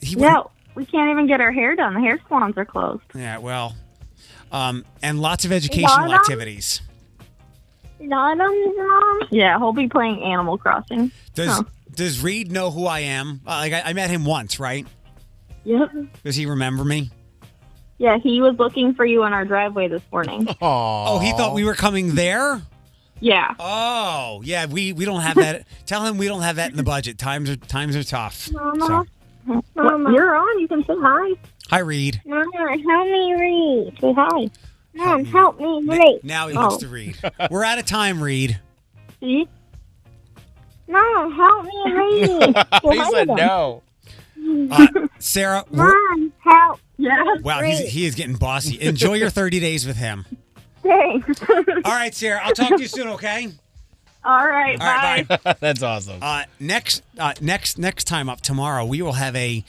he 0.00 0.16
No, 0.16 0.50
we 0.74 0.84
can't 0.84 1.10
even 1.10 1.28
get 1.28 1.40
our 1.40 1.52
hair 1.52 1.76
done. 1.76 1.94
The 1.94 2.00
hair 2.00 2.18
salons 2.28 2.56
are 2.58 2.64
closed. 2.64 3.04
Yeah, 3.14 3.38
well, 3.38 3.76
um, 4.54 4.84
and 5.02 5.20
lots 5.20 5.44
of 5.44 5.52
educational 5.52 6.06
Donna? 6.06 6.14
activities. 6.14 6.80
Yeah, 9.30 9.58
he'll 9.58 9.72
be 9.72 9.88
playing 9.88 10.22
Animal 10.22 10.58
Crossing. 10.58 11.10
Does 11.34 11.48
Huh. 11.48 11.62
Does 11.94 12.22
Reed 12.22 12.50
know 12.50 12.70
who 12.70 12.86
I 12.86 13.00
am? 13.00 13.40
Uh, 13.46 13.50
like 13.50 13.72
I, 13.72 13.82
I 13.86 13.92
met 13.92 14.10
him 14.10 14.24
once, 14.24 14.58
right? 14.58 14.86
Yep. 15.64 15.90
Does 16.24 16.36
he 16.36 16.46
remember 16.46 16.84
me? 16.84 17.10
Yeah, 17.98 18.18
he 18.18 18.40
was 18.40 18.56
looking 18.58 18.94
for 18.94 19.04
you 19.04 19.22
in 19.24 19.32
our 19.32 19.44
driveway 19.44 19.88
this 19.88 20.02
morning. 20.12 20.48
Oh, 20.60 21.18
he 21.20 21.32
thought 21.32 21.54
we 21.54 21.64
were 21.64 21.74
coming 21.74 22.14
there. 22.14 22.60
Yeah. 23.20 23.54
Oh, 23.58 24.42
yeah. 24.44 24.66
We 24.66 24.92
we 24.92 25.04
don't 25.04 25.20
have 25.20 25.36
that. 25.36 25.66
Tell 25.86 26.04
him 26.04 26.18
we 26.18 26.26
don't 26.26 26.42
have 26.42 26.56
that 26.56 26.70
in 26.70 26.76
the 26.76 26.82
budget. 26.82 27.16
Times 27.18 27.48
are 27.48 27.56
times 27.56 27.96
are 27.96 28.04
tough. 28.04 28.50
Mama. 28.52 29.04
Well, 29.46 30.12
you're 30.12 30.34
on. 30.34 30.58
You 30.58 30.68
can 30.68 30.84
say 30.84 30.94
hi. 30.98 31.34
Hi, 31.70 31.78
Reed. 31.78 32.20
Mama, 32.26 32.50
help 32.54 33.08
me 33.08 33.34
read. 33.34 33.94
Say 34.00 34.12
hi. 34.12 34.50
Mom, 34.94 35.24
help 35.24 35.58
me 35.58 35.82
read. 35.86 36.20
Now 36.22 36.48
he 36.48 36.56
wants 36.56 36.76
Oh. 36.76 36.78
to 36.80 36.88
read. 36.88 37.16
We're 37.50 37.64
out 37.64 37.78
of 37.78 37.86
time, 37.86 38.22
Reed. 38.22 38.60
See? 39.20 39.48
Mom, 40.86 41.32
help 41.32 41.64
me 41.64 41.92
read. 41.92 42.56
he 42.92 43.04
said 43.10 43.28
no. 43.28 43.82
Uh, 44.70 44.86
Sarah, 45.18 45.64
Mom, 45.70 46.32
help. 46.40 46.80
Yeah. 46.96 47.24
wow, 47.42 47.62
he's, 47.62 47.80
he 47.80 48.04
is 48.06 48.14
getting 48.14 48.36
bossy. 48.36 48.80
Enjoy 48.80 49.14
your 49.14 49.30
30 49.30 49.58
days 49.58 49.86
with 49.86 49.96
him. 49.96 50.26
Thanks. 50.82 51.42
All 51.48 51.64
right, 51.92 52.14
Sarah. 52.14 52.40
I'll 52.44 52.52
talk 52.52 52.68
to 52.76 52.80
you 52.80 52.86
soon, 52.86 53.08
okay? 53.08 53.48
All 54.22 54.46
right. 54.46 54.78
All 54.80 54.86
right, 54.86 55.26
bye. 55.26 55.38
bye. 55.42 55.56
That's 55.60 55.82
awesome. 55.82 56.18
Uh, 56.22 56.44
next, 56.60 57.02
uh, 57.18 57.32
next, 57.40 57.78
next 57.78 58.04
time 58.04 58.28
up 58.28 58.42
tomorrow, 58.42 58.84
we 58.84 59.02
will 59.02 59.14
have 59.14 59.34
a 59.34 59.64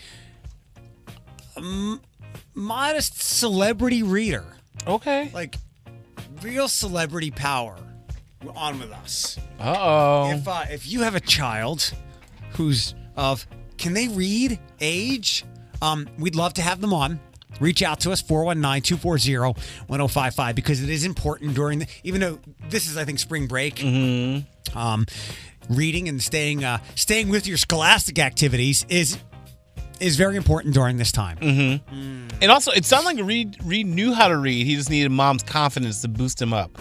modest 2.53 3.21
celebrity 3.21 4.03
reader, 4.03 4.45
okay. 4.87 5.31
like 5.33 5.55
real 6.41 6.67
celebrity 6.67 7.31
power, 7.31 7.77
on 8.55 8.79
with 8.79 8.91
us. 8.91 9.37
Uh 9.59 9.75
oh. 9.77 10.31
If 10.31 10.47
uh, 10.47 10.65
if 10.69 10.87
you 10.87 11.01
have 11.01 11.15
a 11.15 11.19
child 11.19 11.91
who's 12.51 12.93
of 13.15 13.45
can 13.77 13.93
they 13.93 14.07
read 14.07 14.59
age? 14.79 15.43
Um, 15.81 16.07
we'd 16.17 16.35
love 16.35 16.53
to 16.55 16.61
have 16.61 16.81
them 16.81 16.93
on. 16.93 17.19
Reach 17.59 17.81
out 17.81 18.01
to 18.01 18.11
us 18.11 18.21
419-240-1055 18.21 20.55
because 20.55 20.83
it 20.83 20.89
is 20.89 21.05
important 21.05 21.55
during 21.55 21.79
the 21.79 21.87
even 22.03 22.19
though 22.19 22.37
this 22.69 22.89
is 22.89 22.97
I 22.97 23.05
think 23.05 23.19
spring 23.19 23.47
break. 23.47 23.81
Um, 23.83 25.05
reading 25.69 26.09
and 26.09 26.21
staying 26.21 26.65
uh, 26.65 26.79
staying 26.95 27.29
with 27.29 27.47
your 27.47 27.55
scholastic 27.57 28.19
activities 28.19 28.85
is 28.89 29.17
is 29.99 30.15
very 30.15 30.35
important 30.37 30.73
during 30.73 30.97
this 30.97 31.11
time. 31.11 31.37
mm-hmm 31.37 32.27
And 32.41 32.51
also, 32.51 32.71
it 32.71 32.85
sounded 32.85 33.05
like 33.17 33.25
Reed 33.25 33.57
Reed 33.63 33.87
knew 33.87 34.13
how 34.13 34.27
to 34.27 34.37
read. 34.37 34.65
He 34.65 34.75
just 34.75 34.89
needed 34.89 35.09
mom's 35.11 35.43
confidence 35.43 36.01
to 36.01 36.07
boost 36.07 36.41
him 36.41 36.53
up. 36.53 36.71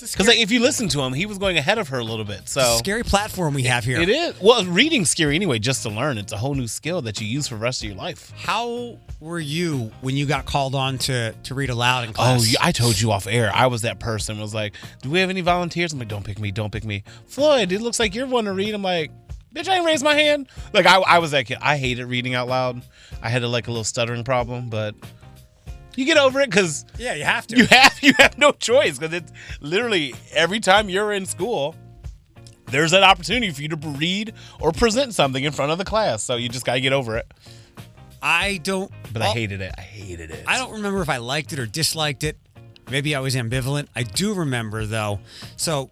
Because 0.00 0.28
like, 0.28 0.38
if 0.38 0.52
you 0.52 0.60
listen 0.60 0.86
to 0.90 1.00
him, 1.00 1.12
he 1.12 1.26
was 1.26 1.38
going 1.38 1.56
ahead 1.58 1.76
of 1.78 1.88
her 1.88 1.98
a 1.98 2.04
little 2.04 2.24
bit. 2.24 2.48
So 2.48 2.76
Scary 2.78 3.02
platform 3.02 3.52
we 3.52 3.64
have 3.64 3.82
here. 3.84 4.00
it 4.00 4.08
is. 4.08 4.40
Well, 4.40 4.64
reading's 4.64 5.10
scary 5.10 5.34
anyway, 5.34 5.58
just 5.58 5.82
to 5.82 5.88
learn. 5.88 6.18
It's 6.18 6.32
a 6.32 6.36
whole 6.36 6.54
new 6.54 6.68
skill 6.68 7.02
that 7.02 7.20
you 7.20 7.26
use 7.26 7.48
for 7.48 7.56
the 7.56 7.60
rest 7.60 7.82
of 7.82 7.88
your 7.88 7.98
life. 7.98 8.32
How 8.36 8.96
were 9.18 9.40
you 9.40 9.90
when 10.00 10.16
you 10.16 10.24
got 10.24 10.46
called 10.46 10.76
on 10.76 10.98
to 10.98 11.32
to 11.32 11.54
read 11.56 11.68
aloud 11.70 12.04
in 12.04 12.10
Oh, 12.10 12.12
class? 12.12 12.46
yeah, 12.52 12.60
I 12.62 12.70
told 12.70 13.00
you 13.00 13.10
off 13.10 13.26
air. 13.26 13.50
I 13.52 13.66
was 13.66 13.82
that 13.82 13.98
person. 13.98 14.38
Was 14.38 14.54
like, 14.54 14.74
do 15.02 15.10
we 15.10 15.18
have 15.18 15.30
any 15.30 15.40
volunteers? 15.40 15.92
I'm 15.92 15.98
like, 15.98 16.06
don't 16.06 16.24
pick 16.24 16.38
me, 16.38 16.52
don't 16.52 16.70
pick 16.72 16.84
me. 16.84 17.02
Floyd, 17.26 17.72
it 17.72 17.80
looks 17.80 17.98
like 17.98 18.14
you're 18.14 18.28
one 18.28 18.44
to 18.44 18.52
read. 18.52 18.74
I'm 18.74 18.82
like, 18.82 19.10
bitch, 19.54 19.68
I 19.68 19.76
ain't 19.76 19.86
raised 19.86 20.04
my 20.04 20.14
hand. 20.14 20.48
Like 20.72 20.86
I, 20.86 20.96
I 20.98 21.18
was 21.18 21.32
that 21.32 21.46
kid. 21.46 21.58
I 21.60 21.76
hated 21.76 22.06
reading 22.06 22.34
out 22.34 22.48
loud. 22.48 22.82
I 23.22 23.28
had 23.28 23.42
a, 23.42 23.48
like 23.48 23.68
a 23.68 23.70
little 23.70 23.84
stuttering 23.84 24.24
problem, 24.24 24.68
but 24.68 24.94
you 25.96 26.04
get 26.04 26.16
over 26.16 26.40
it 26.40 26.50
because 26.50 26.84
yeah, 26.98 27.14
you 27.14 27.24
have 27.24 27.46
to. 27.48 27.56
you 27.56 27.66
have 27.66 27.98
you 28.02 28.12
have 28.18 28.38
no 28.38 28.52
choice 28.52 28.98
because 28.98 29.14
it's 29.14 29.32
literally 29.60 30.14
every 30.32 30.60
time 30.60 30.88
you're 30.88 31.12
in 31.12 31.26
school. 31.26 31.74
There's 32.66 32.92
an 32.92 33.02
opportunity 33.02 33.50
for 33.50 33.62
you 33.62 33.68
to 33.68 33.76
read 33.76 34.34
or 34.60 34.72
present 34.72 35.14
something 35.14 35.42
in 35.42 35.52
front 35.52 35.72
of 35.72 35.78
the 35.78 35.86
class, 35.86 36.22
so 36.22 36.36
you 36.36 36.50
just 36.50 36.66
gotta 36.66 36.80
get 36.80 36.92
over 36.92 37.16
it. 37.16 37.26
I 38.20 38.58
don't. 38.62 38.92
But 39.12 39.22
I 39.22 39.26
hated 39.28 39.62
it. 39.62 39.74
I 39.78 39.80
hated 39.80 40.30
it. 40.30 40.44
I 40.46 40.58
don't 40.58 40.72
remember 40.72 41.00
if 41.00 41.08
I 41.08 41.16
liked 41.16 41.52
it 41.52 41.58
or 41.58 41.66
disliked 41.66 42.24
it. 42.24 42.36
Maybe 42.90 43.14
I 43.14 43.20
was 43.20 43.34
ambivalent. 43.36 43.88
I 43.96 44.02
do 44.02 44.34
remember 44.34 44.86
though. 44.86 45.20
So 45.56 45.90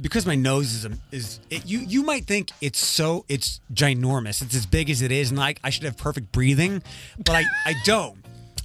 because 0.00 0.26
my 0.26 0.34
nose 0.34 0.72
is 0.74 0.84
a, 0.84 0.90
is 1.12 1.40
it, 1.50 1.66
you 1.66 1.78
you 1.80 2.02
might 2.02 2.24
think 2.26 2.50
it's 2.60 2.78
so 2.78 3.24
it's 3.28 3.60
ginormous. 3.72 4.42
It's 4.42 4.54
as 4.54 4.66
big 4.66 4.90
as 4.90 5.02
it 5.02 5.12
is, 5.12 5.30
and 5.30 5.38
like 5.38 5.60
I 5.64 5.70
should 5.70 5.84
have 5.84 5.96
perfect 5.96 6.32
breathing, 6.32 6.82
but 7.18 7.32
I 7.36 7.44
I 7.64 7.74
don't. 7.84 8.16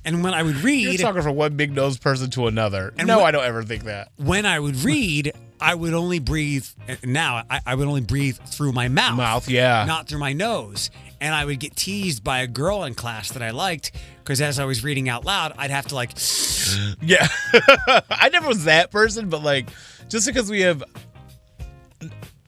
And 0.04 0.24
when 0.24 0.34
I 0.34 0.42
would 0.42 0.56
read, 0.58 0.84
You're 0.84 0.98
talking 0.98 1.22
from 1.22 1.36
one 1.36 1.56
big 1.56 1.74
nosed 1.74 2.02
person 2.02 2.32
to 2.32 2.48
another. 2.48 2.92
And 2.98 3.08
no, 3.08 3.20
what- 3.20 3.28
I 3.28 3.32
don't 3.32 3.44
ever 3.46 3.62
think 3.64 3.84
that. 3.84 4.10
when 4.18 4.48
I 4.48 4.60
would 4.60 4.78
read, 4.84 5.32
I 5.60 5.76
would 5.76 5.94
only 5.94 6.18
breathe. 6.18 6.66
Now 7.04 7.44
I, 7.50 7.60
I 7.68 7.76
would 7.76 7.88
only 7.88 8.02
breathe 8.02 8.38
through 8.48 8.72
my 8.72 8.88
mouth, 8.88 9.18
Mouth, 9.18 9.48
yeah. 9.50 9.86
not 9.86 10.08
through 10.08 10.18
my 10.20 10.34
nose. 10.34 10.90
And 11.20 11.36
I 11.36 11.46
would 11.46 11.60
get 11.60 11.76
teased 11.76 12.24
by 12.24 12.40
a 12.40 12.48
girl 12.48 12.84
in 12.84 12.96
class 12.96 13.32
that 13.34 13.44
I 13.44 13.52
liked 13.52 13.92
because 14.24 14.42
as 14.42 14.58
I 14.58 14.66
was 14.66 14.84
reading 14.84 15.08
out 15.08 15.24
loud, 15.24 15.54
I'd 15.56 15.70
have 15.70 15.86
to 15.90 15.96
like 15.96 16.14
Yeah. 17.04 17.28
I 18.10 18.30
never 18.34 18.48
was 18.48 18.64
that 18.64 18.90
person, 18.90 19.30
but 19.30 19.44
like, 19.44 19.68
just 20.10 20.26
because 20.26 20.50
we 20.50 20.62
have 20.62 20.84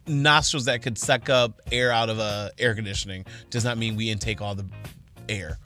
nostrils 0.07 0.65
that 0.65 0.81
could 0.81 0.97
suck 0.97 1.29
up 1.29 1.61
air 1.71 1.91
out 1.91 2.09
of 2.09 2.19
uh, 2.19 2.49
air 2.57 2.75
conditioning 2.75 3.25
does 3.49 3.63
not 3.63 3.77
mean 3.77 3.95
we 3.95 4.09
intake 4.09 4.41
all 4.41 4.55
the 4.55 4.65
air. 5.29 5.57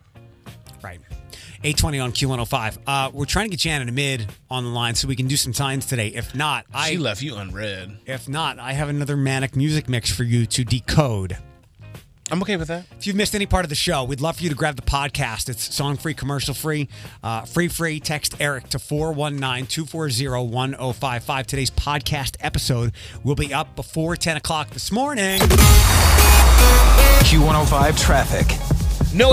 Right. 0.84 1.00
820 1.64 2.00
on 2.00 2.12
Q105. 2.12 2.78
Uh, 2.86 3.12
we're 3.14 3.26
trying 3.26 3.46
to 3.46 3.50
get 3.50 3.60
Janet 3.60 3.90
Amid 3.90 4.28
on 4.50 4.64
the 4.64 4.70
line 4.70 4.94
so 4.94 5.08
we 5.08 5.16
can 5.16 5.28
do 5.28 5.36
some 5.36 5.54
signs 5.54 5.88
today. 5.88 6.10
If 6.10 6.36
not, 6.36 6.66
I 6.74 6.92
she 6.92 6.98
left 6.98 7.22
you 7.22 7.36
unread. 7.36 7.98
if 8.06 8.30
not, 8.30 8.60
I 8.60 8.74
have 8.74 8.90
another 8.90 9.18
manic 9.18 9.56
music 9.56 9.90
mix 9.90 10.12
for 10.12 10.24
you 10.24 10.46
to 10.46 10.64
decode. 10.64 11.38
I'm 12.30 12.42
okay 12.42 12.58
with 12.58 12.68
that. 12.68 12.86
If 12.98 13.08
you've 13.08 13.16
missed 13.16 13.36
any 13.36 13.46
part 13.46 13.64
of 13.64 13.70
the 13.70 13.76
show, 13.76 14.04
we'd 14.04 14.20
love 14.20 14.38
for 14.38 14.44
you 14.44 14.50
to 14.50 14.56
grab 14.56 14.76
the 14.76 14.82
podcast. 14.82 15.48
It's 15.48 15.74
song 15.74 15.96
free, 15.96 16.14
commercial 16.14 16.54
free, 16.54 16.90
uh, 17.24 17.44
free, 17.44 17.70
free. 17.70 18.02
Text 18.02 18.36
Eric 18.42 18.68
to 18.70 18.80
419 18.80 19.68
240 19.68 20.28
1055. 20.50 21.48
Today's 21.48 21.72
podcast 21.72 22.36
episode 22.42 22.92
will 23.24 23.36
be 23.36 23.54
up 23.54 23.76
before 23.78 24.18
10 24.18 24.38
o'clock 24.38 24.72
this 24.72 24.92
morning. 24.92 25.40
Q105 27.22 27.98
traffic. 27.98 28.48
No. 29.14 29.32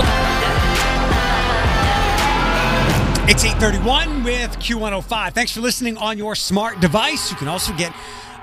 It's 3.27 3.43
831 3.43 4.23
with 4.23 4.51
Q105. 4.59 5.33
Thanks 5.33 5.51
for 5.51 5.59
listening 5.59 5.97
on 5.97 6.17
your 6.17 6.35
smart 6.35 6.79
device. 6.79 7.29
You 7.29 7.35
can 7.35 7.49
also 7.49 7.73
get 7.73 7.91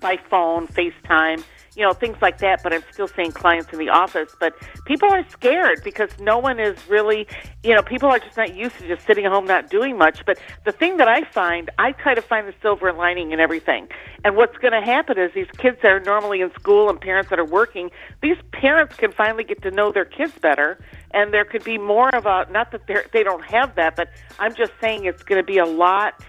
by 0.00 0.16
phone, 0.30 0.66
FaceTime, 0.68 1.44
you 1.76 1.84
know, 1.84 1.92
things 1.92 2.16
like 2.20 2.38
that. 2.38 2.62
But 2.62 2.72
I'm 2.72 2.84
still 2.92 3.08
seeing 3.08 3.32
clients 3.32 3.72
in 3.72 3.78
the 3.78 3.88
office. 3.88 4.34
But 4.38 4.54
people 4.84 5.10
are 5.12 5.26
scared 5.30 5.82
because 5.84 6.10
no 6.20 6.38
one 6.38 6.60
is 6.60 6.76
really, 6.88 7.26
you 7.62 7.74
know, 7.74 7.82
people 7.82 8.08
are 8.08 8.18
just 8.18 8.36
not 8.36 8.54
used 8.54 8.78
to 8.78 8.88
just 8.88 9.06
sitting 9.06 9.24
at 9.24 9.32
home 9.32 9.46
not 9.46 9.70
doing 9.70 9.96
much. 9.96 10.24
But 10.26 10.38
the 10.64 10.72
thing 10.72 10.96
that 10.98 11.08
I 11.08 11.24
find, 11.24 11.70
I 11.78 11.92
try 11.92 12.14
to 12.14 12.22
find 12.22 12.46
the 12.46 12.54
silver 12.60 12.92
lining 12.92 13.32
in 13.32 13.40
everything. 13.40 13.88
And 14.24 14.36
what's 14.36 14.56
going 14.58 14.72
to 14.72 14.80
happen 14.80 15.18
is 15.18 15.32
these 15.34 15.50
kids 15.58 15.78
that 15.82 15.90
are 15.90 16.00
normally 16.00 16.40
in 16.40 16.52
school 16.52 16.88
and 16.88 17.00
parents 17.00 17.30
that 17.30 17.38
are 17.38 17.44
working, 17.44 17.90
these 18.22 18.36
parents 18.52 18.96
can 18.96 19.12
finally 19.12 19.44
get 19.44 19.62
to 19.62 19.70
know 19.70 19.92
their 19.92 20.04
kids 20.04 20.32
better. 20.40 20.78
And 21.12 21.32
there 21.32 21.44
could 21.44 21.64
be 21.64 21.78
more 21.78 22.14
of 22.14 22.26
a, 22.26 22.46
not 22.50 22.70
that 22.72 22.86
they 23.12 23.22
don't 23.22 23.44
have 23.44 23.74
that, 23.76 23.96
but 23.96 24.08
I'm 24.38 24.54
just 24.54 24.72
saying 24.80 25.04
it's 25.04 25.22
going 25.22 25.40
to 25.40 25.46
be 25.46 25.58
a 25.58 25.66
lot 25.66 26.22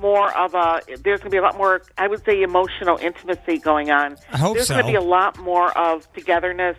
more 0.00 0.36
of 0.36 0.54
a 0.54 0.80
there's 0.86 1.20
going 1.20 1.30
to 1.30 1.30
be 1.30 1.36
a 1.36 1.42
lot 1.42 1.56
more 1.56 1.82
I 1.98 2.08
would 2.08 2.24
say 2.24 2.42
emotional 2.42 2.98
intimacy 2.98 3.58
going 3.58 3.90
on. 3.90 4.16
I 4.32 4.38
hope 4.38 4.54
there's 4.54 4.68
so. 4.68 4.74
going 4.74 4.86
to 4.86 4.90
be 4.92 4.96
a 4.96 5.08
lot 5.08 5.38
more 5.38 5.76
of 5.76 6.10
togetherness 6.12 6.76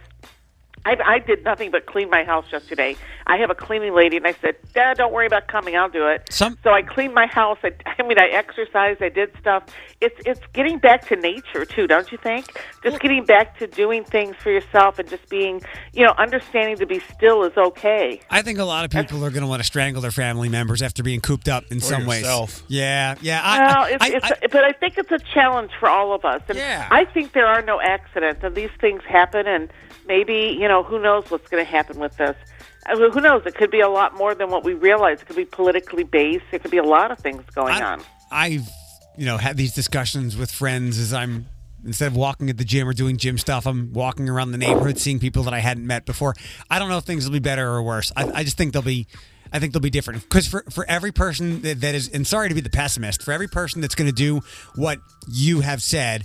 I, 0.85 0.97
I 1.05 1.19
did 1.19 1.43
nothing 1.43 1.69
but 1.71 1.85
clean 1.85 2.09
my 2.09 2.23
house 2.23 2.45
yesterday. 2.51 2.95
I 3.27 3.37
have 3.37 3.49
a 3.51 3.55
cleaning 3.55 3.93
lady, 3.93 4.17
and 4.17 4.25
I 4.25 4.33
said, 4.41 4.55
Dad, 4.73 4.97
don't 4.97 5.13
worry 5.13 5.27
about 5.27 5.47
coming. 5.47 5.75
I'll 5.77 5.89
do 5.89 6.07
it. 6.07 6.27
Some- 6.31 6.57
so 6.63 6.71
I 6.71 6.81
cleaned 6.81 7.13
my 7.13 7.27
house. 7.27 7.59
I, 7.63 7.71
I 7.99 8.03
mean, 8.03 8.19
I 8.19 8.27
exercised. 8.29 9.01
I 9.01 9.09
did 9.09 9.31
stuff. 9.39 9.63
It's 10.01 10.15
it's 10.25 10.41
getting 10.53 10.79
back 10.79 11.07
to 11.09 11.15
nature 11.15 11.63
too, 11.65 11.85
don't 11.85 12.11
you 12.11 12.17
think? 12.17 12.59
Just 12.83 12.99
getting 12.99 13.23
back 13.25 13.59
to 13.59 13.67
doing 13.67 14.03
things 14.03 14.35
for 14.37 14.49
yourself 14.49 14.97
and 14.97 15.07
just 15.07 15.29
being, 15.29 15.61
you 15.93 16.03
know, 16.03 16.13
understanding 16.17 16.77
to 16.77 16.87
be 16.87 16.99
still 17.13 17.43
is 17.43 17.55
okay. 17.55 18.19
I 18.31 18.41
think 18.41 18.57
a 18.57 18.63
lot 18.65 18.83
of 18.83 18.89
people 18.91 19.23
are 19.23 19.29
going 19.29 19.41
to 19.43 19.47
want 19.47 19.59
to 19.61 19.65
strangle 19.67 20.01
their 20.01 20.09
family 20.11 20.49
members 20.49 20.81
after 20.81 21.03
being 21.03 21.21
cooped 21.21 21.47
up 21.47 21.65
in 21.69 21.79
some 21.79 22.05
yourself. 22.07 22.61
ways. 22.61 22.63
Yeah, 22.69 23.15
yeah. 23.21 23.41
I, 23.43 23.59
Well, 23.59 23.77
I- 23.83 23.89
it's, 23.91 24.03
I- 24.03 24.07
it's, 24.07 24.25
I- 24.43 24.47
but 24.47 24.63
I 24.63 24.71
think 24.71 24.97
it's 24.97 25.11
a 25.11 25.19
challenge 25.19 25.71
for 25.79 25.87
all 25.89 26.13
of 26.13 26.25
us. 26.25 26.41
And 26.47 26.57
Yeah. 26.57 26.87
I 26.89 27.05
think 27.05 27.33
there 27.33 27.45
are 27.45 27.61
no 27.61 27.79
accidents, 27.79 28.43
and 28.43 28.55
these 28.55 28.71
things 28.79 29.03
happen, 29.07 29.45
and 29.45 29.69
maybe, 30.07 30.57
you 30.59 30.67
know, 30.67 30.70
who 30.83 30.99
knows 30.99 31.29
what's 31.29 31.47
going 31.49 31.63
to 31.63 31.69
happen 31.69 31.99
with 31.99 32.15
this. 32.17 32.35
I 32.85 32.95
mean, 32.95 33.11
who 33.11 33.21
knows? 33.21 33.43
It 33.45 33.55
could 33.55 33.71
be 33.71 33.81
a 33.81 33.89
lot 33.89 34.15
more 34.15 34.33
than 34.33 34.49
what 34.49 34.63
we 34.63 34.73
realize. 34.73 35.21
It 35.21 35.25
could 35.25 35.35
be 35.35 35.45
politically 35.45 36.03
based. 36.03 36.45
It 36.51 36.61
could 36.61 36.71
be 36.71 36.77
a 36.77 36.83
lot 36.83 37.11
of 37.11 37.19
things 37.19 37.43
going 37.53 37.73
I, 37.73 37.93
on. 37.93 38.01
I've 38.31 38.67
you 39.17 39.25
know 39.25 39.37
had 39.37 39.57
these 39.57 39.73
discussions 39.73 40.37
with 40.37 40.51
friends 40.51 40.97
as 40.97 41.13
I'm 41.13 41.45
instead 41.85 42.07
of 42.07 42.15
walking 42.15 42.49
at 42.49 42.57
the 42.57 42.63
gym 42.63 42.87
or 42.87 42.93
doing 42.93 43.17
gym 43.17 43.37
stuff, 43.37 43.65
I'm 43.65 43.91
walking 43.93 44.29
around 44.29 44.51
the 44.51 44.57
neighborhood 44.57 44.97
seeing 44.97 45.19
people 45.19 45.43
that 45.43 45.53
I 45.53 45.59
hadn't 45.59 45.85
met 45.85 46.05
before. 46.05 46.35
I 46.69 46.79
don't 46.79 46.89
know 46.89 46.97
if 46.97 47.05
things 47.05 47.25
will 47.25 47.33
be 47.33 47.39
better 47.39 47.67
or 47.67 47.81
worse. 47.81 48.11
I, 48.15 48.31
I 48.31 48.43
just 48.43 48.57
think 48.57 48.73
they'll 48.73 48.81
be. 48.81 49.07
I 49.53 49.59
think 49.59 49.73
they'll 49.73 49.81
be 49.81 49.89
different 49.89 50.21
because 50.21 50.47
for, 50.47 50.63
for 50.69 50.85
every 50.87 51.11
person 51.11 51.61
that, 51.63 51.81
that 51.81 51.93
is, 51.93 52.07
and 52.07 52.25
sorry 52.25 52.47
to 52.47 52.55
be 52.55 52.61
the 52.61 52.69
pessimist, 52.69 53.21
for 53.21 53.33
every 53.33 53.49
person 53.49 53.81
that's 53.81 53.95
going 53.95 54.09
to 54.09 54.15
do 54.15 54.39
what 54.75 54.99
you 55.29 55.59
have 55.59 55.83
said, 55.83 56.23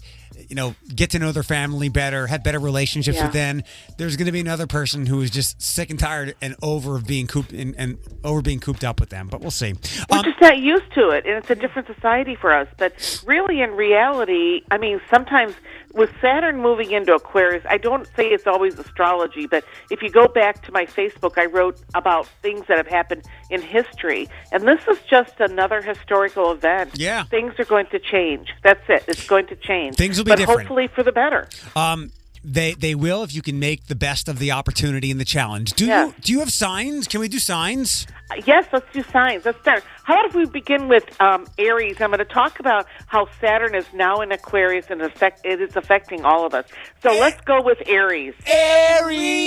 you 0.49 0.55
know, 0.57 0.75
get 0.95 1.11
to 1.11 1.19
know 1.19 1.33
their 1.33 1.43
family 1.43 1.89
better, 1.89 2.27
have 2.27 2.43
better 2.45 2.59
relationships 2.59 3.17
Yeah. 3.19 3.25
with 3.25 3.33
them. 3.33 3.63
There's 3.99 4.17
going 4.17 4.27
to 4.27 4.33
be 4.33 4.41
another 4.41 4.67
person 4.67 5.07
who 5.07 5.21
is 5.23 5.31
just 5.31 5.61
sick 5.61 5.91
and 5.91 5.99
tired 5.99 6.35
and 6.41 6.55
over 6.63 6.97
of 6.97 7.07
being 7.07 7.27
cooped 7.27 7.53
and, 7.53 7.75
and 7.79 7.99
over 8.25 8.43
being 8.43 8.61
cooped 8.61 8.85
up 8.85 9.01
with 9.01 9.11
them. 9.11 9.29
But 9.29 9.41
we'll 9.41 9.51
see. 9.51 9.75
We're 10.11 10.19
Um, 10.19 10.25
just 10.25 10.41
not 10.41 10.59
used 10.59 10.93
to 10.95 11.11
it, 11.11 11.27
and 11.27 11.37
it's 11.37 11.51
a 11.51 11.55
different 11.55 11.89
society 11.89 12.35
for 12.35 12.53
us. 12.53 12.69
But 12.79 13.23
really, 13.27 13.61
in 13.63 13.71
reality, 13.73 14.63
I 14.71 14.79
mean, 14.79 15.01
sometimes 15.11 15.55
with 15.95 16.11
Saturn 16.21 16.61
moving 16.61 16.91
into 16.91 17.15
Aquarius, 17.15 17.65
I 17.69 17.79
don't 17.79 18.07
say 18.17 18.29
it's 18.29 18.47
always 18.47 18.79
astrology, 18.79 19.47
but 19.47 19.65
if 19.91 20.03
you 20.03 20.11
go 20.11 20.29
back 20.29 20.63
to 20.67 20.73
my 20.73 20.85
Facebook, 20.85 21.39
I 21.39 21.47
wrote 21.47 21.81
about 21.95 22.27
things 22.43 22.67
that 22.69 22.77
have 22.77 22.87
happened 22.87 23.23
in 23.51 23.63
history, 23.63 24.29
and 24.53 24.67
this 24.69 24.81
is 24.89 24.99
just 25.09 25.41
another 25.41 25.81
historical 25.81 26.53
event. 26.53 26.91
Yeah. 26.99 27.25
things 27.25 27.55
are 27.59 27.65
going 27.65 27.87
to 27.87 27.99
change. 27.99 28.49
That's 28.63 28.83
it. 28.89 29.05
It's 29.09 29.27
going 29.27 29.47
to 29.47 29.57
change. 29.57 29.97
Things 29.97 30.16
will 30.19 30.25
be 30.25 30.31
but 30.31 30.39
different. 30.39 30.61
hopefully 30.61 30.89
for 30.89 31.03
the 31.03 31.13
better. 31.13 31.49
Um, 31.75 32.11
they 32.45 32.75
they 32.75 32.95
will 32.95 33.25
if 33.25 33.35
you 33.35 33.43
can 33.43 33.59
make 33.59 33.87
the 33.89 33.97
best 33.97 34.29
of 34.29 34.39
the 34.39 34.53
opportunity 34.53 35.11
and 35.11 35.19
the 35.21 35.25
challenge. 35.25 35.73
Do 35.73 35.87
Yes. 35.87 36.13
you 36.17 36.23
do 36.23 36.33
you 36.33 36.39
have 36.41 36.53
signs? 36.53 37.09
Can 37.09 37.19
we 37.21 37.27
do 37.29 37.39
signs? 37.41 38.07
Uh, 38.31 38.41
Yes, 38.47 38.67
let's 38.73 38.87
do 38.93 39.03
signs. 39.13 39.45
Let's 39.45 39.59
start. 39.61 39.83
How 40.05 40.15
about 40.15 40.27
if 40.27 40.35
we 40.37 40.45
begin 40.47 40.87
with 40.87 41.05
um, 41.21 41.47
Aries? 41.59 42.01
I'm 42.01 42.11
going 42.11 42.19
to 42.19 42.25
talk 42.25 42.61
about 42.61 42.87
how 43.07 43.27
Saturn 43.41 43.75
is 43.75 43.87
now 43.93 44.21
in 44.21 44.31
Aquarius 44.31 44.87
and 44.91 45.03
affect, 45.03 45.45
it 45.45 45.61
is 45.61 45.75
affecting 45.77 46.25
all 46.25 46.47
of 46.47 46.55
us. 46.55 46.67
So 47.03 47.11
let's 47.19 47.41
go 47.41 47.61
with 47.63 47.79
Aries. 47.87 48.35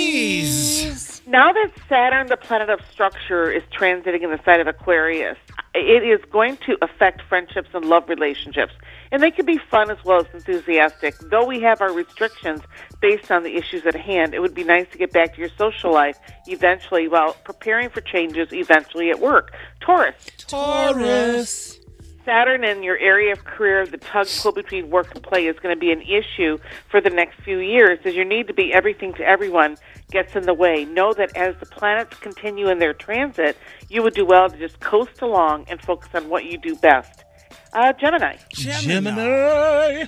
Aries. 0.00 1.22
Now 1.26 1.52
that 1.52 1.70
Saturn, 1.88 2.26
the 2.28 2.36
planet 2.36 2.68
of 2.70 2.80
structure, 2.90 3.50
is 3.50 3.62
transiting 3.72 4.22
in 4.22 4.30
the 4.30 4.40
side 4.44 4.60
of 4.60 4.66
Aquarius, 4.66 5.38
it 5.74 6.02
is 6.02 6.20
going 6.30 6.56
to 6.66 6.76
affect 6.82 7.22
friendships 7.28 7.68
and 7.74 7.84
love 7.84 8.08
relationships. 8.08 8.72
And 9.12 9.22
they 9.22 9.30
can 9.30 9.44
be 9.44 9.58
fun 9.58 9.90
as 9.90 9.98
well 10.04 10.20
as 10.20 10.26
enthusiastic. 10.32 11.18
Though 11.18 11.44
we 11.44 11.60
have 11.62 11.80
our 11.80 11.92
restrictions 11.92 12.60
based 13.00 13.30
on 13.30 13.42
the 13.42 13.56
issues 13.56 13.84
at 13.86 13.96
hand, 13.96 14.34
it 14.34 14.40
would 14.40 14.54
be 14.54 14.64
nice 14.64 14.86
to 14.92 14.98
get 14.98 15.12
back 15.12 15.34
to 15.34 15.40
your 15.40 15.50
social 15.58 15.92
life 15.92 16.18
eventually 16.46 17.08
while 17.08 17.34
preparing 17.44 17.90
for 17.90 18.00
changes 18.00 18.52
eventually 18.52 19.10
at 19.10 19.18
work. 19.18 19.52
Taurus. 19.80 20.14
Taurus. 20.46 21.80
Saturn 22.24 22.64
in 22.64 22.82
your 22.82 22.98
area 22.98 23.32
of 23.32 23.44
career, 23.44 23.86
the 23.86 23.96
tug 23.96 24.28
pull 24.40 24.52
between 24.52 24.90
work 24.90 25.12
and 25.14 25.22
play 25.22 25.46
is 25.46 25.58
going 25.58 25.74
to 25.74 25.80
be 25.80 25.90
an 25.90 26.02
issue 26.02 26.58
for 26.88 27.00
the 27.00 27.08
next 27.08 27.40
few 27.40 27.58
years 27.58 27.98
as 28.04 28.14
your 28.14 28.26
need 28.26 28.46
to 28.46 28.54
be 28.54 28.72
everything 28.74 29.14
to 29.14 29.26
everyone 29.26 29.76
gets 30.10 30.36
in 30.36 30.42
the 30.42 30.54
way. 30.54 30.84
Know 30.84 31.14
that 31.14 31.34
as 31.34 31.56
the 31.58 31.66
planets 31.66 32.16
continue 32.18 32.68
in 32.68 32.78
their 32.78 32.92
transit, 32.92 33.56
you 33.88 34.02
would 34.02 34.14
do 34.14 34.26
well 34.26 34.50
to 34.50 34.56
just 34.58 34.78
coast 34.80 35.22
along 35.22 35.64
and 35.68 35.80
focus 35.80 36.10
on 36.14 36.28
what 36.28 36.44
you 36.44 36.58
do 36.58 36.76
best. 36.76 37.24
Uh, 37.72 37.92
Gemini. 37.92 38.36
Gemini. 38.52 40.06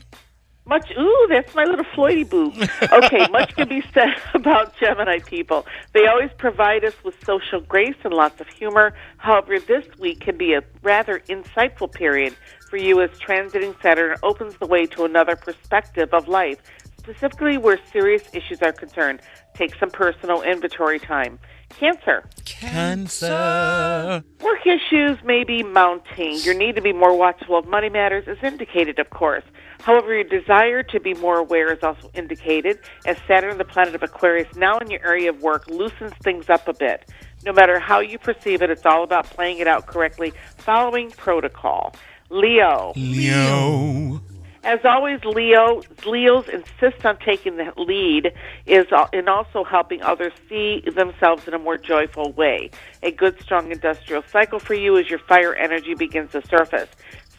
Much, 0.64 0.92
ooh, 0.96 1.26
that's 1.28 1.54
my 1.56 1.64
little 1.64 1.84
Floydy 1.86 2.28
boo. 2.28 2.52
Okay, 2.92 3.26
much 3.32 3.54
can 3.56 3.68
be 3.68 3.82
said 3.92 4.10
about 4.34 4.76
Gemini 4.78 5.18
people. 5.18 5.66
They 5.92 6.06
always 6.06 6.30
provide 6.38 6.84
us 6.84 6.94
with 7.04 7.14
social 7.24 7.60
grace 7.60 7.96
and 8.04 8.14
lots 8.14 8.40
of 8.40 8.46
humor. 8.46 8.94
However, 9.16 9.58
this 9.58 9.84
week 9.98 10.20
can 10.20 10.36
be 10.36 10.54
a 10.54 10.62
rather 10.82 11.18
insightful 11.28 11.90
period 11.92 12.36
for 12.70 12.76
you 12.76 13.00
as 13.02 13.10
transiting 13.18 13.74
Saturn 13.82 14.16
opens 14.22 14.56
the 14.58 14.66
way 14.66 14.86
to 14.86 15.04
another 15.04 15.34
perspective 15.34 16.10
of 16.12 16.28
life, 16.28 16.58
specifically 16.96 17.58
where 17.58 17.78
serious 17.92 18.22
issues 18.32 18.62
are 18.62 18.72
concerned. 18.72 19.20
Take 19.54 19.74
some 19.74 19.90
personal 19.90 20.42
inventory 20.42 21.00
time. 21.00 21.40
Cancer. 21.78 22.24
Cancer. 22.44 24.22
Work 24.40 24.66
issues 24.66 25.18
may 25.24 25.44
be 25.44 25.62
mounting. 25.62 26.38
Your 26.38 26.54
need 26.54 26.76
to 26.76 26.82
be 26.82 26.92
more 26.92 27.16
watchful 27.16 27.58
of 27.58 27.66
money 27.66 27.88
matters 27.88 28.28
is 28.28 28.38
indicated, 28.42 28.98
of 28.98 29.10
course. 29.10 29.44
However, 29.80 30.14
your 30.14 30.24
desire 30.24 30.82
to 30.84 31.00
be 31.00 31.14
more 31.14 31.38
aware 31.38 31.72
is 31.72 31.82
also 31.82 32.10
indicated, 32.14 32.78
as 33.04 33.16
Saturn, 33.26 33.58
the 33.58 33.64
planet 33.64 33.94
of 33.94 34.02
Aquarius, 34.02 34.54
now 34.54 34.78
in 34.78 34.90
your 34.90 35.04
area 35.04 35.30
of 35.30 35.42
work, 35.42 35.66
loosens 35.68 36.12
things 36.22 36.48
up 36.48 36.68
a 36.68 36.72
bit. 36.72 37.10
No 37.44 37.52
matter 37.52 37.80
how 37.80 37.98
you 37.98 38.18
perceive 38.18 38.62
it, 38.62 38.70
it's 38.70 38.86
all 38.86 39.02
about 39.02 39.24
playing 39.26 39.58
it 39.58 39.66
out 39.66 39.86
correctly, 39.86 40.32
following 40.58 41.10
protocol. 41.10 41.94
Leo. 42.30 42.92
Leo. 42.94 44.22
As 44.64 44.78
always, 44.84 45.24
Leo 45.24 45.82
Leos 46.06 46.46
insist 46.48 47.04
on 47.04 47.18
taking 47.18 47.56
the 47.56 47.72
lead 47.76 48.32
is 48.64 48.86
uh, 48.92 49.08
in 49.12 49.28
also 49.28 49.64
helping 49.64 50.02
others 50.02 50.32
see 50.48 50.84
themselves 50.94 51.48
in 51.48 51.54
a 51.54 51.58
more 51.58 51.76
joyful 51.76 52.32
way. 52.32 52.70
A 53.02 53.10
good, 53.10 53.40
strong 53.40 53.72
industrial 53.72 54.22
cycle 54.30 54.60
for 54.60 54.74
you 54.74 54.96
as 54.98 55.10
your 55.10 55.18
fire 55.18 55.54
energy 55.54 55.94
begins 55.94 56.30
to 56.32 56.46
surface. 56.46 56.88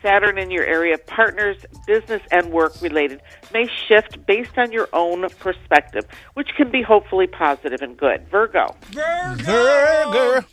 Saturn 0.01 0.37
in 0.37 0.51
your 0.51 0.65
area 0.65 0.95
of 0.95 1.07
partners, 1.07 1.55
business, 1.87 2.21
and 2.29 2.51
work 2.51 2.73
related 2.81 3.21
may 3.53 3.69
shift 3.87 4.25
based 4.25 4.57
on 4.57 4.73
your 4.73 4.89
own 4.91 5.29
perspective, 5.39 6.05
which 6.33 6.49
can 6.57 6.71
be 6.71 6.81
hopefully 6.81 7.27
positive 7.27 7.81
and 7.81 7.95
good. 7.95 8.27
Virgo. 8.27 8.75
Virgo. 8.91 10.43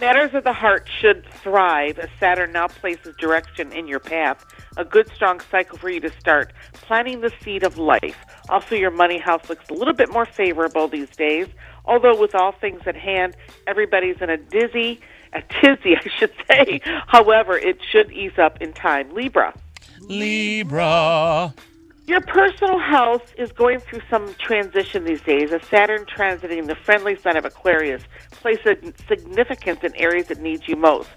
Matters 0.00 0.32
of 0.32 0.44
the 0.44 0.54
heart 0.54 0.88
should 0.98 1.26
thrive 1.26 1.98
as 1.98 2.08
Saturn 2.18 2.52
now 2.52 2.68
places 2.68 3.14
direction 3.16 3.70
in 3.70 3.86
your 3.86 4.00
path. 4.00 4.46
A 4.78 4.84
good, 4.84 5.12
strong 5.14 5.40
cycle 5.50 5.76
for 5.76 5.90
you 5.90 6.00
to 6.00 6.10
start 6.18 6.54
planting 6.72 7.20
the 7.20 7.30
seed 7.44 7.62
of 7.64 7.76
life. 7.76 8.16
Also, 8.48 8.74
your 8.76 8.90
money 8.90 9.18
house 9.18 9.46
looks 9.50 9.68
a 9.68 9.74
little 9.74 9.92
bit 9.92 10.10
more 10.10 10.24
favorable 10.24 10.88
these 10.88 11.10
days. 11.16 11.48
Although, 11.84 12.18
with 12.18 12.34
all 12.34 12.52
things 12.52 12.80
at 12.86 12.96
hand, 12.96 13.36
everybody's 13.66 14.16
in 14.22 14.30
a 14.30 14.38
dizzy, 14.38 15.00
a 15.34 15.42
tizzy, 15.42 15.96
I 16.02 16.08
should 16.08 16.32
say. 16.48 16.80
However, 17.06 17.58
it 17.58 17.78
should 17.82 18.10
ease 18.10 18.38
up 18.38 18.62
in 18.62 18.72
time. 18.72 19.12
Libra. 19.14 19.52
Libra. 20.00 21.52
Your 22.10 22.20
personal 22.22 22.80
health 22.80 23.32
is 23.38 23.52
going 23.52 23.78
through 23.78 24.00
some 24.10 24.34
transition 24.34 25.04
these 25.04 25.22
days. 25.22 25.52
As 25.52 25.64
Saturn 25.68 26.06
transiting 26.06 26.66
the 26.66 26.74
friendly 26.74 27.14
sign 27.14 27.36
of 27.36 27.44
Aquarius 27.44 28.02
places 28.32 28.92
significance 29.06 29.84
in 29.84 29.94
areas 29.94 30.26
that 30.26 30.40
need 30.40 30.66
you 30.66 30.74
most. 30.74 31.08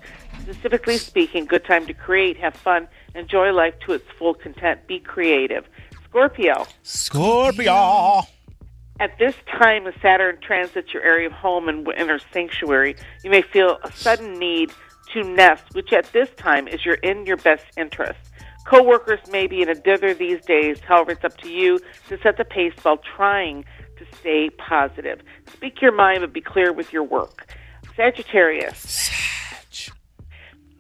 Specifically 0.44 1.00
speaking, 1.00 1.46
good 1.46 1.66
time 1.66 1.88
to 1.88 1.96
create, 1.96 2.38
have 2.38 2.56
fun, 2.56 2.88
enjoy 3.16 3.52
life 3.52 3.74
to 3.88 3.94
its 3.94 4.06
full 4.20 4.36
content, 4.36 4.86
be 4.86 5.00
creative. 5.00 5.66
Scorpio. 6.04 6.68
Scorpio. 6.84 8.22
At 9.00 9.18
this 9.18 9.34
time, 9.60 9.88
as 9.88 9.96
Saturn 10.00 10.38
transits 10.42 10.94
your 10.94 11.02
area 11.02 11.26
of 11.26 11.34
home 11.34 11.70
and 11.70 11.88
inner 11.98 12.20
sanctuary, 12.32 12.98
you 13.24 13.32
may 13.32 13.42
feel 13.42 13.80
a 13.84 13.92
sudden 13.92 14.38
need 14.38 14.72
to 15.14 15.24
nest, 15.24 15.64
which 15.74 15.92
at 15.92 16.14
this 16.14 16.30
time 16.38 16.68
is 16.68 16.86
your 16.86 16.96
in 16.96 17.26
your 17.26 17.38
best 17.38 17.66
interest. 17.78 18.20
Coworkers 18.66 19.20
may 19.30 19.48
be 19.48 19.62
in 19.62 19.70
a 19.70 19.76
dither 19.76 20.14
these 20.14 20.44
days. 20.46 20.80
However, 20.80 21.12
it's 21.12 21.24
up 21.24 21.38
to 21.38 21.50
you 21.50 21.80
to 22.10 22.18
set 22.22 22.38
the 22.38 22.46
pace 22.46 22.74
while 22.82 22.98
trying 23.16 23.66
to 23.98 24.06
stay 24.20 24.50
positive. 24.50 25.22
Speak 25.54 25.82
your 25.82 25.92
mind, 25.92 26.22
but 26.22 26.34
be 26.34 26.42
clear 26.42 26.72
with 26.72 26.94
your 26.94 27.04
work. 27.04 27.54
Sagittarius. 27.96 29.12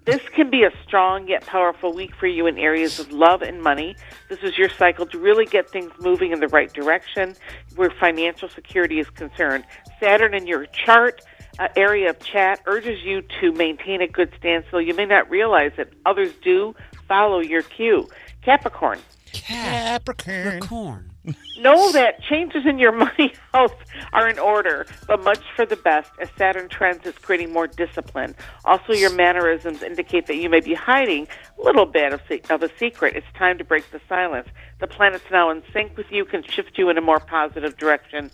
This 0.06 0.22
can 0.36 0.50
be 0.50 0.64
a 0.64 0.72
strong 0.86 1.30
yet 1.30 1.46
powerful 1.46 1.94
week 1.94 2.14
for 2.16 2.28
you 2.28 2.46
in 2.46 2.58
areas 2.58 3.00
of 3.00 3.14
love 3.14 3.42
and 3.42 3.62
money. 3.62 3.96
This 4.28 4.40
is 4.44 4.58
your 4.58 4.68
cycle 4.68 5.06
to 5.06 5.18
really 5.18 5.46
get 5.46 5.70
things 5.70 5.92
moving 6.00 6.34
in 6.34 6.42
the 6.42 6.50
right 6.50 6.72
direction 6.74 7.36
where 7.76 7.90
financial 7.90 8.50
security 8.50 9.00
is 9.00 9.10
concerned. 9.12 9.64
Saturn 10.02 10.34
in 10.34 10.46
your 10.46 10.66
chart 10.66 11.22
uh, 11.58 11.70
area 11.78 12.10
of 12.10 12.20
chat 12.20 12.60
urges 12.66 13.02
you 13.04 13.22
to 13.40 13.54
maintain 13.54 14.02
a 14.02 14.08
good 14.08 14.34
stance, 14.38 14.66
so 14.72 14.78
you 14.78 14.94
may 14.94 15.06
not 15.06 15.30
realize 15.30 15.72
that 15.78 15.90
others 16.06 16.34
do 16.44 16.76
follow 17.14 17.40
your 17.42 17.62
cue. 17.62 18.10
Capricorn. 18.42 19.00
Capricorn. 19.34 20.60
Corn. 20.62 21.12
Know 21.60 21.92
that 21.92 22.22
changes 22.24 22.66
in 22.66 22.80
your 22.80 22.92
money 23.06 23.34
health 23.54 23.76
are 24.14 24.28
in 24.28 24.40
order, 24.40 24.88
but 25.08 25.24
much 25.24 25.44
for 25.56 25.64
the 25.66 25.76
best 25.76 26.10
as 26.20 26.28
Saturn 26.38 26.70
trends 26.70 27.06
is 27.06 27.16
creating 27.20 27.54
more 27.54 27.68
discipline. 27.68 28.34
Also, 28.66 28.94
your 28.94 29.14
mannerisms 29.14 29.84
indicate 29.84 30.26
that 30.26 30.38
you 30.38 30.50
may 30.50 30.60
be 30.60 30.74
hiding 30.74 31.28
a 31.60 31.62
little 31.62 31.86
bit 31.86 32.14
of, 32.14 32.22
se- 32.28 32.42
of 32.50 32.64
a 32.64 32.70
secret. 32.80 33.16
It's 33.16 33.28
time 33.38 33.60
to 33.60 33.64
break 33.64 33.90
the 33.92 34.02
silence. 34.10 34.50
The 34.80 34.88
planets 34.88 35.26
now 35.32 35.52
in 35.52 35.62
sync 35.72 35.96
with 35.96 36.12
you 36.12 36.26
can 36.26 36.42
shift 36.42 36.80
you 36.80 36.90
in 36.90 36.98
a 36.98 37.02
more 37.02 37.20
positive 37.20 37.78
direction 37.78 38.32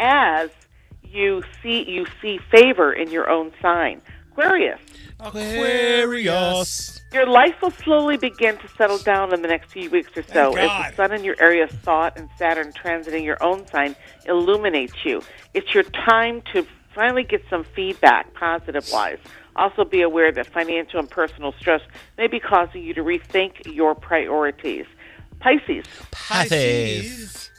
as 0.00 0.48
you 1.04 1.42
see 1.62 1.84
you 1.88 2.06
see 2.22 2.40
favor 2.50 2.92
in 2.92 3.10
your 3.10 3.28
own 3.28 3.52
sign. 3.60 4.00
Aquarius. 4.32 4.80
Aquarius. 5.20 7.02
Your 7.12 7.26
life 7.26 7.54
will 7.60 7.70
slowly 7.70 8.16
begin 8.16 8.56
to 8.58 8.68
settle 8.68 8.98
down 8.98 9.34
in 9.34 9.42
the 9.42 9.48
next 9.48 9.70
few 9.70 9.90
weeks 9.90 10.10
or 10.16 10.22
so 10.22 10.56
as 10.56 10.90
the 10.90 10.96
Sun 10.96 11.12
in 11.12 11.22
your 11.22 11.36
area 11.38 11.64
of 11.64 11.70
thought 11.70 12.18
and 12.18 12.30
Saturn 12.38 12.72
transiting 12.72 13.22
your 13.22 13.42
own 13.42 13.66
sign 13.66 13.94
illuminates 14.26 15.04
you. 15.04 15.20
It's 15.52 15.74
your 15.74 15.82
time 15.82 16.42
to 16.54 16.66
finally 16.94 17.24
get 17.24 17.42
some 17.50 17.64
feedback, 17.64 18.32
positive 18.32 18.88
wise. 18.90 19.18
Also, 19.54 19.84
be 19.84 20.00
aware 20.00 20.32
that 20.32 20.46
financial 20.46 20.98
and 20.98 21.10
personal 21.10 21.52
stress 21.58 21.82
may 22.16 22.26
be 22.26 22.40
causing 22.40 22.82
you 22.82 22.94
to 22.94 23.02
rethink 23.02 23.74
your 23.74 23.94
priorities. 23.94 24.86
Pisces. 25.40 25.84
Pisces. 26.10 27.51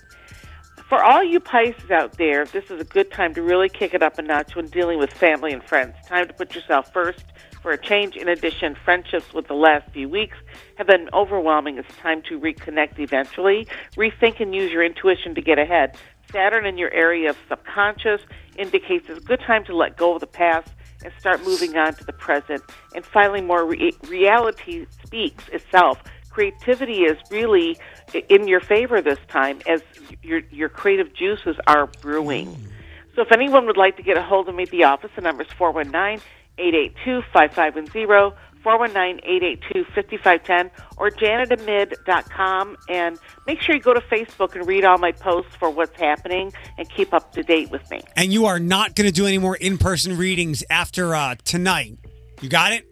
For 0.93 1.03
all 1.03 1.23
you 1.23 1.39
Pisces 1.39 1.89
out 1.89 2.19
there, 2.19 2.45
this 2.45 2.69
is 2.69 2.79
a 2.79 2.83
good 2.83 3.09
time 3.09 3.33
to 3.33 3.41
really 3.41 3.67
kick 3.67 3.95
it 3.95 4.03
up 4.03 4.19
a 4.19 4.21
notch 4.21 4.55
when 4.55 4.67
dealing 4.67 4.99
with 4.99 5.11
family 5.11 5.51
and 5.51 5.63
friends. 5.63 5.95
Time 6.05 6.27
to 6.27 6.33
put 6.35 6.53
yourself 6.53 6.93
first 6.93 7.25
for 7.63 7.71
a 7.71 7.79
change. 7.79 8.15
In 8.15 8.29
addition, 8.29 8.75
friendships 8.85 9.33
with 9.33 9.47
the 9.47 9.55
last 9.55 9.89
few 9.89 10.07
weeks 10.07 10.37
have 10.75 10.85
been 10.85 11.09
overwhelming. 11.11 11.79
It's 11.79 11.95
time 11.95 12.21
to 12.29 12.39
reconnect 12.39 12.99
eventually. 12.99 13.67
Rethink 13.97 14.39
and 14.39 14.53
use 14.53 14.71
your 14.71 14.83
intuition 14.85 15.33
to 15.33 15.41
get 15.41 15.57
ahead. 15.57 15.97
Saturn 16.31 16.67
in 16.67 16.77
your 16.77 16.93
area 16.93 17.31
of 17.31 17.37
subconscious 17.49 18.21
indicates 18.55 19.09
it's 19.09 19.17
a 19.17 19.21
good 19.23 19.39
time 19.39 19.65
to 19.65 19.75
let 19.75 19.97
go 19.97 20.13
of 20.13 20.19
the 20.19 20.27
past 20.27 20.69
and 21.03 21.11
start 21.19 21.43
moving 21.43 21.75
on 21.75 21.95
to 21.95 22.03
the 22.03 22.13
present. 22.13 22.61
And 22.93 23.03
finally, 23.03 23.41
more 23.41 23.65
re- 23.65 23.93
reality 24.07 24.85
speaks 25.03 25.47
itself. 25.49 26.03
Creativity 26.33 27.03
is 27.03 27.17
really 27.29 27.77
in 28.27 28.47
your 28.47 28.59
favor 28.59 29.03
this 29.03 29.19
time 29.27 29.61
as 29.67 29.83
your 30.23 30.39
your 30.49 30.67
creative 30.67 31.13
juices 31.13 31.55
are 31.67 31.85
brewing. 32.01 32.57
So 33.15 33.21
if 33.21 33.31
anyone 33.31 33.67
would 33.67 33.77
like 33.77 33.97
to 33.97 34.03
get 34.03 34.17
a 34.17 34.23
hold 34.23 34.49
of 34.49 34.55
me 34.55 34.63
at 34.63 34.71
the 34.71 34.85
office, 34.85 35.11
the 35.15 35.21
number 35.21 35.43
is 35.43 35.49
419-882-5510, 35.49 38.33
419-882-5510, 38.65 40.71
or. 40.97 41.11
And 42.89 43.19
make 43.45 43.61
sure 43.61 43.75
you 43.75 43.81
go 43.81 43.93
to 43.93 44.01
Facebook 44.01 44.55
and 44.55 44.67
read 44.67 44.85
all 44.85 44.97
my 44.97 45.11
posts 45.11 45.55
for 45.55 45.69
what's 45.69 45.95
happening 45.99 46.51
and 46.79 46.89
keep 46.89 47.13
up 47.13 47.31
to 47.33 47.43
date 47.43 47.69
with 47.69 47.87
me. 47.91 48.01
And 48.15 48.33
you 48.33 48.47
are 48.47 48.57
not 48.57 48.95
going 48.95 49.07
to 49.07 49.13
do 49.13 49.27
any 49.27 49.37
more 49.37 49.55
in-person 49.55 50.17
readings 50.17 50.63
after 50.71 51.13
uh, 51.13 51.35
tonight. 51.43 51.99
You 52.41 52.49
got 52.49 52.71
it? 52.71 52.91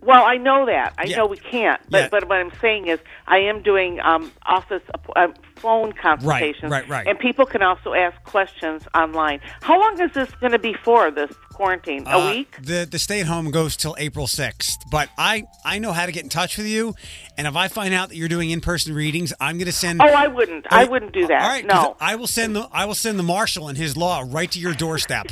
Well, 0.00 0.24
I 0.24 0.36
know 0.36 0.64
that. 0.66 0.94
I 0.96 1.04
Yeah. 1.06 1.16
know 1.18 1.26
we 1.26 1.36
can't. 1.38 1.80
But 1.90 1.98
Yeah. 1.98 2.08
but 2.10 2.28
what 2.28 2.38
I'm 2.38 2.52
saying 2.60 2.86
is, 2.86 3.00
I 3.26 3.38
am 3.38 3.62
doing 3.62 3.98
um, 4.00 4.30
office 4.46 4.82
uh, 5.16 5.28
phone 5.56 5.92
consultations. 5.92 6.70
right, 6.70 6.88
right. 6.88 7.06
And 7.06 7.18
people 7.18 7.44
can 7.46 7.62
also 7.62 7.94
ask 7.94 8.16
questions 8.22 8.84
online. 8.94 9.40
How 9.62 9.78
long 9.80 10.00
is 10.00 10.12
this 10.14 10.30
going 10.40 10.52
to 10.52 10.58
be 10.58 10.74
for? 10.84 11.10
This 11.10 11.32
quarantine? 11.52 12.04
A 12.06 12.16
Uh, 12.16 12.30
week? 12.32 12.56
The 12.62 12.86
the 12.88 12.98
stay 12.98 13.20
at 13.20 13.26
home 13.26 13.50
goes 13.50 13.76
till 13.76 13.96
April 13.98 14.26
6th. 14.26 14.76
But 14.90 15.08
I 15.18 15.44
I 15.64 15.78
know 15.80 15.92
how 15.92 16.06
to 16.06 16.12
get 16.12 16.22
in 16.22 16.28
touch 16.28 16.56
with 16.58 16.66
you. 16.68 16.94
And 17.36 17.46
if 17.48 17.56
I 17.56 17.66
find 17.68 17.92
out 17.92 18.10
that 18.10 18.16
you're 18.16 18.28
doing 18.28 18.50
in-person 18.50 18.94
readings, 18.94 19.32
I'm 19.40 19.56
going 19.58 19.66
to 19.66 19.72
send 19.72 20.00
Oh, 20.00 20.06
I 20.06 20.28
wouldn't. 20.28 20.66
I 20.70 20.84
wouldn't 20.84 21.12
do 21.12 21.26
that. 21.26 21.42
All 21.42 21.48
right, 21.48 21.66
no. 21.66 21.96
I 22.00 22.14
will 22.14 22.26
send 22.28 22.54
the 22.54 22.68
I 22.72 22.84
will 22.84 22.94
send 22.94 23.18
the 23.18 23.24
marshal 23.24 23.66
and 23.68 23.76
his 23.76 23.96
law 23.96 24.22
right 24.26 24.50
to 24.52 24.60
your 24.60 24.74
doorstep. 24.74 25.26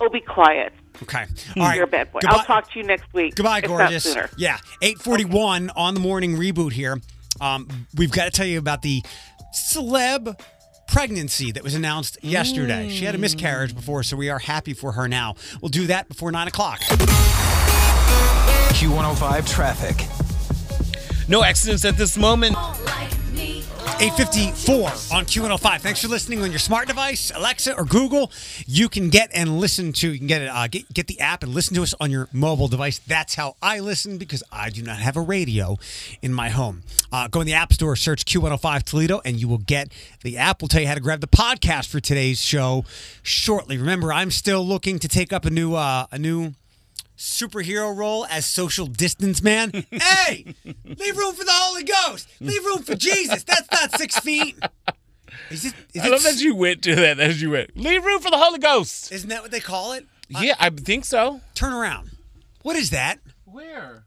Oh, 0.00 0.08
be 0.08 0.20
quiet. 0.20 0.72
Okay. 1.02 1.24
All 1.56 1.62
right. 1.62 1.76
You're 1.76 1.84
a 1.84 1.88
bad 1.88 2.12
boy. 2.12 2.20
Goodbye- 2.20 2.38
I'll 2.38 2.44
talk 2.44 2.70
to 2.72 2.78
you 2.78 2.84
next 2.84 3.12
week. 3.14 3.34
Goodbye, 3.36 3.60
gorgeous. 3.60 4.04
sooner. 4.04 4.28
Yeah, 4.36 4.58
eight 4.82 4.98
forty-one 5.00 5.70
on 5.76 5.94
the 5.94 6.00
morning 6.00 6.36
reboot 6.36 6.72
here. 6.72 7.00
Um, 7.40 7.68
we've 7.96 8.10
got 8.10 8.24
to 8.24 8.30
tell 8.30 8.46
you 8.46 8.58
about 8.58 8.82
the 8.82 9.02
celeb 9.72 10.38
pregnancy 10.88 11.52
that 11.52 11.62
was 11.62 11.74
announced 11.74 12.18
yesterday. 12.22 12.88
She 12.88 13.04
had 13.04 13.14
a 13.14 13.18
miscarriage 13.18 13.74
before, 13.74 14.02
so 14.02 14.16
we 14.16 14.28
are 14.30 14.38
happy 14.38 14.72
for 14.74 14.92
her 14.92 15.06
now. 15.06 15.34
We'll 15.60 15.68
do 15.68 15.86
that 15.88 16.08
before 16.08 16.32
nine 16.32 16.48
o'clock. 16.48 16.80
Q105 18.72 19.46
traffic. 19.48 20.06
No 21.28 21.42
accidents 21.44 21.84
at 21.84 21.96
this 21.96 22.16
moment. 22.16 22.56
854 24.00 25.16
on 25.16 25.24
Q105. 25.24 25.80
Thanks 25.80 26.02
for 26.02 26.08
listening 26.08 26.42
on 26.42 26.50
your 26.50 26.58
smart 26.58 26.88
device, 26.88 27.32
Alexa 27.34 27.76
or 27.76 27.84
Google. 27.84 28.30
You 28.66 28.88
can 28.88 29.08
get 29.08 29.30
and 29.34 29.58
listen 29.58 29.92
to, 29.94 30.12
you 30.12 30.18
can 30.18 30.26
get 30.26 30.42
it, 30.42 30.48
uh, 30.48 30.68
get, 30.68 30.92
get 30.92 31.06
the 31.06 31.18
app 31.20 31.42
and 31.42 31.54
listen 31.54 31.74
to 31.74 31.82
us 31.82 31.94
on 32.00 32.10
your 32.10 32.28
mobile 32.32 32.68
device. 32.68 32.98
That's 32.98 33.34
how 33.34 33.56
I 33.62 33.80
listen 33.80 34.18
because 34.18 34.42
I 34.52 34.70
do 34.70 34.82
not 34.82 34.98
have 34.98 35.16
a 35.16 35.20
radio 35.20 35.78
in 36.22 36.32
my 36.32 36.50
home. 36.50 36.82
Uh, 37.10 37.28
go 37.28 37.40
in 37.40 37.46
the 37.46 37.54
App 37.54 37.72
Store, 37.72 37.96
search 37.96 38.24
Q105 38.24 38.82
Toledo, 38.84 39.20
and 39.24 39.40
you 39.40 39.48
will 39.48 39.58
get 39.58 39.90
the 40.22 40.36
app. 40.36 40.62
We'll 40.62 40.68
tell 40.68 40.82
you 40.82 40.88
how 40.88 40.94
to 40.94 41.00
grab 41.00 41.20
the 41.20 41.26
podcast 41.26 41.88
for 41.88 41.98
today's 41.98 42.40
show 42.40 42.84
shortly. 43.22 43.78
Remember, 43.78 44.12
I'm 44.12 44.30
still 44.30 44.64
looking 44.64 44.98
to 44.98 45.08
take 45.08 45.32
up 45.32 45.44
a 45.44 45.50
new, 45.50 45.74
uh, 45.74 46.06
a 46.12 46.18
new 46.18 46.52
superhero 47.18 47.94
role 47.94 48.24
as 48.26 48.46
social 48.46 48.86
distance 48.86 49.42
man. 49.42 49.70
hey, 49.90 50.54
leave 50.64 51.16
room 51.16 51.34
for 51.34 51.44
the 51.44 51.52
Holy 51.52 51.84
Ghost. 51.84 52.28
Leave 52.40 52.64
room 52.64 52.82
for 52.82 52.94
Jesus. 52.94 53.42
That's 53.44 53.70
not 53.70 53.98
six 53.98 54.18
feet. 54.20 54.56
Is 55.50 55.66
it? 55.66 55.74
Is 55.94 56.02
I 56.02 56.08
love 56.08 56.22
that 56.22 56.40
you 56.40 56.54
went 56.54 56.82
to 56.84 56.94
that 56.94 57.18
as 57.20 57.42
you 57.42 57.50
went. 57.50 57.76
Leave 57.76 58.04
room 58.04 58.20
for 58.20 58.30
the 58.30 58.38
Holy 58.38 58.58
Ghost. 58.58 59.12
Isn't 59.12 59.28
that 59.30 59.42
what 59.42 59.50
they 59.50 59.60
call 59.60 59.92
it? 59.92 60.06
Yeah, 60.28 60.54
I 60.60 60.70
think 60.70 61.04
so. 61.04 61.40
Turn 61.54 61.72
around. 61.72 62.10
What 62.62 62.76
is 62.76 62.90
that? 62.90 63.18
Where? 63.44 64.04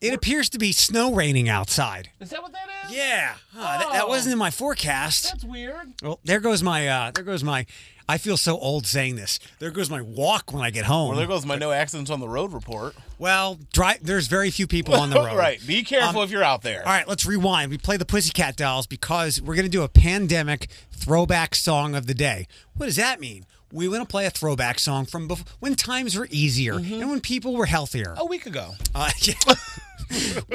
It 0.00 0.14
appears 0.14 0.48
to 0.50 0.58
be 0.58 0.72
snow 0.72 1.14
raining 1.14 1.48
outside. 1.48 2.10
Is 2.20 2.30
that 2.30 2.42
what 2.42 2.52
that 2.52 2.66
is? 2.86 2.96
Yeah, 2.96 3.34
Huh, 3.54 3.78
that, 3.78 3.92
that 3.92 4.08
wasn't 4.08 4.32
in 4.32 4.38
my 4.38 4.50
forecast. 4.50 5.24
That's 5.24 5.44
weird. 5.44 5.92
Well, 6.02 6.20
there 6.24 6.40
goes 6.40 6.62
my. 6.62 6.88
Uh, 6.88 7.10
there 7.10 7.24
goes 7.24 7.44
my. 7.44 7.66
I 8.10 8.18
feel 8.18 8.36
so 8.36 8.58
old 8.58 8.86
saying 8.86 9.14
this. 9.14 9.38
There 9.60 9.70
goes 9.70 9.88
my 9.88 10.00
walk 10.00 10.52
when 10.52 10.64
I 10.64 10.70
get 10.70 10.84
home. 10.84 11.10
Well, 11.10 11.18
there 11.18 11.28
goes 11.28 11.46
my 11.46 11.54
no 11.54 11.70
accidents 11.70 12.10
on 12.10 12.18
the 12.18 12.28
road 12.28 12.52
report. 12.52 12.96
Well, 13.20 13.60
dri 13.72 13.92
There's 14.02 14.26
very 14.26 14.50
few 14.50 14.66
people 14.66 14.94
on 14.94 15.10
the 15.10 15.16
road. 15.22 15.36
right. 15.36 15.64
Be 15.64 15.84
careful 15.84 16.20
Um, 16.20 16.24
if 16.24 16.30
you're 16.32 16.42
out 16.42 16.62
there. 16.62 16.80
All 16.80 16.92
right, 16.92 17.06
let's 17.06 17.24
rewind. 17.24 17.70
We 17.70 17.78
play 17.78 17.96
the 17.96 18.04
Pussycat 18.04 18.56
Dolls 18.56 18.88
because 18.88 19.40
we're 19.40 19.54
going 19.54 19.64
to 19.66 19.70
do 19.70 19.82
a 19.82 19.88
pandemic 19.88 20.68
throwback 20.90 21.54
song 21.54 21.94
of 21.94 22.08
the 22.08 22.14
day. 22.14 22.48
What 22.74 22.86
does 22.86 22.96
that 22.96 23.20
mean? 23.20 23.46
We 23.72 23.86
want 23.86 24.02
to 24.02 24.08
play 24.10 24.26
a 24.26 24.30
throwback 24.30 24.80
song 24.80 25.06
from 25.06 25.28
bef- 25.28 25.46
when 25.60 25.76
times 25.76 26.18
were 26.18 26.26
easier 26.32 26.74
and 26.74 27.08
when 27.08 27.20
people 27.20 27.54
were 27.54 27.66
healthier. 27.66 28.14
A 28.18 28.26
week 28.26 28.44
ago. 28.46 28.72
Uh, 28.92 29.10
yeah. 29.22 29.34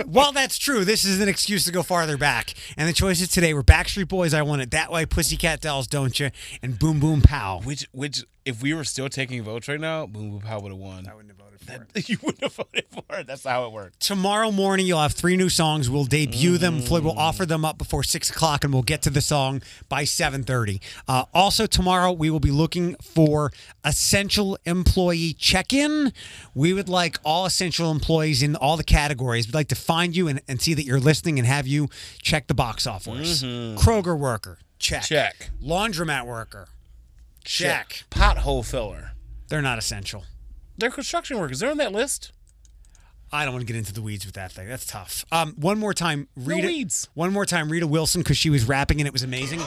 While 0.06 0.32
that's 0.32 0.58
true, 0.58 0.86
this 0.86 1.04
is 1.04 1.22
an 1.22 1.30
excuse 1.30 1.66
to 1.66 1.72
go 1.72 1.84
farther 1.84 2.18
back. 2.18 2.54
And 2.78 2.88
the 2.88 2.94
choices 2.94 3.30
today 3.30 3.54
were 3.54 3.64
Backstreet 3.64 4.08
Boys, 4.08 4.34
I 4.34 4.42
Want 4.42 4.62
It 4.62 4.72
That 4.72 4.92
Way, 4.92 5.06
Pussycat 5.06 5.62
Dolls, 5.62 5.88
Don't 5.88 6.20
You, 6.20 6.32
and 6.62 6.78
Boom 6.78 7.00
Boom 7.00 7.22
Pow. 7.22 7.62
Which, 7.64 7.88
which, 7.92 8.24
if 8.46 8.62
we 8.62 8.74
were 8.74 8.84
still 8.84 9.10
taking 9.10 9.42
votes 9.44 9.68
right 9.68 9.80
now, 9.80 10.06
Boom 10.06 10.30
Boom 10.32 10.42
Pow 10.42 10.60
would 10.60 10.72
have 10.72 10.80
won. 10.80 11.08
I 11.08 11.16
wouldn't 11.16 11.32
have 11.32 11.38
voted 11.40 11.60
for 11.60 11.66
that, 11.66 12.10
You 12.10 12.18
wouldn't 12.22 12.44
have 12.44 12.54
voted 12.54 12.86
for 12.92 13.04
it. 13.18 13.26
That's 13.28 13.44
how 13.44 13.66
it 13.66 13.72
worked. 13.72 14.00
Tomorrow 14.00 14.52
morning, 14.52 14.86
you'll 14.86 15.02
have 15.02 15.14
three 15.14 15.36
new 15.36 15.50
songs. 15.50 15.90
We'll 15.90 16.06
debut 16.06 16.58
them. 16.60 16.82
Floyd 16.82 17.04
will 17.04 17.18
offer 17.18 17.46
them 17.46 17.66
up 17.66 17.78
before 17.80 18.04
six 18.04 18.30
o'clock, 18.30 18.64
and 18.64 18.72
we'll 18.72 18.84
get 18.84 19.02
to 19.04 19.10
the 19.10 19.22
song 19.22 19.64
by 19.90 20.04
seven 20.04 20.44
thirty. 20.44 20.80
Uh, 21.08 21.26
also, 21.34 21.66
tomorrow 21.66 22.12
we 22.12 22.30
will 22.30 22.40
be 22.40 22.52
looking 22.52 22.96
for 23.02 23.52
essential 23.84 24.58
employee 24.66 25.34
check-in. 25.34 26.14
We 26.54 26.72
would 26.74 26.88
like 26.90 27.18
all 27.24 27.46
essential 27.46 27.92
employees 27.92 28.44
in 28.44 28.56
all 28.56 28.78
the 28.78 28.84
categories. 28.84 29.48
We'd 29.48 29.56
like 29.56 29.70
to 29.70 29.76
find 29.76 30.16
you 30.16 30.28
and, 30.28 30.42
and 30.48 30.62
see 30.62 30.76
that 30.76 30.86
you're 30.86 31.00
listening, 31.00 31.40
and 31.40 31.48
have 31.48 31.66
you 31.66 31.90
check 32.22 32.48
the 32.48 32.54
box 32.54 32.86
off 32.86 33.06
for 33.06 33.18
us. 33.18 33.42
Kroger 33.44 34.18
worker, 34.18 34.60
check. 34.78 35.04
Check. 35.04 35.50
Laundromat 35.64 36.26
worker, 36.28 36.68
check. 37.46 38.04
Pothole 38.12 38.66
filler. 38.66 39.12
They're 39.48 39.62
not 39.62 39.78
essential. 39.78 40.26
They're 40.78 40.92
construction 40.92 41.40
workers. 41.40 41.60
They're 41.60 41.72
on 41.72 41.78
that 41.78 41.92
list. 41.94 42.32
I 43.32 43.44
don't 43.46 43.54
want 43.54 43.62
to 43.62 43.72
get 43.72 43.78
into 43.78 43.94
the 43.94 44.02
weeds 44.02 44.26
with 44.26 44.36
that 44.36 44.52
thing. 44.52 44.68
That's 44.68 44.86
tough. 44.86 45.26
Um, 45.32 45.54
one 45.58 45.80
more 45.80 45.94
time, 45.94 46.28
Rita. 46.36 46.68
weeds. 46.68 47.10
One 47.16 47.32
more 47.34 47.46
time, 47.46 47.70
Rita 47.72 47.88
Wilson, 47.88 48.22
because 48.22 48.38
she 48.38 48.50
was 48.50 48.68
rapping 48.68 49.00
and 49.00 49.08
it 49.08 49.14
was 49.14 49.24
amazing. 49.24 49.60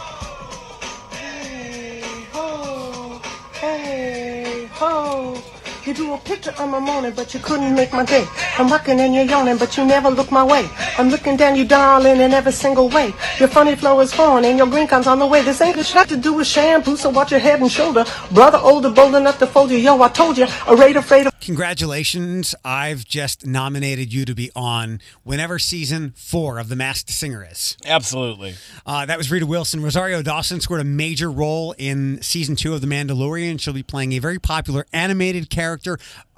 Hey 1.13 2.01
ho, 2.33 3.21
hey 3.55 4.69
ho. 4.73 5.43
You 5.89 5.95
drew 5.95 6.13
a 6.13 6.19
picture 6.19 6.51
of 6.51 6.69
my 6.69 6.81
morning, 6.81 7.15
but 7.17 7.33
you 7.33 7.41
couldn't 7.41 7.75
make 7.75 7.95
my 7.95 8.05
day. 8.05 8.27
I'm 8.59 8.69
rocking 8.69 9.01
and 9.01 9.15
you're 9.15 9.25
yawning, 9.25 9.57
but 9.57 9.75
you 9.79 9.87
never 9.87 10.11
look 10.11 10.31
my 10.31 10.45
way. 10.45 10.69
I'm 10.99 11.09
looking 11.09 11.39
down 11.39 11.57
you, 11.57 11.65
darling, 11.65 12.21
in 12.21 12.35
every 12.35 12.53
single 12.53 12.91
way. 12.91 13.15
Your 13.39 13.49
funny 13.49 13.75
flow 13.75 13.99
is 14.01 14.13
foreign, 14.13 14.45
and 14.45 14.59
your 14.59 14.67
green 14.67 14.87
con's 14.87 15.07
on 15.07 15.19
the 15.19 15.27
way. 15.27 15.41
This 15.41 15.63
ain't 15.63 15.77
got 15.95 16.07
to 16.11 16.19
do 16.19 16.35
with 16.35 16.47
shampoo, 16.47 16.99
so 16.99 17.09
watch 17.09 17.31
your 17.31 17.41
head 17.41 17.63
and 17.63 17.73
shoulder. 17.73 18.05
Brother 18.33 18.59
older, 18.59 18.91
bold 18.91 19.15
enough 19.15 19.39
to 19.39 19.47
fold 19.47 19.71
you. 19.71 19.79
Yo, 19.79 20.03
I 20.03 20.11
told 20.11 20.37
you, 20.37 20.45
afraid, 20.45 20.97
afraid 20.97 21.27
of. 21.27 21.33
Congratulations. 21.41 22.55
I've 22.63 23.07
just 23.07 23.47
nominated 23.47 24.13
you 24.13 24.27
to 24.27 24.35
be 24.35 24.51
on 24.55 25.01
whenever 25.23 25.59
season 25.59 26.13
four 26.15 26.59
of 26.59 26.69
The 26.69 26.77
Masked 26.77 27.09
Singer 27.09 27.49
is. 27.51 27.79
Absolutely. 27.87 28.57
Uh, 28.85 29.07
that 29.07 29.17
was 29.17 29.31
Rita 29.31 29.47
Wilson. 29.47 29.83
Rosario 29.83 30.21
Dawson 30.21 30.61
scored 30.61 30.83
a 30.83 30.85
major 30.85 31.31
role 31.31 31.75
in 31.79 32.21
season 32.21 32.55
two 32.55 32.75
of 32.75 32.83
The 32.83 32.87
Mandalorian. 32.87 33.59
She'll 33.59 33.73
be 33.73 33.83
playing 33.83 34.13
a 34.13 34.19
very 34.19 34.39
popular 34.39 34.85
animated 34.93 35.49
character, 35.49 35.78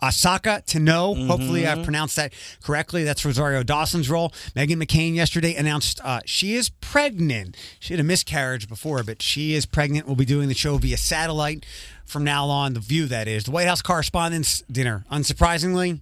Ahsoka 0.03 0.65
Tano. 0.65 1.27
Hopefully, 1.27 1.67
I've 1.67 1.83
pronounced 1.83 2.17
that 2.17 2.33
correctly. 2.63 3.05
That's 3.05 3.25
Rosario 3.25 3.63
Dawson's 3.63 4.09
role. 4.11 4.31
Meghan 4.57 4.83
McCain 4.83 5.15
yesterday 5.15 5.55
announced 5.55 6.01
uh, 6.05 6.21
she 6.25 6.55
is 6.55 6.69
pregnant. 6.69 7.57
She 7.79 7.93
had 7.93 8.01
a 8.01 8.05
miscarriage 8.05 8.69
before, 8.69 9.03
but 9.03 9.23
she 9.23 9.55
is 9.55 9.67
pregnant. 9.67 10.07
We'll 10.07 10.17
be 10.17 10.25
doing 10.25 10.49
the 10.49 10.55
show 10.55 10.77
via 10.79 10.97
satellite 10.97 11.65
from 12.05 12.25
now 12.25 12.47
on. 12.47 12.75
The 12.75 12.81
View, 12.81 13.07
that 13.07 13.29
is. 13.29 13.45
The 13.45 13.51
White 13.51 13.67
House 13.67 13.83
Correspondents' 13.83 14.63
Dinner, 14.71 15.05
unsurprisingly, 15.11 16.01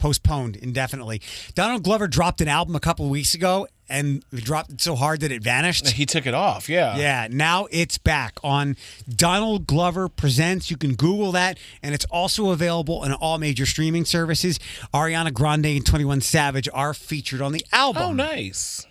postponed 0.00 0.56
indefinitely. 0.56 1.22
Donald 1.54 1.84
Glover 1.84 2.08
dropped 2.08 2.40
an 2.40 2.48
album 2.48 2.74
a 2.74 2.80
couple 2.80 3.08
weeks 3.08 3.34
ago, 3.34 3.68
and 3.90 4.24
dropped 4.30 4.70
it 4.70 4.80
so 4.80 4.94
hard 4.94 5.20
that 5.20 5.32
it 5.32 5.42
vanished. 5.42 5.88
He 5.90 6.06
took 6.06 6.24
it 6.24 6.32
off. 6.32 6.68
Yeah. 6.68 6.96
Yeah, 6.96 7.28
now 7.30 7.66
it's 7.70 7.98
back 7.98 8.38
on 8.42 8.76
Donald 9.08 9.66
Glover 9.66 10.08
Presents. 10.08 10.70
You 10.70 10.76
can 10.76 10.94
Google 10.94 11.32
that, 11.32 11.58
and 11.82 11.92
it's 11.94 12.04
also 12.06 12.50
available 12.50 13.00
on 13.00 13.12
all 13.12 13.38
major 13.38 13.66
streaming 13.66 14.04
services. 14.04 14.58
Ariana 14.94 15.32
Grande 15.34 15.66
and 15.66 15.84
21 15.84 16.20
Savage 16.20 16.68
are 16.72 16.94
featured 16.94 17.42
on 17.42 17.52
the 17.52 17.66
album. 17.72 18.02
Oh, 18.02 18.12
nice. 18.12 18.86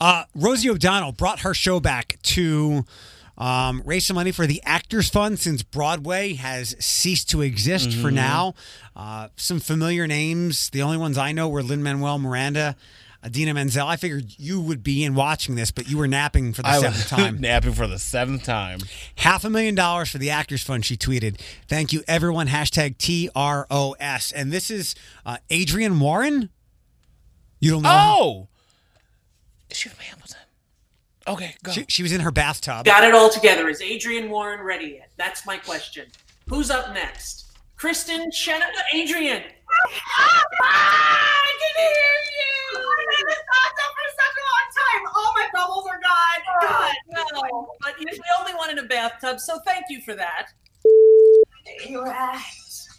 Uh, 0.00 0.24
Rosie 0.34 0.70
O'Donnell 0.70 1.12
brought 1.12 1.40
her 1.40 1.54
show 1.54 1.78
back 1.78 2.18
to 2.22 2.84
um, 3.40 3.82
raise 3.84 4.06
some 4.06 4.14
money 4.14 4.30
for 4.30 4.46
the 4.46 4.62
Actors 4.64 5.08
Fund 5.10 5.38
since 5.40 5.62
Broadway 5.64 6.34
has 6.34 6.76
ceased 6.78 7.28
to 7.30 7.40
exist 7.42 7.90
for 7.94 8.10
Mhm. 8.10 8.14
now. 8.14 8.54
Uh, 8.94 9.28
some 9.36 9.58
familiar 9.58 10.06
names. 10.06 10.70
The 10.70 10.82
only 10.82 10.98
ones 10.98 11.18
I 11.18 11.32
know 11.32 11.48
were 11.48 11.62
Lin 11.62 11.82
Manuel 11.82 12.18
Miranda. 12.18 12.76
Idina 13.24 13.52
Menzel. 13.52 13.86
I 13.86 13.96
figured 13.96 14.32
you 14.38 14.60
would 14.62 14.82
be 14.82 15.04
in 15.04 15.14
watching 15.14 15.54
this, 15.54 15.70
but 15.70 15.88
you 15.90 15.98
were 15.98 16.08
napping 16.08 16.54
for 16.54 16.62
the 16.62 16.68
I 16.68 16.80
seventh 16.80 16.94
was 16.96 17.06
time. 17.10 17.40
napping 17.40 17.74
for 17.74 17.86
the 17.86 17.98
seventh 17.98 18.44
time. 18.44 18.80
Half 19.16 19.44
a 19.44 19.50
million 19.50 19.74
dollars 19.74 20.08
for 20.10 20.16
the 20.16 20.30
Actors 20.30 20.62
Fund, 20.62 20.86
she 20.86 20.96
tweeted. 20.96 21.38
Thank 21.68 21.92
you, 21.92 22.02
everyone. 22.08 22.48
Hashtag 22.48 22.96
TROS. 22.96 24.32
And 24.32 24.50
this 24.52 24.70
is 24.70 24.94
uh, 25.26 25.36
Adrienne 25.52 26.00
Warren. 26.00 26.48
You 27.60 27.72
don't 27.72 27.82
know? 27.82 27.88
her? 27.90 27.94
Oh! 27.98 28.48
Is 29.70 29.76
she 29.76 29.88
from 29.90 29.98
Hamilton? 30.00 30.39
Okay, 31.30 31.54
go. 31.62 31.70
She, 31.70 31.84
she 31.88 32.02
was 32.02 32.12
in 32.12 32.20
her 32.20 32.32
bathtub. 32.32 32.84
Got 32.84 33.04
it 33.04 33.14
all 33.14 33.30
together. 33.30 33.68
Is 33.68 33.80
Adrienne 33.80 34.28
Warren 34.30 34.60
ready 34.60 34.96
yet? 34.98 35.10
That's 35.16 35.46
my 35.46 35.56
question. 35.56 36.06
Who's 36.48 36.70
up 36.70 36.92
next? 36.92 37.52
Kristen, 37.76 38.30
Shannon, 38.32 38.66
Adrienne. 38.94 39.44
I 39.44 40.42
can 41.60 41.74
hear 41.76 42.14
you. 42.36 42.78
I've 42.78 43.26
been 43.26 43.36
stopped 43.36 43.78
up 43.78 43.92
for 43.94 44.08
such 44.18 44.36
a 44.36 44.44
long 44.50 44.66
time. 44.76 45.02
All 45.16 45.32
my 45.34 45.48
bubbles 45.54 45.86
are 45.88 46.00
gone. 46.00 46.40
Oh, 46.48 46.66
God, 46.66 46.94
no. 47.08 47.68
But 47.80 47.94
you're 48.00 48.12
the 48.12 48.22
only 48.40 48.54
one 48.54 48.70
in 48.70 48.78
a 48.78 48.84
bathtub, 48.84 49.38
so 49.38 49.60
thank 49.64 49.84
you 49.88 50.00
for 50.00 50.14
that. 50.14 50.48
You're 51.88 52.04
right. 52.04 52.42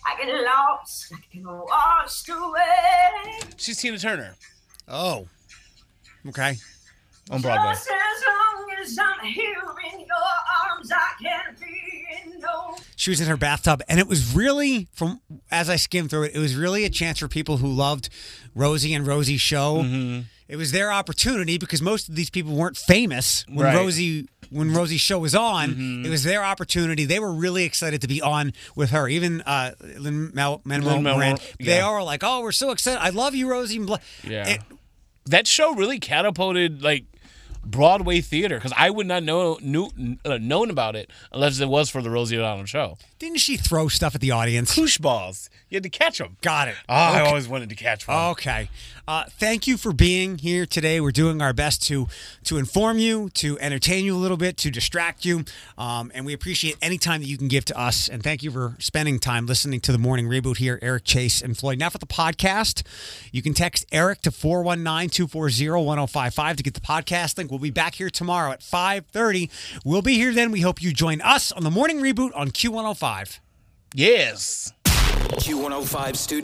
I 0.07 0.23
get 0.25 0.43
lost. 0.43 1.13
I 1.13 1.17
get 1.33 1.43
washed 1.45 2.29
away. 2.29 3.39
She's 3.57 3.77
Tina 3.77 3.99
Turner 3.99 4.35
Oh. 4.87 5.27
Okay. 6.27 6.55
On 7.31 7.41
Broadway. 7.41 7.71
Just 7.73 7.87
as 7.89 8.23
long 8.27 8.67
as 8.81 8.97
I'm 8.99 9.25
here 9.25 9.55
in 9.93 9.99
your 9.99 10.69
arms, 10.69 10.91
I 10.91 11.23
can 11.23 11.55
be 11.59 12.39
no. 12.39 12.75
She 12.95 13.09
was 13.09 13.21
in 13.21 13.27
her 13.27 13.37
bathtub, 13.37 13.81
and 13.87 13.99
it 13.99 14.07
was 14.07 14.33
really, 14.35 14.87
from 14.93 15.21
as 15.49 15.69
I 15.69 15.75
skimmed 15.77 16.09
through 16.09 16.23
it, 16.23 16.35
it 16.35 16.39
was 16.39 16.55
really 16.55 16.83
a 16.85 16.89
chance 16.89 17.19
for 17.19 17.27
people 17.27 17.57
who 17.57 17.67
loved 17.67 18.09
Rosie 18.53 18.93
and 18.93 19.07
Rosie's 19.07 19.41
show. 19.41 19.77
Mm-hmm. 19.83 20.21
It 20.47 20.57
was 20.57 20.73
their 20.73 20.91
opportunity 20.91 21.57
because 21.57 21.81
most 21.81 22.09
of 22.09 22.15
these 22.15 22.29
people 22.29 22.53
weren't 22.55 22.75
famous 22.75 23.45
when 23.47 23.65
Right. 23.67 23.75
Rosie 23.75 24.27
when 24.49 24.73
Rosie's 24.73 24.99
show 24.99 25.17
was 25.17 25.33
on. 25.33 25.69
Mhm. 25.75 26.05
It 26.05 26.09
was 26.09 26.23
their 26.23 26.43
opportunity. 26.43 27.05
They 27.05 27.19
were 27.19 27.31
really 27.31 27.63
excited 27.63 28.01
to 28.01 28.07
be 28.09 28.21
on 28.21 28.51
with 28.75 28.89
her. 28.89 29.07
Even 29.07 29.39
uh, 29.43 29.71
Lin 29.97 30.31
Manuel 30.33 30.61
Lin-Manuel, 30.65 31.37
they 31.57 31.77
yeah. 31.77 31.85
are 31.85 32.03
like, 32.03 32.19
"Oh, 32.21 32.41
we're 32.41 32.51
so 32.51 32.71
excited! 32.71 32.99
I 33.01 33.09
love 33.11 33.33
you, 33.33 33.49
Rosie." 33.49 33.77
and 33.77 33.87
blah." 33.87 33.99
Yeah. 34.25 34.49
It- 34.49 34.61
that 35.27 35.47
show 35.47 35.73
really 35.75 35.99
catapulted 35.99 36.81
like 36.81 37.05
Broadway 37.63 38.21
theater 38.21 38.57
because 38.57 38.73
I 38.75 38.89
would 38.89 39.07
not 39.07 39.23
know 39.23 39.57
knew 39.61 39.89
uh, 40.25 40.37
known 40.37 40.69
about 40.69 40.95
it 40.95 41.09
unless 41.31 41.59
it 41.59 41.69
was 41.69 41.89
for 41.89 42.01
the 42.01 42.09
Rosie 42.09 42.37
O'Donnell 42.37 42.65
show. 42.65 42.97
Didn't 43.21 43.37
she 43.37 43.55
throw 43.55 43.87
stuff 43.87 44.15
at 44.15 44.21
the 44.21 44.31
audience? 44.31 44.73
Koosh 44.73 44.97
balls. 44.97 45.51
You 45.69 45.75
had 45.75 45.83
to 45.83 45.89
catch 45.89 46.17
them. 46.17 46.37
Got 46.41 46.69
it. 46.69 46.75
Oh, 46.89 46.95
I 46.95 47.21
always 47.21 47.47
wanted 47.47 47.69
to 47.69 47.75
catch 47.75 48.07
one. 48.07 48.17
Okay. 48.31 48.67
Uh, 49.07 49.25
thank 49.29 49.67
you 49.67 49.77
for 49.77 49.93
being 49.93 50.39
here 50.39 50.65
today. 50.65 50.99
We're 50.99 51.11
doing 51.11 51.41
our 51.41 51.53
best 51.53 51.83
to 51.83 52.07
to 52.45 52.57
inform 52.57 52.97
you, 52.97 53.29
to 53.35 53.59
entertain 53.59 54.05
you 54.05 54.15
a 54.15 54.17
little 54.17 54.37
bit, 54.37 54.57
to 54.57 54.71
distract 54.71 55.23
you, 55.23 55.45
um, 55.77 56.11
and 56.15 56.25
we 56.25 56.33
appreciate 56.33 56.77
any 56.81 56.97
time 56.97 57.21
that 57.21 57.27
you 57.27 57.37
can 57.37 57.47
give 57.47 57.63
to 57.65 57.79
us. 57.79 58.09
And 58.09 58.23
thank 58.23 58.41
you 58.41 58.49
for 58.49 58.75
spending 58.79 59.19
time 59.19 59.45
listening 59.45 59.81
to 59.81 59.91
the 59.91 59.99
morning 59.99 60.27
reboot 60.27 60.57
here, 60.57 60.79
Eric 60.81 61.03
Chase 61.03 61.41
and 61.41 61.57
Floyd. 61.57 61.77
Now 61.77 61.89
for 61.89 61.97
the 61.99 62.07
podcast, 62.07 62.83
you 63.31 63.41
can 63.41 63.53
text 63.53 63.85
Eric 63.91 64.21
to 64.21 64.31
419-240-1055 64.31 66.57
to 66.57 66.63
get 66.63 66.73
the 66.73 66.81
podcast 66.81 67.37
link. 67.37 67.51
We'll 67.51 67.59
be 67.59 67.69
back 67.69 67.95
here 67.95 68.09
tomorrow 68.09 68.51
at 68.51 68.61
5:30. 68.61 69.49
We'll 69.85 70.01
be 70.01 70.15
here 70.15 70.33
then. 70.33 70.51
We 70.51 70.61
hope 70.61 70.81
you 70.81 70.91
join 70.91 71.21
us 71.21 71.51
on 71.51 71.63
the 71.63 71.71
morning 71.71 72.01
reboot 72.01 72.31
on 72.35 72.51
Q105. 72.51 73.10
Yes. 73.93 74.71
Q105 75.43 76.15
Studio. 76.15 76.39